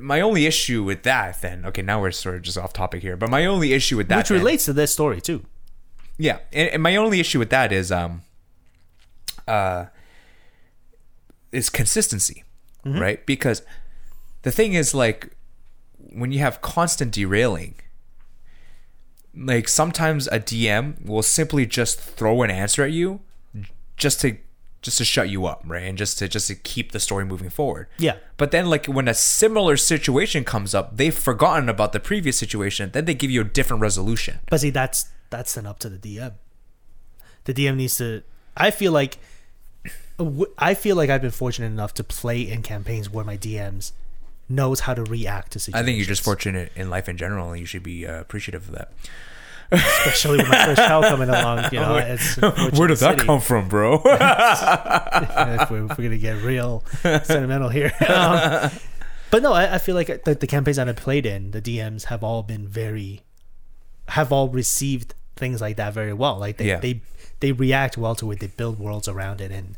my 0.00 0.20
only 0.20 0.46
issue 0.46 0.82
with 0.84 1.02
that, 1.04 1.40
then, 1.42 1.64
okay, 1.66 1.82
now 1.82 2.00
we're 2.00 2.10
sort 2.12 2.36
of 2.36 2.42
just 2.42 2.58
off 2.58 2.72
topic 2.72 3.02
here. 3.02 3.16
But 3.16 3.30
my 3.30 3.46
only 3.46 3.72
issue 3.72 3.96
with 3.96 4.08
that, 4.08 4.18
Which 4.18 4.28
then- 4.28 4.38
relates 4.38 4.64
to 4.66 4.72
this 4.72 4.92
story 4.92 5.20
too. 5.20 5.44
Yeah, 6.18 6.38
and, 6.52 6.68
and 6.70 6.82
my 6.82 6.94
only 6.96 7.20
issue 7.20 7.38
with 7.38 7.50
that 7.50 7.72
is 7.72 7.90
um 7.90 8.22
uh 9.48 9.86
is 11.50 11.68
consistency, 11.70 12.44
right? 12.84 13.24
Because 13.26 13.62
the 14.42 14.50
thing 14.52 14.74
is 14.74 14.94
like 14.94 15.34
when 15.96 16.30
you 16.32 16.38
have 16.40 16.60
constant 16.60 17.12
derailing, 17.12 17.74
like 19.34 19.68
sometimes 19.68 20.28
a 20.28 20.38
DM 20.38 21.04
will 21.04 21.22
simply 21.22 21.66
just 21.66 21.98
throw 21.98 22.42
an 22.42 22.50
answer 22.50 22.82
at 22.84 22.92
you 22.92 23.20
just 23.96 24.20
to 24.20 24.36
just 24.82 24.98
to 24.98 25.04
shut 25.04 25.28
you 25.30 25.46
up, 25.46 25.62
right? 25.64 25.84
And 25.84 25.96
just 25.96 26.18
to 26.18 26.28
just 26.28 26.48
to 26.48 26.54
keep 26.54 26.92
the 26.92 27.00
story 27.00 27.24
moving 27.24 27.48
forward. 27.48 27.86
Yeah. 27.98 28.16
But 28.36 28.50
then 28.50 28.66
like 28.68 28.86
when 28.86 29.08
a 29.08 29.14
similar 29.14 29.76
situation 29.76 30.44
comes 30.44 30.74
up, 30.74 30.96
they've 30.96 31.14
forgotten 31.14 31.68
about 31.68 31.92
the 31.92 32.00
previous 32.00 32.36
situation, 32.36 32.90
then 32.92 33.04
they 33.04 33.14
give 33.14 33.30
you 33.30 33.40
a 33.40 33.44
different 33.44 33.80
resolution. 33.80 34.40
But 34.50 34.60
see, 34.60 34.70
that's 34.70 35.06
that's 35.30 35.54
then 35.54 35.66
up 35.66 35.78
to 35.80 35.88
the 35.88 35.98
DM. 35.98 36.32
The 37.44 37.54
DM 37.54 37.76
needs 37.76 37.96
to. 37.96 38.22
I 38.56 38.70
feel 38.70 38.92
like. 38.92 39.18
I 40.58 40.74
feel 40.74 40.94
like 40.94 41.10
I've 41.10 41.22
been 41.22 41.32
fortunate 41.32 41.66
enough 41.66 41.94
to 41.94 42.04
play 42.04 42.42
in 42.42 42.62
campaigns 42.62 43.10
where 43.10 43.24
my 43.24 43.36
DMs 43.36 43.92
knows 44.48 44.80
how 44.80 44.94
to 44.94 45.02
react 45.02 45.52
to 45.52 45.58
situations. 45.58 45.82
I 45.82 45.84
think 45.84 45.96
you're 45.96 46.06
just 46.06 46.22
fortunate 46.22 46.70
in 46.76 46.90
life 46.90 47.08
in 47.08 47.16
general, 47.16 47.50
and 47.50 47.58
you 47.58 47.66
should 47.66 47.82
be 47.82 48.06
uh, 48.06 48.20
appreciative 48.20 48.68
of 48.68 48.74
that. 48.74 48.92
Especially 49.72 50.38
with 50.38 50.48
my 50.48 50.64
first 50.66 50.78
child 50.80 51.04
coming 51.06 51.28
along. 51.28 51.64
You 51.72 51.80
know, 51.80 51.96
it's 51.96 52.36
Where 52.78 52.88
did 52.88 52.98
that 52.98 53.18
come 53.18 53.40
from, 53.40 53.68
bro? 53.68 53.94
if, 54.04 54.04
we're, 55.70 55.84
if 55.90 55.98
we're 55.98 56.04
gonna 56.04 56.18
get 56.18 56.42
real 56.42 56.84
sentimental 57.02 57.68
here. 57.68 57.92
Um, 58.08 58.70
but 59.30 59.42
no, 59.42 59.52
I, 59.52 59.74
I 59.74 59.78
feel 59.78 59.94
like 59.94 60.24
the, 60.24 60.34
the 60.34 60.46
campaigns 60.46 60.76
that 60.76 60.88
I 60.88 60.92
played 60.92 61.24
in, 61.26 61.52
the 61.52 61.62
DMs 61.62 62.04
have 62.04 62.22
all 62.22 62.42
been 62.42 62.68
very, 62.68 63.22
have 64.08 64.30
all 64.32 64.48
received 64.48 65.14
things 65.36 65.60
like 65.60 65.76
that 65.76 65.94
very 65.94 66.12
well. 66.12 66.38
Like 66.38 66.58
they 66.58 66.66
Yeah. 66.68 66.78
they 66.80 67.00
they 67.40 67.52
react 67.52 67.96
well 67.98 68.14
to 68.16 68.30
it. 68.30 68.40
They 68.40 68.46
build 68.48 68.78
worlds 68.78 69.08
around 69.08 69.40
it, 69.40 69.50
and 69.50 69.76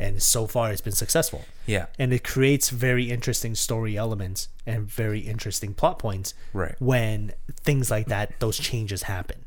and 0.00 0.22
so 0.22 0.46
far 0.46 0.72
it's 0.72 0.80
been 0.80 0.92
successful. 1.04 1.44
yeah, 1.66 1.86
And 1.98 2.12
it 2.12 2.24
creates 2.24 2.70
very 2.70 3.10
interesting 3.10 3.54
story 3.54 3.96
elements 3.96 4.48
and 4.66 4.78
very 4.88 5.20
interesting 5.20 5.74
plot 5.74 5.98
points 5.98 6.34
Right. 6.52 6.74
when 6.80 7.32
things 7.68 7.90
like 7.90 8.06
that, 8.06 8.40
those 8.40 8.58
changes 8.58 9.02
happen. 9.04 9.44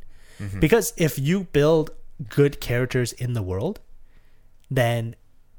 Because 0.60 0.93
if 0.97 1.18
you 1.18 1.45
build 1.60 1.91
good 2.30 2.60
characters 2.60 3.14
in 3.14 3.32
the 3.34 3.41
world, 3.41 3.80
then 4.70 5.16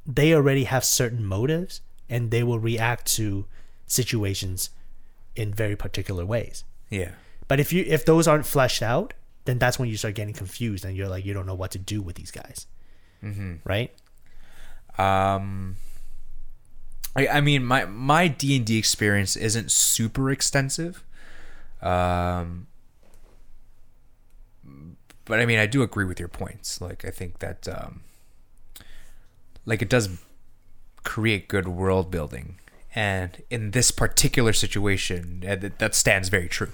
they 0.06 0.34
already 0.34 0.64
have 0.64 0.84
certain 0.84 1.24
motives 1.24 1.80
and 2.10 2.30
they 2.30 2.42
will 2.42 2.58
react 2.60 3.06
to 3.16 3.46
situations 3.86 4.70
in 5.34 5.52
very 5.54 5.76
particular 5.76 6.24
ways. 6.26 6.64
yeah, 6.90 7.12
But 7.48 7.60
if 7.60 7.72
you 7.72 7.84
if 7.86 8.04
those 8.04 8.28
aren't 8.28 8.46
fleshed 8.46 8.82
out, 8.82 9.14
then 9.46 9.58
that's 9.58 9.78
when 9.78 9.88
you 9.88 9.96
start 9.96 10.14
getting 10.14 10.34
confused 10.34 10.84
and 10.84 10.96
you're 10.96 11.08
like 11.08 11.24
you 11.24 11.32
don't 11.34 11.46
know 11.46 11.54
what 11.62 11.70
to 11.72 11.78
do 11.78 12.02
with 12.02 12.16
these 12.16 12.30
guys. 12.30 12.66
Mm-hmm. 13.22 13.54
Right? 13.64 13.90
Um, 14.98 15.76
I, 17.16 17.28
I 17.28 17.40
mean, 17.40 17.64
my 17.64 17.84
my 17.84 18.28
D 18.28 18.56
and 18.56 18.66
D 18.66 18.78
experience 18.78 19.36
isn't 19.36 19.70
super 19.70 20.30
extensive. 20.30 21.04
Um, 21.82 22.66
but 25.24 25.40
I 25.40 25.46
mean, 25.46 25.58
I 25.58 25.66
do 25.66 25.82
agree 25.82 26.04
with 26.04 26.18
your 26.18 26.28
points. 26.28 26.80
Like, 26.80 27.04
I 27.04 27.10
think 27.10 27.38
that, 27.38 27.68
um, 27.68 28.02
like, 29.64 29.82
it 29.82 29.88
does 29.88 30.08
create 31.02 31.48
good 31.48 31.68
world 31.68 32.10
building, 32.10 32.58
and 32.94 33.42
in 33.50 33.72
this 33.72 33.90
particular 33.90 34.52
situation, 34.52 35.44
uh, 35.46 35.56
that 35.56 35.78
that 35.78 35.94
stands 35.94 36.28
very 36.28 36.48
true. 36.48 36.72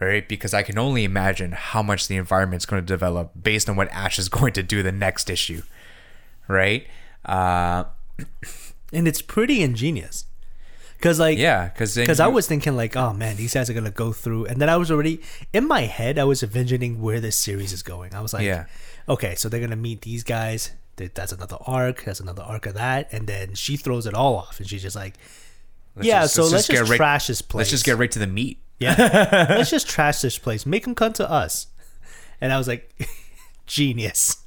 Right, 0.00 0.28
because 0.28 0.52
I 0.52 0.64
can 0.64 0.76
only 0.76 1.04
imagine 1.04 1.52
how 1.52 1.80
much 1.80 2.08
the 2.08 2.16
environment's 2.16 2.66
going 2.66 2.82
to 2.82 2.86
develop 2.86 3.30
based 3.40 3.70
on 3.70 3.76
what 3.76 3.88
Ash 3.90 4.18
is 4.18 4.28
going 4.40 4.52
to 4.54 4.62
do 4.62 4.82
the 4.82 4.92
next 4.92 5.30
issue 5.30 5.62
right? 6.48 6.86
Uh, 7.24 7.84
And 8.92 9.08
it's 9.08 9.22
pretty 9.22 9.60
ingenious. 9.60 10.24
Cuz 11.00 11.18
like 11.18 11.36
yeah, 11.36 11.68
because 11.68 11.96
because 11.96 12.20
I 12.20 12.28
was 12.28 12.46
thinking 12.46 12.76
like, 12.76 12.94
oh 12.96 13.12
man, 13.12 13.34
these 13.36 13.52
guys 13.52 13.68
are 13.68 13.74
gonna 13.74 13.90
go 13.90 14.12
through, 14.12 14.44
and 14.46 14.60
then 14.62 14.68
I 14.68 14.76
was 14.76 14.88
already 14.90 15.20
in 15.52 15.66
my 15.66 15.80
head. 15.82 16.16
I 16.16 16.22
was 16.24 16.44
envisioning 16.44 17.02
where 17.02 17.18
this 17.18 17.36
series 17.36 17.72
is 17.72 17.82
going. 17.82 18.14
I 18.14 18.20
was 18.20 18.32
like, 18.32 18.44
Yeah. 18.46 18.66
okay, 19.08 19.34
so 19.34 19.48
they're 19.48 19.60
gonna 19.60 19.74
meet 19.74 20.02
these 20.02 20.22
guys. 20.22 20.70
That's 20.96 21.32
another 21.32 21.56
arc. 21.66 22.04
That's 22.04 22.20
another 22.20 22.42
arc 22.44 22.66
of 22.66 22.74
that, 22.74 23.12
and 23.12 23.26
then 23.26 23.54
she 23.54 23.76
throws 23.76 24.06
it 24.06 24.14
all 24.14 24.36
off, 24.36 24.60
and 24.60 24.68
she's 24.68 24.82
just 24.82 24.94
like, 24.96 25.14
yeah, 26.00 26.22
just- 26.22 26.34
so 26.34 26.42
let's 26.42 26.52
let's, 26.52 26.66
just 26.68 26.78
just, 26.78 26.90
right- 26.90 26.96
trash 26.96 27.26
this 27.26 27.42
place. 27.42 27.58
let's 27.62 27.70
just 27.70 27.84
get 27.84 27.98
right 27.98 28.12
to 28.12 28.20
the 28.20 28.28
meat. 28.28 28.60
yeah, 28.78 28.94
let's 29.50 29.70
just 29.70 29.88
trash 29.88 30.20
this 30.20 30.38
place. 30.38 30.64
Make 30.64 30.84
them 30.84 30.94
come 30.94 31.12
to 31.14 31.28
us. 31.28 31.66
And 32.40 32.52
I 32.52 32.58
was 32.58 32.68
like, 32.68 32.94
genius. 33.66 34.38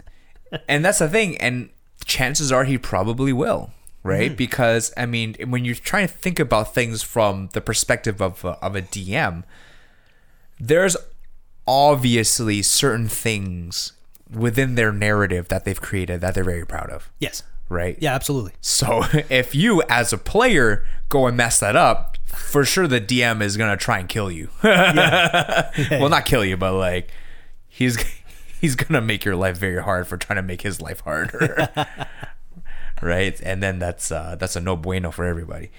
and 0.69 0.85
that's 0.85 0.99
the 0.99 1.09
thing 1.09 1.37
and 1.39 1.69
chances 2.07 2.51
are 2.51 2.63
he 2.63 2.77
probably 2.77 3.33
will 3.33 3.71
right? 4.03 4.31
Hmm. 4.31 4.35
Because 4.35 4.93
i 4.97 5.05
mean 5.05 5.35
when 5.47 5.65
you're 5.65 5.75
trying 5.75 6.07
to 6.07 6.13
think 6.13 6.39
about 6.39 6.73
things 6.73 7.03
from 7.03 7.49
the 7.53 7.61
perspective 7.61 8.21
of 8.21 8.43
a, 8.45 8.51
of 8.65 8.75
a 8.75 8.81
dm 8.81 9.43
there's 10.59 10.97
obviously 11.67 12.61
certain 12.61 13.07
things 13.07 13.91
within 14.31 14.75
their 14.75 14.91
narrative 14.91 15.47
that 15.49 15.65
they've 15.65 15.79
created 15.81 16.21
that 16.21 16.33
they're 16.33 16.43
very 16.43 16.65
proud 16.65 16.89
of. 16.89 17.11
Yes. 17.19 17.43
right? 17.69 17.97
Yeah, 17.99 18.13
absolutely. 18.15 18.53
so 18.61 19.03
if 19.29 19.53
you 19.53 19.83
as 19.89 20.13
a 20.13 20.17
player 20.17 20.85
go 21.09 21.27
and 21.27 21.37
mess 21.37 21.59
that 21.59 21.75
up 21.75 22.17
for 22.25 22.65
sure 22.65 22.87
the 22.87 22.99
dm 22.99 23.41
is 23.41 23.55
going 23.57 23.69
to 23.69 23.77
try 23.77 23.99
and 23.99 24.09
kill 24.09 24.31
you. 24.31 24.49
Well 24.63 26.09
not 26.09 26.25
kill 26.25 26.43
you 26.43 26.57
but 26.57 26.73
like 26.73 27.11
he's 27.67 27.97
he's 28.61 28.75
gonna 28.75 29.01
make 29.01 29.25
your 29.25 29.35
life 29.35 29.57
very 29.57 29.81
hard 29.81 30.07
for 30.07 30.17
trying 30.17 30.37
to 30.37 30.43
make 30.43 30.61
his 30.61 30.81
life 30.81 31.01
harder. 31.01 31.69
right? 33.01 33.39
And 33.41 33.61
then 33.61 33.79
that's 33.79 34.11
uh, 34.11 34.35
that's 34.39 34.55
a 34.55 34.61
no 34.61 34.75
bueno 34.75 35.11
for 35.11 35.25
everybody. 35.25 35.71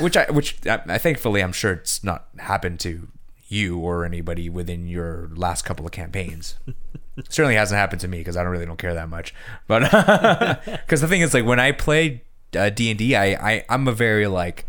Which 0.00 0.16
I 0.16 0.30
which 0.30 0.64
I, 0.66 0.80
I 0.86 0.98
thankfully 0.98 1.42
I'm 1.42 1.52
sure 1.52 1.72
it's 1.72 2.04
not 2.04 2.28
happened 2.38 2.80
to 2.80 3.08
you 3.48 3.78
or 3.78 4.04
anybody 4.04 4.48
within 4.48 4.86
your 4.86 5.30
last 5.34 5.64
couple 5.64 5.84
of 5.84 5.92
campaigns. 5.92 6.56
Certainly 7.28 7.56
hasn't 7.56 7.78
happened 7.78 8.00
to 8.02 8.08
me 8.08 8.18
because 8.18 8.36
I 8.36 8.42
don't 8.42 8.52
really 8.52 8.66
don't 8.66 8.78
care 8.78 8.94
that 8.94 9.08
much. 9.08 9.34
But 9.66 9.80
because 10.64 11.00
the 11.00 11.08
thing 11.08 11.20
is, 11.20 11.34
like 11.34 11.44
when 11.44 11.60
I 11.60 11.72
play 11.72 12.22
uh, 12.56 12.70
D 12.70 12.90
and 12.90 12.98
D, 12.98 13.16
I 13.16 13.54
I 13.54 13.64
I'm 13.68 13.88
a 13.88 13.92
very 13.92 14.26
like 14.26 14.66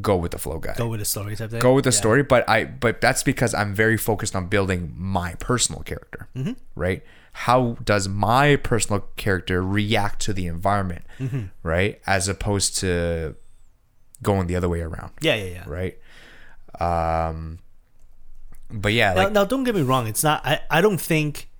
go 0.00 0.16
with 0.16 0.30
the 0.32 0.38
flow 0.38 0.58
guy. 0.58 0.74
Go 0.76 0.88
with 0.88 1.00
the 1.00 1.04
story 1.06 1.36
type 1.36 1.50
thing. 1.50 1.60
Go 1.60 1.74
with 1.74 1.84
the 1.84 1.90
Yeah. 1.90 1.98
story, 1.98 2.22
but 2.22 2.48
I 2.48 2.64
but 2.64 3.00
that's 3.00 3.22
because 3.22 3.52
I'm 3.54 3.74
very 3.74 3.96
focused 3.96 4.34
on 4.34 4.46
building 4.46 4.94
my 4.96 5.34
personal 5.34 5.82
character. 5.82 6.28
Mm-hmm. 6.36 6.52
Right? 6.74 7.02
How 7.32 7.76
does 7.84 8.08
my 8.08 8.56
personal 8.56 9.00
character 9.16 9.62
react 9.62 10.20
to 10.22 10.32
the 10.32 10.46
environment? 10.46 11.04
Mm-hmm. 11.18 11.42
Right? 11.62 12.00
As 12.06 12.28
opposed 12.28 12.76
to 12.78 13.34
going 14.22 14.46
the 14.46 14.56
other 14.56 14.68
way 14.68 14.80
around. 14.80 15.12
Yeah, 15.20 15.34
yeah, 15.34 15.44
yeah. 15.44 15.64
Right? 15.66 15.98
Um 16.80 17.58
but 18.70 18.92
yeah, 18.94 19.12
Now, 19.12 19.22
like 19.24 19.32
now, 19.32 19.44
don't 19.44 19.64
get 19.64 19.74
me 19.74 19.82
wrong. 19.82 20.06
It's 20.06 20.24
not. 20.24 20.40
I, 20.46 20.60
I 20.70 20.80
don't 20.80 20.98
think. 21.00 21.50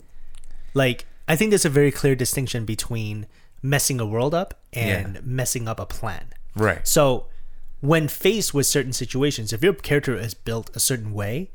Like, 0.73 1.05
I 1.29 1.37
think 1.37 1.51
there's 1.51 1.67
a 1.67 1.69
very 1.69 1.91
clear 1.93 2.15
distinction 2.15 2.65
between 2.65 3.27
messing 3.61 4.01
a 4.01 4.07
world 4.07 4.35
up 4.35 4.59
and 4.73 5.17
Yeah. 5.17 5.21
messing 5.23 5.69
up 5.69 5.79
a 5.79 5.85
plan. 5.85 6.33
right. 6.57 6.89
So, 6.89 7.27
when 7.83 8.09
faced 8.09 8.55
with 8.55 8.65
certain 8.67 8.93
situations, 8.95 9.53
if 9.53 9.63
your 9.63 9.75
character 9.75 10.17
is 10.17 10.33
built 10.35 10.71
a 10.75 10.81
certain 10.81 11.13
way, 11.13 11.51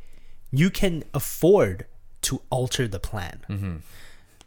you 0.52 0.70
can 0.70 1.04
afford 1.14 1.86
to 2.22 2.42
alter 2.52 2.88
the 2.88 3.00
plan. 3.00 3.42
Mm-hmm. 3.50 3.76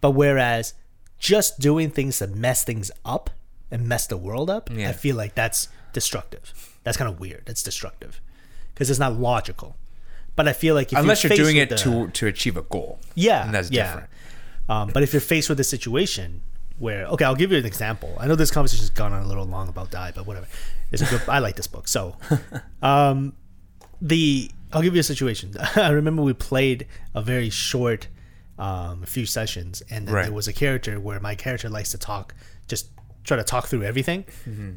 But 0.00 0.12
whereas 0.12 0.74
just 1.18 1.58
doing 1.58 1.90
things 1.90 2.18
to 2.18 2.26
mess 2.28 2.62
things 2.64 2.90
up 3.04 3.30
and 3.70 3.88
mess 3.88 4.06
the 4.06 4.16
world 4.16 4.48
up, 4.50 4.70
Yeah. 4.70 4.90
I 4.90 4.92
feel 4.92 5.16
like 5.16 5.34
that's 5.34 5.68
destructive. 5.92 6.52
That's 6.84 6.96
kind 6.96 7.10
of 7.12 7.18
weird. 7.18 7.42
That's 7.46 7.62
destructive 7.62 8.20
because 8.74 8.88
it's 8.90 8.98
not 9.00 9.14
logical. 9.18 9.76
But 10.36 10.48
I 10.48 10.52
feel 10.52 10.74
like 10.74 10.92
if 10.92 10.98
Unless 10.98 11.24
you're 11.24 11.28
faced 11.30 11.42
doing 11.42 11.56
it 11.56 11.68
the- 11.70 11.76
to 11.76 12.08
to 12.08 12.26
achieve 12.26 12.56
a 12.56 12.62
goal. 12.62 12.98
yeah, 13.14 13.44
And 13.44 13.54
that's 13.54 13.70
yeah. 13.70 13.84
different. 13.86 14.10
Um, 14.68 14.90
but 14.94 15.02
if 15.02 15.12
you're 15.12 15.20
faced 15.20 15.48
with 15.48 15.58
a 15.60 15.64
situation 15.64 16.42
where, 16.80 17.04
okay, 17.06 17.24
I'll 17.24 17.36
give 17.36 17.52
you 17.52 17.58
an 17.58 17.64
example. 17.66 18.16
I 18.18 18.26
know 18.26 18.34
this 18.34 18.50
conversation's 18.50 18.90
gone 18.90 19.12
on 19.12 19.22
a 19.22 19.28
little 19.28 19.44
long 19.46 19.68
about 19.68 19.90
die, 19.92 20.10
but 20.14 20.26
whatever. 20.26 20.48
It's 20.90 21.02
a 21.02 21.06
good. 21.06 21.22
I 21.28 21.38
like 21.38 21.54
this 21.54 21.68
book. 21.68 21.86
So, 21.86 22.16
um, 22.82 23.34
the 24.02 24.50
I'll 24.72 24.82
give 24.82 24.94
you 24.94 25.00
a 25.00 25.04
situation. 25.04 25.54
I 25.76 25.90
remember 25.90 26.22
we 26.22 26.32
played 26.32 26.86
a 27.14 27.22
very 27.22 27.50
short, 27.50 28.08
um, 28.58 29.02
few 29.04 29.26
sessions, 29.26 29.82
and 29.90 30.08
then 30.08 30.14
Right. 30.14 30.24
there 30.24 30.32
was 30.32 30.48
a 30.48 30.52
character 30.52 30.98
where 30.98 31.20
my 31.20 31.34
character 31.36 31.68
likes 31.68 31.90
to 31.92 31.98
talk, 31.98 32.34
just 32.66 32.88
try 33.24 33.36
to 33.36 33.44
talk 33.44 33.66
through 33.68 33.84
everything, 33.84 34.24
Mm-hmm. 34.48 34.70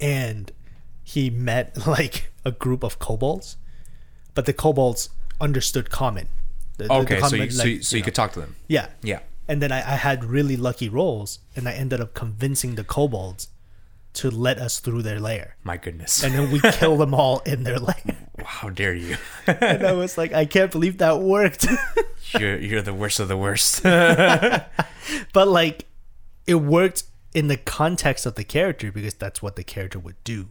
and 0.00 0.52
he 1.04 1.28
met 1.30 1.86
like 1.86 2.30
a 2.44 2.50
group 2.52 2.82
of 2.82 2.98
kobolds, 2.98 3.56
but 4.34 4.46
the 4.46 4.52
kobolds 4.52 5.10
understood 5.40 5.90
common. 5.90 6.28
The- 6.78 6.84
the- 6.84 6.88
the 6.88 6.94
Okay, 6.94 7.14
so 7.16 7.20
common, 7.22 7.40
you, 7.42 7.50
so, 7.50 7.64
you, 7.64 7.82
so 7.82 7.96
you 7.96 8.02
know. 8.02 8.04
could 8.06 8.14
talk 8.14 8.32
to 8.32 8.40
them. 8.40 8.56
Yeah. 8.68 8.86
Yeah. 9.02 9.20
And 9.50 9.60
then 9.60 9.72
I, 9.72 9.78
I 9.78 9.96
had 9.96 10.24
really 10.24 10.56
lucky 10.56 10.88
rolls, 10.88 11.40
and 11.56 11.68
I 11.68 11.72
ended 11.72 12.00
up 12.00 12.14
convincing 12.14 12.76
the 12.76 12.84
kobolds 12.84 13.48
to 14.12 14.30
let 14.30 14.58
us 14.58 14.78
through 14.78 15.02
their 15.02 15.18
lair. 15.18 15.56
My 15.64 15.76
goodness. 15.76 16.22
And 16.22 16.32
then 16.32 16.52
we 16.52 16.60
kill 16.74 16.96
them 16.96 17.12
all 17.14 17.40
in 17.40 17.64
their 17.64 17.80
lair. 17.80 18.16
How 18.44 18.70
dare 18.70 18.94
you? 18.94 19.16
And 19.48 19.84
I 19.84 19.90
was 19.90 20.16
like, 20.16 20.32
I 20.32 20.44
can't 20.44 20.70
believe 20.70 20.98
that 20.98 21.20
worked. 21.20 21.66
you're 22.38 22.58
you're 22.58 22.80
the 22.80 22.94
worst 22.94 23.18
of 23.18 23.26
the 23.26 23.36
worst. 23.36 23.82
but 23.82 24.68
like, 25.34 25.86
it 26.46 26.54
worked 26.54 27.02
in 27.34 27.48
the 27.48 27.56
context 27.56 28.26
of 28.26 28.36
the 28.36 28.44
character 28.44 28.92
because 28.92 29.14
that's 29.14 29.42
what 29.42 29.56
the 29.56 29.64
character 29.64 29.98
would 29.98 30.22
do. 30.22 30.50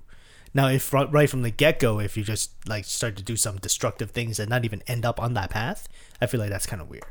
Now, 0.54 0.68
if 0.68 0.92
right 0.92 1.30
from 1.30 1.44
the 1.44 1.52
get 1.52 1.80
go, 1.80 2.02
if 2.02 2.18
you 2.18 2.24
just 2.26 2.52
like 2.68 2.84
start 2.84 3.16
to 3.16 3.24
do 3.24 3.38
some 3.38 3.60
destructive 3.60 4.12
things 4.12 4.40
and 4.40 4.50
not 4.50 4.66
even 4.66 4.84
end 4.88 5.06
up 5.06 5.22
on 5.22 5.36
that 5.36 5.52
path, 5.52 5.88
I 6.20 6.26
feel 6.26 6.42
like 6.42 6.50
that's 6.50 6.66
kind 6.66 6.82
of 6.82 6.90
weird. 6.90 7.06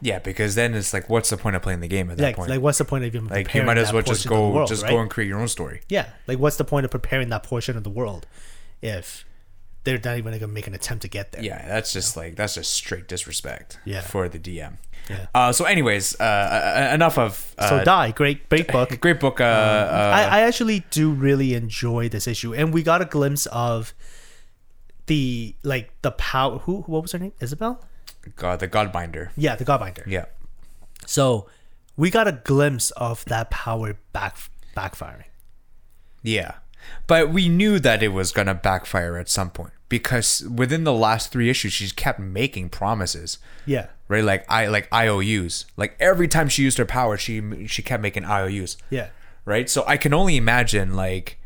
Yeah, 0.00 0.18
because 0.18 0.54
then 0.54 0.74
it's 0.74 0.92
like, 0.92 1.08
what's 1.08 1.30
the 1.30 1.36
point 1.36 1.56
of 1.56 1.62
playing 1.62 1.80
the 1.80 1.88
game 1.88 2.10
at 2.10 2.18
that 2.18 2.22
Like, 2.22 2.36
point? 2.36 2.50
like, 2.50 2.60
what's 2.60 2.78
the 2.78 2.84
point 2.84 3.04
of 3.04 3.14
even 3.14 3.28
Like 3.28 3.52
you 3.54 3.62
might 3.62 3.78
as 3.78 3.92
well 3.92 4.02
just 4.02 4.26
portion 4.26 4.32
of 4.32 4.36
the 4.38 4.48
go 4.48 4.54
world, 4.54 4.68
just 4.68 4.82
right? 4.82 4.90
go 4.90 4.98
and 5.00 5.10
create 5.10 5.28
your 5.28 5.40
own 5.40 5.48
story. 5.48 5.80
Yeah, 5.88 6.08
like 6.26 6.38
what's 6.38 6.56
the 6.56 6.64
point 6.64 6.84
of 6.84 6.90
preparing 6.90 7.28
that 7.30 7.42
portion 7.42 7.76
of 7.76 7.84
the 7.84 7.90
world 7.90 8.26
if 8.82 9.24
they're 9.84 10.00
not 10.04 10.18
even 10.18 10.32
gonna 10.38 10.48
make 10.52 10.66
an 10.66 10.74
attempt 10.74 11.02
to 11.02 11.08
get 11.08 11.32
there? 11.32 11.42
Yeah, 11.42 11.66
that's 11.66 11.92
just 11.92 12.16
like 12.16 12.36
that's 12.36 12.54
just 12.54 12.72
straight 12.72 13.08
disrespect 13.08 13.78
Yeah. 13.84 14.00
for 14.02 14.28
the 14.28 14.38
DM. 14.38 14.78
Yeah. 15.08 15.26
Uh, 15.32 15.52
so, 15.52 15.64
anyways, 15.66 16.16
uh, 16.20 16.24
uh, 16.24 16.90
enough 16.94 17.16
of 17.16 17.54
uh, 17.58 17.68
So 17.68 17.84
die, 17.84 18.10
great, 18.10 18.48
great 18.48 18.66
book. 18.66 18.98
great 19.00 19.20
book. 19.20 19.40
Uh, 19.40 19.44
uh, 19.44 20.12
I, 20.14 20.22
I 20.22 20.40
actually 20.40 20.84
do 20.90 21.12
really 21.12 21.54
enjoy 21.54 22.08
this 22.08 22.26
issue, 22.26 22.52
and 22.52 22.74
we 22.74 22.82
got 22.82 23.00
a 23.00 23.04
glimpse 23.04 23.46
of 23.46 23.94
the 25.06 25.54
like 25.62 25.90
the 26.02 26.10
power. 26.10 26.58
Who 26.58 26.82
what 26.82 27.02
was 27.02 27.12
her 27.12 27.18
name? 27.20 27.32
Isabel. 27.40 27.84
God, 28.36 28.60
the 28.60 28.68
Godbinder. 28.68 29.30
Yeah, 29.36 29.54
the 29.56 29.64
Godbinder. 29.64 30.04
Yeah, 30.06 30.26
So 31.06 31.48
we 31.96 32.10
got 32.10 32.26
a 32.28 32.32
glimpse 32.32 32.90
of 32.92 33.24
that 33.26 33.50
power 33.50 33.96
back 34.12 34.36
backfiring. 34.76 35.24
yeah, 36.22 36.54
but 37.06 37.30
we 37.30 37.48
knew 37.48 37.78
that 37.78 38.02
it 38.02 38.08
was 38.08 38.32
gonna 38.32 38.54
backfire 38.54 39.16
at 39.16 39.28
some 39.28 39.50
point 39.50 39.72
because 39.88 40.42
within 40.48 40.84
the 40.84 40.92
last 40.92 41.30
three 41.32 41.48
issues, 41.48 41.72
she's 41.72 41.92
kept 41.92 42.18
making 42.18 42.68
promises. 42.70 43.38
Yeah, 43.64 43.86
Right, 44.08 44.22
like 44.24 44.44
I 44.50 44.66
like 44.66 44.88
IOUs. 44.92 45.64
Like 45.76 45.96
every 45.98 46.28
time 46.28 46.48
she 46.48 46.62
used 46.62 46.78
her 46.78 46.84
power, 46.86 47.16
she 47.16 47.66
she 47.66 47.82
kept 47.82 48.02
making 48.02 48.24
IOUs. 48.24 48.76
yeah, 48.90 49.08
right? 49.44 49.68
So 49.68 49.82
I 49.86 49.96
can 49.96 50.12
only 50.14 50.36
imagine 50.36 50.94
like 50.94 51.38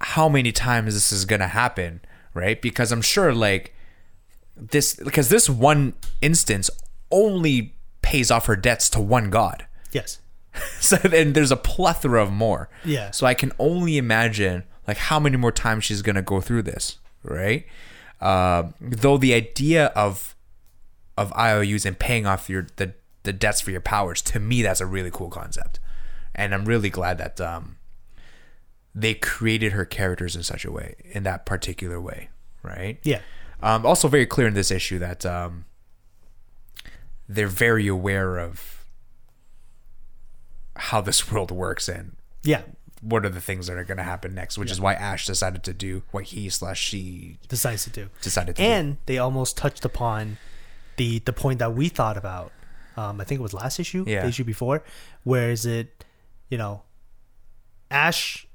how 0.00 0.28
many 0.28 0.52
times 0.52 0.94
this 0.94 1.12
is 1.12 1.24
gonna 1.24 1.48
happen, 1.48 2.00
right? 2.34 2.60
Because 2.60 2.90
I'm 2.92 3.00
sure 3.02 3.32
like 3.34 3.74
this 4.70 4.94
because 4.94 5.28
this 5.28 5.48
one 5.50 5.94
instance 6.20 6.70
only 7.10 7.74
pays 8.02 8.30
off 8.30 8.46
her 8.46 8.56
debts 8.56 8.88
to 8.90 9.00
one 9.00 9.30
god. 9.30 9.66
yes, 9.92 10.20
So 10.80 10.96
then 10.96 11.32
there's 11.32 11.50
a 11.50 11.56
plethora 11.56 12.22
of 12.22 12.30
more. 12.30 12.68
Yeah. 12.84 13.10
So 13.10 13.26
I 13.26 13.34
can 13.34 13.52
only 13.58 13.96
imagine 13.96 14.64
like 14.86 14.96
how 14.98 15.18
many 15.20 15.36
more 15.36 15.52
times 15.52 15.84
she's 15.84 16.02
gonna 16.02 16.22
go 16.22 16.40
through 16.40 16.62
this, 16.62 16.98
right? 17.22 17.64
Uh, 18.20 18.70
though 18.80 19.16
the 19.16 19.34
idea 19.34 19.86
of 19.96 20.34
of 21.16 21.32
IOUs 21.34 21.84
and 21.86 21.98
paying 21.98 22.26
off 22.26 22.48
your 22.48 22.66
the 22.76 22.94
the 23.24 23.32
debts 23.32 23.60
for 23.60 23.70
your 23.70 23.80
powers 23.80 24.20
to 24.22 24.40
me 24.40 24.62
that's 24.62 24.80
a 24.80 24.86
really 24.86 25.10
cool 25.10 25.28
concept, 25.30 25.78
and 26.34 26.54
I'm 26.54 26.64
really 26.64 26.90
glad 26.90 27.18
that 27.18 27.40
um 27.40 27.76
they 28.94 29.14
created 29.14 29.72
her 29.72 29.84
characters 29.84 30.36
in 30.36 30.42
such 30.42 30.64
a 30.64 30.70
way 30.72 30.96
in 31.12 31.22
that 31.22 31.46
particular 31.46 31.98
way, 32.00 32.28
right? 32.62 32.98
yeah, 33.04 33.20
Um, 33.62 33.86
also, 33.86 34.08
very 34.08 34.26
clear 34.26 34.48
in 34.48 34.54
this 34.54 34.70
issue 34.70 34.98
that 34.98 35.24
um, 35.24 35.64
they're 37.28 37.46
very 37.46 37.86
aware 37.86 38.38
of 38.38 38.84
how 40.76 41.00
this 41.00 41.30
world 41.32 41.50
works 41.50 41.88
and 41.88 42.16
yeah. 42.42 42.62
what 43.00 43.24
are 43.24 43.28
the 43.28 43.40
things 43.40 43.66
that 43.68 43.76
are 43.76 43.84
going 43.84 43.98
to 43.98 44.02
happen 44.04 44.34
next, 44.34 44.58
which 44.58 44.70
is 44.70 44.80
why 44.80 44.94
Ash 44.94 45.26
decided 45.26 45.62
to 45.64 45.72
do 45.72 46.02
what 46.10 46.24
he 46.24 46.48
slash 46.48 46.80
she 46.80 47.38
Decides 47.48 47.84
to 47.84 47.90
do. 47.90 48.08
decided 48.20 48.56
to 48.56 48.62
do. 48.62 48.68
and 48.68 48.96
they 49.06 49.18
almost 49.18 49.56
touched 49.56 49.84
upon 49.84 50.38
the 50.96 51.20
the 51.20 51.32
point 51.32 51.58
that 51.58 51.74
we 51.74 51.88
thought 51.88 52.16
about. 52.16 52.52
Um, 52.96 53.20
I 53.20 53.24
think 53.24 53.38
it 53.38 53.42
was 53.42 53.54
last 53.54 53.78
issue, 53.80 54.04
Yeah. 54.06 54.22
the 54.22 54.28
issue 54.28 54.44
before. 54.44 54.82
Where 55.24 55.50
is 55.50 55.64
it? 55.64 56.04
You 56.50 56.58
know, 56.58 56.82
Ash, 57.90 58.46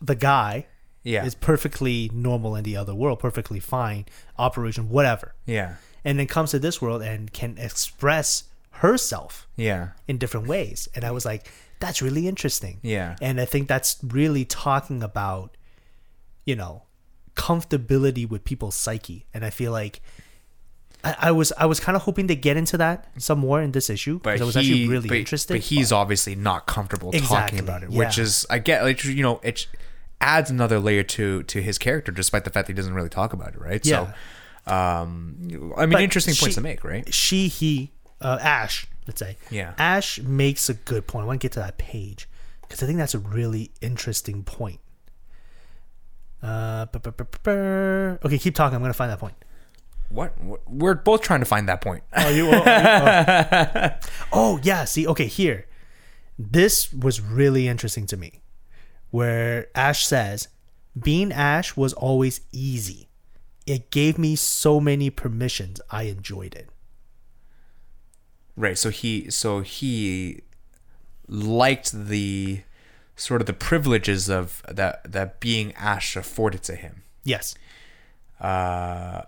the 0.00 0.16
guy, 0.16 0.66
Yeah, 1.02 1.24
is 1.24 1.34
perfectly 1.34 2.10
normal 2.12 2.56
in 2.56 2.64
the 2.64 2.76
other 2.76 2.94
world, 2.94 3.18
perfectly 3.20 3.60
fine, 3.60 4.06
operation, 4.36 4.88
whatever, 4.88 5.34
yeah, 5.46 5.76
and 6.04 6.18
then 6.18 6.26
comes 6.26 6.50
to 6.50 6.58
this 6.58 6.82
world 6.82 7.02
and 7.02 7.32
can 7.32 7.56
express 7.58 8.44
herself 8.70 9.48
yeah, 9.56 9.90
in 10.06 10.18
different 10.18 10.46
ways. 10.46 10.88
And 10.94 11.04
I 11.04 11.10
was 11.10 11.24
like, 11.24 11.50
that's 11.80 12.02
really 12.02 12.28
interesting. 12.28 12.78
yeah, 12.82 13.16
And 13.20 13.40
I 13.40 13.44
think 13.44 13.68
that's 13.68 13.96
really 14.02 14.44
talking 14.44 15.02
about, 15.02 15.56
you 16.44 16.56
know, 16.56 16.82
comfortability 17.34 18.28
with 18.28 18.44
people's 18.44 18.74
psyche. 18.74 19.26
And 19.32 19.44
I 19.44 19.50
feel 19.50 19.72
like 19.72 20.00
I, 21.04 21.16
I 21.18 21.30
was 21.30 21.52
I 21.58 21.66
was 21.66 21.80
kind 21.80 21.96
of 21.96 22.02
hoping 22.02 22.28
to 22.28 22.34
get 22.34 22.56
into 22.56 22.76
that 22.78 23.08
some 23.18 23.38
more 23.38 23.62
in 23.62 23.72
this 23.72 23.88
issue 23.88 24.18
but 24.20 24.32
because 24.32 24.40
I 24.40 24.44
was 24.44 24.54
he, 24.54 24.60
actually 24.60 24.88
really 24.88 25.08
but, 25.08 25.18
interested. 25.18 25.54
But 25.54 25.60
he's 25.62 25.92
obviously 25.92 26.34
not 26.34 26.66
comfortable 26.66 27.10
Exactly, 27.10 27.58
talking 27.58 27.58
about 27.60 27.82
it, 27.84 27.90
which 27.90 28.18
is 28.18 28.46
I 28.50 28.58
get 28.58 28.82
like 28.82 29.04
you 29.04 29.22
know 29.22 29.40
it 29.42 29.66
adds 30.20 30.50
another 30.50 30.78
layer 30.78 31.02
to 31.02 31.42
to 31.44 31.62
his 31.62 31.78
character, 31.78 32.12
despite 32.12 32.44
the 32.44 32.50
fact 32.50 32.66
that 32.66 32.72
he 32.72 32.76
doesn't 32.76 32.94
really 32.94 33.08
talk 33.08 33.32
about 33.32 33.54
it, 33.54 33.60
right? 33.60 33.84
Yeah. 33.84 34.14
So, 34.66 34.72
um, 34.74 35.72
I 35.76 35.86
mean, 35.86 35.92
But 35.92 36.02
interesting 36.02 36.34
points 36.34 36.56
to 36.56 36.60
make, 36.60 36.84
right? 36.84 37.12
she 37.12 37.48
he 37.48 37.92
uh, 38.20 38.38
Ash 38.40 38.86
let's 39.06 39.20
say 39.20 39.36
Yeah. 39.50 39.72
Ash 39.78 40.20
makes 40.20 40.68
a 40.68 40.74
good 40.74 41.06
point. 41.06 41.24
I 41.24 41.26
want 41.26 41.40
to 41.40 41.44
get 41.44 41.52
to 41.52 41.60
that 41.60 41.78
page 41.78 42.28
because 42.62 42.82
I 42.82 42.86
think 42.86 42.98
that's 42.98 43.14
a 43.14 43.18
really 43.18 43.72
interesting 43.80 44.44
point. 44.44 44.80
Uh, 46.42 46.86
okay, 46.94 48.38
keep 48.38 48.54
talking. 48.54 48.76
I'm 48.76 48.82
gonna 48.82 48.92
find 48.92 49.10
that 49.10 49.18
point. 49.18 49.34
what? 50.08 50.34
We're 50.68 50.94
both 50.94 51.22
trying 51.22 51.40
to 51.40 51.46
find 51.46 51.68
that 51.68 51.80
point. 51.80 52.04
Oh, 52.16 52.28
you, 52.28 52.48
oh, 52.52 52.62
oh. 52.64 53.90
oh, 54.32 54.60
yeah. 54.62 54.84
See, 54.84 55.06
okay, 55.08 55.26
here. 55.26 55.66
This 56.38 56.92
was 56.92 57.20
really 57.20 57.66
interesting 57.66 58.06
to 58.06 58.16
me. 58.16 58.40
Where 59.10 59.68
Ash 59.74 60.06
says, 60.06 60.48
being 60.98 61.32
Ash 61.32 61.76
was 61.76 61.92
always 61.94 62.40
easy. 62.52 63.08
It 63.66 63.90
gave 63.90 64.18
me 64.18 64.36
so 64.36 64.80
many 64.80 65.10
permissions. 65.10 65.80
I 65.90 66.04
enjoyed 66.04 66.54
it. 66.54 66.68
Right. 68.56 68.76
So 68.76 68.90
he 68.90 69.30
so 69.30 69.60
he 69.60 70.42
liked 71.28 71.92
the 71.92 72.62
sort 73.14 73.40
of 73.40 73.46
the 73.46 73.52
privileges 73.52 74.28
of 74.28 74.62
that 74.68 75.12
that 75.12 75.38
being 75.38 75.72
Ash 75.74 76.16
afforded 76.16 76.62
to 76.64 76.74
him. 76.74 77.02
Yes. 77.24 77.54
Uh 78.40 79.22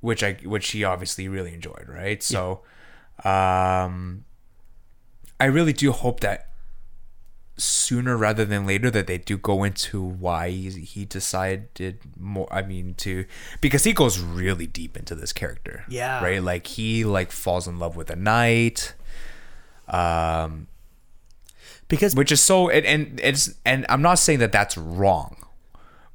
which 0.00 0.22
I 0.22 0.34
which 0.44 0.70
he 0.70 0.84
obviously 0.84 1.28
really 1.28 1.54
enjoyed, 1.54 1.86
right? 1.88 2.22
So 2.22 2.62
um 3.24 4.24
I 5.40 5.46
really 5.46 5.72
do 5.72 5.90
hope 5.92 6.20
that 6.20 6.51
sooner 7.56 8.16
rather 8.16 8.44
than 8.44 8.66
later 8.66 8.90
that 8.90 9.06
they 9.06 9.18
do 9.18 9.36
go 9.36 9.62
into 9.62 10.02
why 10.02 10.50
he 10.50 11.04
decided 11.04 12.00
more 12.18 12.48
I 12.50 12.62
mean 12.62 12.94
to 12.94 13.26
because 13.60 13.84
he 13.84 13.92
goes 13.92 14.18
really 14.18 14.66
deep 14.66 14.96
into 14.96 15.14
this 15.14 15.32
character. 15.32 15.84
Yeah. 15.88 16.22
Right? 16.22 16.42
Like 16.42 16.66
he 16.66 17.04
like 17.04 17.30
falls 17.30 17.68
in 17.68 17.78
love 17.78 17.94
with 17.94 18.10
a 18.10 18.16
knight. 18.16 18.94
Um 19.86 20.66
Because 21.88 22.14
which 22.14 22.32
is 22.32 22.40
so 22.40 22.70
and, 22.70 22.86
and 22.86 23.20
it's 23.22 23.54
and 23.64 23.84
I'm 23.88 24.02
not 24.02 24.18
saying 24.18 24.38
that 24.38 24.52
that's 24.52 24.76
wrong. 24.78 25.36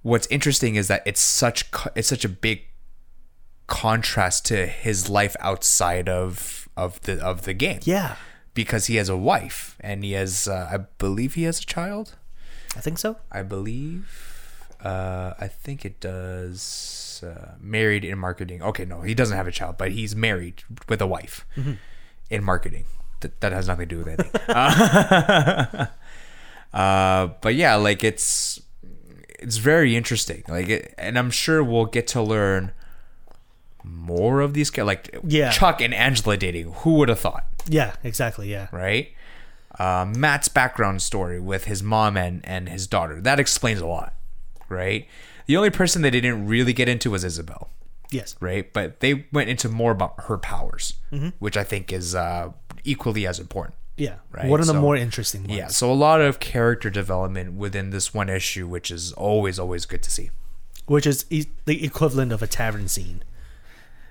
What's 0.02 0.28
interesting 0.28 0.76
is 0.76 0.88
that 0.88 1.04
it's 1.06 1.22
such 1.22 1.66
it's 1.96 2.08
such 2.08 2.26
a 2.26 2.30
big 2.30 2.64
contrast 3.68 4.46
to 4.46 4.66
his 4.66 5.10
life 5.10 5.36
outside 5.40 6.10
of 6.10 6.68
of 6.78 7.02
the 7.02 7.22
of 7.24 7.42
the 7.44 7.54
game 7.54 7.82
yeah, 7.84 8.16
because 8.58 8.88
he 8.88 8.96
has 8.96 9.08
a 9.08 9.16
wife 9.16 9.78
and 9.80 10.04
he 10.04 10.14
has 10.14 10.48
uh, 10.48 10.68
I 10.74 10.78
believe 10.98 11.36
he 11.36 11.44
has 11.44 11.60
a 11.60 11.66
child. 11.66 12.16
I 12.76 12.82
think 12.82 12.98
so. 12.98 13.18
I 13.32 13.44
believe 13.44 14.10
uh 14.84 15.34
I 15.40 15.48
think 15.48 15.86
it 15.86 16.00
does 16.00 17.24
uh, 17.26 17.52
married 17.62 18.04
in 18.04 18.18
marketing. 18.18 18.62
Okay, 18.62 18.86
no, 18.86 19.02
he 19.02 19.14
doesn't 19.14 19.38
have 19.38 19.48
a 19.48 19.52
child, 19.52 19.78
but 19.78 19.92
he's 19.92 20.16
married 20.16 20.64
with 20.90 21.02
a 21.02 21.08
wife 21.08 21.46
in 22.30 22.44
marketing. 22.44 22.86
That 23.22 23.40
that 23.42 23.52
has 23.54 23.68
nothing 23.68 23.90
to 23.90 23.96
do 23.96 24.00
with 24.04 24.10
anything. 24.14 24.42
uh, 24.50 25.86
uh, 26.74 27.28
but 27.42 27.54
yeah, 27.54 27.76
like 27.76 28.04
it's 28.04 28.60
it's 29.40 29.58
very 29.58 29.96
interesting. 29.96 30.44
Like, 30.48 30.70
it, 30.70 30.94
and 30.98 31.18
I'm 31.18 31.32
sure 31.32 31.64
we'll 31.64 31.86
get 31.86 32.08
to 32.08 32.22
learn 32.22 32.72
more 33.84 34.42
of 34.42 34.54
these. 34.54 34.76
Like, 34.78 35.16
Yeah. 35.24 35.52
Chuck 35.52 35.82
and 35.82 35.94
Angela 35.94 36.38
dating. 36.38 36.72
Who 36.80 36.96
would 36.96 37.10
have 37.10 37.20
thought? 37.20 37.46
Yeah, 37.68 37.94
exactly. 38.04 38.50
Yeah. 38.52 38.68
right? 38.72 39.10
Uh, 39.80 40.06
Matt's 40.16 40.48
background 40.48 41.02
story 41.02 41.40
with 41.40 41.66
his 41.66 41.84
mom 41.84 42.18
and, 42.18 42.44
and 42.46 42.68
his 42.70 42.88
daughter. 42.88 43.22
That 43.22 43.40
explains 43.40 43.80
a 43.80 43.86
lot, 43.86 44.14
right? 44.70 45.08
The 45.46 45.56
only 45.56 45.70
person 45.70 46.02
they 46.02 46.10
didn't 46.10 46.48
really 46.48 46.74
get 46.74 46.90
into 46.90 47.12
was 47.12 47.24
Isabel, 47.24 47.70
Yes. 48.10 48.36
right? 48.40 48.72
But 48.74 49.02
they 49.02 49.28
went 49.32 49.50
into 49.50 49.70
more 49.70 49.92
about 49.92 50.16
her 50.24 50.38
powers, 50.38 50.94
Mm-hmm. 51.12 51.30
which 51.40 51.56
I 51.58 51.64
think 51.64 51.94
is 51.94 52.16
uh, 52.16 52.52
equally 52.86 53.28
as 53.28 53.40
important. 53.40 53.76
Yeah. 53.98 54.16
Right, 54.32 54.48
One 54.50 54.60
of 54.60 54.66
the 54.68 54.74
so- 54.74 54.82
more 54.82 54.96
interesting 54.96 55.44
ones. 55.44 55.54
Yeah, 55.56 55.68
so 55.68 55.92
a 55.92 55.94
lot 55.94 56.22
of 56.22 56.40
character 56.40 56.90
development 56.90 57.54
within 57.54 57.92
this 57.92 58.14
one 58.14 58.30
issue, 58.30 58.68
which 58.68 58.90
is 58.92 59.12
always, 59.14 59.60
always 59.60 59.86
good 59.86 60.02
to 60.04 60.10
see. 60.12 60.32
Which 60.88 61.06
is 61.06 61.26
e- 61.30 61.46
the 61.66 61.84
equivalent 61.86 62.32
of 62.32 62.42
a 62.42 62.48
tavern 62.48 62.88
scene. 62.88 63.22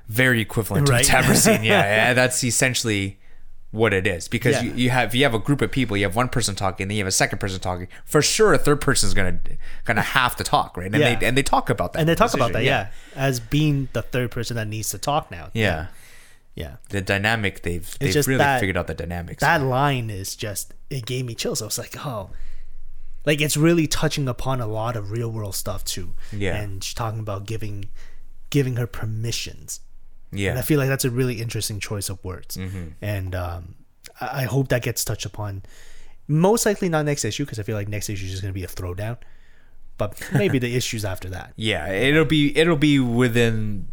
Very 0.08 0.40
equivalent 0.40 0.88
Right. 0.88 1.04
to 1.04 1.10
tavern 1.10 1.36
scene. 1.36 1.64
Yeah, 1.64 1.80
yeah, 2.08 2.12
that's 2.14 2.42
essentially 2.44 3.18
what 3.72 3.92
it 3.92 4.06
is 4.06 4.28
because 4.28 4.54
Yeah. 4.54 4.62
you, 4.62 4.72
you 4.74 4.90
have 4.90 5.14
you 5.14 5.24
have 5.24 5.34
a 5.34 5.38
group 5.38 5.60
of 5.60 5.70
people 5.70 5.96
you 5.96 6.04
have 6.04 6.14
one 6.16 6.28
person 6.28 6.54
talking 6.54 6.86
then 6.88 6.96
you 6.96 7.02
have 7.02 7.08
a 7.08 7.12
second 7.12 7.40
person 7.40 7.60
talking 7.60 7.88
for 8.06 8.22
sure 8.22 8.54
a 8.54 8.58
third 8.58 8.80
person 8.80 9.06
is 9.08 9.12
gonna 9.12 9.38
gonna 9.84 10.00
have 10.00 10.34
to 10.36 10.44
talk 10.44 10.76
right 10.78 10.86
and 10.86 10.94
Yeah. 10.96 11.16
they 11.16 11.26
and 11.26 11.36
they 11.36 11.42
talk 11.42 11.68
about 11.68 11.92
that 11.92 11.98
And 11.98 12.08
they 12.08 12.14
talk 12.14 12.28
this 12.28 12.34
about 12.36 12.52
that, 12.52 12.62
yeah. 12.64 12.88
as 13.16 13.38
being 13.40 13.88
the 13.92 14.00
third 14.02 14.30
person 14.30 14.56
that 14.56 14.68
needs 14.68 14.88
to 14.90 14.98
talk 14.98 15.30
now. 15.30 15.50
yeah 15.52 15.88
Yeah. 16.54 16.76
the 16.88 17.02
dynamic 17.02 17.62
they've 17.64 17.98
they've 17.98 18.14
really 18.26 18.38
that- 18.38 18.60
figured 18.60 18.76
out 18.78 18.86
the 18.86 18.94
dynamics 18.94 19.40
That 19.40 19.60
line 19.62 20.08
is 20.10 20.36
just, 20.36 20.72
it 20.88 21.04
gave 21.04 21.26
me 21.26 21.34
chills. 21.34 21.60
I 21.60 21.66
was 21.66 21.76
like, 21.76 21.94
oh. 22.06 22.30
Like, 23.26 23.40
it's 23.40 23.56
really 23.56 23.88
touching 23.88 24.28
upon 24.28 24.60
a 24.60 24.66
lot 24.68 24.94
of 24.96 25.10
real 25.10 25.30
world 25.30 25.56
stuff, 25.56 25.84
too. 25.84 26.14
Yeah. 26.32 26.54
And 26.56 26.82
she's 26.82 26.94
talking 26.94 27.18
about 27.18 27.44
giving 27.44 27.90
giving 28.50 28.76
her 28.76 28.86
permissions. 28.86 29.80
And 30.38 30.58
I 30.58 30.62
feel 30.62 30.78
like 30.78 30.88
that's 30.88 31.04
a 31.04 31.10
really 31.10 31.40
interesting 31.40 31.80
choice 31.80 32.08
of 32.08 32.22
words. 32.24 32.56
Mm-hmm. 32.56 32.88
And 33.02 33.34
um, 33.34 33.74
I 34.20 34.42
I 34.42 34.44
hope 34.44 34.68
that 34.68 34.82
gets 34.82 35.04
touched 35.04 35.26
upon. 35.26 35.62
Most 36.28 36.66
likely 36.66 36.88
not 36.88 37.04
next 37.04 37.24
issue 37.24 37.44
because 37.44 37.58
I 37.58 37.62
feel 37.62 37.76
like 37.76 37.88
next 37.88 38.08
issue 38.08 38.24
is 38.24 38.30
just 38.32 38.42
going 38.42 38.52
to 38.52 38.58
be 38.58 38.64
a 38.64 38.68
throwdown. 38.68 39.18
But 39.98 40.20
maybe 40.34 40.58
the 40.58 40.76
issues 40.76 41.06
after 41.06 41.30
that. 41.30 41.52
yeah 41.56 41.88
it'll 41.88 42.26
be 42.26 42.54
it'll 42.56 42.76
be 42.76 42.98
within 42.98 43.88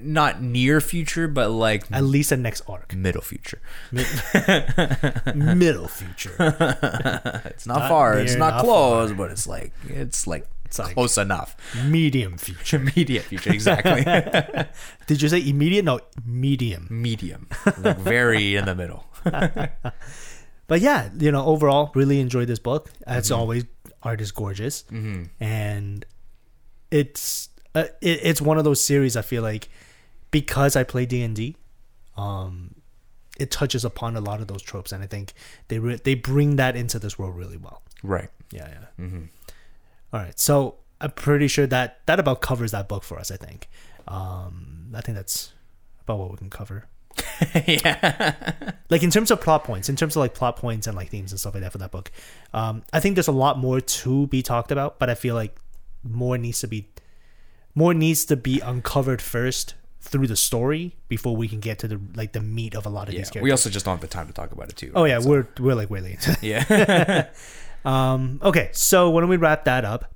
not 0.00 0.40
near 0.40 0.80
future 0.80 1.28
but 1.28 1.50
like 1.50 1.84
At 1.92 2.04
least 2.04 2.30
the 2.30 2.38
next 2.38 2.62
arc. 2.66 2.94
middle 2.94 3.20
future 3.22 3.60
Middle 5.34 5.88
future. 5.88 6.34
it's 7.44 7.66
not, 7.66 7.78
Not 7.78 7.88
far 7.88 8.18
it's 8.18 8.34
not, 8.36 8.54
not 8.54 8.64
close 8.64 9.12
but 9.12 9.30
it's 9.30 9.46
like 9.46 9.72
it's 9.88 10.26
like 10.26 10.46
It's 10.74 10.86
like- 10.88 10.94
close 10.94 11.16
enough 11.18 11.56
Medium 11.86 12.36
future. 12.38 12.76
immediate 12.82 13.24
future 13.24 13.52
exactly 13.52 14.02
Did 15.06 15.22
you 15.22 15.28
say 15.28 15.40
immediate? 15.48 15.84
No, 15.84 16.00
medium. 16.24 16.86
medium 16.90 17.48
like 17.78 17.98
very 17.98 18.56
in 18.56 18.64
the 18.64 18.74
middle 18.74 19.04
But 20.66 20.80
yeah, 20.80 21.10
you 21.18 21.30
know, 21.30 21.44
overall, 21.44 21.90
really 21.94 22.20
enjoyed 22.20 22.48
this 22.48 22.58
book. 22.58 22.90
As 23.06 23.26
Mm-hmm. 23.26 23.38
always, 23.40 23.64
art 24.02 24.20
is 24.22 24.32
gorgeous, 24.32 24.84
and 25.38 26.04
it's 26.90 27.50
uh, 27.74 27.84
it, 28.00 28.20
it's 28.22 28.40
one 28.40 28.56
of 28.56 28.64
those 28.64 28.82
series. 28.82 29.14
I 29.16 29.20
feel 29.22 29.42
like 29.42 29.68
because 30.30 30.74
I 30.74 30.82
play 30.84 31.04
D 31.04 31.22
and 31.22 31.36
D, 31.36 31.56
um, 32.16 32.74
it 33.38 33.50
touches 33.50 33.84
upon 33.84 34.16
a 34.16 34.20
lot 34.20 34.40
of 34.40 34.46
those 34.48 34.62
tropes, 34.62 34.90
and 34.90 35.02
I 35.02 35.06
think 35.06 35.34
they 35.68 35.78
re- 35.78 36.00
they 36.02 36.14
bring 36.14 36.56
that 36.56 36.76
into 36.76 36.98
this 36.98 37.18
world 37.18 37.36
really 37.36 37.58
well. 37.58 37.82
right 38.02 38.30
Yeah, 38.50 38.68
yeah. 38.98 39.06
All 40.14 40.20
right, 40.20 40.38
so 40.38 40.76
I'm 41.00 41.10
pretty 41.10 41.48
sure 41.48 41.66
that 41.66 41.98
that 42.06 42.18
about 42.20 42.40
covers 42.40 42.70
that 42.70 42.88
book 42.88 43.02
for 43.02 43.18
us. 43.18 43.30
I 43.32 43.36
think. 43.36 43.68
Um, 44.06 44.92
I 44.94 45.00
think 45.00 45.16
that's 45.16 45.52
about 46.02 46.18
what 46.20 46.30
we 46.30 46.36
can 46.36 46.50
cover. 46.50 46.86
yeah 47.66 48.72
like 48.90 49.02
in 49.04 49.10
terms 49.10 49.30
of 49.30 49.40
plot 49.40 49.62
points, 49.64 49.88
in 49.88 49.94
terms 49.96 50.16
of 50.16 50.20
like 50.20 50.34
plot 50.34 50.56
points 50.56 50.86
and 50.88 50.96
like 50.96 51.08
themes 51.10 51.30
and 51.32 51.38
stuff 51.38 51.54
like 51.54 51.62
that 51.62 51.72
for 51.72 51.78
that 51.78 51.90
book, 51.90 52.10
um, 52.52 52.82
I 52.92 53.00
think 53.00 53.14
there's 53.16 53.28
a 53.28 53.32
lot 53.32 53.58
more 53.58 53.80
to 53.80 54.26
be 54.28 54.42
talked 54.42 54.70
about, 54.72 54.98
but 54.98 55.08
I 55.10 55.14
feel 55.14 55.34
like 55.34 55.56
more 56.02 56.36
needs 56.38 56.60
to 56.60 56.68
be 56.68 56.88
more 57.74 57.92
needs 57.94 58.24
to 58.26 58.36
be 58.36 58.60
uncovered 58.60 59.20
first 59.22 59.74
through 60.00 60.26
the 60.26 60.36
story 60.36 60.96
before 61.08 61.34
we 61.36 61.48
can 61.48 61.60
get 61.60 61.78
to 61.80 61.88
the 61.88 62.00
like 62.14 62.32
the 62.32 62.40
meat 62.40 62.74
of 62.74 62.84
a 62.86 62.88
lot 62.90 63.08
of 63.08 63.14
Yeah, 63.14 63.20
these 63.20 63.30
characters. 63.30 63.44
we 63.44 63.50
also 63.52 63.70
just 63.70 63.84
don't 63.84 63.94
have 63.94 64.00
the 64.00 64.06
time 64.06 64.26
to 64.26 64.32
talk 64.32 64.52
about 64.52 64.68
it 64.68 64.76
too. 64.76 64.92
oh 64.94 65.04
yeah, 65.04 65.18
So- 65.20 65.30
we're 65.30 65.46
we're 65.58 65.74
like 65.74 65.90
way 65.90 66.00
late. 66.00 66.28
yeah. 66.42 67.28
um, 67.84 68.40
okay, 68.42 68.70
so 68.72 69.10
why 69.10 69.20
don't 69.20 69.30
we 69.30 69.36
wrap 69.36 69.64
that 69.64 69.84
up? 69.84 70.10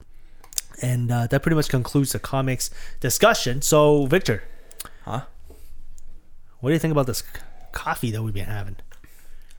And 0.81 1.11
uh, 1.11 1.27
that 1.27 1.43
pretty 1.43 1.57
much 1.57 1.69
concludes 1.69 2.13
the 2.13 2.19
comics 2.19 2.71
discussion. 3.01 3.63
So 3.63 4.07
Victor, 4.07 4.45
huh? 5.05 5.23
what 6.61 6.71
do 6.71 6.73
you 6.75 6.79
think 6.79 6.93
about 6.93 7.07
this 7.07 7.19
c- 7.19 7.41
coffee 7.73 8.11
that 8.13 8.23
we've 8.23 8.35
been 8.35 8.45
having? 8.47 8.77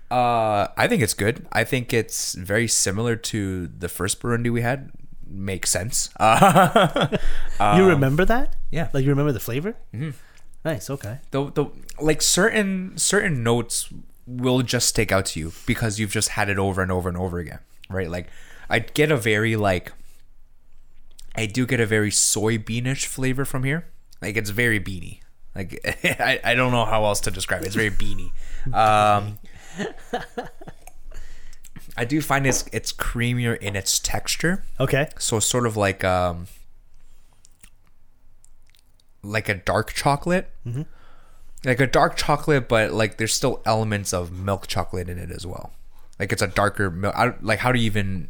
Uh, 0.10 0.68
I 0.78 0.88
think 0.88 1.02
it's 1.04 1.14
good. 1.14 1.46
I 1.52 1.64
think 1.64 1.94
it's 1.94 2.34
very 2.34 2.68
similar 2.68 3.16
to 3.16 3.68
the 3.68 3.90
first 3.90 4.20
Burundi 4.22 4.52
we 4.52 4.62
had. 4.62 4.92
Makes 5.28 5.70
sense. 5.70 6.10
Uh, 6.20 7.76
you 7.78 7.86
remember 7.86 8.24
that? 8.26 8.56
yeah. 8.72 8.88
Like 8.94 9.04
you 9.04 9.10
remember 9.10 9.34
the 9.34 9.40
flavor? 9.42 9.76
Mm-hmm. 9.94 10.12
Nice. 10.64 10.90
Okay. 10.90 11.18
the 11.32 11.52
the 11.52 11.66
like 12.00 12.22
certain 12.22 12.98
certain 12.98 13.44
notes 13.44 13.90
will 14.26 14.62
just 14.62 14.88
stick 14.88 15.12
out 15.12 15.26
to 15.26 15.40
you 15.40 15.52
because 15.66 16.00
you've 16.00 16.12
just 16.12 16.30
had 16.30 16.48
it 16.50 16.58
over 16.58 16.82
and 16.82 16.90
over 16.92 17.10
and 17.10 17.18
over 17.18 17.38
again, 17.40 17.60
right? 17.90 18.10
Like 18.10 18.28
I 18.70 18.80
get 18.80 19.12
a 19.12 19.18
very 19.18 19.56
like 19.56 19.92
I 21.36 21.46
do 21.46 21.66
get 21.66 21.80
a 21.80 21.86
very 21.86 22.12
soybeanish 22.12 23.06
flavor 23.06 23.46
from 23.46 23.64
here. 23.64 23.88
Like 24.22 24.38
it's 24.38 24.50
very 24.50 24.80
beany. 24.80 25.22
Like 25.56 25.80
I, 26.04 26.40
I 26.44 26.54
don't 26.56 26.72
know 26.72 26.86
how 26.86 27.06
else 27.06 27.20
to 27.22 27.32
describe 27.32 27.64
it. 27.64 27.68
It's 27.68 27.76
very 27.76 27.90
beany. 27.90 28.32
Um 28.74 29.40
I 31.98 32.06
do 32.06 32.22
find 32.22 32.46
it's 32.46 32.66
it's 32.72 32.94
creamier 32.94 33.58
in 33.58 33.76
its 33.76 34.00
texture. 34.00 34.64
Okay. 34.80 35.10
So 35.18 35.40
sort 35.40 35.66
of 35.66 35.76
like 35.76 36.04
um 36.04 36.48
like 39.24 39.50
a 39.50 39.56
dark 39.56 39.94
chocolate. 39.94 40.50
Mm-hmm. 40.66 40.84
Like 41.66 41.82
a 41.82 41.88
dark 41.88 42.16
chocolate, 42.16 42.70
but 42.70 42.92
like 42.94 43.18
there's 43.18 43.34
still 43.34 43.62
elements 43.66 44.14
of 44.14 44.32
milk 44.32 44.68
chocolate 44.68 45.10
in 45.10 45.18
it 45.18 45.30
as 45.30 45.46
well. 45.46 45.74
Like 46.20 46.32
it's 46.34 46.42
a 46.42 46.48
darker 46.48 46.90
milk. 46.92 47.16
Like 47.42 47.60
how 47.60 47.72
do 47.72 47.80
you 47.80 47.86
even 47.86 48.28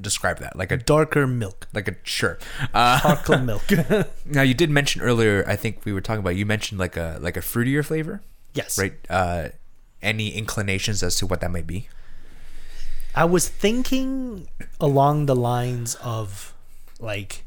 describe 0.00 0.38
that? 0.38 0.56
Like 0.56 0.70
a 0.70 0.76
Darker 0.76 1.26
milk. 1.26 1.66
like 1.72 1.88
a 1.88 1.96
sure. 2.04 2.38
Uh, 2.72 3.00
Chocolate 3.00 3.42
milk. 3.42 3.62
now 4.26 4.42
you 4.42 4.54
did 4.54 4.70
mention 4.70 5.02
earlier. 5.02 5.44
I 5.46 5.56
think 5.56 5.84
we 5.84 5.92
were 5.92 6.00
talking 6.00 6.20
about. 6.20 6.36
You 6.36 6.46
mentioned 6.46 6.78
like 6.78 6.96
a 6.96 7.18
like 7.20 7.36
a 7.36 7.40
fruitier 7.40 7.84
flavor, 7.84 8.22
yes. 8.54 8.78
right? 8.78 8.94
Uh, 9.08 9.48
any 10.02 10.30
inclinations 10.34 11.02
as 11.02 11.16
to 11.16 11.26
what 11.26 11.40
that 11.40 11.50
might 11.50 11.66
be? 11.66 11.88
I 13.14 13.24
was 13.24 13.48
thinking 13.48 14.48
along 14.80 15.26
the 15.26 15.34
lines 15.34 15.96
of 15.96 16.54
like 17.00 17.44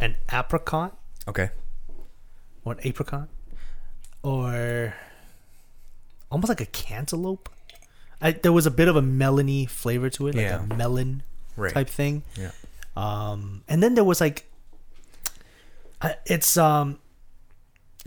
an 0.00 0.16
apricot 0.32 0.96
Okay. 1.26 1.50
or 2.64 2.74
an 2.74 2.78
apricot 2.84 3.28
or 4.22 4.94
almost 6.30 6.48
like 6.48 6.60
a 6.60 6.66
cantaloupe. 6.66 7.48
I, 8.22 8.32
there 8.32 8.52
was 8.52 8.64
a 8.66 8.70
bit 8.70 8.86
of 8.88 8.94
a 8.96 9.02
melony 9.02 9.68
flavor 9.68 10.08
to 10.10 10.28
it, 10.28 10.34
like 10.36 10.44
Yeah. 10.44 10.62
a 10.62 10.74
melon 10.76 11.22
Right. 11.56 11.72
type 11.74 11.88
thing. 11.90 12.22
Yeah. 12.38 12.52
Um, 12.96 13.62
and 13.68 13.82
then 13.82 13.94
there 13.94 14.04
was 14.04 14.20
like, 14.20 14.46
it's 16.26 16.56
um, 16.56 16.98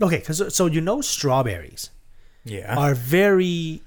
okay, 0.00 0.18
because 0.18 0.54
so 0.54 0.66
you 0.66 0.80
know 0.80 1.00
strawberries 1.00 1.90
Yeah. 2.44 2.74
are 2.76 2.94
very 2.94 3.82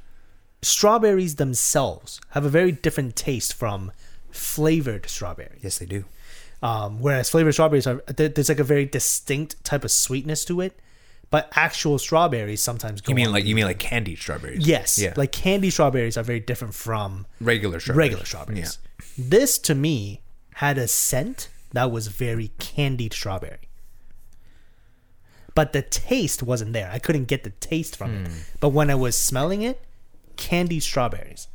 strawberries 0.61 1.35
themselves 1.35 2.19
have 2.31 2.43
a 2.45 2.49
very 2.49 2.71
different 2.71 3.15
taste 3.15 3.53
from 3.53 3.91
flavored 4.31 5.07
strawberries. 5.09 5.59
yes, 5.63 5.77
they 5.77 5.85
do. 5.85 6.05
Um, 6.61 6.99
whereas 6.99 7.29
flavored 7.29 7.53
strawberries 7.53 7.87
are 7.87 8.03
there's 8.07 8.49
like 8.49 8.59
a 8.59 8.63
very 8.65 8.85
distinct 8.85 9.63
type 9.63 9.85
of 9.85 9.91
sweetness 9.91 10.43
to 10.45 10.59
it, 10.61 10.77
but 11.31 11.51
actual 11.55 11.99
strawberries 11.99 12.61
sometimes 12.61 13.01
go. 13.01 13.11
You 13.11 13.15
mean 13.15 13.27
on 13.27 13.33
like 13.33 13.45
you 13.45 13.55
mean 13.55 13.65
like 13.65 13.79
candied 13.79 14.17
strawberries? 14.19 14.65
yes, 14.65 14.97
Yeah. 14.97 15.13
like 15.15 15.31
candy 15.31 15.69
strawberries 15.69 16.17
are 16.17 16.23
very 16.23 16.39
different 16.39 16.73
from 16.73 17.25
regular 17.39 17.79
strawberries. 17.79 17.97
regular 18.07 18.25
strawberries. 18.25 18.77
This 19.17 19.57
to 19.59 19.75
me 19.75 20.21
had 20.55 20.77
a 20.77 20.87
scent 20.87 21.49
that 21.73 21.91
was 21.91 22.07
very 22.07 22.51
candied 22.59 23.13
strawberry. 23.13 23.59
But 25.55 25.73
the 25.73 25.81
taste 25.81 26.41
wasn't 26.41 26.73
there. 26.73 26.89
I 26.91 26.99
couldn't 26.99 27.25
get 27.25 27.43
the 27.43 27.49
taste 27.49 27.95
from 27.97 28.11
Hmm. 28.15 28.25
it. 28.25 28.31
But 28.59 28.69
when 28.69 28.89
I 28.89 28.95
was 28.95 29.15
smelling 29.17 29.61
it, 29.61 29.81
candied 30.37 30.81
strawberries. 30.83 31.47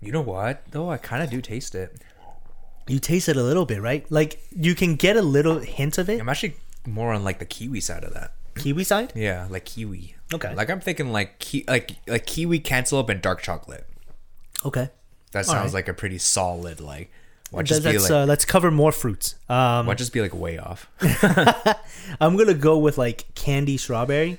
You 0.00 0.12
know 0.12 0.20
what? 0.20 0.64
Though 0.70 0.90
I 0.90 0.96
kind 0.96 1.22
of 1.22 1.30
do 1.30 1.40
taste 1.40 1.74
it. 1.74 1.96
You 2.86 2.98
taste 2.98 3.28
it 3.28 3.36
a 3.36 3.42
little 3.42 3.64
bit, 3.64 3.80
right? 3.80 4.10
Like 4.10 4.42
you 4.54 4.74
can 4.74 4.96
get 4.96 5.16
a 5.16 5.22
little 5.22 5.58
hint 5.58 5.98
of 5.98 6.08
it. 6.08 6.20
I'm 6.20 6.28
actually 6.28 6.56
more 6.86 7.12
on 7.12 7.24
like 7.24 7.38
the 7.38 7.46
kiwi 7.46 7.80
side 7.80 8.04
of 8.04 8.12
that. 8.14 8.32
Kiwi 8.56 8.84
side? 8.84 9.12
Yeah, 9.14 9.46
like 9.50 9.64
kiwi. 9.64 10.14
Okay. 10.32 10.54
Like 10.54 10.70
I'm 10.70 10.80
thinking 10.80 11.12
like 11.12 11.38
ki- 11.38 11.64
like 11.66 11.96
like 12.06 12.26
kiwi 12.26 12.60
cantaloupe 12.60 13.08
and 13.08 13.20
dark 13.20 13.42
chocolate. 13.42 13.86
Okay. 14.64 14.90
That 15.32 15.46
sounds 15.46 15.72
right. 15.72 15.78
like 15.78 15.88
a 15.88 15.94
pretty 15.94 16.18
solid 16.18 16.80
like. 16.80 17.10
Let's, 17.52 17.84
like 17.84 18.10
uh, 18.10 18.24
let's 18.24 18.44
cover 18.44 18.72
more 18.72 18.90
fruits. 18.90 19.36
Um, 19.48 19.86
why 19.86 19.94
just 19.94 20.12
be 20.12 20.20
like 20.20 20.34
way 20.34 20.58
off? 20.58 20.88
I'm 22.20 22.36
gonna 22.36 22.54
go 22.54 22.78
with 22.78 22.98
like 22.98 23.32
candy 23.34 23.76
strawberry. 23.76 24.38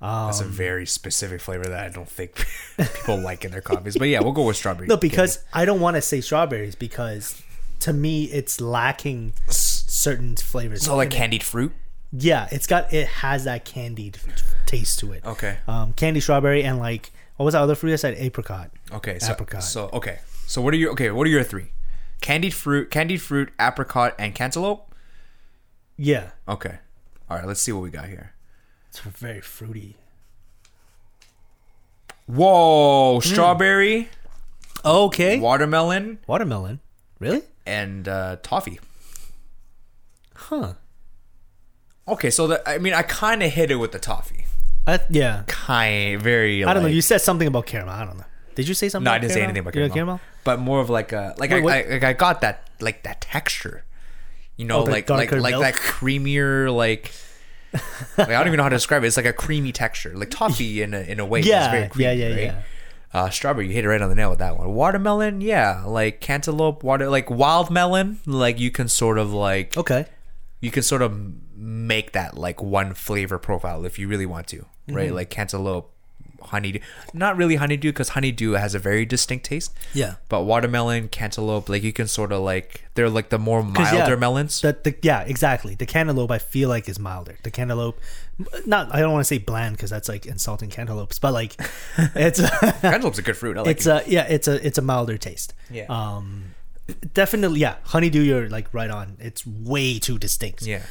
That's 0.00 0.40
a 0.40 0.44
very 0.44 0.86
specific 0.86 1.40
flavor 1.40 1.64
that 1.64 1.84
I 1.84 1.88
don't 1.88 2.08
think 2.08 2.46
people 2.76 3.18
like 3.18 3.44
in 3.44 3.50
their 3.52 3.60
coffees. 3.60 3.96
But 3.96 4.08
yeah, 4.08 4.20
we'll 4.20 4.32
go 4.32 4.44
with 4.46 4.56
strawberry. 4.56 4.86
No, 4.86 4.96
because 4.96 5.44
I 5.52 5.64
don't 5.64 5.80
want 5.80 5.96
to 5.96 6.02
say 6.02 6.20
strawberries 6.20 6.74
because 6.74 7.40
to 7.82 7.92
me 7.92 8.24
it's 8.24 8.60
lacking 8.60 9.32
certain 9.48 10.36
flavors. 10.36 10.82
so 10.84 10.96
like 10.96 11.10
candied 11.10 11.42
fruit. 11.42 11.72
yeah, 12.12 12.48
it's 12.50 12.66
got 12.66 12.92
it 12.92 13.06
has 13.08 13.44
that 13.44 13.64
candied 13.64 14.18
taste 14.66 14.98
to 15.00 15.12
it. 15.12 15.24
Okay. 15.24 15.58
Um, 15.68 15.92
candy 15.92 16.20
strawberry 16.20 16.62
and 16.64 16.78
like 16.78 17.10
what 17.36 17.44
was 17.44 17.54
that 17.54 17.60
other 17.62 17.74
fruit? 17.74 17.92
I 17.92 17.96
said 17.96 18.14
apricot. 18.18 18.70
Okay. 18.92 19.18
So, 19.18 19.32
Apricot. 19.32 19.62
So 19.62 19.90
okay. 19.92 20.18
So 20.46 20.60
what 20.62 20.74
are 20.74 20.76
your 20.76 20.92
okay? 20.92 21.10
What 21.10 21.26
are 21.26 21.30
your 21.30 21.42
three? 21.44 21.72
Candied 22.20 22.54
fruit, 22.54 22.90
candied 22.90 23.20
fruit, 23.20 23.50
apricot, 23.60 24.14
and 24.18 24.34
cantaloupe. 24.34 24.88
Yeah, 25.96 26.30
Okay. 26.48 26.78
All 27.28 27.36
right. 27.36 27.46
Let's 27.46 27.60
see 27.60 27.72
what 27.72 27.82
we 27.82 27.90
got 27.90 28.06
here. 28.06 28.32
it's 28.88 28.98
very 29.00 29.40
fruity. 29.40 29.96
Whoa! 32.26 33.20
Strawberry, 33.20 34.08
Okay, 34.84 35.38
watermelon, 35.40 36.18
watermelon. 36.26 36.80
Really? 37.18 37.42
And 37.66 38.08
uh, 38.08 38.36
toffee. 38.42 38.80
Huh. 40.34 40.74
Okay, 42.08 42.30
so 42.30 42.46
the, 42.46 42.68
I 42.68 42.78
mean, 42.78 42.94
I 42.94 43.02
kind 43.02 43.42
of 43.42 43.52
hit 43.52 43.70
it 43.70 43.76
with 43.76 43.92
the 43.92 43.98
toffee. 43.98 44.46
I, 44.86 44.98
yeah. 45.08 45.44
Kind, 45.46 46.20
very. 46.20 46.64
I 46.64 46.74
don't 46.74 46.82
know. 46.82 46.88
You 46.88 47.02
said 47.02 47.20
something 47.20 47.46
about 47.46 47.66
caramel. 47.66 47.94
I 47.94 48.04
don't 48.04 48.18
know. 48.18 48.24
Did 48.54 48.68
you 48.68 48.74
say 48.74 48.88
something? 48.88 49.04
No, 49.04 49.12
I 49.12 49.18
didn't 49.18 49.32
say 49.32 49.42
anything 49.42 49.60
about 49.60 49.72
got 49.74 49.92
caramel. 49.92 50.20
But 50.44 50.58
more 50.58 50.80
of 50.80 50.90
like 50.90 51.12
a 51.12 51.34
like 51.38 51.50
Wait, 51.50 51.64
I, 51.66 51.80
I 51.80 51.88
like 51.94 52.02
I 52.04 52.12
got 52.12 52.40
that 52.40 52.68
like 52.80 53.04
that 53.04 53.20
texture. 53.20 53.84
You 54.56 54.66
know, 54.66 54.80
Oh, 54.80 54.84
like 54.84 55.08
like 55.08 55.30
darker 55.30 55.40
like 55.40 55.58
that 55.58 55.74
creamier 55.74 56.74
like. 56.74 57.12
like, 58.18 58.28
I 58.28 58.32
don't 58.32 58.48
even 58.48 58.58
know 58.58 58.64
how 58.64 58.68
to 58.68 58.76
describe 58.76 59.02
it. 59.02 59.06
It's 59.06 59.16
like 59.16 59.24
a 59.24 59.32
creamy 59.32 59.72
texture, 59.72 60.12
like 60.14 60.30
toffee 60.30 60.82
in 60.82 60.92
a 60.92 61.00
in 61.00 61.20
a 61.20 61.24
way. 61.24 61.40
Yeah, 61.40 61.72
it's 61.72 61.96
very 61.96 62.04
yeah, 62.04 62.26
yeah, 62.28 62.34
right? 62.34 62.44
yeah. 62.44 62.62
Uh, 63.14 63.28
strawberry, 63.28 63.66
you 63.68 63.74
hit 63.74 63.84
it 63.84 63.88
right 63.88 64.00
on 64.00 64.08
the 64.08 64.14
nail 64.14 64.30
with 64.30 64.38
that 64.38 64.56
one. 64.56 64.72
Watermelon, 64.72 65.40
yeah, 65.42 65.84
like 65.86 66.20
cantaloupe, 66.20 66.82
water, 66.82 67.08
like 67.10 67.28
wild 67.30 67.70
melon, 67.70 68.18
like 68.26 68.58
you 68.58 68.70
can 68.70 68.88
sort 68.88 69.18
of 69.18 69.32
like 69.34 69.76
Okay. 69.76 70.06
you 70.60 70.70
can 70.70 70.82
sort 70.82 71.02
of 71.02 71.14
make 71.54 72.12
that 72.12 72.36
like 72.38 72.62
one 72.62 72.94
flavor 72.94 73.38
profile 73.38 73.84
if 73.84 73.98
you 73.98 74.08
really 74.08 74.24
want 74.26 74.46
to, 74.48 74.64
right? 74.88 75.06
Mm-hmm. 75.08 75.14
Like 75.14 75.28
cantaloupe, 75.30 75.91
honeydew. 76.46 76.80
Not 77.12 77.36
really 77.36 77.56
honeydew 77.56 77.90
because 77.90 78.10
honeydew 78.10 78.52
has 78.52 78.74
a 78.74 78.78
very 78.78 79.04
distinct 79.04 79.46
taste. 79.46 79.72
Yeah. 79.92 80.14
But 80.28 80.42
watermelon, 80.42 81.08
cantaloupe, 81.08 81.68
like 81.68 81.82
you 81.82 81.92
can 81.92 82.08
sort 82.08 82.32
of 82.32 82.42
like 82.42 82.84
they're 82.94 83.10
like 83.10 83.30
the 83.30 83.38
more 83.38 83.62
milder 83.62 83.96
yeah, 83.96 84.16
melons. 84.16 84.60
The, 84.60 84.76
the, 84.82 84.94
yeah, 85.02 85.22
exactly. 85.22 85.74
The 85.74 85.86
cantaloupe 85.86 86.30
I 86.30 86.38
feel 86.38 86.68
like 86.68 86.88
is 86.88 86.98
milder. 86.98 87.36
The 87.42 87.50
cantaloupe, 87.50 87.98
not 88.66 88.94
I 88.94 89.00
don't 89.00 89.12
want 89.12 89.22
to 89.22 89.28
say 89.28 89.38
bland 89.38 89.76
because 89.76 89.90
that's 89.90 90.08
like 90.08 90.26
insulting 90.26 90.70
cantaloupes, 90.70 91.18
but 91.18 91.32
like 91.32 91.56
it's 91.98 92.40
Cantaloupe's 92.80 93.18
a 93.18 93.22
good 93.22 93.36
fruit. 93.36 93.56
I 93.56 93.62
like 93.62 93.76
it's 93.76 93.86
it. 93.86 94.06
a 94.06 94.10
yeah 94.10 94.24
it's 94.24 94.48
a 94.48 94.64
it's 94.66 94.78
a 94.78 94.82
milder 94.82 95.18
taste. 95.18 95.54
Yeah. 95.70 95.86
Um, 95.88 96.54
definitely 97.14 97.60
yeah. 97.60 97.76
Honeydew, 97.84 98.20
you're 98.20 98.48
like 98.48 98.72
right 98.72 98.90
on. 98.90 99.16
It's 99.20 99.46
way 99.46 99.98
too 99.98 100.18
distinct. 100.18 100.62
yeah. 100.62 100.82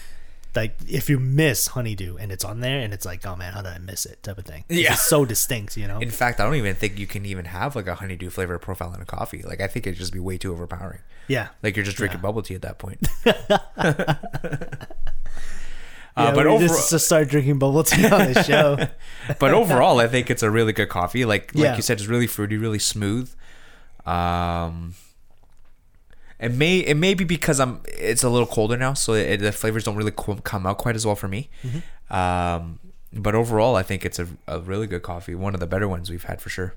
Like 0.55 0.75
if 0.87 1.09
you 1.09 1.17
miss 1.19 1.67
honeydew 1.67 2.17
and 2.17 2.31
it's 2.31 2.43
on 2.43 2.59
there 2.59 2.79
and 2.81 2.93
it's 2.93 3.05
like 3.05 3.25
oh 3.25 3.35
man 3.37 3.53
how 3.53 3.61
did 3.61 3.71
I 3.71 3.77
miss 3.77 4.05
it 4.05 4.21
type 4.23 4.37
of 4.37 4.45
thing. 4.45 4.65
Yeah. 4.69 4.89
just 4.89 5.07
so 5.07 5.23
distinct. 5.25 5.77
You 5.77 5.87
know. 5.87 5.99
In 5.99 6.11
fact, 6.11 6.39
I 6.39 6.43
don't 6.43 6.55
even 6.55 6.75
think 6.75 6.99
you 6.99 7.07
can 7.07 7.25
even 7.25 7.45
have 7.45 7.75
like 7.75 7.87
a 7.87 7.95
honeydew 7.95 8.29
flavor 8.29 8.59
profile 8.59 8.93
in 8.93 9.01
a 9.01 9.05
coffee. 9.05 9.41
Like 9.43 9.61
I 9.61 9.67
think 9.67 9.87
it'd 9.87 9.97
just 9.99 10.11
be 10.13 10.19
way 10.19 10.37
too 10.37 10.51
overpowering. 10.51 10.99
yeah. 11.27 11.49
Like 11.63 11.75
you're 11.75 11.85
just 11.85 11.97
drinking 11.97 12.21
bubble 12.21 12.41
tea 12.41 12.55
at 12.55 12.61
that 12.63 12.77
point. 12.79 13.07
Yeah, 16.17 16.23
uh, 16.25 16.35
but 16.35 16.45
overall, 16.45 16.59
just, 16.59 16.91
just 16.91 17.05
start 17.05 17.29
drinking 17.29 17.57
bubble 17.57 17.83
tea 17.85 18.03
on 18.05 18.33
the 18.33 18.43
show. 18.43 18.77
but 19.39 19.53
overall, 19.53 20.01
I 20.01 20.07
think 20.07 20.29
it's 20.29 20.43
a 20.43 20.51
really 20.51 20.73
good 20.73 20.89
coffee. 20.89 21.23
Like 21.23 21.55
like 21.55 21.63
Yeah. 21.63 21.75
you 21.77 21.81
said, 21.81 21.99
it's 21.99 22.07
really 22.07 22.27
fruity, 22.27 22.57
really 22.57 22.79
smooth. 22.79 23.33
Um, 24.05 24.95
it 26.41 26.51
may 26.53 26.79
it 26.79 26.95
may 26.95 27.13
be 27.13 27.23
because 27.23 27.59
I'm 27.59 27.81
it's 27.87 28.23
a 28.23 28.29
little 28.29 28.47
colder 28.47 28.75
now, 28.75 28.93
so 28.93 29.13
it, 29.13 29.37
the 29.37 29.51
flavors 29.51 29.83
don't 29.83 29.95
really 29.95 30.11
co- 30.11 30.35
come 30.35 30.65
out 30.65 30.77
quite 30.79 30.95
as 30.95 31.05
well 31.05 31.15
for 31.15 31.27
me. 31.27 31.49
Mm-hmm. 31.63 32.13
Um, 32.15 32.79
but 33.13 33.35
overall, 33.35 33.75
I 33.75 33.83
think 33.83 34.05
it's 34.05 34.19
a, 34.19 34.27
a 34.47 34.59
really 34.59 34.87
good 34.87 35.03
coffee. 35.03 35.35
One 35.35 35.53
of 35.53 35.59
the 35.59 35.67
better 35.67 35.87
ones 35.87 36.09
we've 36.09 36.23
had 36.23 36.41
for 36.41 36.49
sure. 36.49 36.75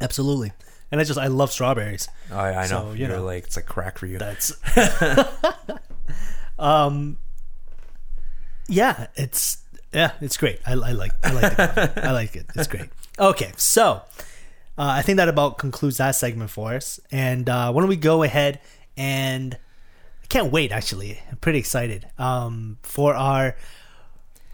Absolutely. 0.00 0.52
And 0.90 1.00
I 1.00 1.04
just 1.04 1.18
I 1.18 1.26
love 1.26 1.52
strawberries. 1.52 2.08
I, 2.32 2.48
I 2.50 2.62
know. 2.62 2.66
So, 2.66 2.92
you 2.92 3.06
You're 3.06 3.16
know. 3.16 3.24
like 3.24 3.44
it's 3.44 3.56
like 3.56 3.66
crack 3.66 3.98
for 3.98 4.06
you. 4.06 4.18
That's 4.18 4.52
um 6.58 7.18
yeah, 8.68 9.08
it's 9.16 9.58
yeah, 9.92 10.12
it's 10.20 10.36
great. 10.36 10.60
I, 10.66 10.72
I 10.72 10.92
like 10.92 11.12
I 11.24 11.32
like 11.32 11.56
the 11.56 11.66
coffee. 11.66 12.00
I 12.00 12.12
like 12.12 12.36
it. 12.36 12.46
It's 12.54 12.68
great. 12.68 12.88
Okay, 13.18 13.50
so 13.56 14.02
uh, 14.78 14.94
I 14.96 15.02
think 15.02 15.16
that 15.16 15.28
about 15.28 15.58
concludes 15.58 15.96
that 15.96 16.12
segment 16.12 16.50
for 16.50 16.74
us. 16.74 17.00
And 17.10 17.48
uh, 17.48 17.72
why 17.72 17.80
don't 17.80 17.88
we 17.88 17.96
go 17.96 18.22
ahead 18.22 18.60
and 18.96 19.54
I 19.54 20.26
can't 20.28 20.52
wait. 20.52 20.72
Actually, 20.72 21.20
I'm 21.30 21.36
pretty 21.36 21.58
excited 21.58 22.08
um, 22.18 22.78
for 22.82 23.14
our 23.14 23.56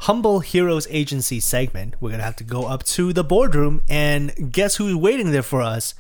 humble 0.01 0.40
heroes 0.40 0.86
agency 0.90 1.40
segment. 1.40 1.94
We're 2.01 2.11
gonna 2.11 2.23
have 2.24 2.36
to 2.36 2.44
go 2.44 2.66
up 2.66 2.82
to 2.85 3.12
the 3.12 3.24
boardroom 3.24 3.81
and 3.89 4.53
guess 4.53 4.77
who's 4.77 4.94
waiting 4.94 5.31
there 5.31 5.43
for 5.43 5.62
us? 5.62 5.94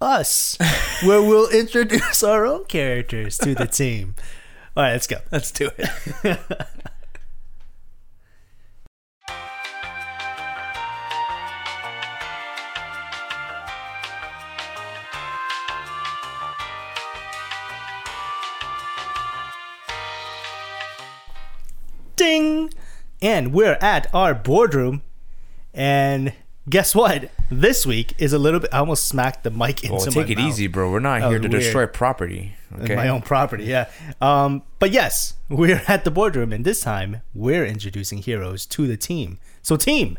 Us, 0.00 0.56
where 1.02 1.22
we'll 1.22 1.50
introduce 1.50 2.22
our 2.22 2.46
own 2.46 2.64
characters 2.64 3.38
to 3.38 3.54
the 3.54 3.66
team. 3.80 4.14
All 4.76 4.82
right, 4.82 4.92
let's 4.92 5.06
go. 5.06 5.18
Let's 5.30 5.50
do 5.50 5.70
it. 5.76 6.38
Ding! 22.28 22.70
And 23.20 23.52
we're 23.52 23.76
at 23.82 24.06
our 24.14 24.34
boardroom. 24.34 25.02
And 25.74 26.32
guess 26.68 26.94
what? 26.94 27.30
this 27.50 27.84
week 27.84 28.14
is 28.18 28.32
a 28.32 28.38
little 28.38 28.58
bit. 28.60 28.70
I 28.72 28.78
almost 28.78 29.04
smacked 29.06 29.44
the 29.44 29.50
mic 29.50 29.82
into 29.84 29.96
Well, 29.96 30.06
my 30.06 30.10
take 30.12 30.30
it 30.30 30.38
mouth. 30.38 30.48
easy, 30.48 30.66
bro. 30.66 30.90
We're 30.90 31.00
not 31.00 31.20
That 31.20 31.28
here 31.28 31.38
to 31.38 31.48
weird. 31.48 31.62
destroy 31.62 31.86
property. 31.86 32.54
Okay. 32.80 32.96
my 32.96 33.08
own 33.08 33.20
property. 33.20 33.64
Yeah. 33.64 33.90
Um, 34.22 34.62
but 34.78 34.90
yes, 34.90 35.34
we're 35.50 35.82
at 35.88 36.04
the 36.04 36.10
boardroom, 36.10 36.52
and 36.54 36.64
this 36.64 36.80
time 36.80 37.20
we're 37.34 37.66
introducing 37.66 38.18
heroes 38.18 38.64
to 38.66 38.86
the 38.86 38.96
team. 38.96 39.38
So, 39.60 39.76
team, 39.76 40.18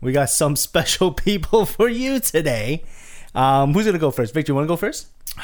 we 0.00 0.12
got 0.12 0.30
some 0.30 0.54
special 0.68 1.10
people 1.12 1.66
for 1.66 1.88
you 1.88 2.20
today. 2.20 2.84
Um, 3.34 3.74
who's 3.74 3.86
gonna 3.86 3.98
go 3.98 4.12
first? 4.12 4.32
Victor, 4.32 4.52
you 4.52 4.54
want 4.54 4.66
to 4.66 4.68
go 4.68 4.76
first? 4.76 5.08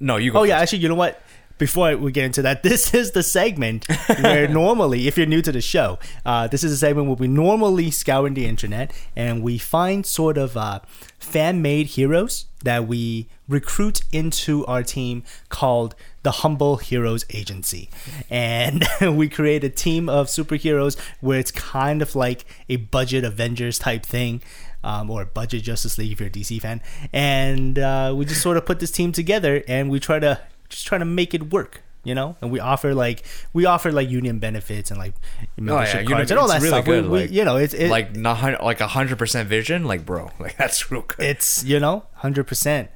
No, 0.00 0.16
you 0.16 0.30
go. 0.30 0.38
Oh 0.38 0.42
yeah, 0.44 0.60
actually, 0.60 0.78
you 0.78 0.88
know 0.88 0.94
what? 0.94 1.20
Before 1.58 1.96
we 1.96 2.12
get 2.12 2.24
into 2.24 2.42
that, 2.42 2.62
this 2.68 2.94
is 2.94 3.12
the 3.12 3.22
segment 3.22 3.86
where 4.20 4.48
normally, 4.62 5.08
if 5.08 5.16
you're 5.16 5.26
new 5.26 5.42
to 5.42 5.52
the 5.52 5.60
show, 5.60 5.98
uh, 6.24 6.46
this 6.46 6.64
is 6.64 6.72
a 6.72 6.76
segment 6.76 7.08
where 7.08 7.16
we 7.16 7.28
normally 7.28 7.90
scour 7.90 8.30
the 8.30 8.46
internet 8.46 8.92
and 9.16 9.42
we 9.42 9.58
find 9.58 10.06
sort 10.06 10.38
of 10.38 10.56
uh, 10.56 10.80
fan-made 11.18 11.88
heroes 11.88 12.46
that 12.64 12.86
we 12.86 13.28
recruit 13.48 14.02
into 14.12 14.64
our 14.66 14.82
team 14.82 15.22
called 15.48 15.94
the 16.22 16.30
Humble 16.30 16.76
Heroes 16.76 17.24
Agency, 17.30 17.88
and 18.28 18.84
we 19.00 19.28
create 19.28 19.64
a 19.64 19.70
team 19.70 20.08
of 20.08 20.26
superheroes 20.26 20.98
where 21.20 21.38
it's 21.38 21.50
kind 21.52 22.02
of 22.02 22.14
like 22.14 22.44
a 22.68 22.76
budget 22.76 23.24
Avengers 23.24 23.78
type 23.78 24.04
thing 24.04 24.42
um, 24.84 25.10
or 25.10 25.24
budget 25.24 25.62
Justice 25.62 25.98
League 25.98 26.12
if 26.12 26.20
you're 26.20 26.28
a 26.28 26.32
DC 26.32 26.60
fan. 26.60 26.80
And 27.12 27.78
uh, 27.78 28.14
we 28.16 28.24
just 28.24 28.42
sort 28.42 28.56
of 28.56 28.66
put 28.66 28.80
this 28.80 28.90
team 28.90 29.12
together 29.12 29.62
and 29.68 29.90
we 29.90 30.00
try 30.00 30.18
to 30.18 30.40
just 30.68 30.86
trying 30.86 31.00
to 31.00 31.04
make 31.06 31.34
it 31.34 31.52
work. 31.52 31.82
You 32.04 32.14
know, 32.14 32.36
and 32.40 32.50
we 32.50 32.58
offer 32.60 32.94
like 32.94 33.24
we 33.52 33.66
offer 33.66 33.92
like 33.92 34.08
union 34.08 34.38
benefits 34.38 34.90
and 34.90 34.98
like 34.98 35.14
oh, 35.42 35.46
membership 35.58 36.04
you 36.04 36.08
know, 36.08 36.14
cards 36.16 36.30
and 36.30 36.40
all 36.40 36.46
it's 36.46 36.54
that 36.54 36.62
really 36.62 36.68
stuff. 36.76 36.84
Good, 36.86 37.08
we- 37.10 37.20
like- 37.22 37.30
you 37.32 37.44
know, 37.44 37.56
it's 37.56 37.74
it, 37.74 37.90
like 37.90 38.16
not 38.16 38.62
like 38.64 38.80
a 38.80 38.86
hundred 38.86 39.18
percent 39.18 39.48
vision, 39.48 39.84
like 39.84 40.06
bro, 40.06 40.30
like 40.38 40.56
that's 40.56 40.90
real 40.90 41.02
good. 41.02 41.26
it's 41.26 41.64
you 41.64 41.78
know 41.80 42.06
hundred 42.14 42.46
percent. 42.46 42.88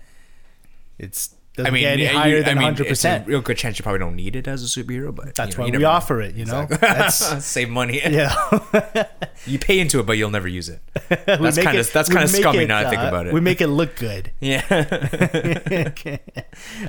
It's 0.99 1.35
doesn't 1.55 1.67
I 1.67 1.71
mean, 1.75 1.83
get 1.83 1.93
any 1.93 2.03
you- 2.05 2.09
higher 2.09 2.39
I 2.39 2.43
than 2.43 2.57
mean, 2.59 2.65
hundred 2.65 2.87
it's 2.87 3.05
a 3.05 3.09
percent. 3.09 3.27
real 3.29 3.41
good 3.43 3.57
chance 3.59 3.79
you 3.79 3.83
probably 3.83 3.99
don't 3.99 4.17
need 4.17 4.37
it 4.37 4.49
as 4.49 4.63
a 4.63 4.67
superhero, 4.67 5.15
but 5.15 5.35
That's 5.35 5.53
you 5.53 5.59
know, 5.59 5.63
why 5.63 5.67
you 5.67 5.73
we 5.75 5.79
know. 5.83 5.91
offer 5.91 6.21
it. 6.23 6.35
You 6.35 6.47
know, 6.47 6.65
that's 6.67 7.17
Save 7.45 7.69
money. 7.69 8.01
yeah. 8.05 8.35
You 9.45 9.59
pay 9.59 9.81
into 9.81 9.99
it, 9.99 10.07
but 10.07 10.13
you'll 10.19 10.31
never 10.31 10.47
use 10.47 10.69
it. 10.69 10.81
That's 11.09 11.57
kinda- 11.59 11.83
that's 11.83 12.09
kinda 12.09 12.21
make 12.33 12.43
scummy 12.43 12.65
now 12.65 12.79
I 12.79 12.85
think 12.89 13.03
uh, 13.03 13.07
about 13.09 13.27
it. 13.27 13.33
We 13.35 13.41
make 13.41 13.61
it 13.61 13.67
look 13.67 13.97
good. 13.97 14.31
Yeah. 14.41 14.63
okay. 15.89 16.21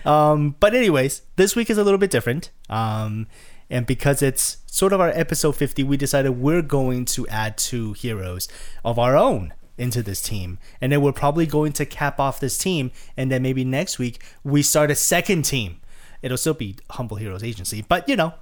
Um, 0.06 0.56
but 0.60 0.74
anyways, 0.76 1.24
this 1.36 1.56
week 1.56 1.70
is 1.70 1.78
a 1.78 1.84
little 1.84 1.98
bit 1.98 2.12
different. 2.12 2.52
Um, 2.70 3.28
and 3.70 3.86
because 3.88 4.22
it's 4.22 4.58
sort 4.68 4.94
of 4.94 5.02
our 5.02 5.10
episode 5.10 5.56
50, 5.56 5.84
we 5.84 5.98
decided 5.98 6.32
we're 6.32 6.62
going 6.62 7.06
to 7.06 7.28
add 7.28 7.58
two 7.58 7.94
heroes 7.94 8.48
of 8.86 9.00
our 9.00 9.16
own 9.18 9.54
into 9.78 10.04
this 10.04 10.22
team. 10.22 10.60
And 10.80 10.92
then 10.92 11.02
we're 11.02 11.12
probably 11.12 11.46
going 11.46 11.74
to 11.74 11.86
cap 11.86 12.20
off 12.20 12.40
this 12.40 12.58
team. 12.58 12.92
And 13.18 13.32
then 13.32 13.42
maybe 13.42 13.64
next 13.64 14.00
week 14.00 14.24
we 14.44 14.62
start 14.62 14.92
a 14.92 14.96
second 14.96 15.44
team. 15.44 15.82
It'll 16.22 16.38
still 16.38 16.54
be 16.54 16.78
Humble 16.92 17.18
Heroes 17.18 17.44
Agency, 17.44 17.84
but 17.88 18.08
you 18.08 18.16
know, 18.16 18.34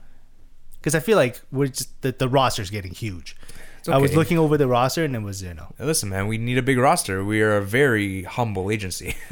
because 0.80 0.94
I 0.94 1.00
feel 1.00 1.18
like 1.18 1.42
we're 1.52 1.68
just 1.68 2.02
the, 2.02 2.12
the 2.12 2.28
roster's 2.28 2.70
getting 2.70 2.94
huge. 2.94 3.36
I 3.88 3.98
was 3.98 4.16
looking 4.16 4.38
over 4.38 4.58
the 4.58 4.68
roster 4.68 5.04
and 5.04 5.16
it 5.16 5.24
was, 5.24 5.42
you 5.42 5.56
know, 5.56 5.74
Listen, 5.80 6.10
man, 6.10 6.28
we 6.28 6.38
need 6.38 6.60
a 6.60 6.62
big 6.62 6.78
roster. 6.78 7.24
We 7.24 7.42
are 7.42 7.58
a 7.58 7.64
very 7.64 8.24
humble 8.24 8.70
agency. 8.70 9.16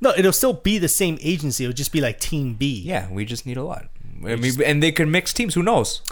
no, 0.00 0.12
it'll 0.16 0.32
still 0.32 0.52
be 0.52 0.76
the 0.76 0.88
same 0.88 1.16
agency. 1.22 1.64
It'll 1.64 1.74
just 1.74 1.92
be 1.92 2.02
like 2.02 2.20
Team 2.20 2.54
B. 2.54 2.82
yeah, 2.84 3.10
we 3.10 3.24
just 3.24 3.46
need 3.46 3.56
a 3.56 3.62
lot. 3.62 3.88
I 4.24 4.36
mean, 4.36 4.62
and 4.62 4.82
they 4.82 4.92
could 4.92 5.08
mix 5.08 5.32
teams. 5.32 5.54
Who 5.54 5.62
knows? 5.62 6.02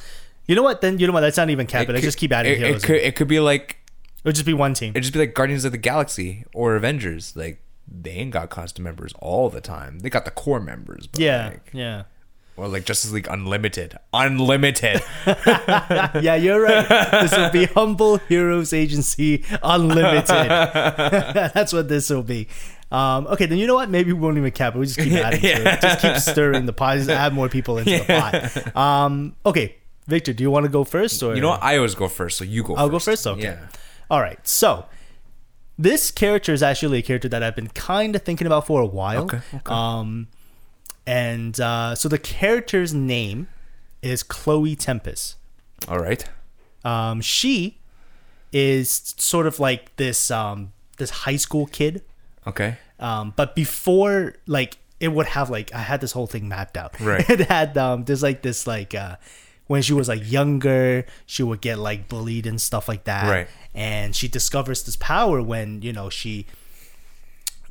You 0.48 0.56
know 0.56 0.62
what? 0.62 0.80
Then 0.80 0.98
you 0.98 1.06
know 1.06 1.12
what? 1.12 1.22
Let's 1.22 1.36
not 1.36 1.50
even 1.50 1.66
cap 1.66 1.88
it. 1.88 1.92
Let's 1.92 2.04
just 2.04 2.18
keep 2.18 2.32
adding 2.32 2.52
it, 2.52 2.58
heroes. 2.58 2.82
It 2.82 2.86
could, 2.86 2.96
it 2.96 3.16
could 3.16 3.28
be 3.28 3.38
like 3.38 3.78
it 4.16 4.24
would 4.24 4.34
just 4.34 4.46
be 4.46 4.54
one 4.54 4.74
team. 4.74 4.90
it'd 4.90 5.02
just 5.02 5.12
be 5.12 5.20
like 5.20 5.34
Guardians 5.34 5.64
of 5.64 5.72
the 5.72 5.78
Galaxy 5.78 6.44
or 6.52 6.74
Avengers. 6.74 7.36
Like 7.36 7.62
they 7.86 8.12
ain't 8.12 8.32
got 8.32 8.50
constant 8.50 8.82
members 8.82 9.12
all 9.20 9.50
the 9.50 9.60
time. 9.60 10.00
They 10.00 10.10
got 10.10 10.24
the 10.24 10.30
core 10.30 10.58
members. 10.58 11.06
But 11.06 11.20
yeah, 11.20 11.48
like, 11.48 11.70
yeah, 11.72 12.02
or 12.56 12.66
like 12.66 12.86
Justice 12.86 13.12
League 13.12 13.28
Unlimited. 13.30 13.98
Unlimited. 14.12 15.02
yeah. 15.26 16.34
You're 16.34 16.62
right. 16.62 16.88
this 16.88 17.36
will 17.36 17.50
be 17.50 17.66
Humble 17.66 18.16
Heroes 18.16 18.72
Agency 18.72 19.44
Unlimited. 19.62 20.26
That's 20.28 21.72
what 21.72 21.88
this 21.88 22.08
will 22.08 22.22
be. 22.22 22.48
Um, 22.90 23.26
okay, 23.26 23.46
then 23.46 23.58
you 23.58 23.66
know 23.66 23.74
what? 23.74 23.90
Maybe 23.90 24.12
we 24.12 24.18
won't 24.18 24.38
even 24.38 24.50
cap 24.50 24.74
it. 24.74 24.78
We 24.78 24.86
just 24.86 24.98
keep 24.98 25.12
adding 25.12 25.40
to 25.40 25.46
it. 25.46 25.80
Just 25.82 26.00
keep 26.00 26.16
stirring 26.16 26.64
the 26.64 26.72
pot. 26.72 26.96
Just 26.96 27.10
add 27.10 27.34
more 27.34 27.50
people 27.50 27.76
into 27.76 27.98
the 27.98 28.04
pot. 28.04 28.76
Um, 28.76 29.36
okay, 29.44 29.76
Victor, 30.08 30.32
do 30.32 30.42
you 30.42 30.50
want 30.50 30.64
to 30.64 30.72
go 30.72 30.84
first 30.84 31.22
or 31.22 31.34
you 31.34 31.40
know 31.42 31.50
what? 31.50 31.62
I 31.62 31.76
always 31.76 31.94
go 31.94 32.08
first, 32.08 32.38
so 32.38 32.44
you 32.44 32.64
go. 32.64 32.74
I'll 32.74 32.88
first. 32.88 33.06
go 33.06 33.12
first. 33.12 33.26
Okay. 33.26 33.42
Yeah. 33.42 33.68
All 34.10 34.20
right. 34.20 34.44
So 34.48 34.86
this 35.78 36.10
character 36.10 36.52
is 36.52 36.62
actually 36.62 36.98
a 36.98 37.02
character 37.02 37.28
that 37.28 37.42
I've 37.42 37.54
been 37.54 37.68
kind 37.68 38.16
of 38.16 38.22
thinking 38.22 38.46
about 38.46 38.66
for 38.66 38.80
a 38.80 38.86
while. 38.86 39.24
Okay, 39.24 39.40
okay. 39.54 39.72
Um, 39.72 40.28
and 41.06 41.60
uh, 41.60 41.94
so 41.94 42.08
the 42.08 42.18
character's 42.18 42.94
name 42.94 43.48
is 44.00 44.22
Chloe 44.22 44.74
Tempest. 44.74 45.36
All 45.86 45.98
right. 45.98 46.24
Um, 46.84 47.20
she 47.20 47.78
is 48.50 49.14
sort 49.18 49.46
of 49.46 49.60
like 49.60 49.94
this 49.96 50.30
um, 50.30 50.72
this 50.96 51.10
high 51.10 51.36
school 51.36 51.66
kid. 51.66 52.02
Okay. 52.46 52.78
Um, 52.98 53.34
but 53.36 53.54
before 53.54 54.36
like 54.46 54.78
it 55.00 55.08
would 55.08 55.26
have 55.26 55.50
like 55.50 55.72
I 55.74 55.80
had 55.80 56.00
this 56.00 56.12
whole 56.12 56.26
thing 56.26 56.48
mapped 56.48 56.76
out. 56.76 56.98
Right. 56.98 57.28
It 57.30 57.40
had 57.40 57.76
um 57.78 58.04
there's 58.04 58.22
like 58.22 58.42
this 58.42 58.66
like 58.66 58.94
uh 58.94 59.16
when 59.68 59.82
she 59.82 59.92
was 59.92 60.08
like 60.08 60.28
younger, 60.28 61.06
she 61.24 61.42
would 61.42 61.60
get 61.60 61.78
like 61.78 62.08
bullied 62.08 62.46
and 62.46 62.60
stuff 62.60 62.88
like 62.88 63.04
that. 63.04 63.30
Right. 63.30 63.48
And 63.74 64.16
she 64.16 64.26
discovers 64.26 64.82
this 64.82 64.96
power 64.96 65.40
when, 65.40 65.82
you 65.82 65.92
know, 65.92 66.10
she 66.10 66.46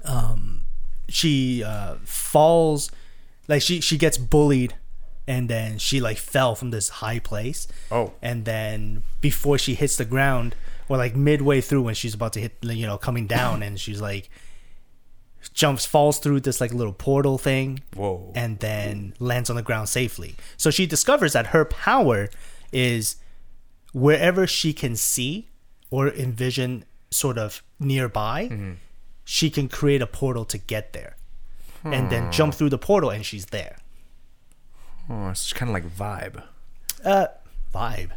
um 0.06 0.62
she 1.10 1.64
uh 1.64 1.96
falls 2.06 2.92
like 3.48 3.62
she 3.62 3.82
she 3.82 3.98
gets 3.98 4.18
bullied 4.18 4.76
and 5.28 5.50
then 5.50 5.78
she 5.78 6.00
like 6.00 6.18
fell 6.18 6.56
from 6.56 6.70
this 6.72 6.90
high 6.90 7.20
place. 7.20 7.68
Oh. 7.92 8.14
And 8.22 8.46
then 8.46 9.04
before 9.20 9.58
she 9.58 9.74
hits 9.74 9.98
the 9.98 10.06
ground 10.06 10.56
or 10.88 10.98
like 10.98 11.16
midway 11.16 11.62
through 11.62 11.82
when 11.82 11.96
she's 11.96 12.14
about 12.14 12.32
to 12.34 12.40
hit 12.40 12.58
you 12.62 12.86
know 12.86 12.98
coming 12.98 13.28
down 13.28 13.64
and 13.64 13.80
she's 13.80 14.00
like 14.00 14.30
jumps 15.54 15.86
falls 15.86 16.20
through 16.20 16.40
this 16.42 16.60
like 16.62 16.74
little 16.74 16.94
portal 16.94 17.38
thing 17.38 17.82
Whoa. 17.96 18.32
and 18.36 18.60
then 18.60 19.14
lands 19.20 19.50
on 19.50 19.56
the 19.56 19.62
ground 19.62 19.88
safely 19.90 20.36
so 20.58 20.70
she 20.70 20.86
discovers 20.86 21.34
that 21.34 21.48
her 21.48 21.64
power 21.66 22.30
is 22.72 23.16
wherever 23.94 24.46
she 24.46 24.74
can 24.74 24.96
see 24.96 25.48
or 25.90 26.10
envision 26.10 26.84
sort 27.12 27.38
of 27.38 27.64
nearby 27.80 28.50
Mm-hmm. 28.52 28.72
she 29.24 29.50
can 29.50 29.68
create 29.70 30.02
a 30.02 30.08
portal 30.08 30.44
to 30.46 30.58
get 30.58 30.94
there 30.94 31.16
and 31.84 32.10
then 32.10 32.30
jump 32.32 32.54
through 32.54 32.70
the 32.70 32.78
portal 32.78 33.10
and 33.10 33.26
she's 33.26 33.46
there 33.48 33.78
Oh, 35.10 35.30
it's 35.30 35.54
kind 35.54 35.70
of 35.70 35.74
like 35.74 35.88
vibe. 35.96 36.44
uh 37.06 37.28
vibe 37.74 38.10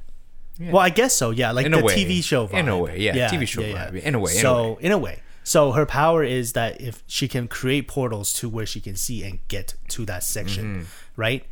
well 0.58 0.78
i 0.82 0.90
guess 0.90 1.14
so 1.14 1.30
yeah 1.30 1.52
like 1.52 1.66
In 1.66 1.74
a 1.74 1.78
the 1.78 1.84
way. 1.84 1.94
tv 1.94 2.22
show 2.24 2.46
vibe. 2.48 2.54
In 2.58 2.68
a 2.68 2.76
way, 2.78 2.98
yeah, 2.98 3.28
TV 3.30 3.46
show 3.46 3.62
vibe. 3.62 3.94
In 4.02 4.14
a 4.14 4.18
way, 4.18 4.32
in 4.32 4.38
a 4.38 4.40
so 4.40 4.76
in 4.80 4.92
a 4.92 4.98
way 4.98 5.20
so 5.42 5.72
her 5.72 5.86
power 5.86 6.22
is 6.22 6.52
that 6.52 6.80
if 6.80 7.02
she 7.06 7.26
can 7.28 7.48
create 7.48 7.88
portals 7.88 8.32
to 8.34 8.48
where 8.48 8.66
she 8.66 8.80
can 8.80 8.94
see 8.96 9.24
and 9.24 9.38
get 9.48 9.74
to 9.88 10.04
that 10.06 10.22
section 10.22 10.64
Mm-hmm. 10.64 10.82
right 11.20 11.44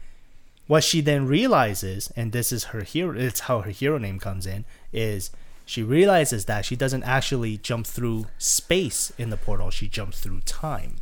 what 0.66 0.84
she 0.84 1.00
then 1.00 1.26
realizes 1.26 2.12
and 2.14 2.32
this 2.32 2.52
is 2.52 2.64
her 2.64 2.82
hero 2.82 3.18
it's 3.18 3.40
how 3.40 3.60
her 3.62 3.70
hero 3.70 3.96
name 3.98 4.18
comes 4.18 4.46
in 4.46 4.64
is 4.92 5.30
she 5.64 5.82
realizes 5.82 6.44
that 6.46 6.64
she 6.64 6.76
doesn't 6.76 7.02
actually 7.04 7.56
jump 7.58 7.86
through 7.86 8.26
space 8.38 9.12
in 9.18 9.30
the 9.30 9.36
portal 9.36 9.70
she 9.70 9.88
jumps 9.88 10.20
through 10.20 10.40
time 10.42 10.96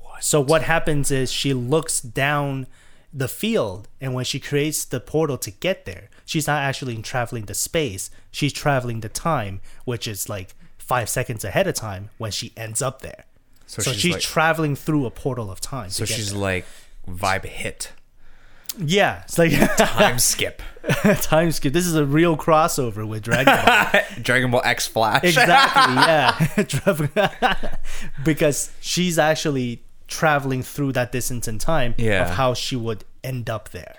What? 0.00 0.24
so 0.24 0.40
what 0.40 0.62
happens 0.62 1.10
is 1.10 1.30
she 1.32 1.54
looks 1.54 2.00
down 2.00 2.66
the 3.12 3.28
field 3.28 3.88
and 4.00 4.12
when 4.14 4.24
she 4.24 4.38
creates 4.40 4.84
the 4.84 5.00
portal 5.00 5.38
to 5.38 5.50
get 5.50 5.84
there 5.86 6.10
she's 6.26 6.46
not 6.46 6.62
actually 6.62 6.96
traveling 7.02 7.46
the 7.46 7.54
space 7.54 8.10
she's 8.30 8.52
traveling 8.52 9.00
the 9.00 9.08
time 9.08 9.60
which 9.84 10.06
is 10.06 10.28
like 10.28 10.54
five 10.88 11.08
seconds 11.08 11.44
ahead 11.44 11.66
of 11.68 11.74
time 11.74 12.08
when 12.18 12.30
she 12.32 12.52
ends 12.56 12.80
up 12.82 13.02
there 13.02 13.24
so, 13.66 13.82
So 13.82 13.92
she's, 13.92 14.00
she's 14.00 14.12
like- 14.14 14.22
traveling 14.22 14.74
through 14.74 15.04
a 15.06 15.10
portal 15.10 15.50
of 15.50 15.60
time 15.60 15.90
So 15.90 16.04
she's 16.04 16.30
there. 16.32 16.40
like 16.40 16.64
vibe 17.08 17.44
hit. 17.44 17.92
yeah 18.78 19.22
it's 19.24 19.38
like 19.38 19.52
Time 19.78 20.18
skip. 20.18 20.62
time 21.20 21.52
skip 21.52 21.72
this 21.74 21.86
is 21.86 21.94
a 21.94 22.04
real 22.06 22.36
crossover 22.36 23.06
with 23.06 23.22
dragon 23.22 23.54
ball 23.66 24.00
Dragon 24.22 24.50
Ball 24.50 24.62
X 24.64 24.86
Flash. 24.86 25.24
exactly 25.24 25.94
yeah 25.94 27.76
because 28.24 28.70
she's 28.80 29.18
actually 29.18 29.82
traveling 30.06 30.62
through 30.62 30.92
that 30.92 31.12
distance 31.12 31.46
in 31.48 31.58
time 31.58 31.94
Yeah. 31.98 32.22
of 32.22 32.30
how 32.36 32.54
she 32.54 32.76
would 32.76 33.04
end 33.22 33.50
up 33.50 33.70
there 33.70 33.96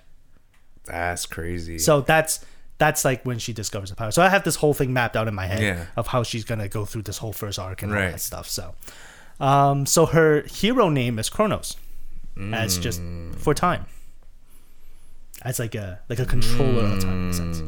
That's 0.85 1.25
crazy. 1.27 1.77
So 1.77 2.01
that's 2.01 2.43
that's 2.79 3.05
like 3.05 3.23
when 3.25 3.37
she 3.39 3.53
discovers 3.53 3.89
the 3.91 3.95
power. 3.95 4.09
So 4.11 4.21
I 4.23 4.29
have 4.29 4.43
this 4.43 4.55
whole 4.55 4.73
thing 4.73 4.91
mapped 4.93 5.15
out 5.15 5.27
in 5.27 5.35
my 5.35 5.45
head 5.45 5.61
Yeah. 5.61 5.85
of 5.95 6.07
how 6.07 6.23
she's 6.23 6.43
gonna 6.45 6.67
go 6.67 6.85
through 6.85 7.03
this 7.03 7.19
whole 7.19 7.33
first 7.33 7.59
arc 7.59 7.83
and 7.83 7.91
all 7.93 7.99
that 7.99 8.19
stuff. 8.21 8.49
So, 8.49 8.73
um, 9.39 9.85
so 9.85 10.07
her 10.07 10.41
hero 10.49 10.89
name 10.89 11.19
is 11.19 11.29
Chronos, 11.29 11.77
as 12.53 12.77
just 12.79 12.99
Mm. 13.01 13.35
for 13.35 13.53
time. 13.53 13.85
As 15.41 15.59
like 15.59 15.75
a 15.75 15.99
like 16.09 16.19
a 16.19 16.25
controller 16.25 16.85
of 16.85 16.99
time 17.01 17.25
in 17.25 17.29
a 17.29 17.33
sense. 17.33 17.61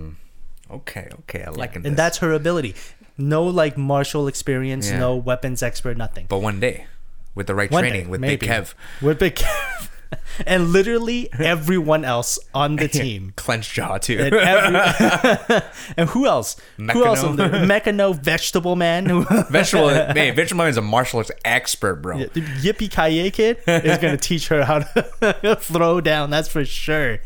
Okay, 0.70 1.10
okay, 1.22 1.44
I 1.44 1.50
like 1.52 1.76
it. 1.76 1.86
and 1.86 1.96
that's 1.96 2.18
her 2.20 2.32
ability. 2.34 2.76
No 3.18 3.44
like 3.44 3.78
martial 3.78 4.28
experience, 4.28 4.90
Yeah. 4.90 5.00
no 5.00 5.16
weapons 5.16 5.62
expert, 5.64 5.96
nothing. 5.98 6.26
But 6.30 6.40
one 6.40 6.60
day, 6.60 6.86
with 7.36 7.48
the 7.48 7.56
right 7.56 7.70
One 7.72 7.84
training, 7.84 8.06
day, 8.06 8.10
with 8.10 8.22
maybe. 8.22 8.48
Big 8.48 8.50
Kev, 8.50 8.74
With 9.02 9.20
Big 9.20 9.36
Kev. 9.36 9.90
and 10.46 10.70
literally 10.70 11.30
everyone 11.40 12.04
else 12.06 12.40
on 12.54 12.76
the 12.78 12.88
team. 13.02 13.34
clenched 13.36 13.74
jaw 13.74 13.98
too. 13.98 14.18
And, 14.20 14.34
every, 14.36 15.62
and 15.98 16.10
who 16.10 16.26
else? 16.26 16.58
Who 16.78 17.06
else? 17.06 17.22
Mechano. 17.24 17.30
on 17.30 17.36
there? 17.38 17.50
Mechano, 17.52 18.16
Vegetable 18.20 18.76
Man. 18.76 19.26
Vegetable, 19.50 19.88
man, 19.90 20.36
Vegetable 20.36 20.58
Man 20.60 20.68
is 20.70 20.78
a 20.78 20.82
martial 20.82 21.18
arts 21.20 21.32
expert, 21.46 21.96
bro. 22.02 22.20
The 22.20 22.42
Yippee 22.42 22.92
Kaye 22.92 23.32
kid 23.32 23.58
is 23.68 23.98
going 23.98 24.18
to 24.18 24.18
teach 24.18 24.48
her 24.50 24.64
how 24.64 24.80
to 24.80 25.56
throw 25.60 26.02
down. 26.02 26.30
That's 26.30 26.48
for 26.48 26.66
sure. 26.66 27.20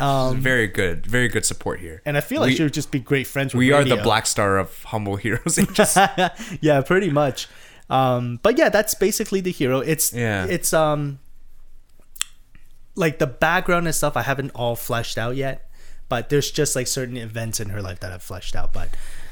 Um, 0.00 0.40
Very 0.40 0.66
good, 0.66 1.06
very 1.06 1.28
good 1.28 1.46
support 1.46 1.78
here. 1.78 2.02
and 2.04 2.16
I 2.16 2.20
feel 2.20 2.40
like 2.40 2.48
We- 2.50 2.56
she 2.56 2.62
would 2.64 2.74
just 2.74 2.90
be 2.90 2.98
great 2.98 3.28
friends 3.28 3.54
with 3.54 3.60
We 3.60 3.70
are 3.72 3.84
the 3.84 3.96
black 3.96 4.26
star 4.26 4.58
of 4.58 4.82
humble 4.84 5.16
heroes. 5.16 5.56
Just 5.72 5.96
yeah, 6.60 6.80
pretty 6.82 7.10
much. 7.10 7.46
Um, 7.88 8.40
but 8.42 8.58
yeah, 8.58 8.70
that's 8.70 8.94
basically 8.94 9.40
the 9.40 9.52
hero. 9.52 9.78
It's 9.80 10.12
Yeah. 10.12 10.46
it's 10.46 10.72
um 10.72 11.20
like 12.96 13.18
the 13.18 13.26
background 13.26 13.86
and 13.86 13.94
stuff 13.94 14.16
I 14.16 14.22
haven't 14.22 14.50
all 14.54 14.76
fleshed 14.76 15.18
out 15.18 15.36
yet, 15.36 15.68
but 16.08 16.28
there's 16.28 16.50
just 16.50 16.76
like 16.76 16.86
certain 16.86 17.16
events 17.16 17.60
in 17.60 17.70
her 17.70 17.82
life 17.82 18.00
that 18.00 18.12
I've 18.12 18.22
fleshed 18.22 18.54
out. 18.56 18.72
But 18.72 18.88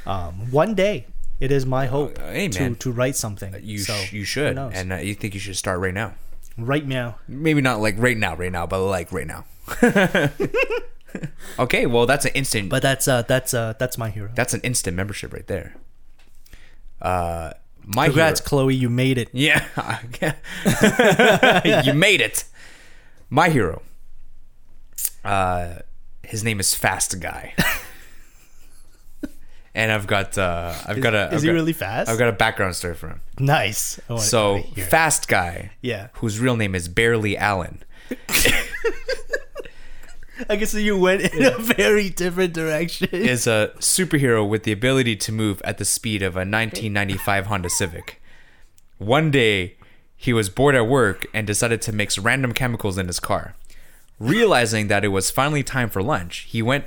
um, 0.07 0.51
one 0.51 0.75
day 0.75 1.07
it 1.41 1.53
is 1.53 1.67
my 1.67 1.87
hope 1.87 2.19
Uh, 2.19 2.31
hey, 2.33 2.49
to 2.49 2.75
to 2.75 2.93
write 2.93 3.17
something. 3.17 3.55
you 3.63 3.79
So, 3.79 3.95
sh- 3.95 4.13
you 4.13 4.25
should, 4.25 4.59
and 4.59 4.93
uh, 4.93 4.97
you 4.97 5.15
think 5.15 5.35
you 5.35 5.41
should 5.41 5.57
start 5.57 5.81
right 5.81 5.95
now. 5.95 6.15
right 6.59 6.87
now. 6.87 7.17
Maybe 7.29 7.61
not 7.61 7.81
like 7.81 7.95
right 7.99 8.17
now, 8.17 8.35
right 8.37 8.53
now, 8.53 8.67
but 8.67 8.81
like 8.85 9.13
right 9.13 9.27
now. 9.27 9.45
okay, 11.59 11.87
well 11.87 12.07
that's 12.07 12.25
an 12.25 12.33
instant. 12.35 12.69
But 12.69 12.83
that's 12.83 13.07
uh 13.09 13.23
that's 13.23 13.55
uh 13.55 13.75
that's 13.79 13.99
my 13.99 14.11
hero. 14.11 14.31
that's 14.35 14.55
an 14.55 14.61
instant 14.63 14.97
membership 14.97 15.33
right 15.33 15.47
there. 15.47 15.75
Uh, 17.01 17.53
my 17.85 18.07
Congrats, 18.07 18.41
hero- 18.41 18.49
Chloe, 18.49 18.75
you 18.77 18.89
made 18.89 19.19
it. 19.19 19.29
Yeah, 19.33 19.65
you 21.85 21.95
made 21.95 22.21
it. 22.21 22.45
My 23.33 23.49
hero. 23.49 23.81
Uh, 25.25 25.77
his 26.23 26.45
name 26.45 26.61
is 26.61 26.75
Fast 26.75 27.19
Guy. 27.19 27.55
and 29.75 29.91
I've 29.91 30.07
got 30.07 30.37
uh, 30.37 30.75
I've 30.87 31.01
got 31.01 31.15
a 31.15 31.29
Is 31.29 31.37
I've 31.37 31.41
he 31.41 31.47
got- 31.47 31.53
really 31.55 31.73
fast? 31.73 32.11
I've 32.11 32.19
got 32.19 32.29
a 32.29 32.33
background 32.33 32.77
story 32.77 32.95
for 32.95 33.09
him. 33.09 33.23
nice. 33.39 33.99
So 34.19 34.51
wanna 34.57 34.63
hear 34.65 34.85
it. 34.85 34.91
Fast 34.91 35.29
Guy, 35.29 35.71
Yeah. 35.81 36.09
whose 36.15 36.39
real 36.41 36.57
name 36.57 36.75
is 36.75 36.89
Barely 36.89 37.39
Allen. 37.39 37.83
I 40.51 40.57
guess 40.57 40.75
you 40.75 40.99
went 40.99 41.23
in 41.23 41.45
a 41.45 41.57
very 41.57 42.11
different 42.11 42.53
direction. 42.53 43.09
is 43.13 43.47
a 43.47 43.71
superhero 43.79 44.47
with 44.47 44.65
the 44.65 44.73
ability 44.73 45.17
to 45.17 45.33
move 45.33 45.63
at 45.65 45.79
the 45.79 45.87
speed 45.87 46.21
of 46.23 46.35
a 46.35 46.41
1995 46.45 47.47
Honda 47.47 47.71
Civic. 47.71 48.21
One 48.99 49.31
day, 49.31 49.77
he 50.23 50.33
was 50.33 50.49
bored 50.49 50.77
at 50.77 50.87
work 50.87 51.27
and 51.35 51.49
decided 51.49 51.83
to 51.83 51.93
mix 51.93 52.17
random 52.17 52.53
chemicals 52.53 52.97
in 52.97 53.09
his 53.09 53.19
car. 53.19 53.57
Realizing 54.21 54.87
that 54.87 55.05
it 55.05 55.09
was 55.09 55.33
finally 55.33 55.65
time 55.65 55.91
for 55.91 56.01
lunch, 56.01 56.47
he 56.49 56.63
went 56.63 56.85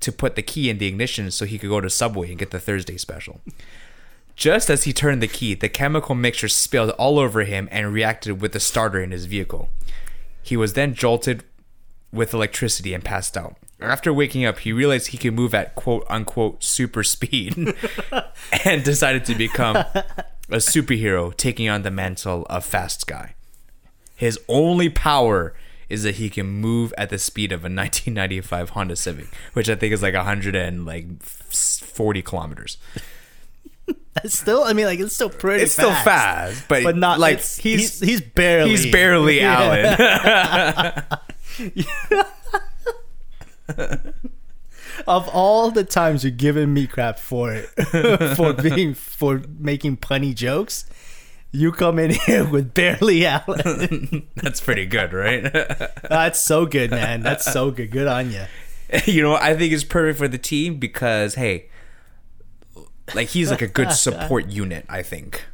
to 0.00 0.10
put 0.10 0.36
the 0.36 0.42
key 0.42 0.70
in 0.70 0.78
the 0.78 0.86
ignition 0.86 1.30
so 1.30 1.44
he 1.44 1.58
could 1.58 1.68
go 1.68 1.82
to 1.82 1.90
Subway 1.90 2.30
and 2.30 2.38
get 2.38 2.50
the 2.50 2.58
Thursday 2.58 2.96
special. 2.96 3.42
Just 4.36 4.70
as 4.70 4.84
he 4.84 4.94
turned 4.94 5.22
the 5.22 5.28
key, 5.28 5.52
the 5.52 5.68
chemical 5.68 6.14
mixture 6.14 6.48
spilled 6.48 6.88
all 6.92 7.18
over 7.18 7.44
him 7.44 7.68
and 7.70 7.92
reacted 7.92 8.40
with 8.40 8.52
the 8.52 8.60
starter 8.60 9.02
in 9.02 9.10
his 9.10 9.26
vehicle. 9.26 9.68
He 10.42 10.56
was 10.56 10.72
then 10.72 10.94
jolted 10.94 11.44
with 12.10 12.32
electricity 12.32 12.94
and 12.94 13.04
passed 13.04 13.36
out. 13.36 13.56
After 13.82 14.14
waking 14.14 14.46
up, 14.46 14.60
he 14.60 14.72
realized 14.72 15.08
he 15.08 15.18
could 15.18 15.34
move 15.34 15.54
at 15.54 15.74
quote 15.74 16.06
unquote 16.08 16.64
super 16.64 17.04
speed 17.04 17.54
and 18.64 18.82
decided 18.82 19.26
to 19.26 19.34
become 19.34 19.84
a 20.48 20.56
superhero, 20.56 21.36
taking 21.36 21.68
on 21.68 21.82
the 21.82 21.90
mantle 21.90 22.46
of 22.48 22.64
Fast 22.64 23.06
Guy. 23.06 23.34
His 24.14 24.38
only 24.48 24.88
power 24.88 25.54
is 25.88 26.02
that 26.02 26.16
he 26.16 26.28
can 26.28 26.46
move 26.46 26.92
at 26.98 27.10
the 27.10 27.18
speed 27.18 27.52
of 27.52 27.60
a 27.60 27.62
1995 27.70 28.70
Honda 28.70 28.96
Civic, 28.96 29.26
which 29.52 29.68
I 29.68 29.74
think 29.74 29.92
is 29.92 30.02
like 30.02 30.14
140 30.14 32.22
kilometers. 32.22 32.78
It's 34.24 34.38
still, 34.38 34.64
I 34.64 34.72
mean, 34.72 34.86
like 34.86 35.00
it's 35.00 35.14
still 35.14 35.30
pretty. 35.30 35.62
It's 35.62 35.72
still 35.72 35.92
fast, 35.92 36.66
but, 36.68 36.82
but 36.82 36.96
not 36.96 37.20
like 37.20 37.38
he's 37.38 37.58
he's 37.60 38.00
he's 38.00 38.20
barely 38.20 38.70
he's 38.70 38.90
barely 38.90 39.40
Allen. 39.44 39.96
of 45.06 45.28
all 45.28 45.70
the 45.70 45.84
times 45.84 46.24
you're 46.24 46.30
giving 46.30 46.72
me 46.74 46.86
crap 46.86 47.18
for 47.18 47.52
it 47.52 47.66
for 48.36 48.52
being 48.52 48.94
for 48.94 49.42
making 49.58 49.96
punny 49.98 50.34
jokes. 50.34 50.84
You 51.50 51.72
come 51.72 51.98
in 51.98 52.10
here 52.26 52.44
with 52.44 52.74
barely 52.74 53.24
Allen. 53.24 54.28
That's 54.36 54.60
pretty 54.60 54.84
good, 54.86 55.12
right? 55.14 55.42
That's 56.08 56.40
so 56.40 56.66
good, 56.66 56.90
man. 56.90 57.22
That's 57.22 57.50
so 57.50 57.70
good. 57.70 57.90
Good 57.90 58.06
on 58.06 58.30
you. 58.30 58.44
you 59.06 59.22
know, 59.22 59.34
I 59.34 59.54
think 59.54 59.72
it's 59.72 59.84
perfect 59.84 60.18
for 60.18 60.28
the 60.28 60.38
team 60.38 60.78
because 60.78 61.36
hey, 61.36 61.68
like 63.14 63.28
he's 63.28 63.50
like 63.50 63.62
a 63.62 63.66
good 63.68 63.92
support 63.92 64.48
unit. 64.48 64.84
I 64.88 65.02
think 65.02 65.44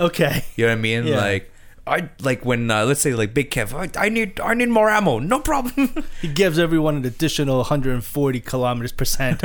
Okay. 0.00 0.44
you 0.56 0.64
know 0.66 0.72
what 0.72 0.78
I 0.78 0.80
mean. 0.80 1.06
Yeah. 1.06 1.16
Like 1.18 1.50
I 1.86 2.08
like 2.20 2.44
when 2.46 2.70
uh, 2.70 2.84
let's 2.86 3.00
say 3.02 3.12
like 3.14 3.34
Big 3.34 3.50
Kev, 3.50 3.74
I, 3.74 3.90
I 4.06 4.08
need 4.08 4.40
I 4.40 4.54
need 4.54 4.70
more 4.70 4.88
ammo. 4.88 5.18
No 5.18 5.40
problem. 5.40 6.04
He 6.22 6.28
gives 6.28 6.58
everyone 6.58 6.96
an 6.96 7.04
additional 7.04 7.58
140 7.58 8.40
kilometers 8.40 8.92
percent. 8.92 9.42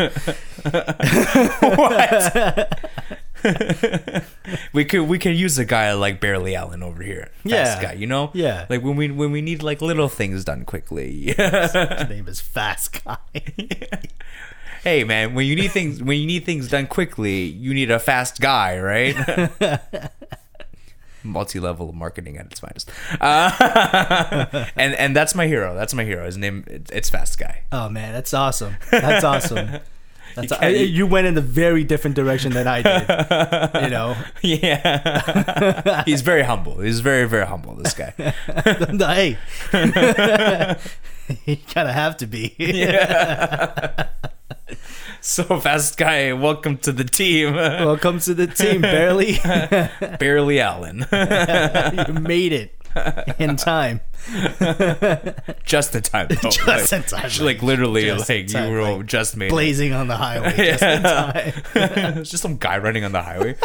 What? 1.60 2.80
we 4.74 4.86
could 4.86 5.04
we 5.08 5.18
can 5.20 5.34
use 5.36 5.58
a 5.58 5.66
guy 5.66 5.92
like 5.94 6.20
Barely 6.22 6.56
Allen 6.56 6.84
over 6.84 7.04
here. 7.04 7.30
Fast 7.44 7.46
Yeah. 7.46 7.82
guy. 7.82 7.94
You 7.94 8.08
know. 8.08 8.32
Yeah. 8.34 8.66
Like 8.70 8.84
when 8.84 8.96
we 8.96 9.10
when 9.12 9.32
we 9.32 9.42
need 9.42 9.62
like 9.64 9.82
little 9.82 10.10
things 10.10 10.44
done 10.46 10.66
quickly. 10.66 11.34
His 11.36 11.38
name 12.10 12.28
is 12.28 12.40
Fast 12.42 13.04
Guy. 13.04 13.18
hey 14.84 15.04
man, 15.04 15.34
when 15.36 15.46
you 15.46 15.56
need 15.56 15.72
things 15.72 16.02
when 16.02 16.18
you 16.20 16.26
need 16.26 16.46
things 16.46 16.70
done 16.70 16.88
quickly, 16.88 17.44
you 17.44 17.74
need 17.74 17.92
a 17.92 18.00
fast 18.00 18.40
guy, 18.40 18.80
right? 18.80 19.16
Multi-level 21.24 21.92
marketing 21.94 22.38
at 22.38 22.46
its 22.48 22.60
finest, 22.62 22.90
uh, 23.20 24.66
and 24.76 24.94
and 24.96 25.16
that's 25.16 25.36
my 25.36 25.48
hero. 25.48 25.76
That's 25.76 25.94
my 25.94 26.04
hero. 26.06 26.26
His 26.26 26.38
name 26.38 26.64
it's 26.68 27.10
Fast 27.10 27.38
Guy. 27.38 27.64
Oh 27.72 27.90
man, 27.90 28.14
that's 28.14 28.34
awesome. 28.34 28.76
That's 28.92 29.24
awesome. 29.24 29.80
That's 30.36 30.52
can't- 30.52 30.64
I, 30.64 30.68
you 30.70 31.08
went 31.08 31.26
in 31.26 31.36
a 31.40 31.42
very 31.42 31.84
different 31.84 32.16
direction 32.16 32.52
than 32.54 32.68
I 32.68 32.84
did. 32.84 33.84
You 33.84 33.90
know, 33.90 34.16
Yeah, 34.44 36.04
he's 36.06 36.22
very 36.22 36.44
humble. 36.44 36.80
He's 36.80 37.00
very 37.00 37.28
very 37.28 37.48
humble. 37.48 37.74
This 37.76 37.96
guy. 37.96 38.14
hey, 38.16 39.38
you 41.46 41.58
kind 41.58 41.88
of 41.90 41.96
have 41.96 42.16
to 42.18 42.28
be. 42.28 42.56
So 45.22 45.44
Fast 45.60 45.98
Guy, 45.98 46.32
welcome 46.34 46.78
to 46.80 46.92
the 46.94 47.04
team. 47.04 47.54
Welcome 47.56 48.20
to 48.22 48.34
the 48.34 48.48
team, 48.48 48.82
barely. 48.82 49.38
Barely 50.20 50.62
Allen, 50.62 51.00
you 51.12 52.14
made 52.14 52.54
it 52.54 52.74
in 53.38 53.58
time. 53.58 54.00
just 55.66 55.94
in 55.96 56.02
time. 56.04 56.28
Though. 56.30 56.50
Just 56.50 56.66
like, 56.66 56.94
in 56.94 57.04
time, 57.04 57.24
Like, 57.24 57.40
like, 57.42 57.62
literally, 57.64 58.04
just 58.06 58.30
like 58.30 58.48
time, 58.48 58.70
you 58.70 58.76
were 58.76 58.82
like, 58.98 59.06
just 59.08 59.36
made. 59.36 59.48
it. 59.48 59.52
Blazing 59.52 59.92
on 59.94 60.08
the 60.08 60.16
highway. 60.16 60.56
Just 60.56 60.84
in 60.84 61.04
time. 61.04 61.54
it's 61.76 62.30
just 62.32 62.42
some 62.42 62.56
guy 62.58 62.78
running 62.78 63.04
on 63.04 63.12
the 63.12 63.22
highway. 63.22 63.56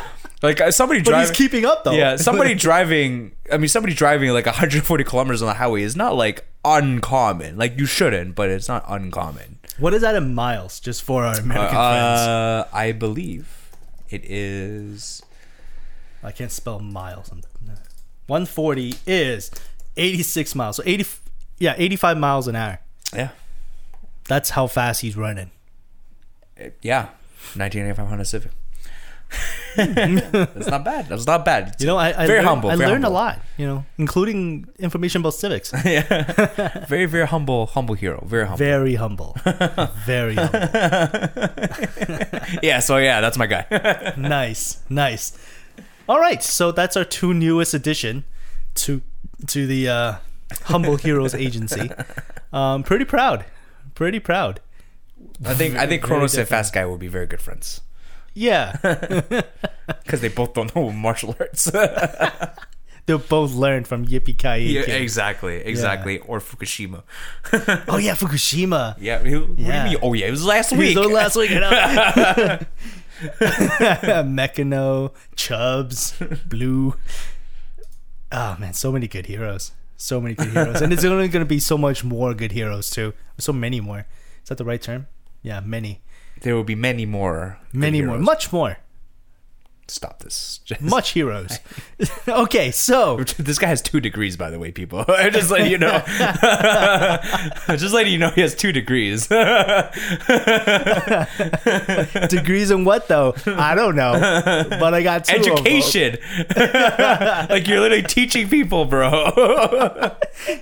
Like 0.42 0.60
uh, 0.60 0.70
somebody 0.72 1.00
But 1.00 1.10
driving. 1.10 1.28
he's 1.28 1.36
keeping 1.36 1.64
up 1.64 1.84
though. 1.84 1.92
yeah, 1.92 2.16
somebody 2.16 2.54
driving. 2.54 3.32
I 3.50 3.58
mean, 3.58 3.68
somebody 3.68 3.94
driving 3.94 4.30
like 4.30 4.46
140 4.46 5.04
kilometers 5.04 5.40
on 5.40 5.46
the 5.48 5.54
highway 5.54 5.82
is 5.82 5.94
not 5.96 6.16
like 6.16 6.44
uncommon. 6.64 7.56
Like 7.56 7.78
you 7.78 7.86
shouldn't, 7.86 8.34
but 8.34 8.50
it's 8.50 8.68
not 8.68 8.84
uncommon. 8.88 9.58
What 9.78 9.92
is 9.94 10.02
that 10.02 10.14
in 10.14 10.34
miles? 10.34 10.80
Just 10.80 11.02
for 11.02 11.24
our 11.24 11.34
American 11.34 11.70
friends. 11.74 12.20
Uh, 12.20 12.68
I 12.72 12.92
believe 12.92 13.70
it 14.10 14.24
is. 14.24 15.22
I 16.22 16.30
can't 16.32 16.52
spell 16.52 16.80
miles. 16.80 17.30
140 18.26 18.94
is 19.06 19.50
86 19.96 20.54
miles. 20.54 20.76
So 20.76 20.82
80, 20.86 21.04
yeah, 21.58 21.74
85 21.76 22.18
miles 22.18 22.48
an 22.48 22.56
hour. 22.56 22.78
Yeah, 23.12 23.30
That's 24.26 24.50
how 24.50 24.66
fast 24.66 25.02
he's 25.02 25.16
running. 25.16 25.50
Yeah. 26.80 27.08
1985 27.56 28.06
Honda 28.08 28.24
Civic. 28.24 28.52
That's 29.76 30.68
not 30.68 30.84
bad. 30.84 31.08
That's 31.08 31.26
not 31.26 31.44
bad. 31.44 31.76
You 31.80 31.86
know, 31.86 31.96
I, 31.96 32.10
I 32.10 32.26
Very 32.26 32.38
learned, 32.38 32.46
humble, 32.46 32.70
I 32.70 32.76
very 32.76 32.90
learned 32.90 33.04
a 33.04 33.10
lot. 33.10 33.40
You 33.56 33.66
know, 33.66 33.84
including 33.98 34.66
information 34.78 35.20
about 35.20 35.34
civics. 35.34 35.72
yeah, 35.84 36.84
very 36.88 37.06
very 37.06 37.26
humble 37.26 37.66
humble 37.66 37.94
hero. 37.94 38.24
Very 38.26 38.46
humble. 38.46 38.58
Very 38.58 38.94
humble. 38.94 39.36
Very 40.04 40.36
humble. 40.36 40.60
yeah. 42.62 42.78
So 42.78 42.98
yeah, 42.98 43.20
that's 43.20 43.36
my 43.36 43.46
guy. 43.46 44.14
nice, 44.16 44.82
nice. 44.88 45.36
All 46.08 46.20
right, 46.20 46.42
so 46.42 46.70
that's 46.70 46.96
our 46.96 47.04
two 47.04 47.34
newest 47.34 47.74
addition 47.74 48.24
to 48.74 49.02
to 49.48 49.66
the 49.66 49.88
uh, 49.88 50.14
Humble 50.64 50.96
Heroes 50.96 51.34
Agency. 51.34 51.90
Um, 52.52 52.82
pretty 52.82 53.04
proud, 53.04 53.44
pretty 53.94 54.20
proud. 54.20 54.60
I 55.44 55.54
think 55.54 55.76
I 55.76 55.86
think 55.86 56.02
Kronos 56.02 56.36
and. 56.36 56.46
Fast 56.46 56.74
Guy 56.74 56.84
will 56.84 56.98
be 56.98 57.08
very 57.08 57.26
good 57.26 57.40
friends 57.40 57.80
Yeah, 58.34 58.76
because 59.86 60.20
they 60.20 60.28
both 60.28 60.54
don't 60.54 60.74
know 60.74 60.90
martial 60.90 61.36
arts. 61.38 61.70
they'll 63.06 63.18
both 63.18 63.52
learn 63.54 63.84
from 63.84 64.06
Yippee 64.06 64.36
Ki 64.36 64.74
yeah, 64.74 64.80
exactly, 64.82 65.56
exactly. 65.56 66.18
Or 66.18 66.40
Fukushima. 66.40 67.02
Oh 67.88 67.98
yeah, 67.98 68.14
Fukushima. 68.14 68.96
Yeah, 68.98 69.18
what 69.18 69.24
do 69.24 69.30
you 69.30 69.46
mean? 69.56 69.96
Oh 70.02 70.12
yeah, 70.14 70.26
it 70.26 70.32
was 70.32 70.44
last 70.44 70.72
week. 70.72 70.96
It 70.96 71.00
was 71.00 71.10
last 71.10 71.36
week. 71.36 71.50
Mechano, 74.24 75.12
Chubbs, 75.36 76.14
Blue. 76.48 76.94
Oh 78.32 78.56
man, 78.58 78.74
so 78.74 78.90
many 78.90 79.06
good 79.06 79.26
heroes. 79.26 79.72
So 79.96 80.20
many 80.20 80.34
good 80.34 80.48
heroes, 80.48 80.80
and 80.82 80.92
it's 80.92 81.04
only 81.04 81.28
going 81.28 81.44
to 81.44 81.48
be 81.48 81.60
so 81.60 81.78
much 81.78 82.02
more 82.02 82.34
good 82.34 82.50
heroes 82.52 82.90
too. 82.90 83.14
So 83.38 83.52
many 83.52 83.80
more. 83.80 84.06
Is 84.42 84.48
that 84.48 84.58
the 84.58 84.64
right 84.64 84.82
term? 84.82 85.06
Yeah, 85.42 85.60
many, 85.60 86.02
There 86.44 86.54
will 86.54 86.62
be 86.62 86.74
many 86.74 87.06
more. 87.06 87.58
many 87.72 88.02
more, 88.02 88.18
much 88.18 88.52
more, 88.52 88.76
Stop 89.86 90.20
this. 90.20 90.60
Just- 90.64 90.80
much 90.80 91.10
heroes. 91.10 91.58
okay, 92.28 92.70
so 92.70 93.16
This 93.38 93.58
guy 93.58 93.66
has 93.68 93.82
two 93.82 94.00
degrees, 94.00 94.36
by 94.36 94.50
the 94.50 94.58
way, 94.58 94.72
people. 94.72 95.04
I'm 95.08 95.32
just 95.32 95.50
letting 95.50 95.70
you 95.70 95.78
know. 95.78 96.02
just 97.68 97.92
letting 97.94 98.12
you 98.12 98.18
know 98.18 98.30
he 98.30 98.40
has 98.40 98.54
two 98.54 98.72
degrees. 98.72 99.26
degrees 102.28 102.70
in 102.70 102.84
what 102.84 103.08
though? 103.08 103.34
I 103.46 103.74
don't 103.74 103.94
know, 103.96 104.12
but 104.70 104.94
I 104.94 105.02
got 105.02 105.24
two. 105.24 105.36
Education. 105.36 106.16
like 107.50 107.66
you're 107.68 107.80
literally 107.80 108.02
teaching 108.02 108.48
people, 108.48 108.86
bro. 108.86 110.12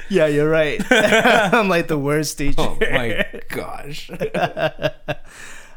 Yeah, 0.08 0.26
you're 0.26 0.50
right. 0.50 0.80
I'm 0.90 1.68
like 1.68 1.88
the 1.88 1.98
worst 1.98 2.40
oh 2.40 2.44
teacher. 2.44 2.60
oh 2.60 2.76
my 2.80 3.24
gosh. 3.48 4.10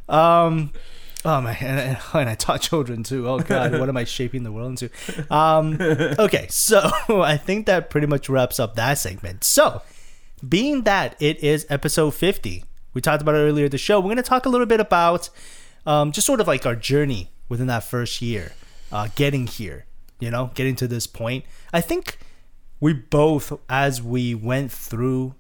Um, 0.08 0.72
oh 1.24 1.42
my, 1.42 1.54
and, 1.54 1.98
and 2.14 2.30
I 2.30 2.36
taught 2.36 2.62
children 2.62 3.04
too. 3.04 3.28
Oh 3.28 3.40
god, 3.40 3.78
what 3.80 3.90
am 3.90 3.98
I 3.98 4.04
shaping 4.04 4.44
the 4.44 4.52
world 4.52 4.72
into? 4.72 4.90
Um, 5.34 5.78
okay, 6.20 6.48
so 6.50 6.92
I 7.10 7.38
think 7.38 7.66
that 7.66 7.90
pretty 7.90 8.08
much 8.08 8.30
wraps 8.30 8.60
up 8.60 8.76
that 8.76 8.96
segment. 8.96 9.44
So, 9.44 9.82
being 10.48 10.84
that 10.84 11.16
it 11.20 11.44
is 11.44 11.66
episode 11.70 12.14
50, 12.14 12.64
we 12.94 13.02
talked 13.02 13.22
about 13.22 13.36
earlier 13.36 13.70
the 13.70 13.78
show. 13.78 14.00
We're 14.00 14.06
going 14.06 14.18
to 14.18 14.24
talk 14.24 14.46
a 14.46 14.50
little 14.50 14.68
bit 14.68 14.80
about 14.80 15.30
um, 15.86 16.12
just 16.12 16.28
sort 16.28 16.42
of 16.42 16.48
like 16.48 16.66
our 16.66 16.76
journey 16.76 17.32
within 17.50 17.68
that 17.68 17.84
first 17.84 18.22
year, 18.22 18.54
uh, 18.92 19.10
getting 19.16 19.48
here. 19.48 19.86
You 20.20 20.32
know, 20.32 20.52
getting 20.54 20.78
to 20.78 20.88
this 20.88 21.08
point. 21.08 21.44
I 21.74 21.82
think 21.82 22.18
we 22.80 22.94
both, 22.94 23.52
as 23.68 24.02
we 24.02 24.34
went 24.34 24.72
through 24.72 25.36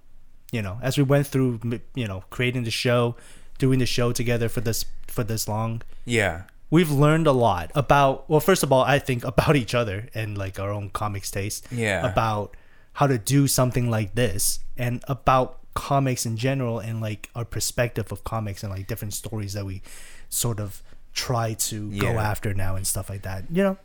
you 0.55 0.61
know, 0.61 0.79
as 0.81 0.97
we 0.97 1.03
went 1.03 1.27
through, 1.27 1.59
you 1.95 2.07
know, 2.07 2.23
creating 2.29 2.63
the 2.63 2.71
show, 2.71 3.17
doing 3.57 3.80
the 3.80 3.86
show 3.86 4.11
together 4.11 4.49
for 4.49 4.61
this 4.61 4.86
for 5.07 5.23
this 5.23 5.48
long, 5.48 5.82
Yeah. 6.06 6.44
we've 6.69 6.91
learned 6.91 7.27
a 7.27 7.32
lot 7.32 7.72
about. 7.76 8.30
Well, 8.30 8.40
first 8.41 8.64
of 8.64 8.72
all, 8.72 8.84
I 8.84 8.99
think 8.99 9.23
about 9.23 9.56
each 9.64 9.73
other 9.73 10.10
and 10.14 10.38
like 10.38 10.60
our 10.60 10.72
own 10.72 10.90
comics 10.90 11.32
taste. 11.32 11.68
Yeah. 11.72 12.06
About 12.06 12.56
how 12.94 13.07
to 13.07 13.18
do 13.18 13.48
something 13.48 13.90
like 13.90 14.15
this 14.15 14.60
and 14.77 15.03
about 15.07 15.60
comics 15.73 16.26
in 16.26 16.38
general 16.38 16.80
and 16.80 17.02
like 17.02 17.30
our 17.36 17.44
perspective 17.45 18.11
of 18.11 18.23
comics 18.23 18.64
and 18.64 18.72
like 18.72 18.88
different 18.88 19.14
stories 19.14 19.52
that 19.53 19.65
we 19.65 19.82
sort 20.30 20.60
of 20.60 20.82
try 21.14 21.53
to 21.53 21.91
go 21.98 22.19
after 22.19 22.53
now 22.53 22.76
and 22.76 22.86
stuff 22.88 23.10
like 23.10 23.22
that. 23.23 23.44
You 23.52 23.64
know. 23.64 23.77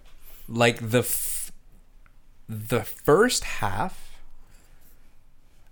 like 0.49 0.91
the 0.91 1.01
f- 1.01 1.53
the 2.49 2.83
first 2.83 3.45
half 3.45 4.11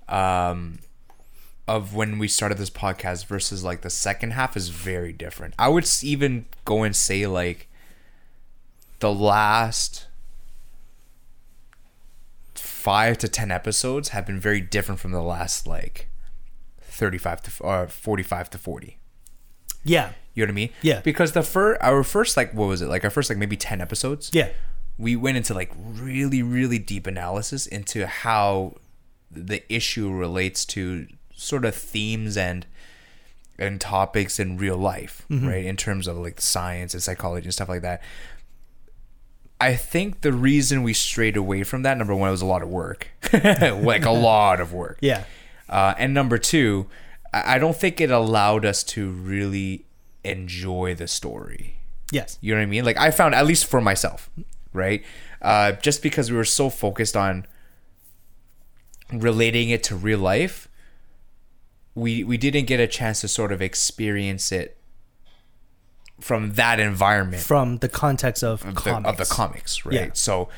um 0.08 0.78
of 1.68 1.94
when 1.94 2.18
we 2.18 2.26
started 2.26 2.58
this 2.58 2.70
podcast 2.70 3.26
versus 3.26 3.62
like 3.62 3.82
the 3.82 3.90
second 3.90 4.32
half 4.32 4.56
is 4.56 4.70
very 4.70 5.12
different. 5.12 5.54
I 5.58 5.68
would 5.68 5.88
even 6.02 6.46
go 6.64 6.82
and 6.82 6.96
say 6.96 7.26
like 7.26 7.68
the 9.00 9.12
last 9.12 10.06
5 12.54 13.18
to 13.18 13.28
10 13.28 13.50
episodes 13.50 14.08
have 14.08 14.26
been 14.26 14.40
very 14.40 14.60
different 14.60 14.98
from 14.98 15.12
the 15.12 15.22
last 15.22 15.66
like 15.66 16.08
35 16.80 17.42
to 17.42 17.62
or 17.62 17.74
uh, 17.82 17.86
45 17.86 18.50
to 18.50 18.58
40. 18.58 18.98
Yeah. 19.84 20.12
You 20.34 20.44
know 20.44 20.50
what 20.50 20.52
I 20.52 20.54
mean? 20.54 20.70
Yeah. 20.82 21.00
Because 21.00 21.32
the 21.32 21.42
first, 21.42 21.80
our 21.82 22.02
first 22.02 22.36
like, 22.36 22.52
what 22.54 22.66
was 22.66 22.80
it? 22.80 22.86
Like 22.86 23.04
our 23.04 23.10
first 23.10 23.28
like 23.28 23.38
maybe 23.38 23.56
ten 23.56 23.80
episodes. 23.80 24.30
Yeah. 24.32 24.48
We 24.96 25.16
went 25.16 25.36
into 25.36 25.54
like 25.54 25.70
really, 25.76 26.42
really 26.42 26.78
deep 26.78 27.06
analysis 27.06 27.66
into 27.66 28.06
how 28.06 28.76
the 29.30 29.62
issue 29.72 30.10
relates 30.10 30.64
to 30.66 31.06
sort 31.38 31.64
of 31.64 31.74
themes 31.74 32.36
and 32.36 32.66
and 33.58 33.80
topics 33.80 34.38
in 34.38 34.56
real 34.56 34.76
life, 34.76 35.24
right? 35.30 35.64
In 35.64 35.76
terms 35.76 36.06
of 36.06 36.16
like 36.16 36.40
science 36.40 36.94
and 36.94 37.02
psychology 37.02 37.46
and 37.46 37.54
stuff 37.54 37.68
like 37.68 37.82
that. 37.82 38.02
I 39.60 39.74
think 39.74 40.20
the 40.20 40.32
reason 40.32 40.84
we 40.84 40.92
strayed 40.92 41.36
away 41.36 41.64
from 41.64 41.82
that, 41.82 41.98
number 41.98 42.14
one, 42.14 42.28
it 42.28 42.30
was 42.30 42.42
a 42.42 42.46
lot 42.46 42.62
of 42.62 42.68
work, 42.68 43.08
like 43.32 44.04
a 44.04 44.10
lot 44.30 44.60
of 44.60 44.72
work. 44.72 44.98
Yeah. 45.00 45.24
Uh, 45.68 45.94
and 45.98 46.14
number 46.14 46.38
two, 46.38 46.86
I 47.32 47.56
I 47.56 47.58
don't 47.58 47.76
think 47.76 48.00
it 48.00 48.10
allowed 48.10 48.64
us 48.64 48.84
to 48.84 49.10
really 49.10 49.84
enjoy 50.24 50.94
the 50.94 51.08
story. 51.08 51.76
Yes. 52.12 52.38
You 52.40 52.54
know 52.54 52.60
what 52.60 52.64
I 52.64 52.66
mean? 52.66 52.84
Like 52.84 52.98
I 52.98 53.10
found, 53.10 53.34
at 53.34 53.46
least 53.46 53.66
for 53.66 53.80
myself, 53.80 54.30
right? 54.72 55.02
Uh, 55.42 55.72
just 55.72 56.02
because 56.02 56.30
we 56.30 56.36
were 56.36 56.44
so 56.44 56.70
focused 56.70 57.16
on 57.16 57.46
relating 59.12 59.70
it 59.70 59.82
to 59.84 59.96
real 59.96 60.18
life, 60.18 60.68
we 61.98 62.24
we 62.24 62.36
didn't 62.38 62.66
get 62.66 62.80
a 62.80 62.86
chance 62.86 63.20
to 63.22 63.28
sort 63.28 63.52
of 63.52 63.60
experience 63.60 64.52
it 64.52 64.76
from 66.20 66.54
that 66.54 66.80
environment 66.80 67.42
From 67.42 67.78
the 67.78 67.88
context 67.88 68.42
of, 68.42 68.64
of 68.66 68.74
the, 68.74 68.80
comics. 68.80 69.08
of 69.08 69.16
the 69.18 69.24
comics, 69.34 69.84
right? 69.86 69.94
Yeah. 69.94 70.10
So 70.14 70.48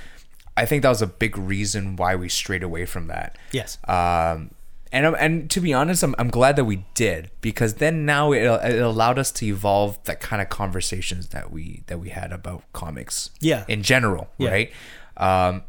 I 0.56 0.64
think 0.66 0.82
that 0.82 0.88
was 0.88 1.02
a 1.02 1.06
big 1.06 1.36
reason 1.36 1.96
why 1.96 2.16
we 2.16 2.28
strayed 2.28 2.62
away 2.62 2.86
from 2.86 3.08
that. 3.08 3.36
Yes. 3.52 3.76
Um, 3.86 4.52
and 4.92 5.06
and 5.16 5.50
to 5.50 5.60
be 5.60 5.72
honest, 5.72 6.02
I'm, 6.02 6.14
I'm 6.18 6.30
glad 6.30 6.56
that 6.56 6.64
we 6.64 6.84
did 6.94 7.30
because 7.40 7.74
then 7.74 8.04
now 8.06 8.32
it, 8.32 8.42
it 8.42 8.80
allowed 8.82 9.18
us 9.18 9.30
to 9.32 9.46
evolve 9.46 10.02
that 10.04 10.20
kind 10.20 10.42
of 10.42 10.48
conversations 10.48 11.28
that 11.28 11.52
we 11.52 11.82
that 11.86 11.98
we 12.00 12.08
had 12.08 12.32
about 12.32 12.64
comics. 12.72 13.30
Yeah. 13.40 13.64
In 13.68 13.82
general, 13.82 14.28
Yeah. 14.38 14.50
right? 14.50 14.72
Um, 15.16 15.62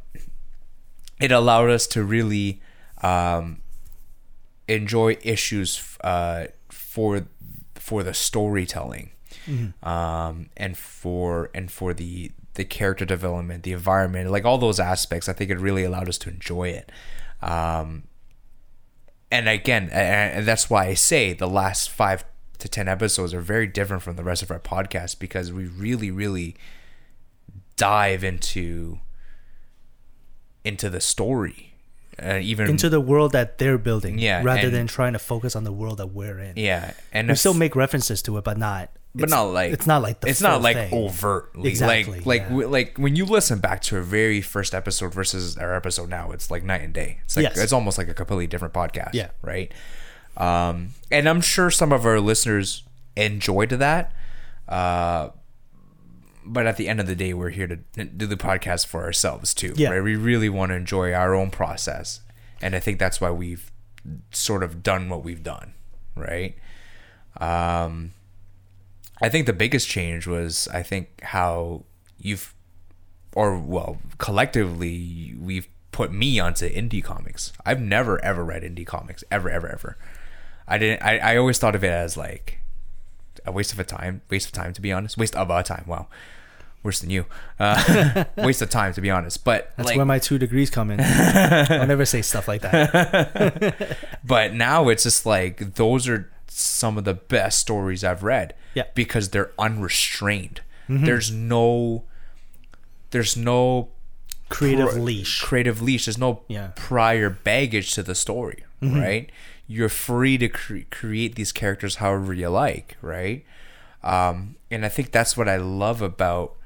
it 1.19 1.31
allowed 1.31 1.69
us 1.69 1.85
to 1.87 2.03
really 2.03 2.61
um, 3.03 3.61
enjoy 4.75 5.17
issues 5.21 5.97
uh, 6.03 6.47
for 6.69 7.25
for 7.75 8.03
the 8.03 8.13
storytelling 8.13 9.11
um, 9.83 10.49
and 10.55 10.77
for 10.77 11.49
and 11.53 11.71
for 11.71 11.93
the 11.93 12.31
the 12.55 12.65
character 12.65 13.05
development, 13.05 13.63
the 13.63 13.71
environment, 13.71 14.29
like 14.29 14.45
all 14.45 14.57
those 14.57 14.79
aspects. 14.79 15.29
I 15.29 15.33
think 15.33 15.49
it 15.49 15.57
really 15.57 15.83
allowed 15.83 16.09
us 16.09 16.17
to 16.19 16.29
enjoy 16.29 16.69
it. 16.69 16.91
Um, 17.41 18.03
and 19.31 19.47
again, 19.47 19.89
and 19.91 20.45
that's 20.45 20.69
why 20.69 20.87
I 20.87 20.93
say 20.93 21.33
the 21.33 21.47
last 21.47 21.89
five 21.89 22.25
to 22.59 22.67
ten 22.67 22.87
episodes 22.87 23.33
are 23.33 23.41
very 23.41 23.67
different 23.67 24.03
from 24.03 24.15
the 24.17 24.23
rest 24.23 24.43
of 24.43 24.51
our 24.51 24.59
podcast 24.59 25.19
because 25.19 25.51
we 25.51 25.65
really, 25.65 26.11
really 26.11 26.55
dive 27.77 28.23
into 28.23 28.99
into 30.63 30.89
the 30.89 31.01
story, 31.01 31.70
and 32.19 32.43
even 32.43 32.69
into 32.69 32.89
the 32.89 32.99
world 33.01 33.31
that 33.31 33.57
they're 33.57 33.77
building, 33.77 34.19
Yeah, 34.19 34.43
rather 34.43 34.67
and- 34.67 34.73
than 34.73 34.87
trying 34.87 35.13
to 35.13 35.19
focus 35.19 35.55
on 35.55 35.63
the 35.63 35.71
world 35.71 35.97
that 35.99 36.07
we're 36.07 36.39
in. 36.39 36.53
yeah, 36.57 36.93
and 37.13 37.27
we 37.29 37.35
still 37.35 37.53
make 37.53 37.75
references 37.75 38.21
to 38.23 38.37
it, 38.37 38.43
but 38.43 38.57
not. 38.57 38.89
but 39.13 39.23
it's- 39.23 39.29
not 39.37 39.43
like 39.51 39.73
it's 39.73 39.85
not 39.87 40.01
like 40.01 40.21
the 40.21 40.29
it's 40.29 40.41
not 40.41 40.61
like 40.61 40.77
thing. 40.77 40.93
overtly 40.93 41.67
Exactly, 41.69 42.17
like 42.19 42.25
like 42.25 42.41
yeah. 42.43 42.47
w- 42.49 42.67
like 42.69 42.97
when 42.97 43.15
you 43.17 43.25
listen 43.25 43.59
back 43.59 43.81
to 43.81 43.97
our 43.97 44.01
very 44.01 44.39
first 44.41 44.73
episode 44.73 45.13
versus 45.13 45.57
our 45.57 45.75
episode 45.75 46.09
now 46.09 46.31
it's 46.31 46.49
like 46.49 46.63
night 46.63 46.79
and 46.81 46.93
day 46.93 47.19
it's 47.25 47.35
like 47.35 47.43
Yes. 47.43 47.57
it's 47.57 47.73
almost 47.73 47.97
like 47.97 48.07
a 48.07 48.13
completely 48.13 48.47
different 48.47 48.73
podcast 48.73 49.09
Yeah. 49.13 49.31
right 49.41 49.69
um 50.37 50.93
and 51.11 51.27
i'm 51.27 51.41
sure 51.41 51.69
some 51.69 51.91
of 51.91 52.05
our 52.05 52.21
listeners 52.21 52.83
enjoyed 53.17 53.71
that 53.71 54.13
uh 54.69 55.29
but 56.45 56.65
at 56.65 56.77
the 56.77 56.87
end 56.87 56.99
of 56.99 57.07
the 57.07 57.15
day 57.15 57.33
we're 57.33 57.49
here 57.49 57.67
to 57.67 57.77
do 58.05 58.25
the 58.27 58.35
podcast 58.37 58.87
for 58.87 59.03
ourselves 59.03 59.53
too 59.53 59.73
Yeah. 59.75 59.89
right 59.89 60.03
we 60.03 60.15
really 60.15 60.49
want 60.49 60.71
to 60.71 60.75
enjoy 60.75 61.13
our 61.13 61.33
own 61.35 61.49
process 61.51 62.21
and 62.61 62.75
i 62.75 62.79
think 62.79 62.97
that's 62.99 63.19
why 63.21 63.29
we've 63.31 63.71
sort 64.31 64.63
of 64.63 64.81
done 64.83 65.09
what 65.09 65.23
we've 65.23 65.43
done 65.43 65.73
right 66.15 66.55
um 67.39 68.11
I 69.23 69.29
think 69.29 69.45
the 69.45 69.53
biggest 69.53 69.87
change 69.87 70.25
was 70.25 70.67
I 70.73 70.81
think 70.81 71.21
how 71.21 71.83
you've 72.17 72.55
or 73.35 73.55
well 73.57 73.99
collectively 74.17 75.35
we've 75.39 75.67
put 75.91 76.11
me 76.11 76.39
onto 76.39 76.67
indie 76.67 77.03
comics. 77.03 77.53
I've 77.65 77.79
never 77.81 78.23
ever 78.25 78.43
read 78.43 78.63
indie 78.63 78.85
comics 78.85 79.23
ever 79.29 79.49
ever 79.49 79.67
ever. 79.69 79.97
I 80.67 80.79
didn't 80.79 81.03
I, 81.03 81.19
I 81.19 81.37
always 81.37 81.59
thought 81.59 81.75
of 81.75 81.83
it 81.83 81.91
as 81.91 82.17
like 82.17 82.60
a 83.45 83.51
waste 83.51 83.73
of 83.73 83.79
a 83.79 83.83
time, 83.83 84.21
waste 84.29 84.47
of 84.47 84.53
time 84.53 84.73
to 84.73 84.81
be 84.81 84.91
honest. 84.91 85.17
Waste 85.17 85.35
of 85.35 85.49
our 85.51 85.63
time. 85.63 85.83
Wow. 85.87 86.07
Worse 86.83 86.99
than 86.99 87.09
you. 87.11 87.25
Uh, 87.59 88.23
waste 88.37 88.61
of 88.63 88.69
time 88.71 88.93
to 88.93 89.01
be 89.01 89.11
honest. 89.11 89.43
But 89.43 89.71
That's 89.77 89.87
like 89.89 89.97
where 89.97 90.05
my 90.05 90.17
two 90.19 90.37
degrees 90.39 90.69
come 90.69 90.89
in. 90.91 90.99
I'll 91.01 91.85
never 91.87 92.05
say 92.05 92.21
stuff 92.23 92.47
like 92.47 92.61
that. 92.63 93.97
but 94.23 94.53
now 94.53 94.89
it's 94.89 95.03
just 95.03 95.25
like 95.25 95.75
those 95.75 96.07
are 96.09 96.31
some 96.47 96.97
of 96.97 97.03
the 97.03 97.13
best 97.13 97.59
stories 97.59 98.03
I've 98.03 98.23
read. 98.23 98.55
Yeah. 98.73 98.83
Mm-hmm. 98.83 98.91
Because 98.95 99.29
they're 99.29 99.51
unrestrained. 99.59 100.61
There's 100.89 101.31
no 101.31 102.03
there's 103.11 103.37
no 103.37 103.89
Creative 104.49 104.89
pri- 104.89 104.99
leash. 104.99 105.41
creative 105.41 105.81
leash. 105.81 106.05
There's 106.05 106.17
no 106.17 106.41
Yeah. 106.49 106.59
Mm-hmm. 106.63 106.73
prior 106.87 107.29
baggage 107.29 107.93
to 107.93 108.03
the 108.03 108.13
story, 108.15 108.65
right? 108.81 109.29
You're 109.73 109.89
free 110.07 110.37
to 110.37 110.49
cre- 110.49 110.87
create 110.89 111.35
these 111.35 111.51
characters 111.53 111.95
however 111.95 112.33
you 112.33 112.49
like, 112.49 112.97
right? 113.01 113.45
Um, 114.03 114.55
and 114.69 114.85
I 114.85 114.89
think 114.89 115.11
that's 115.11 115.37
what 115.37 115.47
I 115.47 115.57
love 115.57 116.01
about 116.01 116.57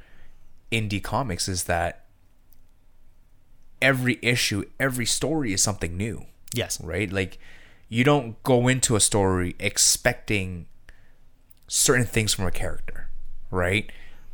indie 0.71 1.03
comics 1.03 1.47
is 1.47 1.65
that 1.65 2.05
every 3.81 4.17
issue, 4.21 4.63
every 4.79 5.05
story 5.05 5.53
is 5.53 5.61
something 5.61 5.95
new, 5.97 6.25
Yes. 6.53 6.81
right? 6.81 7.11
Like 7.11 7.37
you 7.89 8.03
don't 8.03 8.41
go 8.43 8.67
into 8.67 8.95
a 8.95 8.99
story 8.99 9.55
expecting 9.59 10.65
certain 11.67 12.05
things 12.05 12.33
from 12.33 12.45
a 12.47 12.51
character, 12.51 13.09
right? 13.51 13.91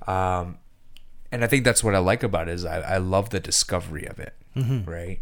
Um, 0.07 0.57
and 1.31 1.43
I 1.43 1.47
think 1.47 1.63
that's 1.65 1.83
what 1.83 1.95
I 1.95 1.99
like 1.99 2.23
about 2.23 2.47
it 2.47 2.53
is 2.53 2.65
I, 2.65 2.79
I 2.81 2.97
love 2.97 3.29
the 3.31 3.39
discovery 3.39 4.05
of 4.05 4.19
it, 4.19 4.33
right? 4.55 5.19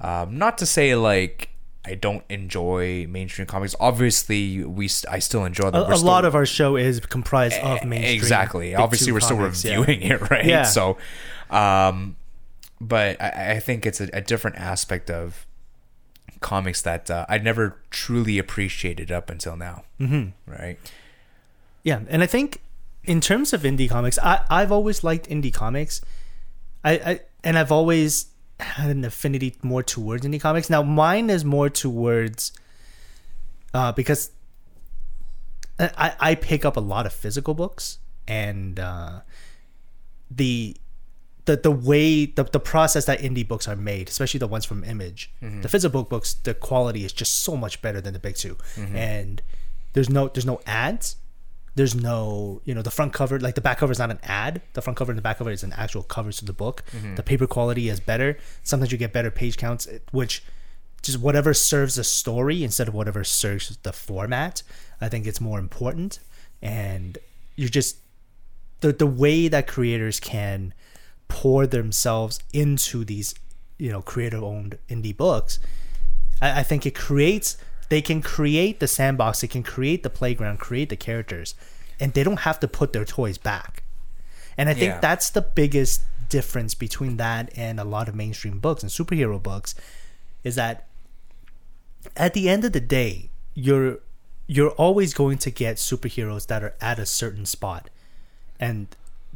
Um, 0.00 0.38
not 0.38 0.58
to 0.58 0.66
say 0.66 0.94
like 0.94 1.50
I 1.84 1.94
don't 1.94 2.24
enjoy 2.28 3.06
mainstream 3.08 3.46
comics. 3.46 3.74
Obviously, 3.80 4.64
we 4.64 4.88
st- 4.88 5.12
I 5.12 5.20
still 5.20 5.44
enjoy 5.44 5.70
them. 5.70 5.82
A, 5.82 5.94
a 5.94 5.96
still- 5.96 6.08
lot 6.08 6.24
of 6.24 6.34
our 6.34 6.46
show 6.46 6.76
is 6.76 7.00
comprised 7.00 7.60
of 7.60 7.84
mainstream. 7.84 8.16
exactly. 8.16 8.74
Obviously, 8.74 9.12
we're 9.12 9.20
still 9.20 9.36
comics, 9.36 9.64
yeah. 9.64 9.78
reviewing 9.78 10.02
it, 10.02 10.30
right? 10.30 10.44
Yeah. 10.44 10.64
So, 10.64 10.98
um, 11.50 12.16
but 12.80 13.20
I, 13.20 13.52
I 13.52 13.60
think 13.60 13.86
it's 13.86 14.00
a, 14.00 14.08
a 14.12 14.20
different 14.20 14.56
aspect 14.56 15.10
of 15.10 15.46
comics 16.40 16.82
that 16.82 17.10
uh, 17.10 17.26
I 17.28 17.38
never 17.38 17.78
truly 17.90 18.38
appreciated 18.38 19.10
up 19.10 19.30
until 19.30 19.56
now, 19.56 19.84
mm-hmm. 20.00 20.30
right? 20.50 20.78
Yeah, 21.82 22.00
and 22.08 22.22
I 22.22 22.26
think 22.26 22.60
in 23.04 23.20
terms 23.20 23.52
of 23.52 23.62
indie 23.62 23.88
comics, 23.88 24.18
I 24.18 24.44
I've 24.50 24.72
always 24.72 25.02
liked 25.02 25.28
indie 25.28 25.52
comics. 25.52 26.00
I, 26.84 26.92
I 26.92 27.20
and 27.42 27.58
I've 27.58 27.72
always 27.72 28.26
had 28.60 28.90
an 28.90 29.04
affinity 29.04 29.56
more 29.62 29.82
towards 29.82 30.26
indie 30.26 30.40
comics. 30.40 30.68
Now 30.68 30.82
mine 30.82 31.30
is 31.30 31.44
more 31.44 31.68
towards 31.70 32.52
uh 33.74 33.92
because 33.92 34.30
I 35.78 36.14
I 36.18 36.34
pick 36.34 36.64
up 36.64 36.76
a 36.76 36.80
lot 36.80 37.06
of 37.06 37.12
physical 37.12 37.54
books 37.54 37.98
and 38.26 38.80
uh 38.80 39.20
the 40.30 40.76
the 41.44 41.56
the 41.56 41.70
way 41.70 42.26
the, 42.26 42.44
the 42.44 42.60
process 42.60 43.04
that 43.06 43.20
indie 43.20 43.46
books 43.46 43.66
are 43.68 43.76
made, 43.76 44.08
especially 44.08 44.38
the 44.38 44.46
ones 44.48 44.64
from 44.64 44.84
Image, 44.84 45.30
the 45.40 45.68
physical 45.68 46.02
books, 46.02 46.34
the 46.34 46.52
quality 46.54 47.04
is 47.04 47.12
just 47.12 47.40
so 47.42 47.56
much 47.56 47.80
better 47.80 48.00
than 48.00 48.12
the 48.12 48.18
big 48.18 48.36
2 48.36 48.56
and 48.96 49.40
there's 49.94 50.10
no 50.10 50.28
there's 50.28 50.44
no 50.46 50.60
ads, 50.66 51.16
there's 51.78 51.94
no 51.94 52.60
you 52.64 52.74
know 52.74 52.82
the 52.82 52.90
front 52.90 53.12
cover 53.12 53.38
like 53.38 53.54
the 53.54 53.60
back 53.60 53.78
cover 53.78 53.92
is 53.92 54.00
not 54.00 54.10
an 54.10 54.18
ad, 54.24 54.60
the 54.72 54.82
front 54.82 54.96
cover 54.96 55.12
and 55.12 55.18
the 55.18 55.22
back 55.22 55.38
cover 55.38 55.52
is 55.52 55.62
an 55.62 55.72
actual 55.74 56.02
covers 56.02 56.38
to 56.38 56.44
the 56.44 56.52
book. 56.52 56.82
Mm-hmm. 56.90 57.14
The 57.14 57.22
paper 57.22 57.46
quality 57.46 57.88
is 57.88 58.00
better. 58.00 58.36
Sometimes 58.64 58.90
you 58.90 58.98
get 58.98 59.12
better 59.12 59.30
page 59.30 59.56
counts, 59.56 59.86
which 60.10 60.42
just 61.02 61.20
whatever 61.20 61.54
serves 61.54 61.94
the 61.94 62.02
story 62.02 62.64
instead 62.64 62.88
of 62.88 62.94
whatever 62.94 63.22
serves 63.22 63.76
the 63.84 63.92
format. 63.92 64.64
I 65.00 65.08
think 65.08 65.24
it's 65.24 65.40
more 65.40 65.60
important, 65.60 66.18
and 66.60 67.16
you're 67.54 67.68
just 67.68 67.98
the 68.80 68.92
the 68.92 69.06
way 69.06 69.46
that 69.46 69.68
creators 69.68 70.18
can 70.18 70.74
pour 71.28 71.64
themselves 71.64 72.40
into 72.52 73.04
these 73.04 73.36
you 73.78 73.92
know 73.92 74.02
creator 74.02 74.38
owned 74.38 74.78
indie 74.88 75.16
books 75.16 75.60
I, 76.42 76.60
I 76.60 76.62
think 76.64 76.86
it 76.86 76.94
creates 76.94 77.56
they 77.88 78.02
can 78.02 78.20
create 78.22 78.80
the 78.80 78.88
sandbox 78.88 79.40
they 79.40 79.46
can 79.48 79.62
create 79.62 80.02
the 80.02 80.10
playground 80.10 80.58
create 80.58 80.88
the 80.88 80.96
characters 80.96 81.54
and 82.00 82.12
they 82.14 82.22
don't 82.22 82.40
have 82.40 82.60
to 82.60 82.68
put 82.68 82.92
their 82.92 83.04
toys 83.04 83.38
back 83.38 83.82
and 84.56 84.68
i 84.68 84.74
think 84.74 84.94
Yeah. 84.94 85.00
that's 85.00 85.30
the 85.30 85.42
biggest 85.42 86.02
difference 86.28 86.74
between 86.74 87.16
that 87.16 87.50
and 87.56 87.80
a 87.80 87.84
lot 87.84 88.08
of 88.08 88.14
mainstream 88.14 88.58
books 88.58 88.82
and 88.82 88.92
superhero 88.92 89.42
books 89.42 89.74
is 90.44 90.54
that 90.56 90.86
at 92.16 92.34
the 92.34 92.48
end 92.48 92.64
of 92.64 92.72
the 92.72 92.80
day 92.80 93.30
you're 93.54 93.98
you're 94.46 94.70
always 94.72 95.12
going 95.14 95.36
to 95.38 95.50
get 95.50 95.76
superheroes 95.76 96.46
that 96.46 96.62
are 96.62 96.74
at 96.80 96.98
a 96.98 97.04
certain 97.06 97.44
spot 97.44 97.90
and 98.58 98.88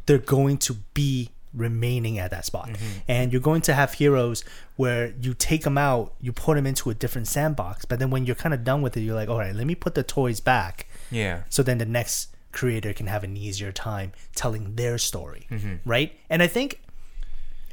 they're 0.05 0.17
going 0.17 0.57
to 0.57 0.75
be 0.93 1.29
remaining 1.53 2.19
at 2.19 2.31
that 2.31 2.45
spot. 2.45 2.69
Mm-hmm. 2.69 2.99
And 3.07 3.31
you're 3.31 3.41
going 3.41 3.61
to 3.61 3.73
have 3.73 3.93
heroes 3.93 4.43
where 4.75 5.13
you 5.21 5.33
take 5.33 5.63
them 5.63 5.77
out, 5.77 6.13
you 6.19 6.31
put 6.31 6.55
them 6.55 6.65
into 6.65 6.89
a 6.89 6.93
different 6.93 7.27
sandbox, 7.27 7.85
but 7.85 7.99
then 7.99 8.09
when 8.09 8.25
you're 8.25 8.35
kind 8.35 8.53
of 8.53 8.63
done 8.63 8.81
with 8.81 8.97
it, 8.97 9.01
you're 9.01 9.15
like, 9.15 9.29
all 9.29 9.39
right, 9.39 9.55
let 9.55 9.67
me 9.67 9.75
put 9.75 9.95
the 9.95 10.03
toys 10.03 10.39
back. 10.39 10.87
Yeah. 11.11 11.43
So 11.49 11.63
then 11.63 11.77
the 11.77 11.85
next 11.85 12.35
creator 12.51 12.93
can 12.93 13.07
have 13.07 13.23
an 13.23 13.37
easier 13.37 13.71
time 13.71 14.13
telling 14.35 14.75
their 14.75 14.97
story, 14.97 15.47
mm-hmm. 15.49 15.75
right? 15.85 16.17
And 16.29 16.41
I 16.41 16.47
think 16.47 16.81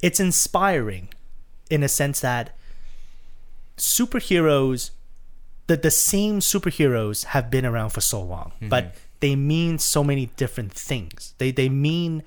it's 0.03 0.21
inspiring 0.21 1.09
in 1.71 1.83
a 1.83 1.89
sense 1.89 2.21
that 2.21 2.57
superheroes 3.77 4.91
that 5.69 5.83
the 5.83 5.91
same 5.91 6.41
superheroes 6.41 7.27
have 7.27 7.49
been 7.49 7.65
around 7.65 7.91
for 7.91 8.01
so 8.01 8.21
long, 8.21 8.53
but 8.61 8.87
mm-hmm. 8.87 8.99
they 9.21 9.37
mean 9.37 9.79
so 9.79 10.03
many 10.03 10.27
different 10.37 10.73
things. 10.73 11.35
They 11.39 11.53
they 11.53 11.69
mean 11.69 12.25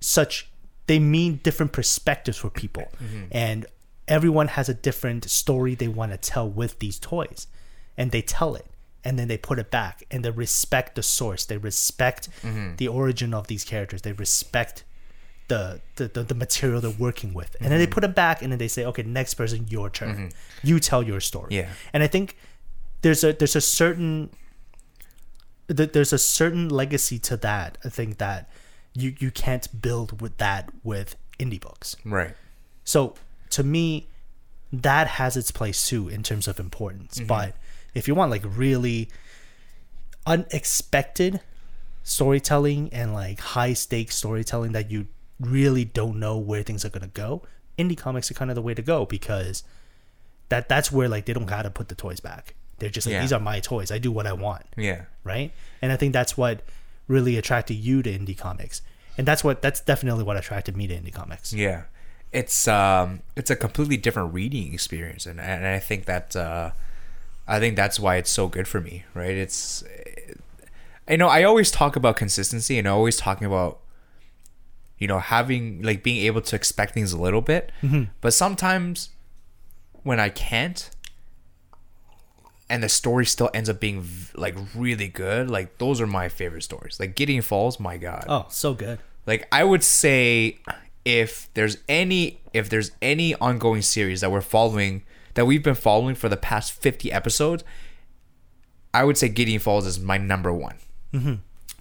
such 0.00 0.49
they 0.90 0.98
mean 0.98 1.36
different 1.44 1.70
perspectives 1.70 2.36
for 2.36 2.50
people, 2.50 2.82
mm-hmm. 3.00 3.26
and 3.30 3.64
everyone 4.08 4.48
has 4.48 4.68
a 4.68 4.74
different 4.74 5.30
story 5.30 5.76
they 5.76 5.86
want 5.86 6.10
to 6.10 6.18
tell 6.18 6.50
with 6.50 6.80
these 6.80 6.98
toys, 6.98 7.46
and 7.96 8.10
they 8.10 8.20
tell 8.20 8.56
it, 8.56 8.66
and 9.04 9.16
then 9.16 9.28
they 9.28 9.38
put 9.38 9.60
it 9.60 9.70
back, 9.70 10.02
and 10.10 10.24
they 10.24 10.32
respect 10.32 10.96
the 10.96 11.02
source, 11.04 11.44
they 11.44 11.58
respect 11.58 12.28
mm-hmm. 12.42 12.74
the 12.74 12.88
origin 12.88 13.32
of 13.32 13.46
these 13.46 13.62
characters, 13.62 14.02
they 14.02 14.10
respect 14.10 14.82
the, 15.46 15.80
the, 15.94 16.08
the, 16.08 16.34
material 16.34 16.80
they're 16.80 16.90
working 16.90 17.34
with. 17.34 17.54
And 17.60 17.70
then 17.70 17.78
they 17.78 17.86
mm-hmm. 17.86 17.92
put 17.92 18.02
it 18.02 18.16
back 18.16 18.40
and 18.42 18.50
then 18.50 18.58
they 18.58 18.68
say, 18.68 18.84
okay, 18.84 19.02
next 19.02 19.34
person, 19.34 19.66
your 19.68 19.90
turn. 19.90 20.30
You 20.62 20.78
tell 20.78 21.02
your 21.02 21.18
story. 21.18 21.56
Yeah. 21.56 21.70
And 21.92 22.04
I 22.04 22.06
think 22.06 22.36
there's 23.02 23.24
a 23.24 23.32
there's 23.32 23.56
a 23.56 23.60
certain 23.60 24.30
there's 25.66 26.12
a 26.12 26.18
certain 26.18 26.68
legacy 26.68 27.18
to 27.18 27.36
that. 27.38 27.78
I 27.84 27.88
think 27.88 28.18
that 28.18 28.48
you 28.94 29.14
you 29.18 29.30
can't 29.30 29.80
build 29.80 30.20
with 30.20 30.36
that 30.38 30.70
with 30.82 31.16
indie 31.38 31.60
books. 31.60 31.96
Right. 32.04 32.34
So 32.84 33.14
to 33.50 33.62
me, 33.62 34.08
that 34.72 35.06
has 35.06 35.36
its 35.36 35.50
place 35.50 35.86
too 35.88 36.08
in 36.08 36.22
terms 36.22 36.46
of 36.48 36.58
importance. 36.60 37.16
Mm-hmm. 37.18 37.26
But 37.26 37.54
if 37.94 38.06
you 38.08 38.14
want 38.14 38.30
like 38.30 38.42
really 38.46 39.08
unexpected 40.26 41.40
storytelling 42.02 42.88
and 42.92 43.12
like 43.14 43.40
high 43.40 43.72
stakes 43.72 44.16
storytelling 44.16 44.72
that 44.72 44.90
you 44.90 45.06
really 45.38 45.84
don't 45.84 46.18
know 46.18 46.36
where 46.36 46.62
things 46.62 46.84
are 46.84 46.90
gonna 46.90 47.06
go, 47.08 47.42
indie 47.78 47.96
comics 47.96 48.30
are 48.30 48.34
kind 48.34 48.50
of 48.50 48.54
the 48.54 48.62
way 48.62 48.74
to 48.74 48.82
go 48.82 49.06
because 49.06 49.62
that 50.48 50.68
that's 50.68 50.90
where 50.92 51.08
like 51.08 51.26
they 51.26 51.32
don't 51.32 51.46
gotta 51.46 51.70
put 51.70 51.88
the 51.88 51.94
toys 51.94 52.20
back. 52.20 52.54
They're 52.78 52.90
just 52.90 53.06
like 53.06 53.14
Yeah. 53.14 53.20
these 53.22 53.32
are 53.32 53.40
my 53.40 53.60
toys. 53.60 53.90
I 53.90 53.98
do 53.98 54.10
what 54.10 54.26
I 54.26 54.32
want 54.32 54.64
Yeah. 54.76 55.02
right? 55.24 55.52
And 55.82 55.92
I 55.92 55.96
think 55.96 56.12
that's 56.12 56.36
what 56.36 56.62
really 57.10 57.36
attracted 57.36 57.74
you 57.74 58.02
to 58.02 58.10
indie 58.10 58.38
comics, 58.38 58.82
and 59.18 59.26
that's 59.26 59.42
what 59.42 59.60
that's 59.60 59.80
definitely 59.80 60.22
what 60.22 60.36
attracted 60.36 60.76
me 60.76 60.86
to 60.86 60.94
indie 60.94 61.12
comics. 61.12 61.52
Yeah, 61.52 61.82
it's 62.32 62.68
um, 62.68 63.20
it's 63.36 63.50
a 63.50 63.56
completely 63.56 63.96
different 63.96 64.32
reading 64.32 64.72
experience, 64.72 65.26
and 65.26 65.40
and 65.40 65.66
I 65.66 65.80
think 65.80 66.04
that 66.06 66.36
uh, 66.36 66.70
I 67.48 67.58
think 67.58 67.76
that's 67.76 67.98
why 67.98 68.16
it's 68.16 68.30
so 68.30 68.48
good 68.48 68.68
for 68.68 68.80
me, 68.80 69.04
right? 69.12 69.36
It's, 69.36 69.82
you 71.08 71.16
know, 71.16 71.28
I 71.28 71.42
always 71.42 71.70
talk 71.70 71.96
about 71.96 72.16
consistency, 72.16 72.78
and 72.78 72.86
always 72.86 73.16
talking 73.16 73.46
about, 73.46 73.80
you 74.98 75.08
know, 75.08 75.18
having 75.18 75.82
like 75.82 76.02
being 76.02 76.24
able 76.24 76.40
to 76.42 76.56
expect 76.56 76.94
things 76.94 77.12
a 77.12 77.18
little 77.20 77.42
bit, 77.42 77.72
but 78.20 78.32
sometimes 78.32 79.10
when 80.04 80.20
I 80.20 80.28
can't. 80.28 80.90
And 82.70 82.82
the 82.82 82.88
story 82.88 83.26
still 83.26 83.50
ends 83.52 83.68
up 83.68 83.80
being 83.80 84.00
v- 84.02 84.30
like 84.36 84.54
really 84.74 85.08
good. 85.08 85.50
Like 85.50 85.76
those 85.78 86.00
are 86.00 86.06
my 86.06 86.28
favorite 86.28 86.62
stories. 86.62 86.98
Like 87.00 87.14
Gideon 87.16 87.42
Falls, 87.42 87.78
my 87.80 87.96
god 87.98 88.24
Oh, 88.28 88.46
so 88.48 88.72
good. 88.74 88.98
like 89.26 89.46
i 89.52 89.62
would 89.64 89.82
say 89.84 90.58
if 91.04 91.48
there's 91.54 91.76
any 91.88 92.40
if 92.54 92.68
there's 92.70 92.90
any 93.02 93.34
ongoing 93.36 93.82
series 93.82 94.20
that 94.22 94.30
we're 94.30 94.40
following 94.56 95.02
that 95.34 95.46
we've 95.46 95.62
been 95.62 95.74
following 95.74 96.14
for 96.14 96.28
the 96.28 96.36
past 96.36 96.72
50 96.72 97.10
episodes 97.12 97.64
i 98.94 99.02
would 99.04 99.16
say 99.16 99.28
gideon 99.28 99.60
falls 99.60 99.86
is 99.86 99.98
my 99.98 100.18
number 100.18 100.52
one 100.52 100.76
mm-hmm. 101.12 101.34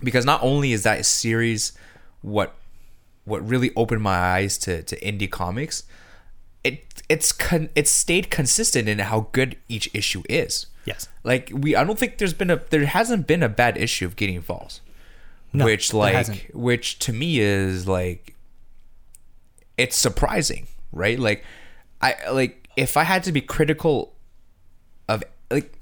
because 0.03 0.25
not 0.25 0.41
only 0.43 0.71
is 0.71 0.83
that 0.83 1.05
series 1.05 1.73
what 2.21 2.55
what 3.25 3.47
really 3.47 3.71
opened 3.75 4.01
my 4.01 4.15
eyes 4.17 4.57
to 4.57 4.81
to 4.83 4.99
indie 5.01 5.29
comics 5.29 5.83
it 6.63 7.01
it's 7.09 7.31
con- 7.31 7.69
it's 7.75 7.91
stayed 7.91 8.29
consistent 8.29 8.87
in 8.87 8.99
how 8.99 9.27
good 9.31 9.57
each 9.67 9.89
issue 9.93 10.23
is 10.29 10.65
Yes. 10.85 11.07
like 11.23 11.51
we 11.53 11.75
i 11.75 11.83
don't 11.83 11.99
think 11.99 12.17
there's 12.17 12.33
been 12.33 12.49
a 12.49 12.61
there 12.69 12.85
hasn't 12.85 13.27
been 13.27 13.43
a 13.43 13.49
bad 13.49 13.77
issue 13.77 14.05
of 14.05 14.15
gideon 14.15 14.41
falls 14.41 14.81
No, 15.53 15.65
which 15.65 15.93
like 15.93 16.51
which 16.53 16.99
to 16.99 17.13
me 17.13 17.39
is 17.39 17.87
like 17.87 18.35
it's 19.77 19.95
surprising 19.95 20.67
right 20.91 21.19
like 21.19 21.43
i 22.01 22.15
like 22.31 22.67
if 22.75 22.97
i 22.97 23.03
had 23.03 23.23
to 23.23 23.31
be 23.31 23.41
critical 23.41 24.13
of 25.07 25.23
like 25.51 25.73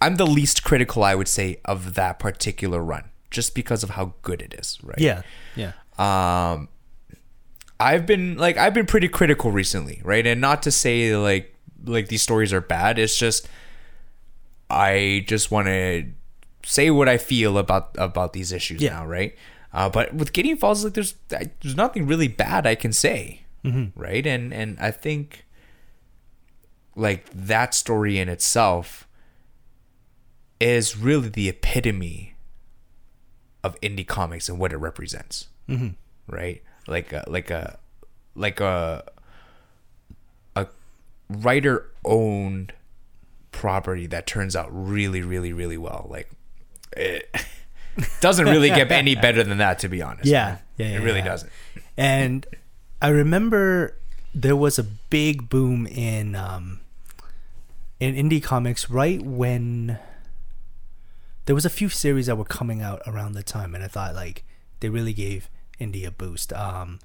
I'm 0.00 0.16
the 0.16 0.26
least 0.26 0.64
critical, 0.64 1.04
I 1.04 1.14
would 1.14 1.28
say, 1.28 1.60
of 1.64 1.94
that 1.94 2.18
particular 2.18 2.82
run, 2.82 3.04
just 3.30 3.54
because 3.54 3.84
of 3.84 3.90
how 3.90 4.14
good 4.22 4.42
it 4.42 4.52
is, 4.52 4.80
right? 4.82 4.98
Yeah. 4.98 5.22
Yeah. 5.54 5.74
Um, 5.96 6.68
I've 7.78 8.04
been 8.04 8.36
like 8.36 8.56
I've 8.56 8.74
been 8.74 8.86
pretty 8.86 9.06
critical 9.06 9.52
recently, 9.52 10.00
right? 10.02 10.26
And 10.26 10.40
not 10.40 10.60
to 10.64 10.72
say 10.72 11.16
like 11.16 11.54
like 11.84 12.08
these 12.08 12.20
stories 12.20 12.52
are 12.52 12.60
bad. 12.60 12.98
It's 12.98 13.16
just 13.16 13.48
I 14.72 15.24
just 15.28 15.50
want 15.50 15.66
to 15.66 16.06
say 16.64 16.90
what 16.90 17.08
I 17.08 17.18
feel 17.18 17.58
about 17.58 17.90
about 17.98 18.32
these 18.32 18.52
issues 18.52 18.80
Yeah. 18.80 18.94
now, 18.94 19.06
right? 19.06 19.36
Uh, 19.72 19.88
but 19.88 20.14
with 20.14 20.32
Gideon 20.32 20.56
Falls, 20.58 20.84
like 20.84 20.94
there's 20.94 21.14
I, 21.30 21.50
there's 21.60 21.76
nothing 21.76 22.06
really 22.06 22.28
bad 22.28 22.66
I 22.66 22.74
can 22.74 22.92
say, 22.92 23.42
right? 23.96 24.26
And 24.26 24.52
and 24.52 24.78
I 24.80 24.90
think 24.90 25.44
like 26.96 27.28
that 27.32 27.74
story 27.74 28.18
in 28.18 28.28
itself 28.28 29.06
is 30.60 30.96
really 30.96 31.28
the 31.28 31.48
epitome 31.48 32.34
of 33.64 33.80
indie 33.80 34.06
comics 34.06 34.48
and 34.48 34.58
what 34.58 34.72
it 34.72 34.76
represents, 34.76 35.48
right? 36.28 36.62
Like 36.86 37.12
a, 37.12 37.24
like 37.28 37.50
a 37.50 37.78
like 38.34 38.60
a 38.60 39.04
a 40.54 40.66
writer 41.28 41.90
owned 42.04 42.72
property 43.52 44.06
that 44.08 44.26
turns 44.26 44.56
out 44.56 44.68
really 44.72 45.22
really 45.22 45.52
really 45.52 45.78
well. 45.78 46.06
Like 46.10 46.30
it 46.96 47.34
doesn't 48.20 48.46
really 48.46 48.68
get 48.68 48.90
any 48.90 49.14
better 49.14 49.44
than 49.44 49.58
that, 49.58 49.78
to 49.80 49.88
be 49.88 50.02
honest. 50.02 50.26
Yeah. 50.26 50.58
Yeah, 50.76 50.88
yeah, 50.88 50.96
it 50.96 51.02
really 51.02 51.18
yeah. 51.18 51.24
doesn't. 51.24 51.52
And 51.96 52.46
I 53.00 53.08
remember 53.08 53.96
there 54.34 54.56
was 54.56 54.78
a 54.78 54.82
big 54.82 55.48
boom 55.48 55.86
in 55.86 56.34
um, 56.34 56.80
in 58.00 58.14
indie 58.14 58.42
comics 58.42 58.88
right 58.88 59.22
when 59.22 59.98
there 61.44 61.54
was 61.54 61.64
a 61.64 61.70
few 61.70 61.88
series 61.88 62.26
that 62.26 62.36
were 62.36 62.44
coming 62.44 62.80
out 62.80 63.02
around 63.06 63.32
the 63.32 63.42
time, 63.42 63.74
and 63.74 63.84
I 63.84 63.88
thought 63.88 64.14
like 64.14 64.44
they 64.80 64.88
really 64.88 65.12
gave 65.12 65.50
indie 65.80 66.06
a 66.06 66.10
boost. 66.10 66.52
Um, 66.52 66.98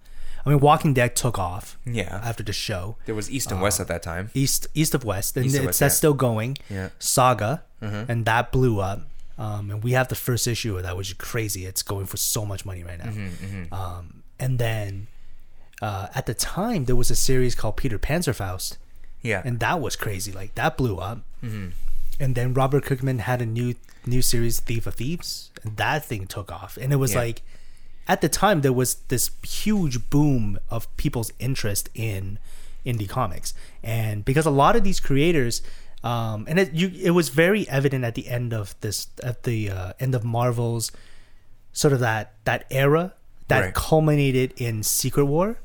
I 0.47 0.51
mean, 0.51 0.59
Walking 0.59 0.93
Dead 0.93 1.15
took 1.15 1.37
off 1.37 1.77
Yeah, 1.85 2.21
after 2.23 2.41
the 2.43 2.53
show. 2.53 2.95
there 3.05 3.13
was 3.15 3.29
East 3.29 3.51
and 3.51 3.61
West 3.61 3.79
at 3.79 3.87
that 3.89 4.01
time. 4.01 4.31
East 4.33 4.67
East 4.73 4.93
of 4.95 5.03
West, 5.03 5.35
and 5.37 5.45
East 5.45 5.55
it's 5.57 5.65
West, 5.65 5.79
that's 5.79 5.93
yeah. 5.93 5.97
still 5.97 6.13
going. 6.13 6.57
Yeah. 6.69 6.89
Saga, 6.99 7.63
and 7.81 8.25
that 8.25 8.51
blew 8.51 8.79
up. 8.79 9.01
Um, 9.37 9.69
and 9.69 9.83
we 9.83 9.91
have 9.91 10.07
the 10.07 10.15
first 10.15 10.47
issue 10.47 10.75
of 10.77 10.83
that, 10.83 10.97
which 10.97 11.09
is 11.09 11.13
crazy. 11.13 11.65
It's 11.67 11.83
going 11.83 12.07
for 12.07 12.17
so 12.17 12.43
much 12.43 12.65
money 12.65 12.83
right 12.83 12.97
now. 12.97 13.11
Mm-hmm, 13.11 13.71
Um, 13.73 14.23
and 14.39 14.57
then 14.57 15.07
uh, 15.81 16.07
at 16.15 16.25
the 16.25 16.33
time, 16.33 16.85
there 16.85 16.95
was 16.95 17.11
a 17.11 17.15
series 17.15 17.53
called 17.53 17.77
Peter 17.77 17.99
Panzerfaust, 17.99 18.77
Yeah, 19.21 19.43
and 19.45 19.59
that 19.59 19.79
was 19.79 19.95
crazy. 19.95 20.31
Like 20.31 20.55
that 20.55 20.75
blew 20.77 20.97
up. 20.97 21.19
Mm-hmm. 21.43 21.67
And 22.19 22.33
then 22.33 22.53
Robert 22.55 22.83
Kirkman 22.83 23.19
had 23.19 23.41
a 23.43 23.45
new 23.45 23.75
new 24.07 24.21
series, 24.23 24.59
Thief 24.59 24.87
of 24.87 24.95
Thieves, 24.95 25.51
and 25.63 25.77
that 25.77 26.03
thing 26.05 26.25
took 26.25 26.51
off. 26.51 26.77
And 26.81 26.91
it 26.91 26.95
was 26.95 27.13
Yeah. 27.13 27.19
like, 27.19 27.41
at 28.07 28.21
the 28.21 28.29
time, 28.29 28.61
there 28.61 28.73
was 28.73 28.95
this 29.09 29.29
huge 29.43 30.09
boom 30.09 30.59
of 30.69 30.87
people's 30.97 31.31
interest 31.39 31.89
in 31.93 32.39
indie 32.85 33.09
comics, 33.09 33.53
and 33.83 34.23
because 34.23 34.45
a 34.45 34.51
lot 34.51 34.75
of 34.75 34.83
these 34.83 34.99
creators. 34.99 35.61
Um, 36.03 36.45
and 36.47 36.59
it 36.59 36.73
you 36.73 36.91
it 37.01 37.11
was 37.11 37.29
very 37.29 37.67
evident 37.67 38.05
at 38.05 38.13
the 38.13 38.27
end 38.29 38.53
of 38.53 38.75
this 38.81 39.07
at 39.23 39.43
the 39.43 39.69
uh, 39.71 39.93
end 39.99 40.13
of 40.13 40.23
Marvel's 40.23 40.91
sort 41.73 41.91
of 41.91 41.99
that 41.99 42.33
that 42.45 42.65
era 42.69 43.13
that 43.47 43.61
Right. 43.61 43.73
culminated 43.73 44.53
in 44.57 44.83
Secret 44.83 45.25
War. 45.25 45.57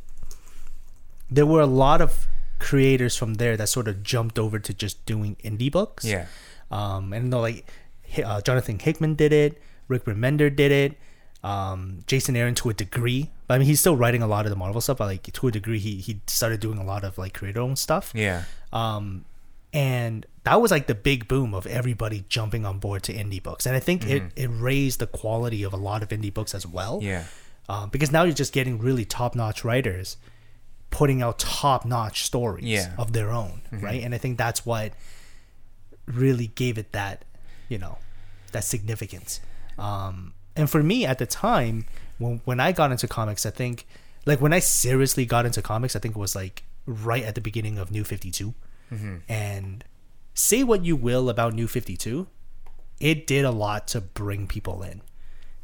There 1.30 1.46
were 1.46 1.60
a 1.60 1.66
lot 1.66 2.00
of 2.00 2.26
creators 2.58 3.14
from 3.16 3.34
there 3.34 3.56
that 3.56 3.68
sort 3.68 3.88
of 3.88 4.02
jumped 4.02 4.38
over 4.38 4.58
to 4.58 4.72
just 4.72 5.04
doing 5.06 5.36
indie 5.44 5.70
books. 5.70 6.04
yeah, 6.04 6.26
Um, 6.70 7.12
and 7.12 7.32
though 7.32 7.40
like 7.40 7.70
uh, 8.24 8.40
Jonathan 8.40 8.78
Hickman 8.78 9.14
did 9.14 9.32
it, 9.32 9.60
Rick 9.88 10.04
Remender 10.06 10.54
did 10.54 10.72
it, 10.72 10.96
um, 11.44 11.98
Jason 12.06 12.36
Aaron 12.36 12.54
to 12.56 12.70
a 12.70 12.74
degree. 12.74 13.30
But 13.46 13.54
I 13.54 13.58
mean, 13.58 13.66
he's 13.66 13.80
still 13.80 13.96
writing 13.96 14.22
a 14.22 14.26
lot 14.26 14.46
of 14.46 14.50
the 14.50 14.56
Marvel 14.56 14.80
stuff, 14.80 14.98
but 14.98 15.06
like 15.06 15.22
to 15.24 15.48
a 15.48 15.50
degree, 15.50 15.78
he 15.78 15.96
he 15.96 16.20
started 16.26 16.60
doing 16.60 16.78
a 16.78 16.84
lot 16.84 17.04
of 17.04 17.18
like 17.18 17.34
creator 17.34 17.60
owned 17.60 17.78
stuff. 17.78 18.12
yeah, 18.14 18.44
Um, 18.72 19.24
and 19.72 20.26
that 20.44 20.60
was 20.60 20.70
like 20.70 20.86
the 20.86 20.94
big 20.94 21.26
boom 21.28 21.54
of 21.54 21.66
everybody 21.66 22.24
jumping 22.28 22.64
on 22.66 22.78
board 22.78 23.02
to 23.04 23.12
indie 23.14 23.42
books, 23.42 23.66
and 23.66 23.74
I 23.74 23.80
think 23.80 24.04
it 24.06 24.22
it 24.36 24.48
raised 24.48 24.98
the 25.00 25.06
quality 25.06 25.62
of 25.62 25.72
a 25.72 25.76
lot 25.76 26.02
of 26.02 26.10
indie 26.10 26.32
books 26.32 26.54
as 26.54 26.66
well. 26.66 26.98
yeah, 27.02 27.24
Um, 27.68 27.88
because 27.90 28.10
now 28.12 28.24
you're 28.24 28.34
just 28.34 28.52
getting 28.52 28.78
really 28.78 29.04
top 29.04 29.34
notch 29.34 29.64
writers 29.64 30.16
putting 30.90 31.22
out 31.22 31.38
top 31.38 31.86
notch 31.86 32.22
stories 32.22 32.64
Yeah. 32.66 32.88
Mm-hmm. 32.88 33.00
of 33.00 33.12
their 33.14 33.30
own, 33.30 33.62
right? 33.72 34.02
And 34.04 34.14
I 34.14 34.18
think 34.18 34.36
that's 34.36 34.66
what 34.66 34.92
really 36.06 36.48
gave 36.48 36.76
it 36.78 36.92
that, 36.92 37.24
you 37.68 37.78
know, 37.78 37.98
that 38.52 38.64
significance. 38.64 39.40
Um, 39.78 40.34
and 40.56 40.68
for 40.68 40.82
me 40.82 41.04
at 41.04 41.18
the 41.18 41.26
time, 41.26 41.86
when 42.18 42.40
when 42.44 42.60
I 42.60 42.72
got 42.72 42.90
into 42.90 43.08
comics, 43.08 43.46
I 43.46 43.50
think 43.50 43.86
like 44.26 44.40
when 44.40 44.52
I 44.52 44.58
seriously 44.58 45.26
got 45.26 45.46
into 45.46 45.62
comics, 45.62 45.96
I 45.96 45.98
think 45.98 46.16
it 46.16 46.20
was 46.20 46.34
like 46.34 46.64
right 46.86 47.24
at 47.24 47.34
the 47.34 47.40
beginning 47.40 47.78
of 47.78 47.90
New 47.90 48.04
Fifty 48.04 48.30
Mm-hmm. 48.30 49.16
And 49.26 49.84
say 50.34 50.62
what 50.62 50.84
you 50.84 50.96
will 50.96 51.30
about 51.30 51.54
New 51.54 51.66
Fifty 51.66 51.96
Two, 51.96 52.26
it 53.00 53.26
did 53.26 53.44
a 53.44 53.50
lot 53.50 53.88
to 53.88 54.00
bring 54.00 54.46
people 54.46 54.82
in. 54.82 55.00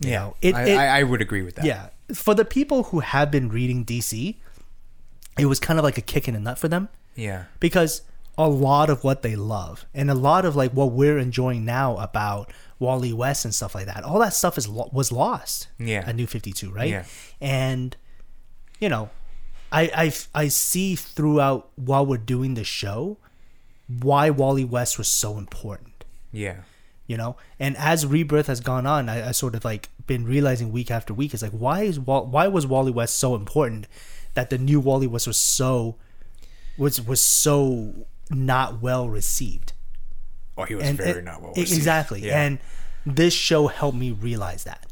You 0.01 0.11
yeah. 0.11 0.19
know, 0.19 0.37
it, 0.41 0.55
I, 0.55 0.65
it, 0.65 0.77
I, 0.77 1.01
I 1.01 1.03
would 1.03 1.21
agree 1.21 1.43
with 1.43 1.57
that. 1.57 1.65
yeah. 1.65 1.89
For 2.15 2.35
the 2.35 2.45
people 2.45 2.85
who 2.85 3.01
have 3.01 3.31
been 3.31 3.51
reading 3.51 3.85
DC, 3.85 4.37
it 5.39 5.47
was 5.47 5.61
kind 5.61 5.79
of 5.79 5.85
like 5.85 5.99
a 5.99 6.01
kick 6.01 6.27
in 6.27 6.35
the 6.35 6.41
nut 6.41 6.59
for 6.59 6.69
them 6.69 6.89
yeah, 7.19 7.45
because 7.59 8.03
a 8.39 8.49
lot 8.49 8.89
of 8.89 9.03
what 9.03 9.23
they 9.23 9.35
love 9.35 9.85
and 9.93 10.09
a 10.09 10.15
lot 10.15 10.45
of 10.45 10.55
like 10.55 10.71
what 10.71 10.93
we're 10.93 11.19
enjoying 11.19 11.65
now 11.65 11.97
about 11.97 12.53
Wally 12.79 13.13
West 13.13 13.45
and 13.45 13.55
stuff 13.55 13.75
like 13.75 13.87
that, 13.87 14.05
all 14.05 14.19
that 14.21 14.35
stuff 14.35 14.57
is 14.59 14.69
lo- 14.69 14.91
was 14.93 15.11
lost 15.13 15.69
Yeah. 15.79 16.09
a 16.09 16.13
New 16.13 16.27
52, 16.27 16.71
right? 16.71 16.91
Yeah. 16.91 17.05
And 17.41 17.97
you 18.81 18.89
know, 18.89 19.11
I 19.73 19.83
I 20.35 20.43
I 20.45 20.49
see 20.49 20.95
throughout 20.95 21.69
while 21.77 22.07
we're 22.07 22.17
doing 22.19 22.55
the 22.55 22.65
show 22.65 23.19
why 23.89 24.31
Wally 24.31 24.65
West 24.65 24.99
was 24.99 25.09
so 25.09 25.39
important 25.39 26.05
yeah, 26.31 26.59
you 27.07 27.17
know 27.17 27.37
and 27.59 27.75
as 27.79 28.05
rebirth 28.07 28.47
has 28.49 28.61
gone 28.61 28.87
on 28.87 29.09
I, 29.09 29.29
I 29.29 29.33
sort 29.33 29.55
of 29.55 29.65
like 29.65 29.89
been 30.07 30.25
realizing 30.27 30.71
week 30.73 30.91
after 30.91 31.15
week 31.15 31.33
is 31.33 31.41
like 31.43 31.53
why 31.53 31.83
is 31.85 31.99
Wal- 31.99 32.27
why 32.27 32.49
was 32.49 32.67
wally 32.67 32.93
west 32.93 33.17
so 33.17 33.35
important 33.35 33.87
that 34.35 34.51
the 34.51 34.59
new 34.59 34.79
wally 34.79 35.07
west 35.07 35.27
was 35.27 35.39
so 35.39 35.97
was 36.77 37.01
was 37.01 37.23
so 37.23 38.07
not 38.31 38.83
well 38.83 39.09
received 39.09 39.73
Oh, 40.59 40.65
he 40.65 40.75
was 40.75 40.85
and 40.89 40.99
very 40.99 41.21
it- 41.21 41.25
not 41.25 41.41
well 41.41 41.53
received. 41.55 41.73
exactly 41.79 42.21
Yeah. 42.27 42.43
and 42.43 42.59
this 43.07 43.33
show 43.33 43.69
helped 43.69 43.97
me 43.97 44.11
realize 44.13 44.65
that 44.65 44.85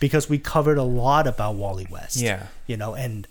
because 0.00 0.28
we 0.28 0.38
covered 0.38 0.78
a 0.78 0.82
lot 0.82 1.26
about 1.28 1.54
wally 1.56 1.86
west 1.90 2.16
Yeah. 2.16 2.46
you 2.66 2.76
know 2.76 2.94
and 2.94 3.28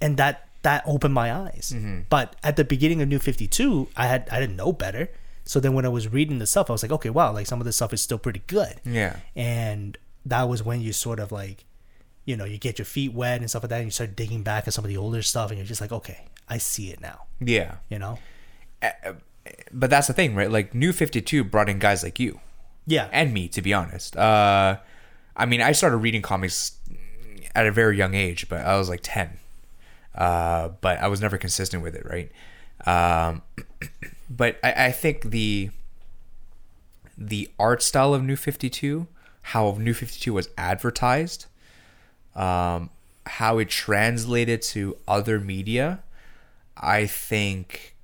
and 0.00 0.16
that 0.16 0.48
that 0.62 0.82
opened 0.86 1.14
my 1.14 1.32
eyes 1.32 1.72
Mm-hmm. 1.74 2.00
but 2.10 2.34
at 2.42 2.56
the 2.56 2.64
beginning 2.64 3.00
of 3.00 3.08
new 3.08 3.18
52 3.20 3.88
i 3.96 4.06
had 4.08 4.28
i 4.32 4.40
didn't 4.40 4.56
know 4.56 4.72
better 4.72 5.08
so 5.44 5.60
then 5.60 5.72
when 5.74 5.84
i 5.86 5.88
was 5.88 6.08
reading 6.08 6.38
the 6.40 6.46
stuff 6.46 6.68
i 6.68 6.72
was 6.72 6.82
like 6.82 6.92
okay 6.92 7.10
wow 7.10 7.32
like 7.32 7.46
some 7.46 7.60
of 7.60 7.64
this 7.64 7.76
stuff 7.76 7.92
is 7.92 8.02
still 8.02 8.18
pretty 8.18 8.42
good 8.48 8.80
yeah, 8.84 9.16
and 9.36 9.96
that 10.26 10.48
was 10.48 10.62
when 10.64 10.80
you 10.80 10.92
sort 10.92 11.20
of 11.20 11.30
like 11.30 11.64
you 12.24 12.36
know 12.36 12.44
you 12.44 12.58
get 12.58 12.78
your 12.78 12.84
feet 12.86 13.12
wet 13.12 13.40
and 13.40 13.48
stuff 13.48 13.62
like 13.62 13.70
that 13.70 13.76
and 13.76 13.84
you 13.86 13.90
start 13.92 14.16
digging 14.16 14.42
back 14.42 14.66
at 14.66 14.74
some 14.74 14.84
of 14.84 14.88
the 14.88 14.96
older 14.96 15.22
stuff 15.22 15.50
and 15.50 15.58
you're 15.58 15.66
just 15.66 15.80
like 15.80 15.92
okay 15.92 16.26
i 16.48 16.58
see 16.58 16.90
it 16.90 17.00
now 17.00 17.22
yeah. 17.40 17.76
you 17.88 17.98
know 18.00 18.18
But 19.72 19.90
that's 19.90 20.06
the 20.06 20.12
thing, 20.12 20.34
right? 20.34 20.50
Like 20.50 20.74
New 20.74 20.92
Fifty 20.92 21.20
Two 21.20 21.44
brought 21.44 21.68
in 21.68 21.78
guys 21.78 22.02
like 22.02 22.18
you 22.18 22.40
yeah 22.86 23.08
and 23.12 23.34
me, 23.34 23.48
to 23.48 23.60
be 23.60 23.74
honest. 23.74 24.16
Uh, 24.16 24.78
I 25.36 25.46
mean, 25.46 25.60
I 25.60 25.72
started 25.72 25.98
reading 25.98 26.22
comics 26.22 26.78
at 27.54 27.66
a 27.66 27.72
very 27.72 27.96
young 27.98 28.14
age, 28.14 28.48
but 28.48 28.64
I 28.64 28.78
was 28.78 28.88
like 28.88 29.00
ten. 29.02 29.38
Uh, 30.14 30.68
but 30.80 30.98
I 30.98 31.08
was 31.08 31.20
never 31.20 31.36
consistent 31.36 31.82
with 31.82 31.94
it, 31.94 32.06
right? 32.06 32.32
Um, 32.86 33.42
but 34.30 34.58
I, 34.62 34.86
I 34.86 34.92
think 34.92 35.30
the 35.30 35.70
the 37.18 37.50
art 37.58 37.82
style 37.82 38.14
of 38.14 38.22
New 38.22 38.36
Fifty 38.36 38.70
Two, 38.70 39.08
how 39.42 39.76
New 39.78 39.94
Fifty 39.94 40.20
Two 40.20 40.32
was 40.32 40.48
advertised, 40.56 41.46
um, 42.34 42.90
how 43.26 43.58
it 43.58 43.68
translated 43.68 44.62
to 44.62 44.96
other 45.06 45.40
media, 45.40 46.02
I 46.76 47.06
think 47.06 47.95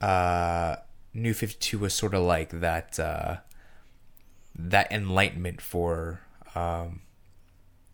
uh, 0.00 0.76
New 1.14 1.34
Fifty 1.34 1.58
Two 1.58 1.78
was 1.78 1.94
sort 1.94 2.14
of 2.14 2.22
like 2.22 2.50
that 2.60 2.98
uh, 2.98 3.36
that 4.54 4.90
enlightenment 4.92 5.60
for 5.60 6.20
um, 6.54 7.02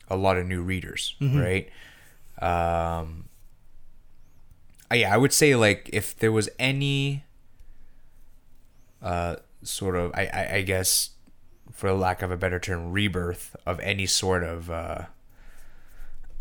a 0.08 0.16
lot 0.16 0.36
of 0.36 0.46
new 0.46 0.62
readers, 0.62 1.14
right? 1.20 1.68
Um, 2.40 3.28
yeah, 4.92 5.12
I 5.12 5.16
would 5.16 5.32
say 5.32 5.56
like 5.56 5.90
if 5.92 6.16
there 6.16 6.30
was 6.32 6.48
any 6.58 7.24
uh, 9.02 9.36
sort 9.62 9.96
of, 9.96 10.12
I, 10.14 10.26
I, 10.32 10.54
I 10.56 10.62
guess, 10.62 11.10
for 11.72 11.92
lack 11.92 12.22
of 12.22 12.30
a 12.30 12.36
better 12.36 12.58
term, 12.58 12.92
rebirth 12.92 13.56
of 13.66 13.80
any 13.80 14.06
sort 14.06 14.44
of 14.44 14.70
uh, 14.70 15.02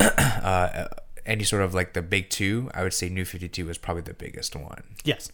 uh, 0.00 0.88
any 1.24 1.44
sort 1.44 1.62
of 1.62 1.74
like 1.74 1.92
the 1.94 2.02
big 2.02 2.30
two, 2.30 2.70
I 2.74 2.82
would 2.82 2.94
say 2.94 3.08
New 3.08 3.24
Fifty 3.24 3.48
Two 3.48 3.66
was 3.66 3.78
probably 3.78 4.02
the 4.02 4.14
biggest 4.14 4.54
one. 4.54 4.84
yes 5.04 5.32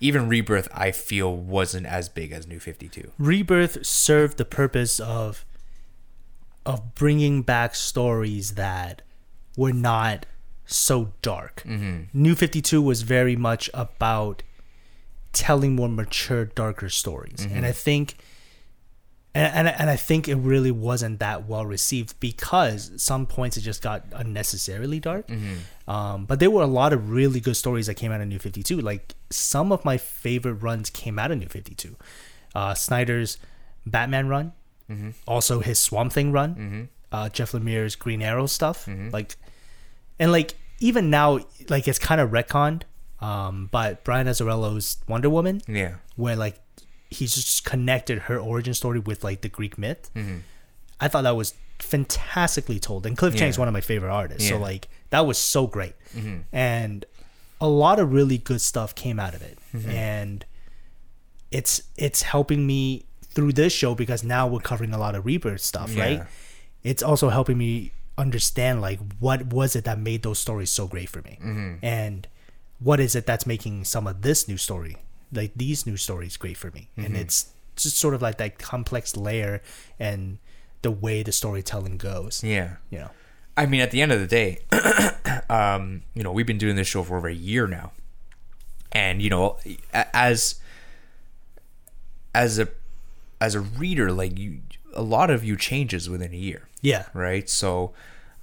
even 0.00 0.28
Rebirth, 0.28 0.68
I 0.72 0.92
feel 0.92 1.34
wasn't 1.34 1.86
as 1.86 2.08
big 2.08 2.32
as 2.32 2.46
New 2.46 2.60
Fifty 2.60 2.88
Two. 2.88 3.12
Rebirth 3.18 3.84
served 3.86 4.38
the 4.38 4.44
purpose 4.44 5.00
of 5.00 5.44
of 6.66 6.94
bringing 6.94 7.42
back 7.42 7.74
stories 7.74 8.54
that 8.54 9.02
were 9.56 9.72
not 9.72 10.26
so 10.66 11.12
dark. 11.22 11.62
Mm-hmm. 11.66 12.02
New 12.12 12.34
52 12.34 12.82
was 12.82 13.00
very 13.00 13.36
much 13.36 13.70
about 13.72 14.42
telling 15.32 15.74
more 15.74 15.88
mature 15.88 16.44
darker 16.44 16.90
stories. 16.90 17.40
And 17.40 17.52
mm-hmm. 17.52 17.64
I 17.64 17.72
think 17.72 18.16
and, 19.38 19.68
and 19.68 19.68
and 19.80 19.88
I 19.90 19.96
think 19.96 20.28
it 20.28 20.34
really 20.36 20.70
wasn't 20.70 21.20
that 21.20 21.46
well 21.48 21.64
received 21.64 22.18
because 22.20 22.90
some 22.96 23.26
points 23.26 23.56
it 23.56 23.60
just 23.62 23.82
got 23.82 24.04
unnecessarily 24.12 25.00
dark. 25.00 25.26
Um, 25.86 26.26
but 26.26 26.40
there 26.40 26.50
were 26.50 26.62
a 26.62 26.66
lot 26.80 26.92
of 26.92 27.10
really 27.10 27.40
good 27.40 27.56
stories 27.56 27.86
that 27.86 27.94
came 27.94 28.12
out 28.12 28.20
of 28.20 28.28
New 28.28 28.38
Fifty 28.38 28.62
Two. 28.62 28.80
Like 28.80 29.14
some 29.30 29.72
of 29.72 29.84
my 29.84 29.96
favorite 29.96 30.54
runs 30.54 30.90
came 30.90 31.18
out 31.18 31.30
of 31.30 31.38
New 31.38 31.48
Fifty 31.48 31.74
Two. 31.74 31.96
Uh, 32.54 32.74
Snyder's 32.74 33.38
Batman 33.86 34.28
run, 34.28 34.52
also 35.26 35.60
his 35.60 35.78
Swamp 35.78 36.12
Thing 36.12 36.32
run, 36.32 36.88
uh, 37.12 37.28
Jeff 37.28 37.52
Lemire's 37.52 37.94
Green 37.96 38.22
Arrow 38.22 38.46
stuff, 38.46 38.88
like, 39.12 39.36
and 40.18 40.32
like 40.32 40.54
even 40.80 41.10
now, 41.10 41.40
like 41.68 41.86
it's 41.88 41.98
kind 41.98 42.20
of 42.20 42.30
retconned. 42.30 42.82
Um, 43.20 43.68
but 43.72 44.04
Brian 44.04 44.26
Azzarello's 44.28 44.98
Wonder 45.08 45.28
Woman, 45.30 45.60
Yeah. 45.66 45.94
where 46.16 46.36
like 46.36 46.60
he's 47.10 47.34
just 47.34 47.64
connected 47.64 48.20
her 48.20 48.38
origin 48.38 48.74
story 48.74 48.98
with 48.98 49.24
like 49.24 49.40
the 49.40 49.48
Greek 49.48 49.78
myth. 49.78 50.10
Mm-hmm. 50.14 50.38
I 51.00 51.08
thought 51.08 51.22
that 51.22 51.36
was 51.36 51.54
fantastically 51.78 52.78
told, 52.78 53.06
and 53.06 53.16
Cliff 53.16 53.36
Chiang's 53.36 53.56
Yeah. 53.56 53.60
one 53.60 53.68
of 53.68 53.74
my 53.74 53.80
favorite 53.80 54.10
artists. 54.10 54.48
So 54.48 54.58
like 54.58 54.88
that 55.10 55.26
was 55.26 55.38
so 55.38 55.66
great, 55.66 55.94
mm-hmm. 56.16 56.38
and 56.52 57.04
a 57.60 57.68
lot 57.68 57.98
of 57.98 58.12
really 58.12 58.38
good 58.38 58.60
stuff 58.60 58.94
came 58.94 59.18
out 59.18 59.34
of 59.34 59.42
it, 59.42 59.58
mm-hmm. 59.74 59.90
and 59.90 60.44
it's 61.50 61.82
it's 61.96 62.22
helping 62.22 62.66
me 62.66 63.04
through 63.22 63.52
this 63.52 63.72
show 63.72 63.94
because 63.94 64.24
now 64.24 64.46
we're 64.46 64.60
covering 64.60 64.92
a 64.92 64.98
lot 64.98 65.14
of 65.14 65.24
rebirth 65.24 65.60
stuff, 65.60 65.96
right? 65.96 66.22
It's 66.82 67.02
also 67.02 67.28
helping 67.30 67.58
me 67.58 67.92
understand 68.16 68.80
like 68.80 68.98
what 69.20 69.46
was 69.46 69.76
it 69.76 69.84
that 69.84 69.98
made 69.98 70.22
those 70.24 70.38
stories 70.40 70.70
so 70.70 70.86
great 70.88 71.08
for 71.08 71.22
me, 71.22 71.38
and 71.82 72.26
what 72.80 73.00
is 73.00 73.14
it 73.14 73.26
that's 73.26 73.46
making 73.46 73.84
some 73.84 74.06
of 74.06 74.22
this 74.22 74.46
new 74.48 74.56
story 74.56 74.96
like 75.32 75.52
these 75.54 75.86
new 75.86 75.96
stories 75.96 76.36
great 76.36 76.56
for 76.56 76.70
me. 76.70 76.88
And 76.96 77.16
it's 77.16 77.50
just 77.76 77.96
sort 77.96 78.14
of 78.14 78.22
like 78.22 78.38
that 78.38 78.58
complex 78.58 79.16
layer 79.16 79.62
and 79.98 80.38
the 80.82 80.90
way 80.90 81.22
the 81.22 81.32
storytelling 81.32 81.96
goes. 81.96 82.42
Yeah. 82.42 82.76
you 82.90 82.98
know? 82.98 83.10
I 83.58 83.66
mean, 83.66 83.80
at 83.80 83.90
the 83.90 84.00
end 84.00 84.12
of 84.12 84.20
the 84.20 84.26
day, 84.28 84.60
um, 85.50 86.02
you 86.14 86.22
know, 86.22 86.30
we've 86.30 86.46
been 86.46 86.58
doing 86.58 86.76
this 86.76 86.86
show 86.86 87.02
for 87.02 87.16
over 87.16 87.26
a 87.26 87.34
year 87.34 87.66
now, 87.66 87.90
and 88.92 89.20
you 89.20 89.30
know, 89.30 89.58
as 89.92 90.60
as 92.32 92.60
a 92.60 92.68
as 93.40 93.56
a 93.56 93.60
reader, 93.60 94.12
like 94.12 94.38
you, 94.38 94.60
a 94.94 95.02
lot 95.02 95.28
of 95.28 95.42
you 95.42 95.56
changes 95.56 96.08
within 96.08 96.32
a 96.32 96.36
year, 96.36 96.68
yeah. 96.82 97.06
Right? 97.12 97.50
So, 97.50 97.94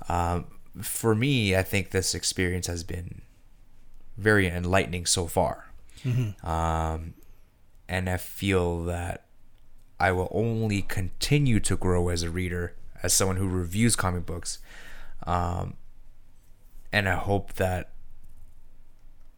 um, 0.09 0.47
for 0.81 1.15
me, 1.15 1.55
I 1.55 1.63
think 1.63 1.91
this 1.91 2.13
experience 2.13 2.67
has 2.67 2.83
been 2.83 3.21
very 4.17 4.47
enlightening 4.47 5.05
so 5.05 5.27
far, 5.27 5.64
um, 6.43 7.13
and 7.87 8.09
I 8.09 8.17
feel 8.17 8.83
that 8.85 9.25
I 9.99 10.11
will 10.11 10.29
only 10.31 10.81
continue 10.81 11.59
to 11.61 11.75
grow 11.77 12.09
as 12.09 12.23
a 12.23 12.29
reader, 12.29 12.73
as 13.03 13.13
someone 13.13 13.37
who 13.37 13.47
reviews 13.47 13.95
comic 13.95 14.25
books. 14.25 14.59
Um, 15.25 15.75
and 16.91 17.07
I 17.09 17.15
hope 17.15 17.53
that 17.53 17.91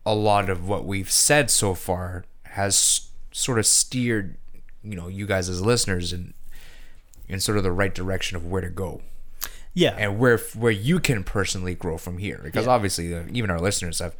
a 0.05 0.15
lot 0.15 0.49
of 0.49 0.67
what 0.67 0.85
we've 0.85 1.11
said 1.11 1.49
so 1.51 1.73
far 1.73 2.25
has 2.43 3.09
sort 3.31 3.59
of 3.59 3.65
steered, 3.65 4.37
you 4.83 4.95
know, 4.95 5.07
you 5.07 5.25
guys 5.25 5.49
as 5.49 5.61
listeners 5.61 6.13
in 6.13 6.33
in 7.29 7.39
sort 7.41 7.57
of 7.57 7.63
the 7.63 7.71
right 7.73 7.93
direction 7.93 8.37
of 8.37 8.45
where 8.45 8.61
to 8.61 8.69
go 8.69 9.01
yeah 9.73 9.93
and 9.97 10.17
where 10.17 10.37
where 10.55 10.71
you 10.71 10.97
can 10.97 11.23
personally 11.25 11.75
grow 11.75 11.97
from 11.97 12.17
here. 12.19 12.39
Because 12.41 12.65
Yeah. 12.65 12.71
obviously, 12.71 13.13
uh, 13.13 13.23
even 13.31 13.49
our 13.51 13.59
listeners 13.59 13.99
have. 13.99 14.15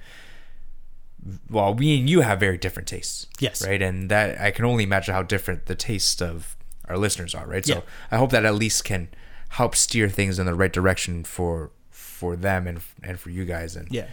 Well, 1.49 1.73
we 1.73 1.99
and 1.99 2.09
you 2.09 2.21
have 2.21 2.39
very 2.39 2.57
different 2.57 2.87
tastes. 2.87 3.27
Yes. 3.39 3.65
Right, 3.65 3.81
and 3.81 4.09
that 4.09 4.39
I 4.39 4.51
can 4.51 4.65
only 4.65 4.83
imagine 4.83 5.13
how 5.13 5.23
different 5.23 5.65
the 5.65 5.75
tastes 5.75 6.21
of 6.21 6.55
our 6.87 6.97
listeners 6.97 7.35
are. 7.35 7.47
Right. 7.47 7.65
So 7.65 7.75
Yeah. 7.75 7.81
I 8.11 8.17
hope 8.17 8.31
that 8.31 8.45
at 8.45 8.55
least 8.55 8.83
can 8.83 9.09
help 9.49 9.75
steer 9.75 10.09
things 10.09 10.39
in 10.39 10.45
the 10.45 10.53
right 10.53 10.73
direction 10.73 11.23
for 11.23 11.71
for 11.89 12.35
them 12.35 12.67
and 12.67 12.81
and 13.03 13.19
for 13.19 13.29
you 13.29 13.45
guys. 13.45 13.75
And 13.75 13.87
yeah 13.91 14.07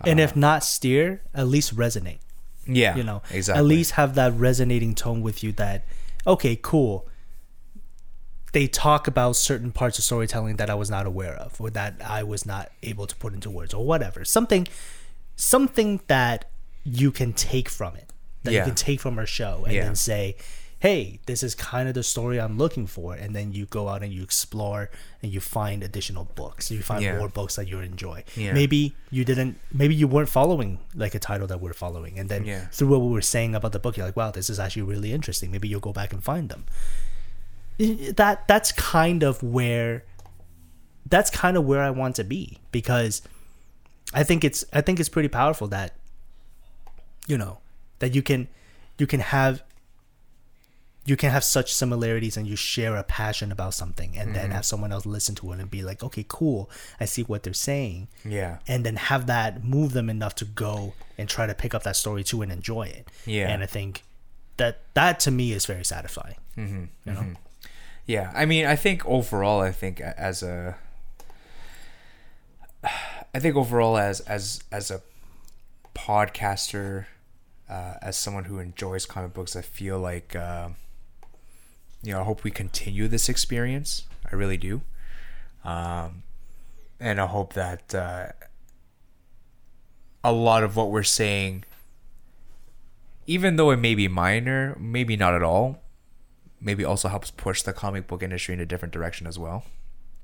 uh, 0.00 0.10
and 0.10 0.20
if 0.20 0.34
not 0.36 0.64
steer 0.64 1.22
at 1.34 1.46
least 1.46 1.74
resonate 1.76 2.18
yeah, 2.66 2.96
you 2.96 3.02
know 3.02 3.22
exactly. 3.30 3.58
at 3.58 3.64
least 3.64 3.92
have 3.92 4.14
that 4.14 4.32
resonating 4.34 4.94
tone 4.94 5.20
with 5.20 5.42
you 5.42 5.52
that 5.52 5.84
okay 6.26 6.56
cool 6.60 7.08
they 8.52 8.66
talk 8.66 9.08
about 9.08 9.34
certain 9.34 9.72
parts 9.72 9.98
of 9.98 10.04
storytelling 10.04 10.56
that 10.56 10.68
I 10.68 10.74
was 10.74 10.90
not 10.90 11.06
aware 11.06 11.34
of 11.34 11.60
or 11.60 11.70
that 11.70 11.94
I 12.04 12.22
was 12.22 12.44
not 12.44 12.70
able 12.82 13.06
to 13.06 13.16
put 13.16 13.32
into 13.32 13.50
words 13.50 13.74
or 13.74 13.84
whatever 13.84 14.24
something 14.24 14.68
something 15.36 16.00
that 16.06 16.44
you 16.84 17.10
can 17.10 17.32
take 17.32 17.68
from 17.68 17.94
it 17.96 18.10
that 18.42 18.52
Yeah. 18.52 18.60
you 18.60 18.66
can 18.66 18.74
take 18.74 19.00
from 19.00 19.18
our 19.18 19.26
show 19.26 19.64
and 19.64 19.74
Yeah. 19.74 19.84
then 19.84 19.94
say 19.94 20.36
hey 20.80 21.20
this 21.26 21.44
is 21.44 21.54
kind 21.54 21.88
of 21.88 21.94
the 21.94 22.02
story 22.02 22.40
I'm 22.40 22.58
looking 22.58 22.88
for 22.88 23.14
and 23.14 23.36
then 23.36 23.52
you 23.52 23.66
go 23.66 23.88
out 23.88 24.02
and 24.02 24.12
you 24.12 24.24
explore 24.24 24.90
and 25.22 25.32
you 25.32 25.38
find 25.40 25.84
additional 25.84 26.24
books 26.34 26.72
you 26.72 26.82
find 26.82 27.02
Yeah. 27.04 27.18
more 27.18 27.28
books 27.28 27.54
that 27.54 27.68
you 27.68 27.78
enjoy 27.78 28.24
Yeah. 28.36 28.52
maybe 28.52 28.94
you 29.10 29.24
didn't 29.24 29.60
maybe 29.72 29.94
you 29.94 30.08
weren't 30.08 30.28
following 30.28 30.80
like 30.94 31.14
a 31.14 31.20
title 31.20 31.46
that 31.46 31.60
we're 31.60 31.72
following 31.72 32.18
and 32.18 32.28
then 32.28 32.44
Yeah. 32.44 32.66
through 32.72 32.88
what 32.88 33.00
we 33.00 33.12
were 33.12 33.22
saying 33.22 33.54
about 33.54 33.70
the 33.70 33.78
book 33.78 33.96
you're 33.96 34.06
like 34.06 34.16
wow 34.16 34.32
this 34.32 34.50
is 34.50 34.58
actually 34.58 34.82
really 34.82 35.12
interesting 35.12 35.52
maybe 35.52 35.68
you'll 35.68 35.78
go 35.78 35.92
back 35.92 36.12
and 36.12 36.22
find 36.24 36.48
them 36.48 36.64
that 37.78 38.46
that's 38.48 38.72
kind 38.72 39.22
of 39.22 39.42
where 39.42 40.04
that's 41.08 41.30
kind 41.30 41.56
of 41.56 41.64
where 41.64 41.82
I 41.82 41.90
want 41.90 42.16
to 42.16 42.24
be 42.24 42.58
because 42.70 43.22
I 44.12 44.22
think 44.22 44.44
it's 44.44 44.64
I 44.72 44.80
think 44.80 45.00
it's 45.00 45.08
pretty 45.08 45.28
powerful 45.28 45.68
that 45.68 45.94
you 47.26 47.38
know 47.38 47.58
that 47.98 48.14
you 48.14 48.22
can 48.22 48.48
you 48.98 49.06
can 49.06 49.20
have 49.20 49.62
you 51.04 51.16
can 51.16 51.30
have 51.30 51.42
such 51.42 51.74
similarities 51.74 52.36
and 52.36 52.46
you 52.46 52.54
share 52.54 52.96
a 52.96 53.02
passion 53.02 53.50
about 53.50 53.74
something 53.74 54.16
and 54.16 54.36
then 54.36 54.52
have 54.52 54.64
someone 54.64 54.92
else 54.92 55.04
listen 55.04 55.34
to 55.34 55.50
it 55.52 55.58
and 55.58 55.68
be 55.70 55.82
like 55.82 56.02
okay 56.02 56.24
cool 56.28 56.70
I 57.00 57.06
see 57.06 57.22
what 57.22 57.42
they're 57.42 57.52
saying 57.52 58.08
yeah, 58.24 58.58
and 58.68 58.84
then 58.84 58.96
have 58.96 59.26
that 59.26 59.64
move 59.64 59.92
them 59.92 60.08
enough 60.08 60.36
to 60.36 60.44
go 60.44 60.94
and 61.22 61.28
try 61.28 61.46
to 61.46 61.54
pick 61.54 61.74
up 61.74 61.84
that 61.84 61.96
story 61.96 62.24
too 62.24 62.42
and 62.42 62.52
enjoy 62.52 62.82
it. 62.82 63.08
Yeah. 63.26 63.48
And 63.48 63.62
I 63.62 63.66
think 63.66 64.02
that 64.56 64.80
that 64.94 65.20
to 65.20 65.30
me 65.30 65.52
is 65.52 65.66
very 65.66 65.84
satisfying. 65.84 66.36
Mm-hmm. 66.58 66.84
You 67.06 67.12
know? 67.12 67.26
yeah. 68.06 68.32
I 68.34 68.44
mean, 68.44 68.66
I 68.66 68.76
think 68.76 69.06
overall, 69.06 69.60
I 69.60 69.72
think 69.72 70.00
as 70.00 70.42
a, 70.42 70.76
I 73.34 73.38
think 73.38 73.56
overall 73.56 73.96
as 73.96 74.20
as 74.20 74.62
as 74.70 74.90
a 74.90 75.00
podcaster, 75.94 77.06
uh, 77.68 77.94
as 78.02 78.16
someone 78.16 78.44
who 78.44 78.58
enjoys 78.58 79.06
comic 79.06 79.32
books, 79.32 79.56
I 79.56 79.62
feel 79.62 79.98
like, 79.98 80.36
uh, 80.36 80.70
you 82.02 82.12
know, 82.12 82.20
I 82.20 82.24
hope 82.24 82.44
we 82.44 82.50
continue 82.50 83.08
this 83.08 83.28
experience. 83.28 84.06
I 84.30 84.34
really 84.34 84.58
do, 84.58 84.82
um, 85.64 86.22
and 87.00 87.20
I 87.20 87.26
hope 87.26 87.54
that 87.54 87.94
uh, 87.94 88.28
a 90.22 90.32
lot 90.32 90.62
of 90.62 90.76
what 90.76 90.90
we're 90.90 91.02
saying, 91.02 91.64
even 93.26 93.56
though 93.56 93.70
it 93.70 93.78
may 93.78 93.94
be 93.94 94.08
minor, 94.08 94.76
maybe 94.78 95.16
not 95.16 95.34
at 95.34 95.42
all, 95.42 95.82
maybe 96.60 96.84
also 96.84 97.08
helps 97.08 97.30
push 97.30 97.62
the 97.62 97.72
comic 97.72 98.06
book 98.06 98.22
industry 98.22 98.52
in 98.52 98.60
a 98.60 98.66
different 98.66 98.92
direction 98.92 99.26
as 99.26 99.38
well. 99.38 99.64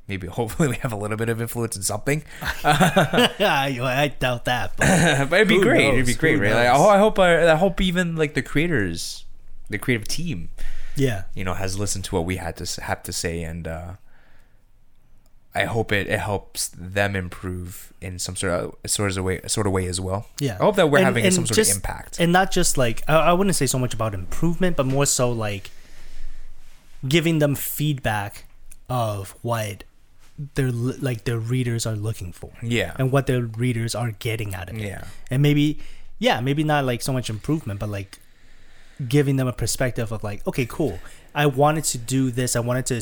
Maybe 0.08 0.26
hopefully 0.38 0.68
we 0.68 0.76
have 0.76 0.92
a 0.92 0.96
little 0.96 1.16
bit 1.16 1.28
of 1.28 1.40
influence 1.40 1.76
in 1.76 1.82
something. 1.82 2.24
I, 2.64 4.14
doubt 4.18 4.46
that. 4.46 4.76
But 4.76 4.86
but 5.30 5.36
it'd 5.36 5.48
be 5.48 5.60
great. 5.60 5.86
It'd 5.94 6.06
be 6.06 6.14
great, 6.14 6.36
Who 6.36 6.42
right? 6.44 6.54
Like, 6.54 6.70
oh, 6.72 6.88
I 6.88 6.98
hope 6.98 7.18
I, 7.18 7.52
I 7.52 7.56
hope 7.56 7.80
even 7.80 8.16
like 8.16 8.34
the 8.34 8.42
creators, 8.42 9.24
the 9.68 9.78
creative 9.78 10.08
team, 10.08 10.48
yeah. 10.96 11.24
you 11.34 11.44
know, 11.44 11.54
has 11.54 11.78
listened 11.78 12.04
to 12.06 12.14
what 12.14 12.24
we 12.24 12.36
had 12.36 12.56
to 12.56 12.80
have 12.82 13.02
to 13.02 13.12
say, 13.12 13.42
and 13.42 13.68
uh, 13.68 13.92
I 15.54 15.64
hope 15.64 15.92
it, 15.92 16.06
it 16.06 16.20
helps 16.20 16.68
them 16.68 17.14
improve 17.14 17.92
in 18.00 18.18
some 18.18 18.36
sort 18.36 18.52
of 18.52 18.90
sort 18.90 19.16
of 19.16 19.24
way 19.24 19.40
sort 19.46 19.66
of 19.66 19.72
way 19.72 19.86
as 19.86 20.00
well. 20.00 20.26
Yeah. 20.40 20.56
I 20.60 20.64
hope 20.64 20.76
that 20.76 20.90
we're 20.90 20.98
And- 20.98 21.04
having 21.06 21.24
and 21.26 21.34
some 21.34 21.46
sort 21.46 21.56
just- 21.56 21.70
of 21.72 21.76
impact. 21.78 22.18
And 22.20 22.32
not 22.32 22.50
just 22.50 22.78
like, 22.78 23.02
I, 23.08 23.14
I 23.16 23.32
wouldn't 23.32 23.56
say 23.56 23.66
so 23.66 23.78
much 23.78 23.92
about 23.92 24.14
improvement, 24.14 24.76
but 24.76 24.86
more 24.86 25.04
so 25.06 25.30
like 25.30 25.70
giving 27.06 27.40
them 27.40 27.54
feedback 27.54 28.44
of 28.88 29.34
what 29.42 29.84
their 30.54 30.70
li- 30.70 30.98
like 31.00 31.24
their 31.24 31.38
readers 31.38 31.84
are 31.86 31.96
looking 31.96 32.32
for 32.32 32.50
yeah. 32.62 32.94
and 32.98 33.10
what 33.10 33.26
their 33.26 33.42
readers 33.42 33.94
are 33.94 34.12
getting 34.12 34.54
out 34.54 34.68
of 34.70 34.76
it. 34.76 34.82
Yeah. 34.82 35.04
and 35.30 35.42
maybe 35.42 35.78
yeah 36.20 36.40
maybe 36.40 36.62
not 36.64 36.84
like 36.84 37.02
so 37.02 37.12
much 37.12 37.28
improvement 37.28 37.80
but 37.80 37.88
like 37.88 38.18
giving 39.08 39.36
them 39.36 39.46
a 39.48 39.52
perspective 39.52 40.12
of 40.12 40.22
like 40.24 40.46
okay 40.46 40.66
cool 40.66 40.98
i 41.34 41.44
wanted 41.46 41.84
to 41.84 41.98
do 41.98 42.30
this 42.30 42.54
i 42.56 42.60
wanted 42.60 42.86
to 42.86 43.00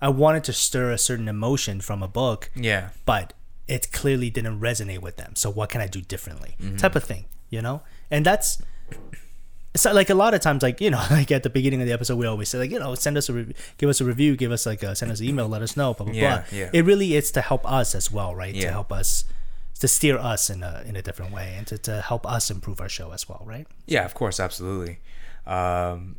I 0.00 0.08
wanted 0.08 0.44
to 0.44 0.52
stir 0.52 0.92
a 0.92 0.98
certain 0.98 1.26
emotion 1.26 1.80
from 1.80 2.04
a 2.04 2.08
book 2.08 2.50
Yeah. 2.54 2.90
but 3.04 3.32
it 3.66 3.90
clearly 3.90 4.30
didn't 4.30 4.60
resonate 4.60 5.00
with 5.00 5.16
them 5.16 5.34
so 5.34 5.50
what 5.50 5.70
can 5.70 5.80
i 5.80 5.88
do 5.88 6.00
differently 6.00 6.54
Mm-hmm. 6.60 6.76
type 6.76 6.94
of 6.94 7.02
thing 7.04 7.24
you 7.50 7.60
know 7.60 7.82
and 8.10 8.24
that's 8.24 8.62
so 9.78 9.92
like 9.92 10.10
a 10.10 10.14
lot 10.14 10.34
of 10.34 10.40
times, 10.40 10.62
like 10.62 10.80
you 10.80 10.90
know, 10.90 11.02
like 11.10 11.30
at 11.30 11.42
the 11.42 11.50
beginning 11.50 11.80
of 11.80 11.86
the 11.86 11.92
episode, 11.92 12.16
we 12.16 12.26
always 12.26 12.48
say 12.48 12.58
like 12.58 12.70
you 12.70 12.78
know, 12.78 12.94
send 12.94 13.16
us 13.16 13.28
a 13.28 13.32
re- 13.32 13.54
give 13.78 13.88
us 13.88 14.00
a 14.00 14.04
review, 14.04 14.36
give 14.36 14.50
us 14.52 14.66
like 14.66 14.82
a, 14.82 14.94
send 14.94 15.10
us 15.12 15.20
an 15.20 15.26
email, 15.26 15.48
let 15.48 15.62
us 15.62 15.76
know, 15.76 15.94
blah 15.94 16.04
blah 16.06 16.14
Yeah, 16.14 16.44
blah. 16.50 16.58
yeah. 16.58 16.70
It 16.72 16.84
really 16.84 17.14
is 17.16 17.30
to 17.32 17.40
help 17.40 17.70
us 17.70 17.94
as 17.94 18.10
well, 18.10 18.34
right? 18.34 18.54
Yeah. 18.54 18.66
To 18.66 18.72
help 18.72 18.92
us 18.92 19.24
to 19.80 19.86
steer 19.88 20.18
us 20.18 20.50
in 20.50 20.62
a 20.62 20.82
in 20.86 20.96
a 20.96 21.02
different 21.02 21.32
way 21.32 21.54
and 21.56 21.66
to, 21.68 21.78
to 21.78 22.00
help 22.00 22.26
us 22.26 22.50
improve 22.50 22.80
our 22.80 22.88
show 22.88 23.12
as 23.12 23.28
well, 23.28 23.42
right? 23.46 23.66
Yeah, 23.86 24.04
of 24.04 24.12
course, 24.14 24.40
absolutely. 24.40 24.98
Um, 25.46 26.16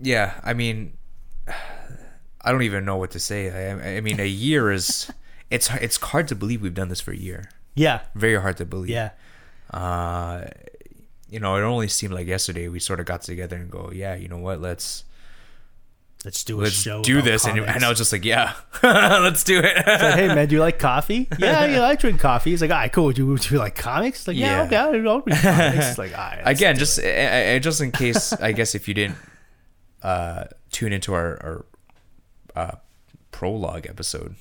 yeah, 0.00 0.40
I 0.44 0.54
mean, 0.54 0.96
I 2.40 2.52
don't 2.52 2.62
even 2.62 2.84
know 2.84 2.96
what 2.96 3.10
to 3.12 3.18
say. 3.20 3.50
I, 3.50 3.96
I 3.96 4.00
mean, 4.00 4.20
a 4.20 4.26
year 4.28 4.70
is 4.70 5.10
it's 5.50 5.68
it's 5.74 5.96
hard 5.96 6.28
to 6.28 6.34
believe 6.36 6.62
we've 6.62 6.74
done 6.74 6.88
this 6.88 7.00
for 7.00 7.10
a 7.12 7.16
year. 7.16 7.50
Yeah, 7.74 8.00
Very 8.14 8.40
hard 8.40 8.56
to 8.58 8.64
believe. 8.64 8.90
yeah, 8.90 9.10
Uh, 9.72 10.46
you 11.30 11.40
know, 11.40 11.56
it 11.56 11.62
only 11.62 11.88
seemed 11.88 12.12
like 12.14 12.26
yesterday 12.26 12.68
we 12.68 12.80
sort 12.80 13.00
of 13.00 13.06
got 13.06 13.22
together 13.22 13.56
and 13.56 13.70
go, 13.70 13.90
yeah, 13.94 14.14
you 14.14 14.28
know 14.28 14.38
what, 14.38 14.60
let's 14.60 15.04
let's 16.24 16.42
do 16.42 16.60
a 16.60 16.62
let's 16.62 16.74
show. 16.74 17.02
do 17.02 17.22
this, 17.22 17.44
and, 17.44 17.58
and 17.60 17.84
I 17.84 17.88
was 17.88 17.98
just 17.98 18.12
like, 18.12 18.24
yeah, 18.24 18.54
let's 18.82 19.44
do 19.44 19.58
it. 19.60 19.76
Like, 19.86 20.14
hey 20.14 20.26
man, 20.28 20.48
do 20.48 20.56
you 20.56 20.60
like 20.60 20.78
coffee? 20.78 21.28
Yeah, 21.38 21.66
yeah, 21.66 21.84
I 21.84 21.94
drink 21.94 22.18
coffee. 22.20 22.50
He's 22.50 22.60
like, 22.62 22.70
all 22.70 22.76
right, 22.78 22.92
cool. 22.92 23.12
Do 23.12 23.26
you, 23.26 23.38
do 23.38 23.54
you 23.54 23.60
like 23.60 23.76
comics? 23.76 24.26
Like, 24.26 24.36
yeah, 24.36 24.58
Yeah. 24.58 24.62
okay, 24.64 24.76
I'll 24.76 25.20
read 25.22 25.36
comics. 25.42 25.98
Like, 25.98 26.12
all 26.12 26.24
right, 26.24 26.42
Again, 26.44 26.76
just 26.76 26.98
just 27.00 27.80
in 27.80 27.92
case, 27.92 28.32
I 28.32 28.52
guess 28.52 28.74
if 28.74 28.88
you 28.88 28.94
didn't 28.94 29.16
uh, 30.02 30.44
tune 30.72 30.92
into 30.92 31.12
our, 31.14 31.38
our 31.42 31.64
uh, 32.56 32.76
prologue 33.30 33.86
episode, 33.86 34.34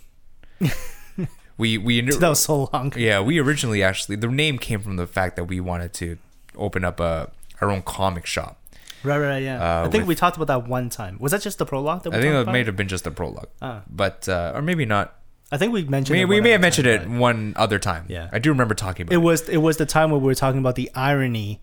we 1.58 1.78
we 1.78 2.02
knew 2.02 2.14
that 2.14 2.30
was 2.30 2.40
so 2.40 2.70
long. 2.74 2.94
yeah 2.96 3.20
we 3.20 3.40
originally 3.40 3.84
actually 3.84 4.16
the 4.16 4.28
name 4.28 4.58
came 4.58 4.80
from 4.80 4.96
the 4.96 5.06
fact 5.08 5.36
that 5.36 5.46
we 5.46 5.60
wanted 5.60 5.94
to 5.94 6.18
open 6.58 6.84
up 6.84 7.00
a 7.00 7.32
our 7.62 7.70
own 7.72 7.82
comic 7.82 8.26
shop. 8.26 8.60
Right, 9.04 9.20
right, 9.20 9.42
yeah. 9.44 9.82
Uh, 9.84 9.86
I 9.88 9.90
think 9.90 10.02
with- 10.04 10.08
we 10.10 10.16
talked 10.16 10.38
about 10.38 10.48
that 10.48 10.68
one 10.68 10.90
time. 10.90 11.18
Was 11.20 11.32
that 11.32 11.42
just 11.42 11.60
the 11.60 11.66
prologue 11.66 12.04
that 12.04 12.10
we 12.12 12.18
I 12.18 12.22
think 12.22 12.34
it 12.34 12.38
about? 12.42 12.52
may 12.54 12.64
have 12.64 12.76
been 12.76 12.88
just 12.88 13.06
a 13.08 13.12
prologue, 13.12 13.48
Ah. 13.62 13.82
but 13.90 14.28
uh, 14.28 14.54
or 14.56 14.62
maybe 14.62 14.86
not. 14.86 15.14
I 15.52 15.58
think 15.58 15.72
we 15.72 15.84
mentioned. 15.86 16.16
We, 16.18 16.22
it 16.24 16.26
we 16.28 16.36
one 16.38 16.44
may 16.44 16.50
other 16.50 16.52
have 16.54 16.62
mentioned 16.62 16.86
time, 16.88 17.16
it 17.16 17.20
one 17.20 17.54
other 17.56 17.80
time. 17.80 18.06
Yeah. 18.10 18.28
I 18.34 18.40
do 18.40 18.50
remember 18.50 18.74
talking 18.76 19.04
about 19.04 19.14
It 19.14 19.18
it. 19.18 19.22
was 19.24 19.48
it 19.48 19.58
was 19.58 19.78
the 19.78 19.86
time 19.86 20.12
where 20.12 20.20
we 20.20 20.26
were 20.26 20.36
talking 20.36 20.60
about 20.60 20.76
the 20.76 20.92
irony 20.94 21.62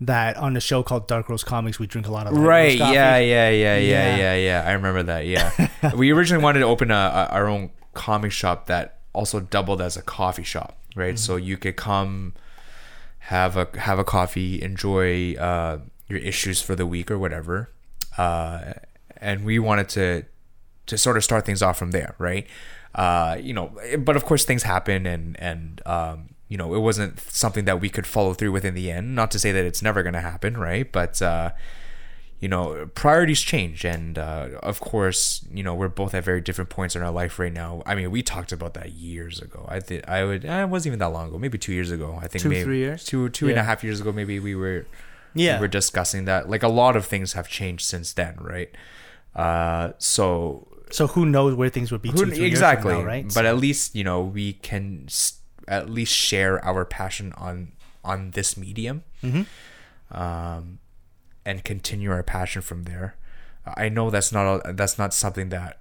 that 0.00 0.36
on 0.36 0.54
the 0.54 0.60
show 0.60 0.82
called 0.82 1.06
Dark 1.06 1.28
Rose 1.28 1.44
Comics 1.44 1.78
we 1.78 1.86
drink 1.86 2.08
a 2.08 2.10
lot 2.10 2.26
of 2.26 2.36
Right. 2.36 2.76
Yeah. 2.76 2.90
Yeah. 2.90 3.18
Yeah. 3.18 3.50
Yeah. 3.50 3.76
Yeah. 3.78 4.16
Yeah. 4.16 4.34
Yeah. 4.34 4.64
I 4.66 4.72
remember 4.72 5.04
that. 5.04 5.26
Yeah. 5.26 5.52
we 5.96 6.10
originally 6.10 6.42
wanted 6.42 6.60
to 6.60 6.66
open 6.66 6.90
a, 6.90 6.94
a, 6.94 7.26
our 7.30 7.46
own 7.46 7.70
comic 7.94 8.32
shop 8.32 8.66
that 8.66 8.98
also 9.12 9.38
doubled 9.38 9.80
as 9.80 9.96
a 9.96 10.02
coffee 10.02 10.42
shop. 10.42 10.76
Right. 10.96 11.16
So 11.18 11.36
you 11.36 11.56
could 11.56 11.76
come, 11.76 12.34
have 13.26 13.56
a 13.56 13.68
have 13.78 13.98
a 13.98 14.04
coffee, 14.04 14.60
enjoy 14.60 15.34
uh, 15.34 15.78
your 16.08 16.18
issues 16.18 16.60
for 16.60 16.74
the 16.74 16.86
week 16.86 17.10
or 17.10 17.18
whatever, 17.18 17.70
uh, 18.18 18.72
and 19.18 19.44
we 19.44 19.58
wanted 19.58 19.88
to 19.90 20.24
to 20.86 20.98
sort 20.98 21.16
of 21.16 21.22
start 21.22 21.46
things 21.46 21.62
off 21.62 21.78
from 21.78 21.92
there. 21.92 22.16
Right. 22.18 22.46
Uh, 22.94 23.38
you 23.40 23.54
know, 23.54 23.72
but 23.98 24.16
of 24.16 24.24
course 24.24 24.44
things 24.44 24.64
happen 24.64 25.06
and 25.06 25.38
and 25.40 25.80
um, 25.86 26.30
you 26.48 26.56
know 26.58 26.74
it 26.74 26.80
wasn't 26.80 27.20
something 27.20 27.64
that 27.64 27.80
we 27.80 27.88
could 27.88 28.06
follow 28.06 28.34
through 28.34 28.52
with 28.52 28.64
in 28.64 28.74
the 28.74 28.90
end. 28.90 29.14
Not 29.14 29.30
to 29.30 29.38
say 29.38 29.52
that 29.52 29.64
it's 29.64 29.82
never 29.82 30.02
going 30.02 30.14
to 30.14 30.20
happen, 30.20 30.56
right? 30.56 30.90
But 30.90 31.22
uh, 31.22 31.52
you 32.42 32.48
know 32.48 32.64
priorities 33.02 33.40
change 33.40 33.84
and 33.94 34.18
uh, 34.18 34.48
of 34.70 34.76
course 34.80 35.46
you 35.56 35.62
know 35.62 35.74
we're 35.80 35.88
both 36.02 36.12
at 36.18 36.24
very 36.24 36.40
different 36.48 36.68
points 36.76 36.94
in 36.96 37.00
our 37.06 37.10
life 37.22 37.38
right 37.38 37.52
now 37.64 37.70
i 37.86 37.94
mean 37.94 38.10
we 38.10 38.20
talked 38.34 38.50
about 38.58 38.72
that 38.74 38.88
years 38.92 39.36
ago 39.46 39.60
i 39.76 39.78
think 39.86 40.00
i 40.08 40.24
would 40.24 40.44
eh, 40.44 40.62
it 40.64 40.68
wasn't 40.68 40.88
even 40.90 40.98
that 40.98 41.12
long 41.16 41.28
ago 41.28 41.38
maybe 41.38 41.56
two 41.66 41.72
years 41.78 41.90
ago 41.96 42.08
i 42.20 42.26
think 42.26 42.42
Two, 42.42 42.48
maybe 42.50 42.64
three 42.64 42.78
years? 42.86 43.04
two 43.04 43.28
two 43.38 43.48
and 43.48 43.58
a 43.58 43.62
half 43.70 43.84
years 43.86 44.00
ago 44.02 44.10
maybe 44.20 44.36
we 44.48 44.54
were 44.62 44.80
Yeah. 45.34 45.56
we 45.58 45.62
were 45.64 45.74
discussing 45.82 46.24
that 46.30 46.50
like 46.50 46.64
a 46.64 46.72
lot 46.82 46.96
of 46.98 47.06
things 47.06 47.28
have 47.38 47.46
changed 47.48 47.84
since 47.86 48.12
then 48.20 48.34
right 48.52 48.70
uh 49.44 49.92
so 49.98 50.66
So 50.90 51.06
who 51.14 51.24
knows 51.24 51.54
where 51.54 51.70
things 51.70 51.88
would 51.92 52.02
be 52.02 52.10
two, 52.10 52.24
who, 52.26 52.30
three 52.36 52.44
exactly 52.52 52.92
now, 52.98 53.04
right? 53.12 53.24
but 53.36 53.44
at 53.46 53.56
least 53.56 53.94
you 53.94 54.04
know 54.04 54.20
we 54.38 54.46
can 54.68 55.04
s- 55.06 55.38
at 55.68 55.88
least 55.88 56.12
share 56.12 56.54
our 56.70 56.84
passion 56.84 57.32
on 57.46 57.72
on 58.04 58.18
this 58.36 58.56
medium 58.64 58.96
Mhm. 59.22 59.46
um 60.10 60.78
and 61.44 61.64
continue 61.64 62.10
our 62.10 62.22
passion 62.22 62.62
from 62.62 62.84
there 62.84 63.16
i 63.76 63.88
know 63.88 64.10
that's 64.10 64.32
not 64.32 64.60
a, 64.66 64.72
that's 64.72 64.98
not 64.98 65.12
something 65.14 65.48
that 65.50 65.78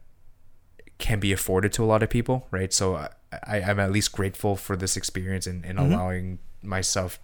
can 0.97 1.19
be 1.19 1.31
afforded 1.31 1.71
to 1.73 1.83
a 1.83 1.85
lot 1.85 2.03
of 2.03 2.09
people 2.09 2.47
right 2.51 2.71
so 2.73 2.95
i, 2.95 3.09
I 3.43 3.61
i'm 3.61 3.79
at 3.79 3.91
least 3.91 4.11
grateful 4.11 4.55
for 4.55 4.75
this 4.75 4.95
experience 4.97 5.47
and, 5.47 5.65
and 5.65 5.79
Mm-hmm. 5.79 5.93
allowing 5.93 6.39
myself 6.63 7.19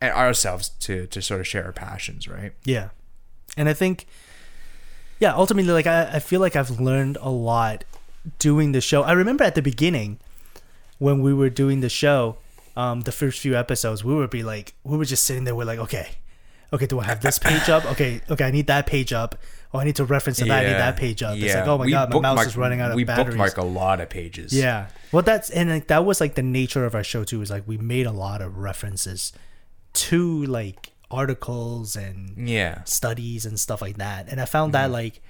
and 0.00 0.12
ourselves 0.12 0.70
to 0.80 1.06
to 1.06 1.22
sort 1.22 1.40
of 1.40 1.46
share 1.46 1.64
our 1.64 1.72
passions 1.72 2.26
right 2.28 2.52
Yeah. 2.64 2.88
And 3.56 3.68
I 3.68 3.72
think, 3.74 4.06
yeah, 5.20 5.32
ultimately, 5.34 5.72
like, 5.72 5.86
I, 5.86 6.14
I 6.14 6.18
feel 6.18 6.40
like 6.40 6.56
I've 6.56 6.80
learned 6.80 7.16
a 7.20 7.30
lot 7.30 7.84
doing 8.40 8.72
the 8.72 8.80
show. 8.80 9.02
I 9.04 9.12
remember 9.12 9.44
at 9.44 9.54
the 9.54 9.62
beginning 9.62 10.18
when 10.98 11.22
we 11.22 11.32
were 11.32 11.50
doing 11.50 11.78
the 11.80 11.88
show, 11.88 12.38
um, 12.76 13.02
the 13.02 13.12
first 13.12 13.38
few 13.38 13.54
episodes, 13.56 14.02
we 14.02 14.12
would 14.12 14.30
be 14.30 14.42
like, 14.42 14.74
we 14.82 14.96
were 14.98 15.04
just 15.04 15.24
sitting 15.24 15.44
there, 15.44 15.54
we're 15.54 15.64
like, 15.66 15.78
okay, 15.78 16.08
okay, 16.74 16.86
do 16.86 17.00
I 17.00 17.04
have 17.04 17.20
this 17.20 17.38
page 17.38 17.68
up? 17.70 17.84
Okay, 17.92 18.20
okay, 18.30 18.44
I 18.44 18.50
need 18.50 18.66
that 18.68 18.86
page 18.86 19.12
up. 19.12 19.36
Oh, 19.72 19.78
I 19.80 19.84
need 19.84 19.96
to 19.96 20.04
reference 20.04 20.38
that, 20.38 20.50
I 20.50 20.60
need 20.64 20.72
that 20.74 20.96
page 20.96 21.22
up. 21.22 21.36
It's 21.36 21.52
like, 21.54 21.66
oh 21.66 21.78
my 21.78 21.86
We 21.86 21.90
God, 21.92 22.12
my 22.12 22.20
mouse 22.20 22.46
is 22.46 22.56
running 22.56 22.80
out 22.80 22.90
of 22.90 22.96
we 22.96 23.04
batteries. 23.04 23.28
bookmark 23.34 23.56
a 23.56 23.64
lot 23.64 24.00
of 24.00 24.08
pages 24.08 24.52
Yeah. 24.52 24.86
Well, 25.10 25.22
that's 25.22 25.50
and 25.50 25.68
like 25.70 25.88
that 25.88 26.04
was 26.04 26.20
like 26.20 26.34
the 26.36 26.42
nature 26.42 26.84
of 26.84 26.94
our 26.94 27.02
show 27.02 27.24
too. 27.24 27.42
Is 27.42 27.50
like 27.50 27.64
we 27.66 27.76
made 27.78 28.06
a 28.06 28.12
lot 28.12 28.40
of 28.42 28.56
references 28.58 29.32
to 29.94 30.44
like 30.46 30.92
articles 31.10 31.96
and 31.96 32.48
yeah 32.48 32.82
studies 32.84 33.46
and 33.46 33.58
stuff 33.58 33.80
like 33.82 33.96
that. 33.98 34.28
And 34.28 34.40
I 34.40 34.44
found 34.44 34.74
that 34.74 34.84
Mm-hmm. 34.84 34.92
like 34.92 35.22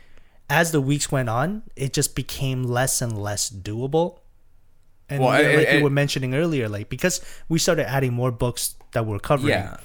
as 0.50 0.72
the 0.72 0.80
weeks 0.80 1.10
went 1.10 1.28
on, 1.30 1.62
it 1.74 1.92
just 1.94 2.14
became 2.14 2.64
less 2.64 3.00
and 3.00 3.16
less 3.16 3.48
doable. 3.50 4.18
And 5.08 5.22
Well, 5.22 5.36
you 5.38 5.42
know, 5.42 5.50
it- 5.52 5.56
like 5.58 5.72
you 5.72 5.78
it- 5.78 5.82
were 5.82 5.90
mentioning 5.90 6.34
earlier, 6.34 6.68
like 6.68 6.88
because 6.90 7.20
we 7.48 7.58
started 7.58 7.88
adding 7.88 8.12
more 8.12 8.30
books 8.30 8.74
that 8.92 9.06
we're 9.06 9.18
covering. 9.20 9.48
Yeah. 9.50 9.76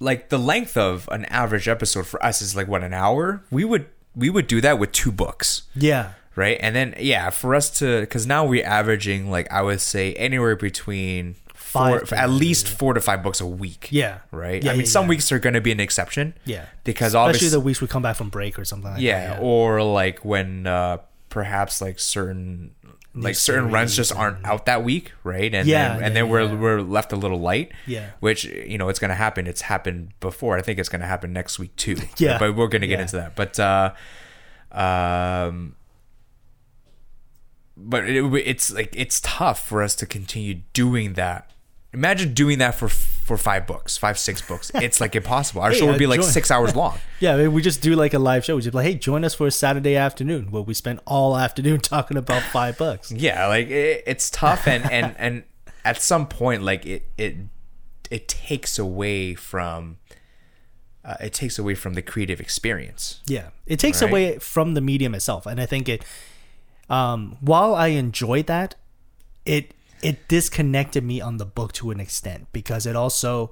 Like 0.00 0.28
the 0.28 0.38
length 0.38 0.76
of 0.76 1.08
an 1.10 1.24
average 1.26 1.68
episode 1.68 2.06
for 2.06 2.22
us 2.24 2.40
is 2.42 2.54
like 2.54 2.68
what 2.68 2.82
an 2.84 2.94
hour. 2.94 3.42
We 3.50 3.64
would 3.64 3.86
we 4.14 4.30
would 4.30 4.46
do 4.46 4.60
that 4.60 4.78
with 4.78 4.92
two 4.92 5.12
books, 5.12 5.62
Yeah. 5.74 6.12
right? 6.36 6.58
And 6.60 6.74
then 6.74 6.94
yeah, 6.98 7.30
for 7.30 7.54
us 7.54 7.70
to 7.78 8.06
cuz 8.06 8.26
now 8.26 8.44
we're 8.44 8.64
averaging 8.66 9.30
like 9.30 9.50
I 9.52 9.62
would 9.62 9.80
say 9.80 10.14
anywhere 10.14 10.56
between 10.56 11.34
four, 11.54 12.06
Five 12.06 12.12
at 12.18 12.30
least 12.30 12.66
4 12.66 12.94
to 12.94 13.00
5 13.00 13.22
books 13.22 13.40
a 13.42 13.46
week. 13.46 13.88
Yeah. 13.90 14.18
Right? 14.30 14.62
Yeah, 14.64 14.70
I 14.70 14.74
mean 14.74 14.80
yeah, 14.86 14.90
some 14.90 15.04
yeah. 15.04 15.08
weeks 15.10 15.30
are 15.32 15.38
going 15.38 15.52
to 15.54 15.60
be 15.60 15.70
an 15.72 15.80
exception. 15.80 16.32
Yeah. 16.46 16.64
Because 16.84 17.08
Especially 17.08 17.26
obviously 17.28 17.48
the 17.50 17.60
weeks 17.60 17.80
we 17.82 17.88
come 17.88 18.02
back 18.02 18.16
from 18.16 18.30
break 18.30 18.58
or 18.58 18.64
something 18.64 18.92
like 18.92 19.00
yeah, 19.02 19.34
that. 19.34 19.42
or 19.42 19.82
like 19.82 20.24
when 20.24 20.66
uh 20.66 20.98
perhaps 21.28 21.82
like 21.82 21.98
certain 22.00 22.70
like 23.22 23.34
certain 23.34 23.70
runs 23.70 23.94
just 23.96 24.14
aren't 24.14 24.44
out 24.44 24.66
that 24.66 24.82
week, 24.84 25.12
right? 25.24 25.54
And 25.54 25.66
Yeah, 25.68 25.88
then, 25.88 26.00
yeah, 26.00 26.06
and 26.06 26.16
then 26.16 26.28
we're 26.28 26.42
yeah. 26.42 26.54
we're 26.54 26.80
left 26.80 27.12
a 27.12 27.16
little 27.16 27.40
light. 27.40 27.72
Yeah. 27.86 28.10
Which 28.20 28.44
you 28.44 28.78
know 28.78 28.88
it's 28.88 28.98
going 28.98 29.10
to 29.10 29.14
happen. 29.14 29.46
It's 29.46 29.62
happened 29.62 30.10
before. 30.20 30.56
I 30.58 30.62
think 30.62 30.78
it's 30.78 30.88
going 30.88 31.00
to 31.00 31.06
happen 31.06 31.32
next 31.32 31.58
week 31.58 31.74
too. 31.76 31.96
Yeah. 32.18 32.38
But 32.38 32.56
we're 32.56 32.68
going 32.68 32.82
to 32.82 32.86
get 32.88 32.98
Yeah. 32.98 33.02
into 33.02 33.16
that. 33.16 33.34
But 33.36 33.58
uh 33.60 33.92
um 34.72 35.74
but 37.76 38.08
it, 38.08 38.24
it's 38.46 38.72
like 38.72 38.92
it's 38.96 39.20
tough 39.20 39.66
for 39.66 39.82
us 39.82 39.94
to 39.96 40.06
continue 40.06 40.62
doing 40.72 41.12
that. 41.14 41.50
Imagine 41.92 42.34
doing 42.34 42.58
that 42.58 42.74
for 42.74 42.88
for 43.28 43.36
five 43.36 43.66
books, 43.66 43.96
five 43.96 44.18
six 44.18 44.42
books. 44.42 44.72
It's 44.74 45.00
like 45.00 45.14
impossible. 45.14 45.62
Our 45.62 45.70
Hey, 45.70 45.78
show 45.78 45.86
would 45.86 45.94
uh, 45.94 45.98
be 45.98 46.06
like 46.08 46.20
join- 46.20 46.30
six 46.30 46.50
hours 46.50 46.74
long. 46.74 46.98
Yeah, 47.20 47.34
I 47.34 47.38
mean, 47.38 47.52
we 47.52 47.62
just 47.62 47.80
do 47.82 47.94
like 47.96 48.14
a 48.14 48.18
live 48.18 48.44
show. 48.44 48.54
We 48.56 48.62
just 48.62 48.72
be 48.72 48.78
like, 48.78 48.86
hey, 48.86 48.94
join 48.94 49.24
us 49.24 49.34
for 49.34 49.46
a 49.46 49.50
Saturday 49.50 49.96
afternoon 49.96 50.50
where 50.50 50.62
we 50.62 50.72
spend 50.74 51.00
all 51.06 51.36
afternoon 51.36 51.80
talking 51.94 52.16
about 52.16 52.42
five 52.42 52.76
books. 52.78 53.12
yeah 53.12 53.46
like 53.46 53.68
it, 53.68 54.02
it's 54.06 54.30
tough 54.30 54.66
and 54.66 54.84
and 54.90 55.14
and 55.18 55.42
at 55.84 56.00
some 56.02 56.26
point 56.26 56.62
like 56.62 56.84
it 56.86 57.02
it 57.16 57.36
it 58.10 58.26
takes 58.28 58.78
away 58.78 59.34
from 59.34 59.98
uh, 61.04 61.16
it 61.20 61.32
takes 61.32 61.58
away 61.58 61.74
from 61.74 61.94
the 61.94 62.02
creative 62.02 62.40
experience 62.40 63.20
Yeah, 63.26 63.48
it 63.66 63.78
takes 63.78 64.00
Right. 64.02 64.10
away 64.10 64.38
from 64.38 64.74
the 64.74 64.80
medium 64.80 65.14
itself, 65.14 65.44
and 65.46 65.60
I 65.60 65.66
think 65.66 65.88
it. 65.88 66.04
Um, 66.90 67.36
while 67.40 67.74
I 67.74 67.88
enjoyed 67.88 68.46
that, 68.46 68.74
it 69.44 69.74
it 70.02 70.28
disconnected 70.28 71.04
me 71.04 71.20
on 71.20 71.36
the 71.38 71.44
book 71.46 71.72
to 71.72 71.90
an 71.90 72.00
extent 72.00 72.46
because 72.52 72.86
it 72.86 72.94
also 72.96 73.50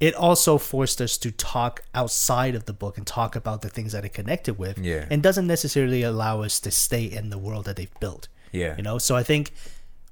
it 0.00 0.14
also 0.14 0.58
forced 0.58 1.00
us 1.00 1.16
to 1.18 1.30
talk 1.30 1.82
outside 1.94 2.54
of 2.54 2.64
the 2.66 2.72
book 2.72 2.98
and 2.98 3.06
talk 3.06 3.36
about 3.36 3.62
the 3.62 3.68
things 3.68 3.92
that 3.92 4.04
it 4.04 4.12
connected 4.12 4.58
with 4.58 4.76
Yeah. 4.78 5.06
and 5.10 5.22
doesn't 5.22 5.46
necessarily 5.46 6.02
allow 6.02 6.42
us 6.42 6.60
to 6.60 6.70
stay 6.70 7.04
in 7.04 7.30
the 7.30 7.38
world 7.38 7.64
that 7.66 7.76
they've 7.76 8.00
built. 8.00 8.28
Yeah. 8.52 8.76
You 8.76 8.82
know 8.82 8.98
so 8.98 9.16
i 9.16 9.22
think 9.22 9.52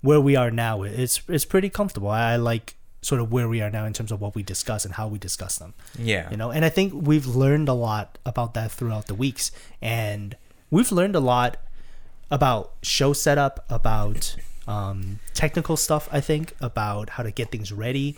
where 0.00 0.20
we 0.20 0.34
are 0.36 0.50
now 0.50 0.82
it's 0.82 1.22
it's 1.28 1.44
pretty 1.44 1.68
comfortable. 1.70 2.08
I, 2.08 2.32
I 2.32 2.36
like 2.36 2.74
sort 3.02 3.20
of 3.20 3.32
where 3.32 3.48
we 3.48 3.60
are 3.60 3.70
now 3.70 3.84
in 3.84 3.92
terms 3.92 4.12
of 4.12 4.20
what 4.20 4.34
we 4.36 4.42
discuss 4.44 4.84
and 4.84 4.94
how 4.94 5.08
we 5.08 5.18
discuss 5.18 5.58
them. 5.58 5.74
Yeah. 5.98 6.30
You 6.30 6.36
know 6.36 6.50
and 6.50 6.64
i 6.64 6.68
think 6.68 6.92
we've 6.94 7.26
learned 7.26 7.68
a 7.68 7.72
lot 7.74 8.18
about 8.24 8.54
that 8.54 8.70
throughout 8.72 9.06
the 9.06 9.14
weeks. 9.14 9.50
And 9.80 10.36
we've 10.70 10.90
learned 10.92 11.16
a 11.16 11.20
lot 11.20 11.56
about 12.30 12.72
show 12.82 13.12
setup 13.12 13.64
about 13.68 14.36
um, 14.66 15.18
technical 15.34 15.76
stuff 15.76 16.08
i 16.12 16.20
think 16.20 16.54
about 16.60 17.10
how 17.10 17.22
to 17.22 17.30
get 17.30 17.50
things 17.50 17.72
ready 17.72 18.16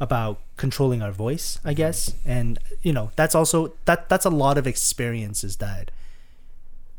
about 0.00 0.40
controlling 0.56 1.02
our 1.02 1.12
voice, 1.12 1.58
I 1.64 1.74
guess. 1.74 2.14
And 2.24 2.58
you 2.82 2.92
know, 2.92 3.10
that's 3.16 3.34
also 3.34 3.74
that 3.84 4.08
that's 4.08 4.26
a 4.26 4.30
lot 4.30 4.58
of 4.58 4.66
experiences 4.66 5.56
that 5.56 5.90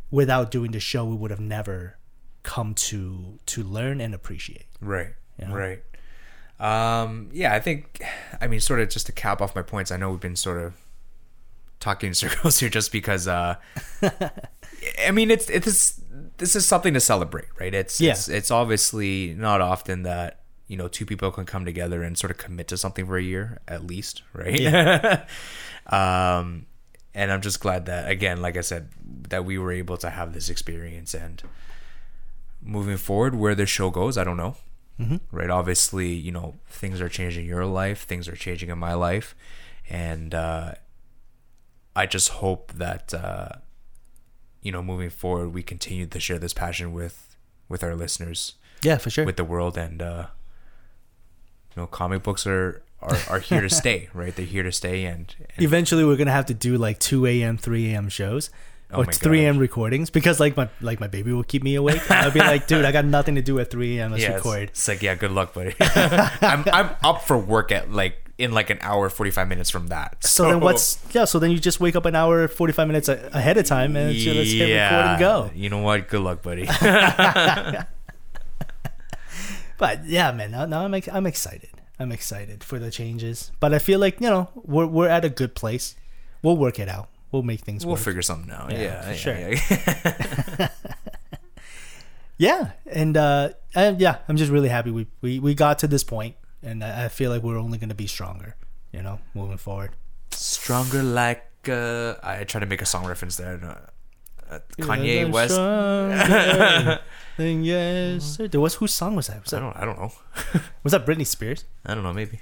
without 0.09 0.51
doing 0.51 0.71
the 0.71 0.79
show 0.79 1.05
we 1.05 1.15
would 1.15 1.31
have 1.31 1.39
never 1.39 1.97
come 2.43 2.73
to 2.73 3.39
to 3.45 3.63
learn 3.63 4.01
and 4.01 4.13
appreciate. 4.13 4.65
Right. 4.81 5.13
Yeah. 5.39 5.53
Right. 5.53 5.83
Um, 6.59 7.29
yeah, 7.31 7.53
I 7.53 7.59
think, 7.59 8.01
I 8.41 8.47
mean, 8.47 8.59
sort 8.59 8.79
of 8.79 8.89
just 8.89 9.05
to 9.05 9.11
cap 9.11 9.41
off 9.43 9.55
my 9.55 9.61
points, 9.61 9.91
I 9.91 9.97
know 9.97 10.09
we've 10.09 10.19
been 10.19 10.35
sort 10.35 10.57
of 10.57 10.73
talking 11.79 12.07
in 12.07 12.13
circles 12.15 12.59
here 12.59 12.69
just 12.69 12.91
because, 12.91 13.27
uh, 13.27 13.57
I 15.05 15.11
mean, 15.11 15.31
it's, 15.31 15.49
it's, 15.49 16.01
this 16.37 16.55
is 16.55 16.65
something 16.65 16.93
to 16.93 16.99
celebrate, 16.99 17.47
right? 17.59 17.73
It's, 17.73 17.99
Yeah. 17.99 18.11
it's, 18.11 18.27
it's 18.29 18.51
obviously 18.51 19.33
not 19.33 19.61
often 19.61 20.03
that, 20.03 20.41
you 20.67 20.77
know, 20.77 20.87
two 20.87 21.05
people 21.05 21.31
can 21.31 21.45
come 21.45 21.65
together 21.65 22.03
and 22.03 22.17
sort 22.17 22.31
of 22.31 22.37
commit 22.37 22.67
to 22.69 22.77
something 22.77 23.05
for 23.05 23.17
a 23.17 23.23
year 23.23 23.59
at 23.67 23.85
least, 23.85 24.23
right? 24.33 24.59
um, 25.87 26.65
and 27.13 27.31
I'm 27.31 27.41
just 27.41 27.59
glad 27.59 27.85
that, 27.87 28.09
again, 28.09 28.41
like 28.41 28.57
I 28.57 28.61
said, 28.61 28.89
that 29.29 29.45
we 29.45 29.57
were 29.57 29.71
able 29.71 29.97
to 29.97 30.09
have 30.09 30.33
this 30.33 30.49
experience. 30.49 31.13
And 31.13 31.41
moving 32.61 32.97
forward, 32.97 33.33
where 33.35 33.55
the 33.55 33.65
show 33.65 33.89
goes, 33.89 34.17
I 34.17 34.23
don't 34.23 34.37
know. 34.37 34.55
Right? 35.31 35.51
Obviously 35.51 36.07
you 36.11 36.31
know 36.31 36.55
things 36.67 36.99
are 37.01 37.07
changing 37.09 37.43
in 37.43 37.49
your 37.49 37.67
life. 37.67 38.03
Things 38.05 38.27
are 38.27 38.35
changing 38.35 38.69
in 38.71 38.79
my 38.79 38.93
life. 38.95 39.35
And 39.89 40.33
uh 40.33 40.73
i 41.95 42.05
just 42.07 42.29
hope 42.29 42.71
that 42.73 43.13
uh 43.13 43.49
you 44.67 44.71
know 44.73 44.83
moving 44.83 45.09
forward 45.09 45.47
we 45.57 45.63
continue 45.73 46.05
to 46.05 46.19
share 46.19 46.39
this 46.45 46.53
passion 46.53 46.87
with 46.99 47.17
with 47.69 47.81
our 47.87 47.95
listeners 47.95 48.39
Yeah, 48.87 48.97
for 49.03 49.09
sure. 49.09 49.25
with 49.25 49.37
the 49.41 49.47
world 49.53 49.77
and 49.85 50.01
uh 50.01 50.27
you 51.75 51.81
know 51.81 51.87
comic 51.87 52.21
books 52.23 52.45
are 52.45 52.83
are, 53.01 53.17
are 53.29 53.39
here 53.39 53.61
to 53.61 53.69
stay 53.83 54.09
right 54.13 54.35
they're 54.35 54.45
here 54.45 54.63
to 54.63 54.71
stay 54.71 55.05
and, 55.05 55.33
and 55.55 55.63
Eventually, 55.63 56.03
we're 56.03 56.17
gonna 56.17 56.31
have 56.39 56.47
to 56.47 56.53
do 56.67 56.77
like 56.77 56.99
two 56.99 57.25
a.m., 57.25 57.57
three 57.57 57.93
a.m. 57.93 58.09
shows. 58.09 58.49
Oh 58.89 59.01
or 59.01 59.05
my 59.05 59.11
three 59.11 59.43
a.m. 59.45 59.57
recordings 59.57 60.09
because 60.09 60.39
like 60.39 60.55
my 60.57 60.67
like 60.81 60.99
my 60.99 61.07
baby 61.07 61.31
will 61.33 61.43
keep 61.43 61.61
me 61.61 61.75
awake. 61.75 62.01
I'll 62.11 62.31
be 62.31 62.39
like, 62.39 62.67
dude, 62.67 62.85
I 62.85 62.91
got 62.91 63.05
nothing 63.05 63.35
to 63.35 63.41
do 63.41 63.59
at 63.59 63.69
three 63.69 63.99
a.m. 63.99 64.11
Let's 64.13 64.27
record. 64.27 64.69
it's 64.69 64.87
like 64.87 65.01
yeah 65.03 65.15
good 65.15 65.31
luck 65.31 65.53
buddy 65.53 65.75
i'm 65.79 66.63
i'm 66.71 66.89
up 67.03 67.21
for 67.27 67.37
work 67.37 67.71
at 67.71 67.91
like 67.91 68.26
in 68.37 68.51
like 68.51 68.69
an 68.69 68.77
hour 68.81 69.09
45 69.09 69.47
minutes 69.47 69.69
from 69.71 69.87
that 69.87 70.23
So 70.23 70.43
then 70.45 70.59
what's 70.59 70.99
yeah? 71.11 71.25
So 71.25 71.39
then 71.39 71.49
you 71.51 71.57
just 71.59 71.79
wake 71.79 71.95
up 71.95 72.05
an 72.05 72.15
hour 72.15 72.47
forty 72.47 72.71
five 72.73 72.87
minutes 72.87 73.09
a- 73.09 73.29
ahead 73.33 73.57
of 73.57 73.65
time 73.65 73.95
and 73.95 74.15
so 74.15 74.31
let's 74.31 74.51
hit 74.51 74.71
record 74.73 75.05
and 75.07 75.19
go. 75.19 75.49
You 75.55 75.69
know 75.69 75.79
what? 75.81 76.07
Good 76.07 76.21
luck, 76.21 76.41
buddy. 76.43 76.67
But 79.79 80.05
yeah, 80.05 80.31
man, 80.31 80.51
now, 80.51 80.65
now 80.65 80.85
I'm 80.85 80.93
ex- 80.95 81.07
I'm 81.11 81.27
excited. 81.27 81.69
I'm 81.99 82.11
excited 82.11 82.63
for 82.63 82.79
the 82.79 82.89
changes. 82.89 83.51
But 83.59 83.73
I 83.75 83.79
feel 83.79 83.99
like 83.99 84.19
you 84.19 84.27
know 84.29 84.49
we're 84.55 84.87
we're 84.87 85.07
at 85.09 85.23
a 85.23 85.29
good 85.29 85.53
place. 85.53 85.95
We'll 86.41 86.57
work 86.57 86.79
it 86.79 86.89
out. 86.89 87.09
We'll 87.31 87.43
make 87.43 87.59
things 87.61 87.85
work. 87.85 87.89
we'll 87.89 87.95
work. 87.97 88.05
figure 88.05 88.21
something 88.23 88.51
out. 88.51 88.71
Yeah, 88.71 88.79
Yeah, 88.79 89.09
yeah, 89.09 89.15
sure. 89.15 89.37
yeah. 90.57 90.69
Yeah, 92.39 92.71
and 92.85 93.17
uh, 93.17 93.49
and 93.73 93.99
yeah, 93.99 94.17
I'm 94.29 94.37
just 94.37 94.51
really 94.51 94.69
happy 94.69 94.91
we 94.91 95.07
we, 95.21 95.39
we 95.39 95.55
got 95.55 95.79
to 95.79 95.87
this 95.87 96.03
point, 96.03 96.35
and 96.63 96.83
I, 96.83 97.07
feel 97.07 97.31
like 97.31 97.43
we're 97.43 97.57
only 97.59 97.77
gonna 97.77 97.95
be 97.95 98.07
stronger. 98.07 98.55
You 98.91 99.01
know, 99.01 99.19
moving 99.33 99.57
forward. 99.57 99.91
Stronger 100.31 101.03
like 101.03 101.45
uh, 101.67 102.15
I 102.23 102.43
tried 102.45 102.61
to 102.61 102.65
make 102.65 102.81
a 102.81 102.85
song 102.85 103.05
reference 103.05 103.37
there. 103.37 103.59
Uh, 103.63 104.53
uh, 104.55 104.59
Kanye 104.79 105.21
Yeah, 105.21 105.25
West. 105.25 105.53
stronger 105.53 106.99
than 107.37 107.63
yesterday. 107.65 108.57
Was 108.57 108.75
whose 108.75 108.93
song 108.93 109.15
was 109.15 109.27
that? 109.27 109.43
Was 109.43 109.53
I 109.53 109.59
don't. 109.59 109.75
I 109.75 109.85
don't 109.85 109.99
know. 109.99 110.11
was 110.83 110.91
that 110.91 111.05
Britney 111.05 111.25
Spears? 111.27 111.65
I 111.85 111.93
don't 111.93 112.03
know. 112.03 112.13
Maybe. 112.13 112.39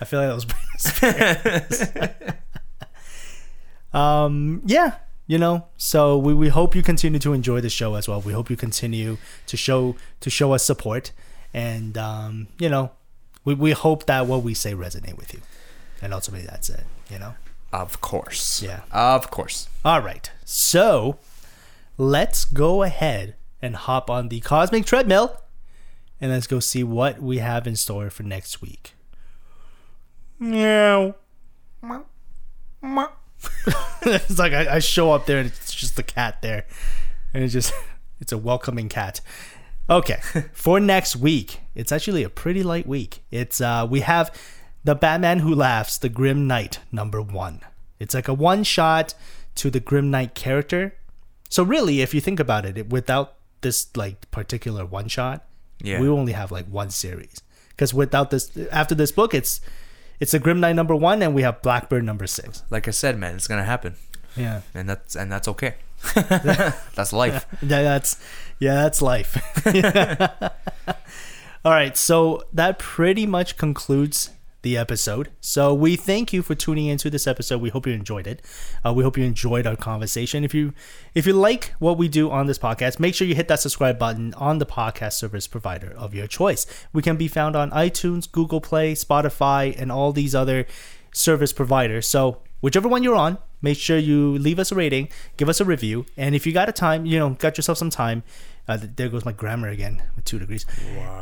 I 0.00 0.04
feel 0.04 0.20
like 0.20 0.28
that 0.28 0.34
was 0.34 0.46
Britney 0.46 1.70
Spears. 1.98 2.34
um, 3.92 4.62
yeah, 4.64 4.96
you 5.26 5.38
know. 5.38 5.66
So 5.76 6.16
we, 6.16 6.32
we 6.34 6.48
hope 6.48 6.74
you 6.74 6.82
continue 6.82 7.18
to 7.20 7.32
enjoy 7.32 7.60
the 7.60 7.68
show 7.70 7.94
as 7.96 8.08
well. 8.08 8.20
We 8.20 8.32
hope 8.32 8.48
you 8.48 8.56
continue 8.56 9.18
to 9.46 9.56
show 9.56 9.96
to 10.20 10.30
show 10.30 10.52
us 10.52 10.64
support, 10.64 11.12
and 11.52 11.98
um, 11.98 12.48
you 12.58 12.68
know, 12.68 12.92
we 13.44 13.54
we 13.54 13.72
hope 13.72 14.06
that 14.06 14.26
what 14.26 14.42
we 14.42 14.54
say 14.54 14.74
resonate 14.74 15.16
with 15.16 15.34
you, 15.34 15.40
and 16.02 16.12
ultimately 16.14 16.46
that's 16.46 16.68
it. 16.68 16.84
You 17.10 17.18
know. 17.18 17.34
Of 17.72 18.00
course. 18.00 18.62
Yeah. 18.62 18.80
Of 18.90 19.30
course. 19.30 19.68
All 19.84 20.00
right. 20.00 20.30
So 20.44 21.18
let's 21.96 22.44
go 22.44 22.82
ahead 22.82 23.36
and 23.62 23.76
hop 23.76 24.10
on 24.10 24.28
the 24.28 24.40
cosmic 24.40 24.86
treadmill 24.86 25.40
and 26.20 26.30
let's 26.30 26.46
go 26.46 26.60
see 26.60 26.82
what 26.82 27.20
we 27.20 27.38
have 27.38 27.66
in 27.66 27.76
store 27.76 28.10
for 28.10 28.22
next 28.22 28.60
week. 28.60 28.94
Meow. 30.38 31.14
it's 34.02 34.38
like 34.38 34.52
I, 34.52 34.76
I 34.76 34.78
show 34.80 35.12
up 35.12 35.26
there 35.26 35.38
and 35.38 35.46
it's 35.46 35.74
just 35.74 35.96
the 35.96 36.02
cat 36.02 36.42
there. 36.42 36.66
And 37.32 37.44
it's 37.44 37.52
just, 37.52 37.72
it's 38.20 38.32
a 38.32 38.38
welcoming 38.38 38.88
cat. 38.88 39.20
Okay. 39.90 40.20
for 40.52 40.78
next 40.80 41.16
week, 41.16 41.60
it's 41.74 41.90
actually 41.92 42.22
a 42.22 42.30
pretty 42.30 42.62
light 42.62 42.86
week. 42.86 43.22
It's, 43.30 43.60
uh, 43.60 43.86
we 43.90 44.00
have 44.00 44.30
The 44.84 44.94
Batman 44.94 45.40
Who 45.40 45.54
Laughs, 45.54 45.98
The 45.98 46.08
Grim 46.08 46.46
Knight, 46.46 46.78
number 46.92 47.20
one. 47.20 47.60
It's 47.98 48.14
like 48.14 48.28
a 48.28 48.34
one 48.34 48.62
shot 48.64 49.14
to 49.56 49.68
the 49.70 49.80
Grim 49.80 50.10
Knight 50.10 50.34
character. 50.34 50.94
So 51.48 51.62
really, 51.62 52.00
if 52.00 52.14
you 52.14 52.20
think 52.20 52.38
about 52.40 52.64
it, 52.64 52.78
it 52.78 52.90
without 52.90 53.34
this 53.62 53.88
like 53.96 54.30
particular 54.30 54.86
one 54.86 55.08
shot, 55.08 55.44
Yeah. 55.82 56.00
we 56.00 56.08
only 56.08 56.32
have 56.32 56.50
like 56.52 56.66
one 56.66 56.90
series. 56.90 57.42
Because 57.70 57.92
without 57.92 58.30
this, 58.30 58.56
after 58.70 58.94
this 58.94 59.10
book, 59.12 59.34
it's 59.34 59.60
it's 60.20 60.34
a 60.34 60.38
Grim 60.38 60.60
Knight 60.60 60.76
number 60.76 60.94
one, 60.94 61.22
and 61.22 61.34
we 61.34 61.40
have 61.42 61.62
Blackbird 61.62 62.04
number 62.04 62.26
six. 62.26 62.62
Like 62.70 62.86
I 62.86 62.90
said, 62.90 63.18
man, 63.18 63.34
it's 63.36 63.48
gonna 63.48 63.64
happen, 63.64 63.96
Yeah, 64.36 64.60
and 64.74 64.88
that's 64.88 65.16
and 65.16 65.32
that's 65.32 65.48
okay. 65.48 65.74
that's 66.94 67.12
life. 67.12 67.46
Yeah, 67.62 67.82
that's 67.82 68.22
yeah, 68.58 68.74
that's 68.74 69.00
life. 69.02 69.36
All 71.64 71.72
right, 71.72 71.96
so 71.96 72.42
that 72.52 72.78
pretty 72.78 73.26
much 73.26 73.56
concludes 73.56 74.30
the 74.62 74.76
episode. 74.76 75.30
So 75.40 75.72
we 75.72 75.96
thank 75.96 76.32
you 76.32 76.42
for 76.42 76.54
tuning 76.54 76.86
into 76.86 77.08
this 77.10 77.26
episode. 77.26 77.60
We 77.60 77.70
hope 77.70 77.86
you 77.86 77.92
enjoyed 77.92 78.26
it. 78.26 78.42
Uh, 78.84 78.92
we 78.92 79.02
hope 79.02 79.16
you 79.16 79.24
enjoyed 79.24 79.66
our 79.66 79.76
conversation. 79.76 80.44
If 80.44 80.54
you 80.54 80.74
if 81.14 81.26
you 81.26 81.32
like 81.32 81.74
what 81.78 81.96
we 81.96 82.08
do 82.08 82.30
on 82.30 82.46
this 82.46 82.58
podcast, 82.58 82.98
make 83.00 83.14
sure 83.14 83.26
you 83.26 83.34
hit 83.34 83.48
that 83.48 83.60
subscribe 83.60 83.98
button 83.98 84.34
on 84.34 84.58
the 84.58 84.66
podcast 84.66 85.14
service 85.14 85.46
provider 85.46 85.94
of 85.96 86.14
your 86.14 86.26
choice. 86.26 86.66
We 86.92 87.02
can 87.02 87.16
be 87.16 87.28
found 87.28 87.56
on 87.56 87.70
iTunes, 87.70 88.30
Google 88.30 88.60
Play, 88.60 88.94
Spotify, 88.94 89.78
and 89.78 89.90
all 89.90 90.12
these 90.12 90.34
other 90.34 90.66
service 91.12 91.52
providers. 91.52 92.06
So 92.06 92.42
whichever 92.60 92.88
one 92.88 93.02
you're 93.02 93.14
on, 93.14 93.38
make 93.62 93.78
sure 93.78 93.98
you 93.98 94.38
leave 94.38 94.58
us 94.58 94.72
a 94.72 94.74
rating, 94.74 95.08
give 95.36 95.48
us 95.48 95.60
a 95.60 95.64
review, 95.64 96.06
and 96.16 96.34
if 96.34 96.46
you 96.46 96.52
got 96.52 96.68
a 96.68 96.72
time, 96.72 97.06
you 97.06 97.18
know, 97.18 97.30
got 97.30 97.56
yourself 97.56 97.78
some 97.78 97.90
time. 97.90 98.22
Uh, 98.68 98.78
there 98.96 99.08
goes 99.08 99.24
my 99.24 99.32
grammar 99.32 99.68
again 99.68 100.00
with 100.14 100.24
two 100.24 100.38
degrees. 100.38 100.64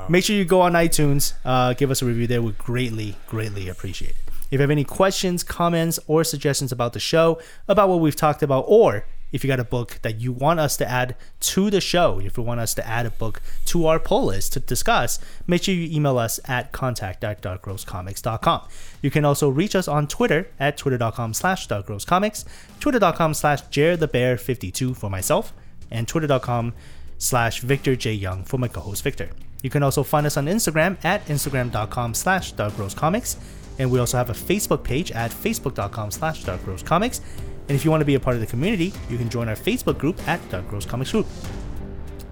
Make 0.08 0.24
sure 0.24 0.36
you 0.36 0.44
go 0.44 0.60
on 0.60 0.72
iTunes, 0.72 1.32
uh, 1.44 1.72
give 1.72 1.90
us 1.90 2.02
a 2.02 2.04
review 2.04 2.26
there. 2.26 2.42
We 2.42 2.52
greatly, 2.52 3.16
greatly 3.26 3.68
appreciate 3.68 4.10
it. 4.10 4.16
If 4.50 4.52
you 4.52 4.58
have 4.60 4.70
any 4.70 4.84
questions, 4.84 5.42
comments, 5.42 5.98
or 6.06 6.24
suggestions 6.24 6.72
about 6.72 6.92
the 6.92 7.00
show, 7.00 7.40
about 7.66 7.88
what 7.88 8.00
we've 8.00 8.16
talked 8.16 8.42
about, 8.42 8.64
or 8.66 9.06
if 9.32 9.44
you 9.44 9.48
got 9.48 9.60
a 9.60 9.64
book 9.64 9.98
that 10.02 10.20
you 10.20 10.32
want 10.32 10.60
us 10.60 10.76
to 10.78 10.88
add 10.88 11.16
to 11.40 11.70
the 11.70 11.80
show, 11.80 12.20
if 12.20 12.36
you 12.36 12.42
want 12.42 12.60
us 12.60 12.74
to 12.74 12.86
add 12.86 13.06
a 13.06 13.10
book 13.10 13.40
to 13.66 13.86
our 13.86 13.98
poll 13.98 14.26
list 14.26 14.52
to 14.54 14.60
discuss, 14.60 15.18
make 15.46 15.62
sure 15.62 15.74
you 15.74 15.94
email 15.94 16.18
us 16.18 16.40
at 16.46 16.72
contact 16.72 17.24
at 17.24 17.42
darkrosecomics.com. 17.42 18.68
You 19.02 19.10
can 19.10 19.24
also 19.24 19.48
reach 19.48 19.74
us 19.76 19.88
on 19.88 20.08
Twitter 20.08 20.48
at 20.58 20.76
twitter.com 20.76 21.34
slash 21.34 21.68
darkrosecomics, 21.68 22.44
twitter.com 22.80 23.34
slash 23.34 23.62
jaredthebear52 23.64 24.96
for 24.96 25.10
myself, 25.10 25.52
and 25.90 26.08
twitter.com 26.08 26.74
slash 27.18 27.60
Victor 27.60 27.96
J. 27.96 28.12
Young 28.12 28.44
for 28.44 28.58
my 28.58 28.68
co-host 28.68 29.02
Victor. 29.02 29.30
You 29.62 29.70
can 29.70 29.82
also 29.82 30.02
find 30.02 30.26
us 30.26 30.36
on 30.36 30.46
Instagram 30.46 31.04
at 31.04 31.24
instagram.com 31.26 32.14
slash 32.14 32.54
darkrosecomics, 32.54 33.36
and 33.78 33.90
we 33.90 33.98
also 33.98 34.16
have 34.16 34.30
a 34.30 34.34
Facebook 34.34 34.84
page 34.84 35.10
at 35.12 35.30
facebook.com 35.30 36.10
slash 36.10 36.44
darkrosecomics. 36.44 37.20
And 37.68 37.76
if 37.76 37.84
you 37.84 37.90
want 37.90 38.00
to 38.00 38.06
be 38.06 38.14
a 38.14 38.20
part 38.20 38.34
of 38.34 38.40
the 38.40 38.46
community, 38.46 38.92
you 39.10 39.18
can 39.18 39.28
join 39.28 39.48
our 39.48 39.54
Facebook 39.56 39.98
group 39.98 40.18
at 40.26 40.40
Dark 40.48 40.70
Rose 40.72 40.86
Comics 40.86 41.10
Group. 41.12 41.26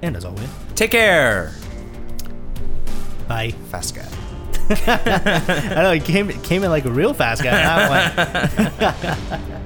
And 0.03 0.17
as 0.17 0.25
always, 0.25 0.49
Take 0.75 0.91
care. 0.93 1.53
bye. 3.29 3.51
Fast 3.71 3.95
guy. 3.95 4.09
I 4.69 5.83
know 5.83 5.93
it 5.93 6.05
came 6.05 6.29
it 6.29 6.43
came 6.43 6.65
in 6.65 6.71
like 6.71 6.85
a 6.87 6.91
real 6.91 7.15
fast 7.15 7.43
guy. 7.43 7.53
That 7.53 7.89
one. 9.31 9.63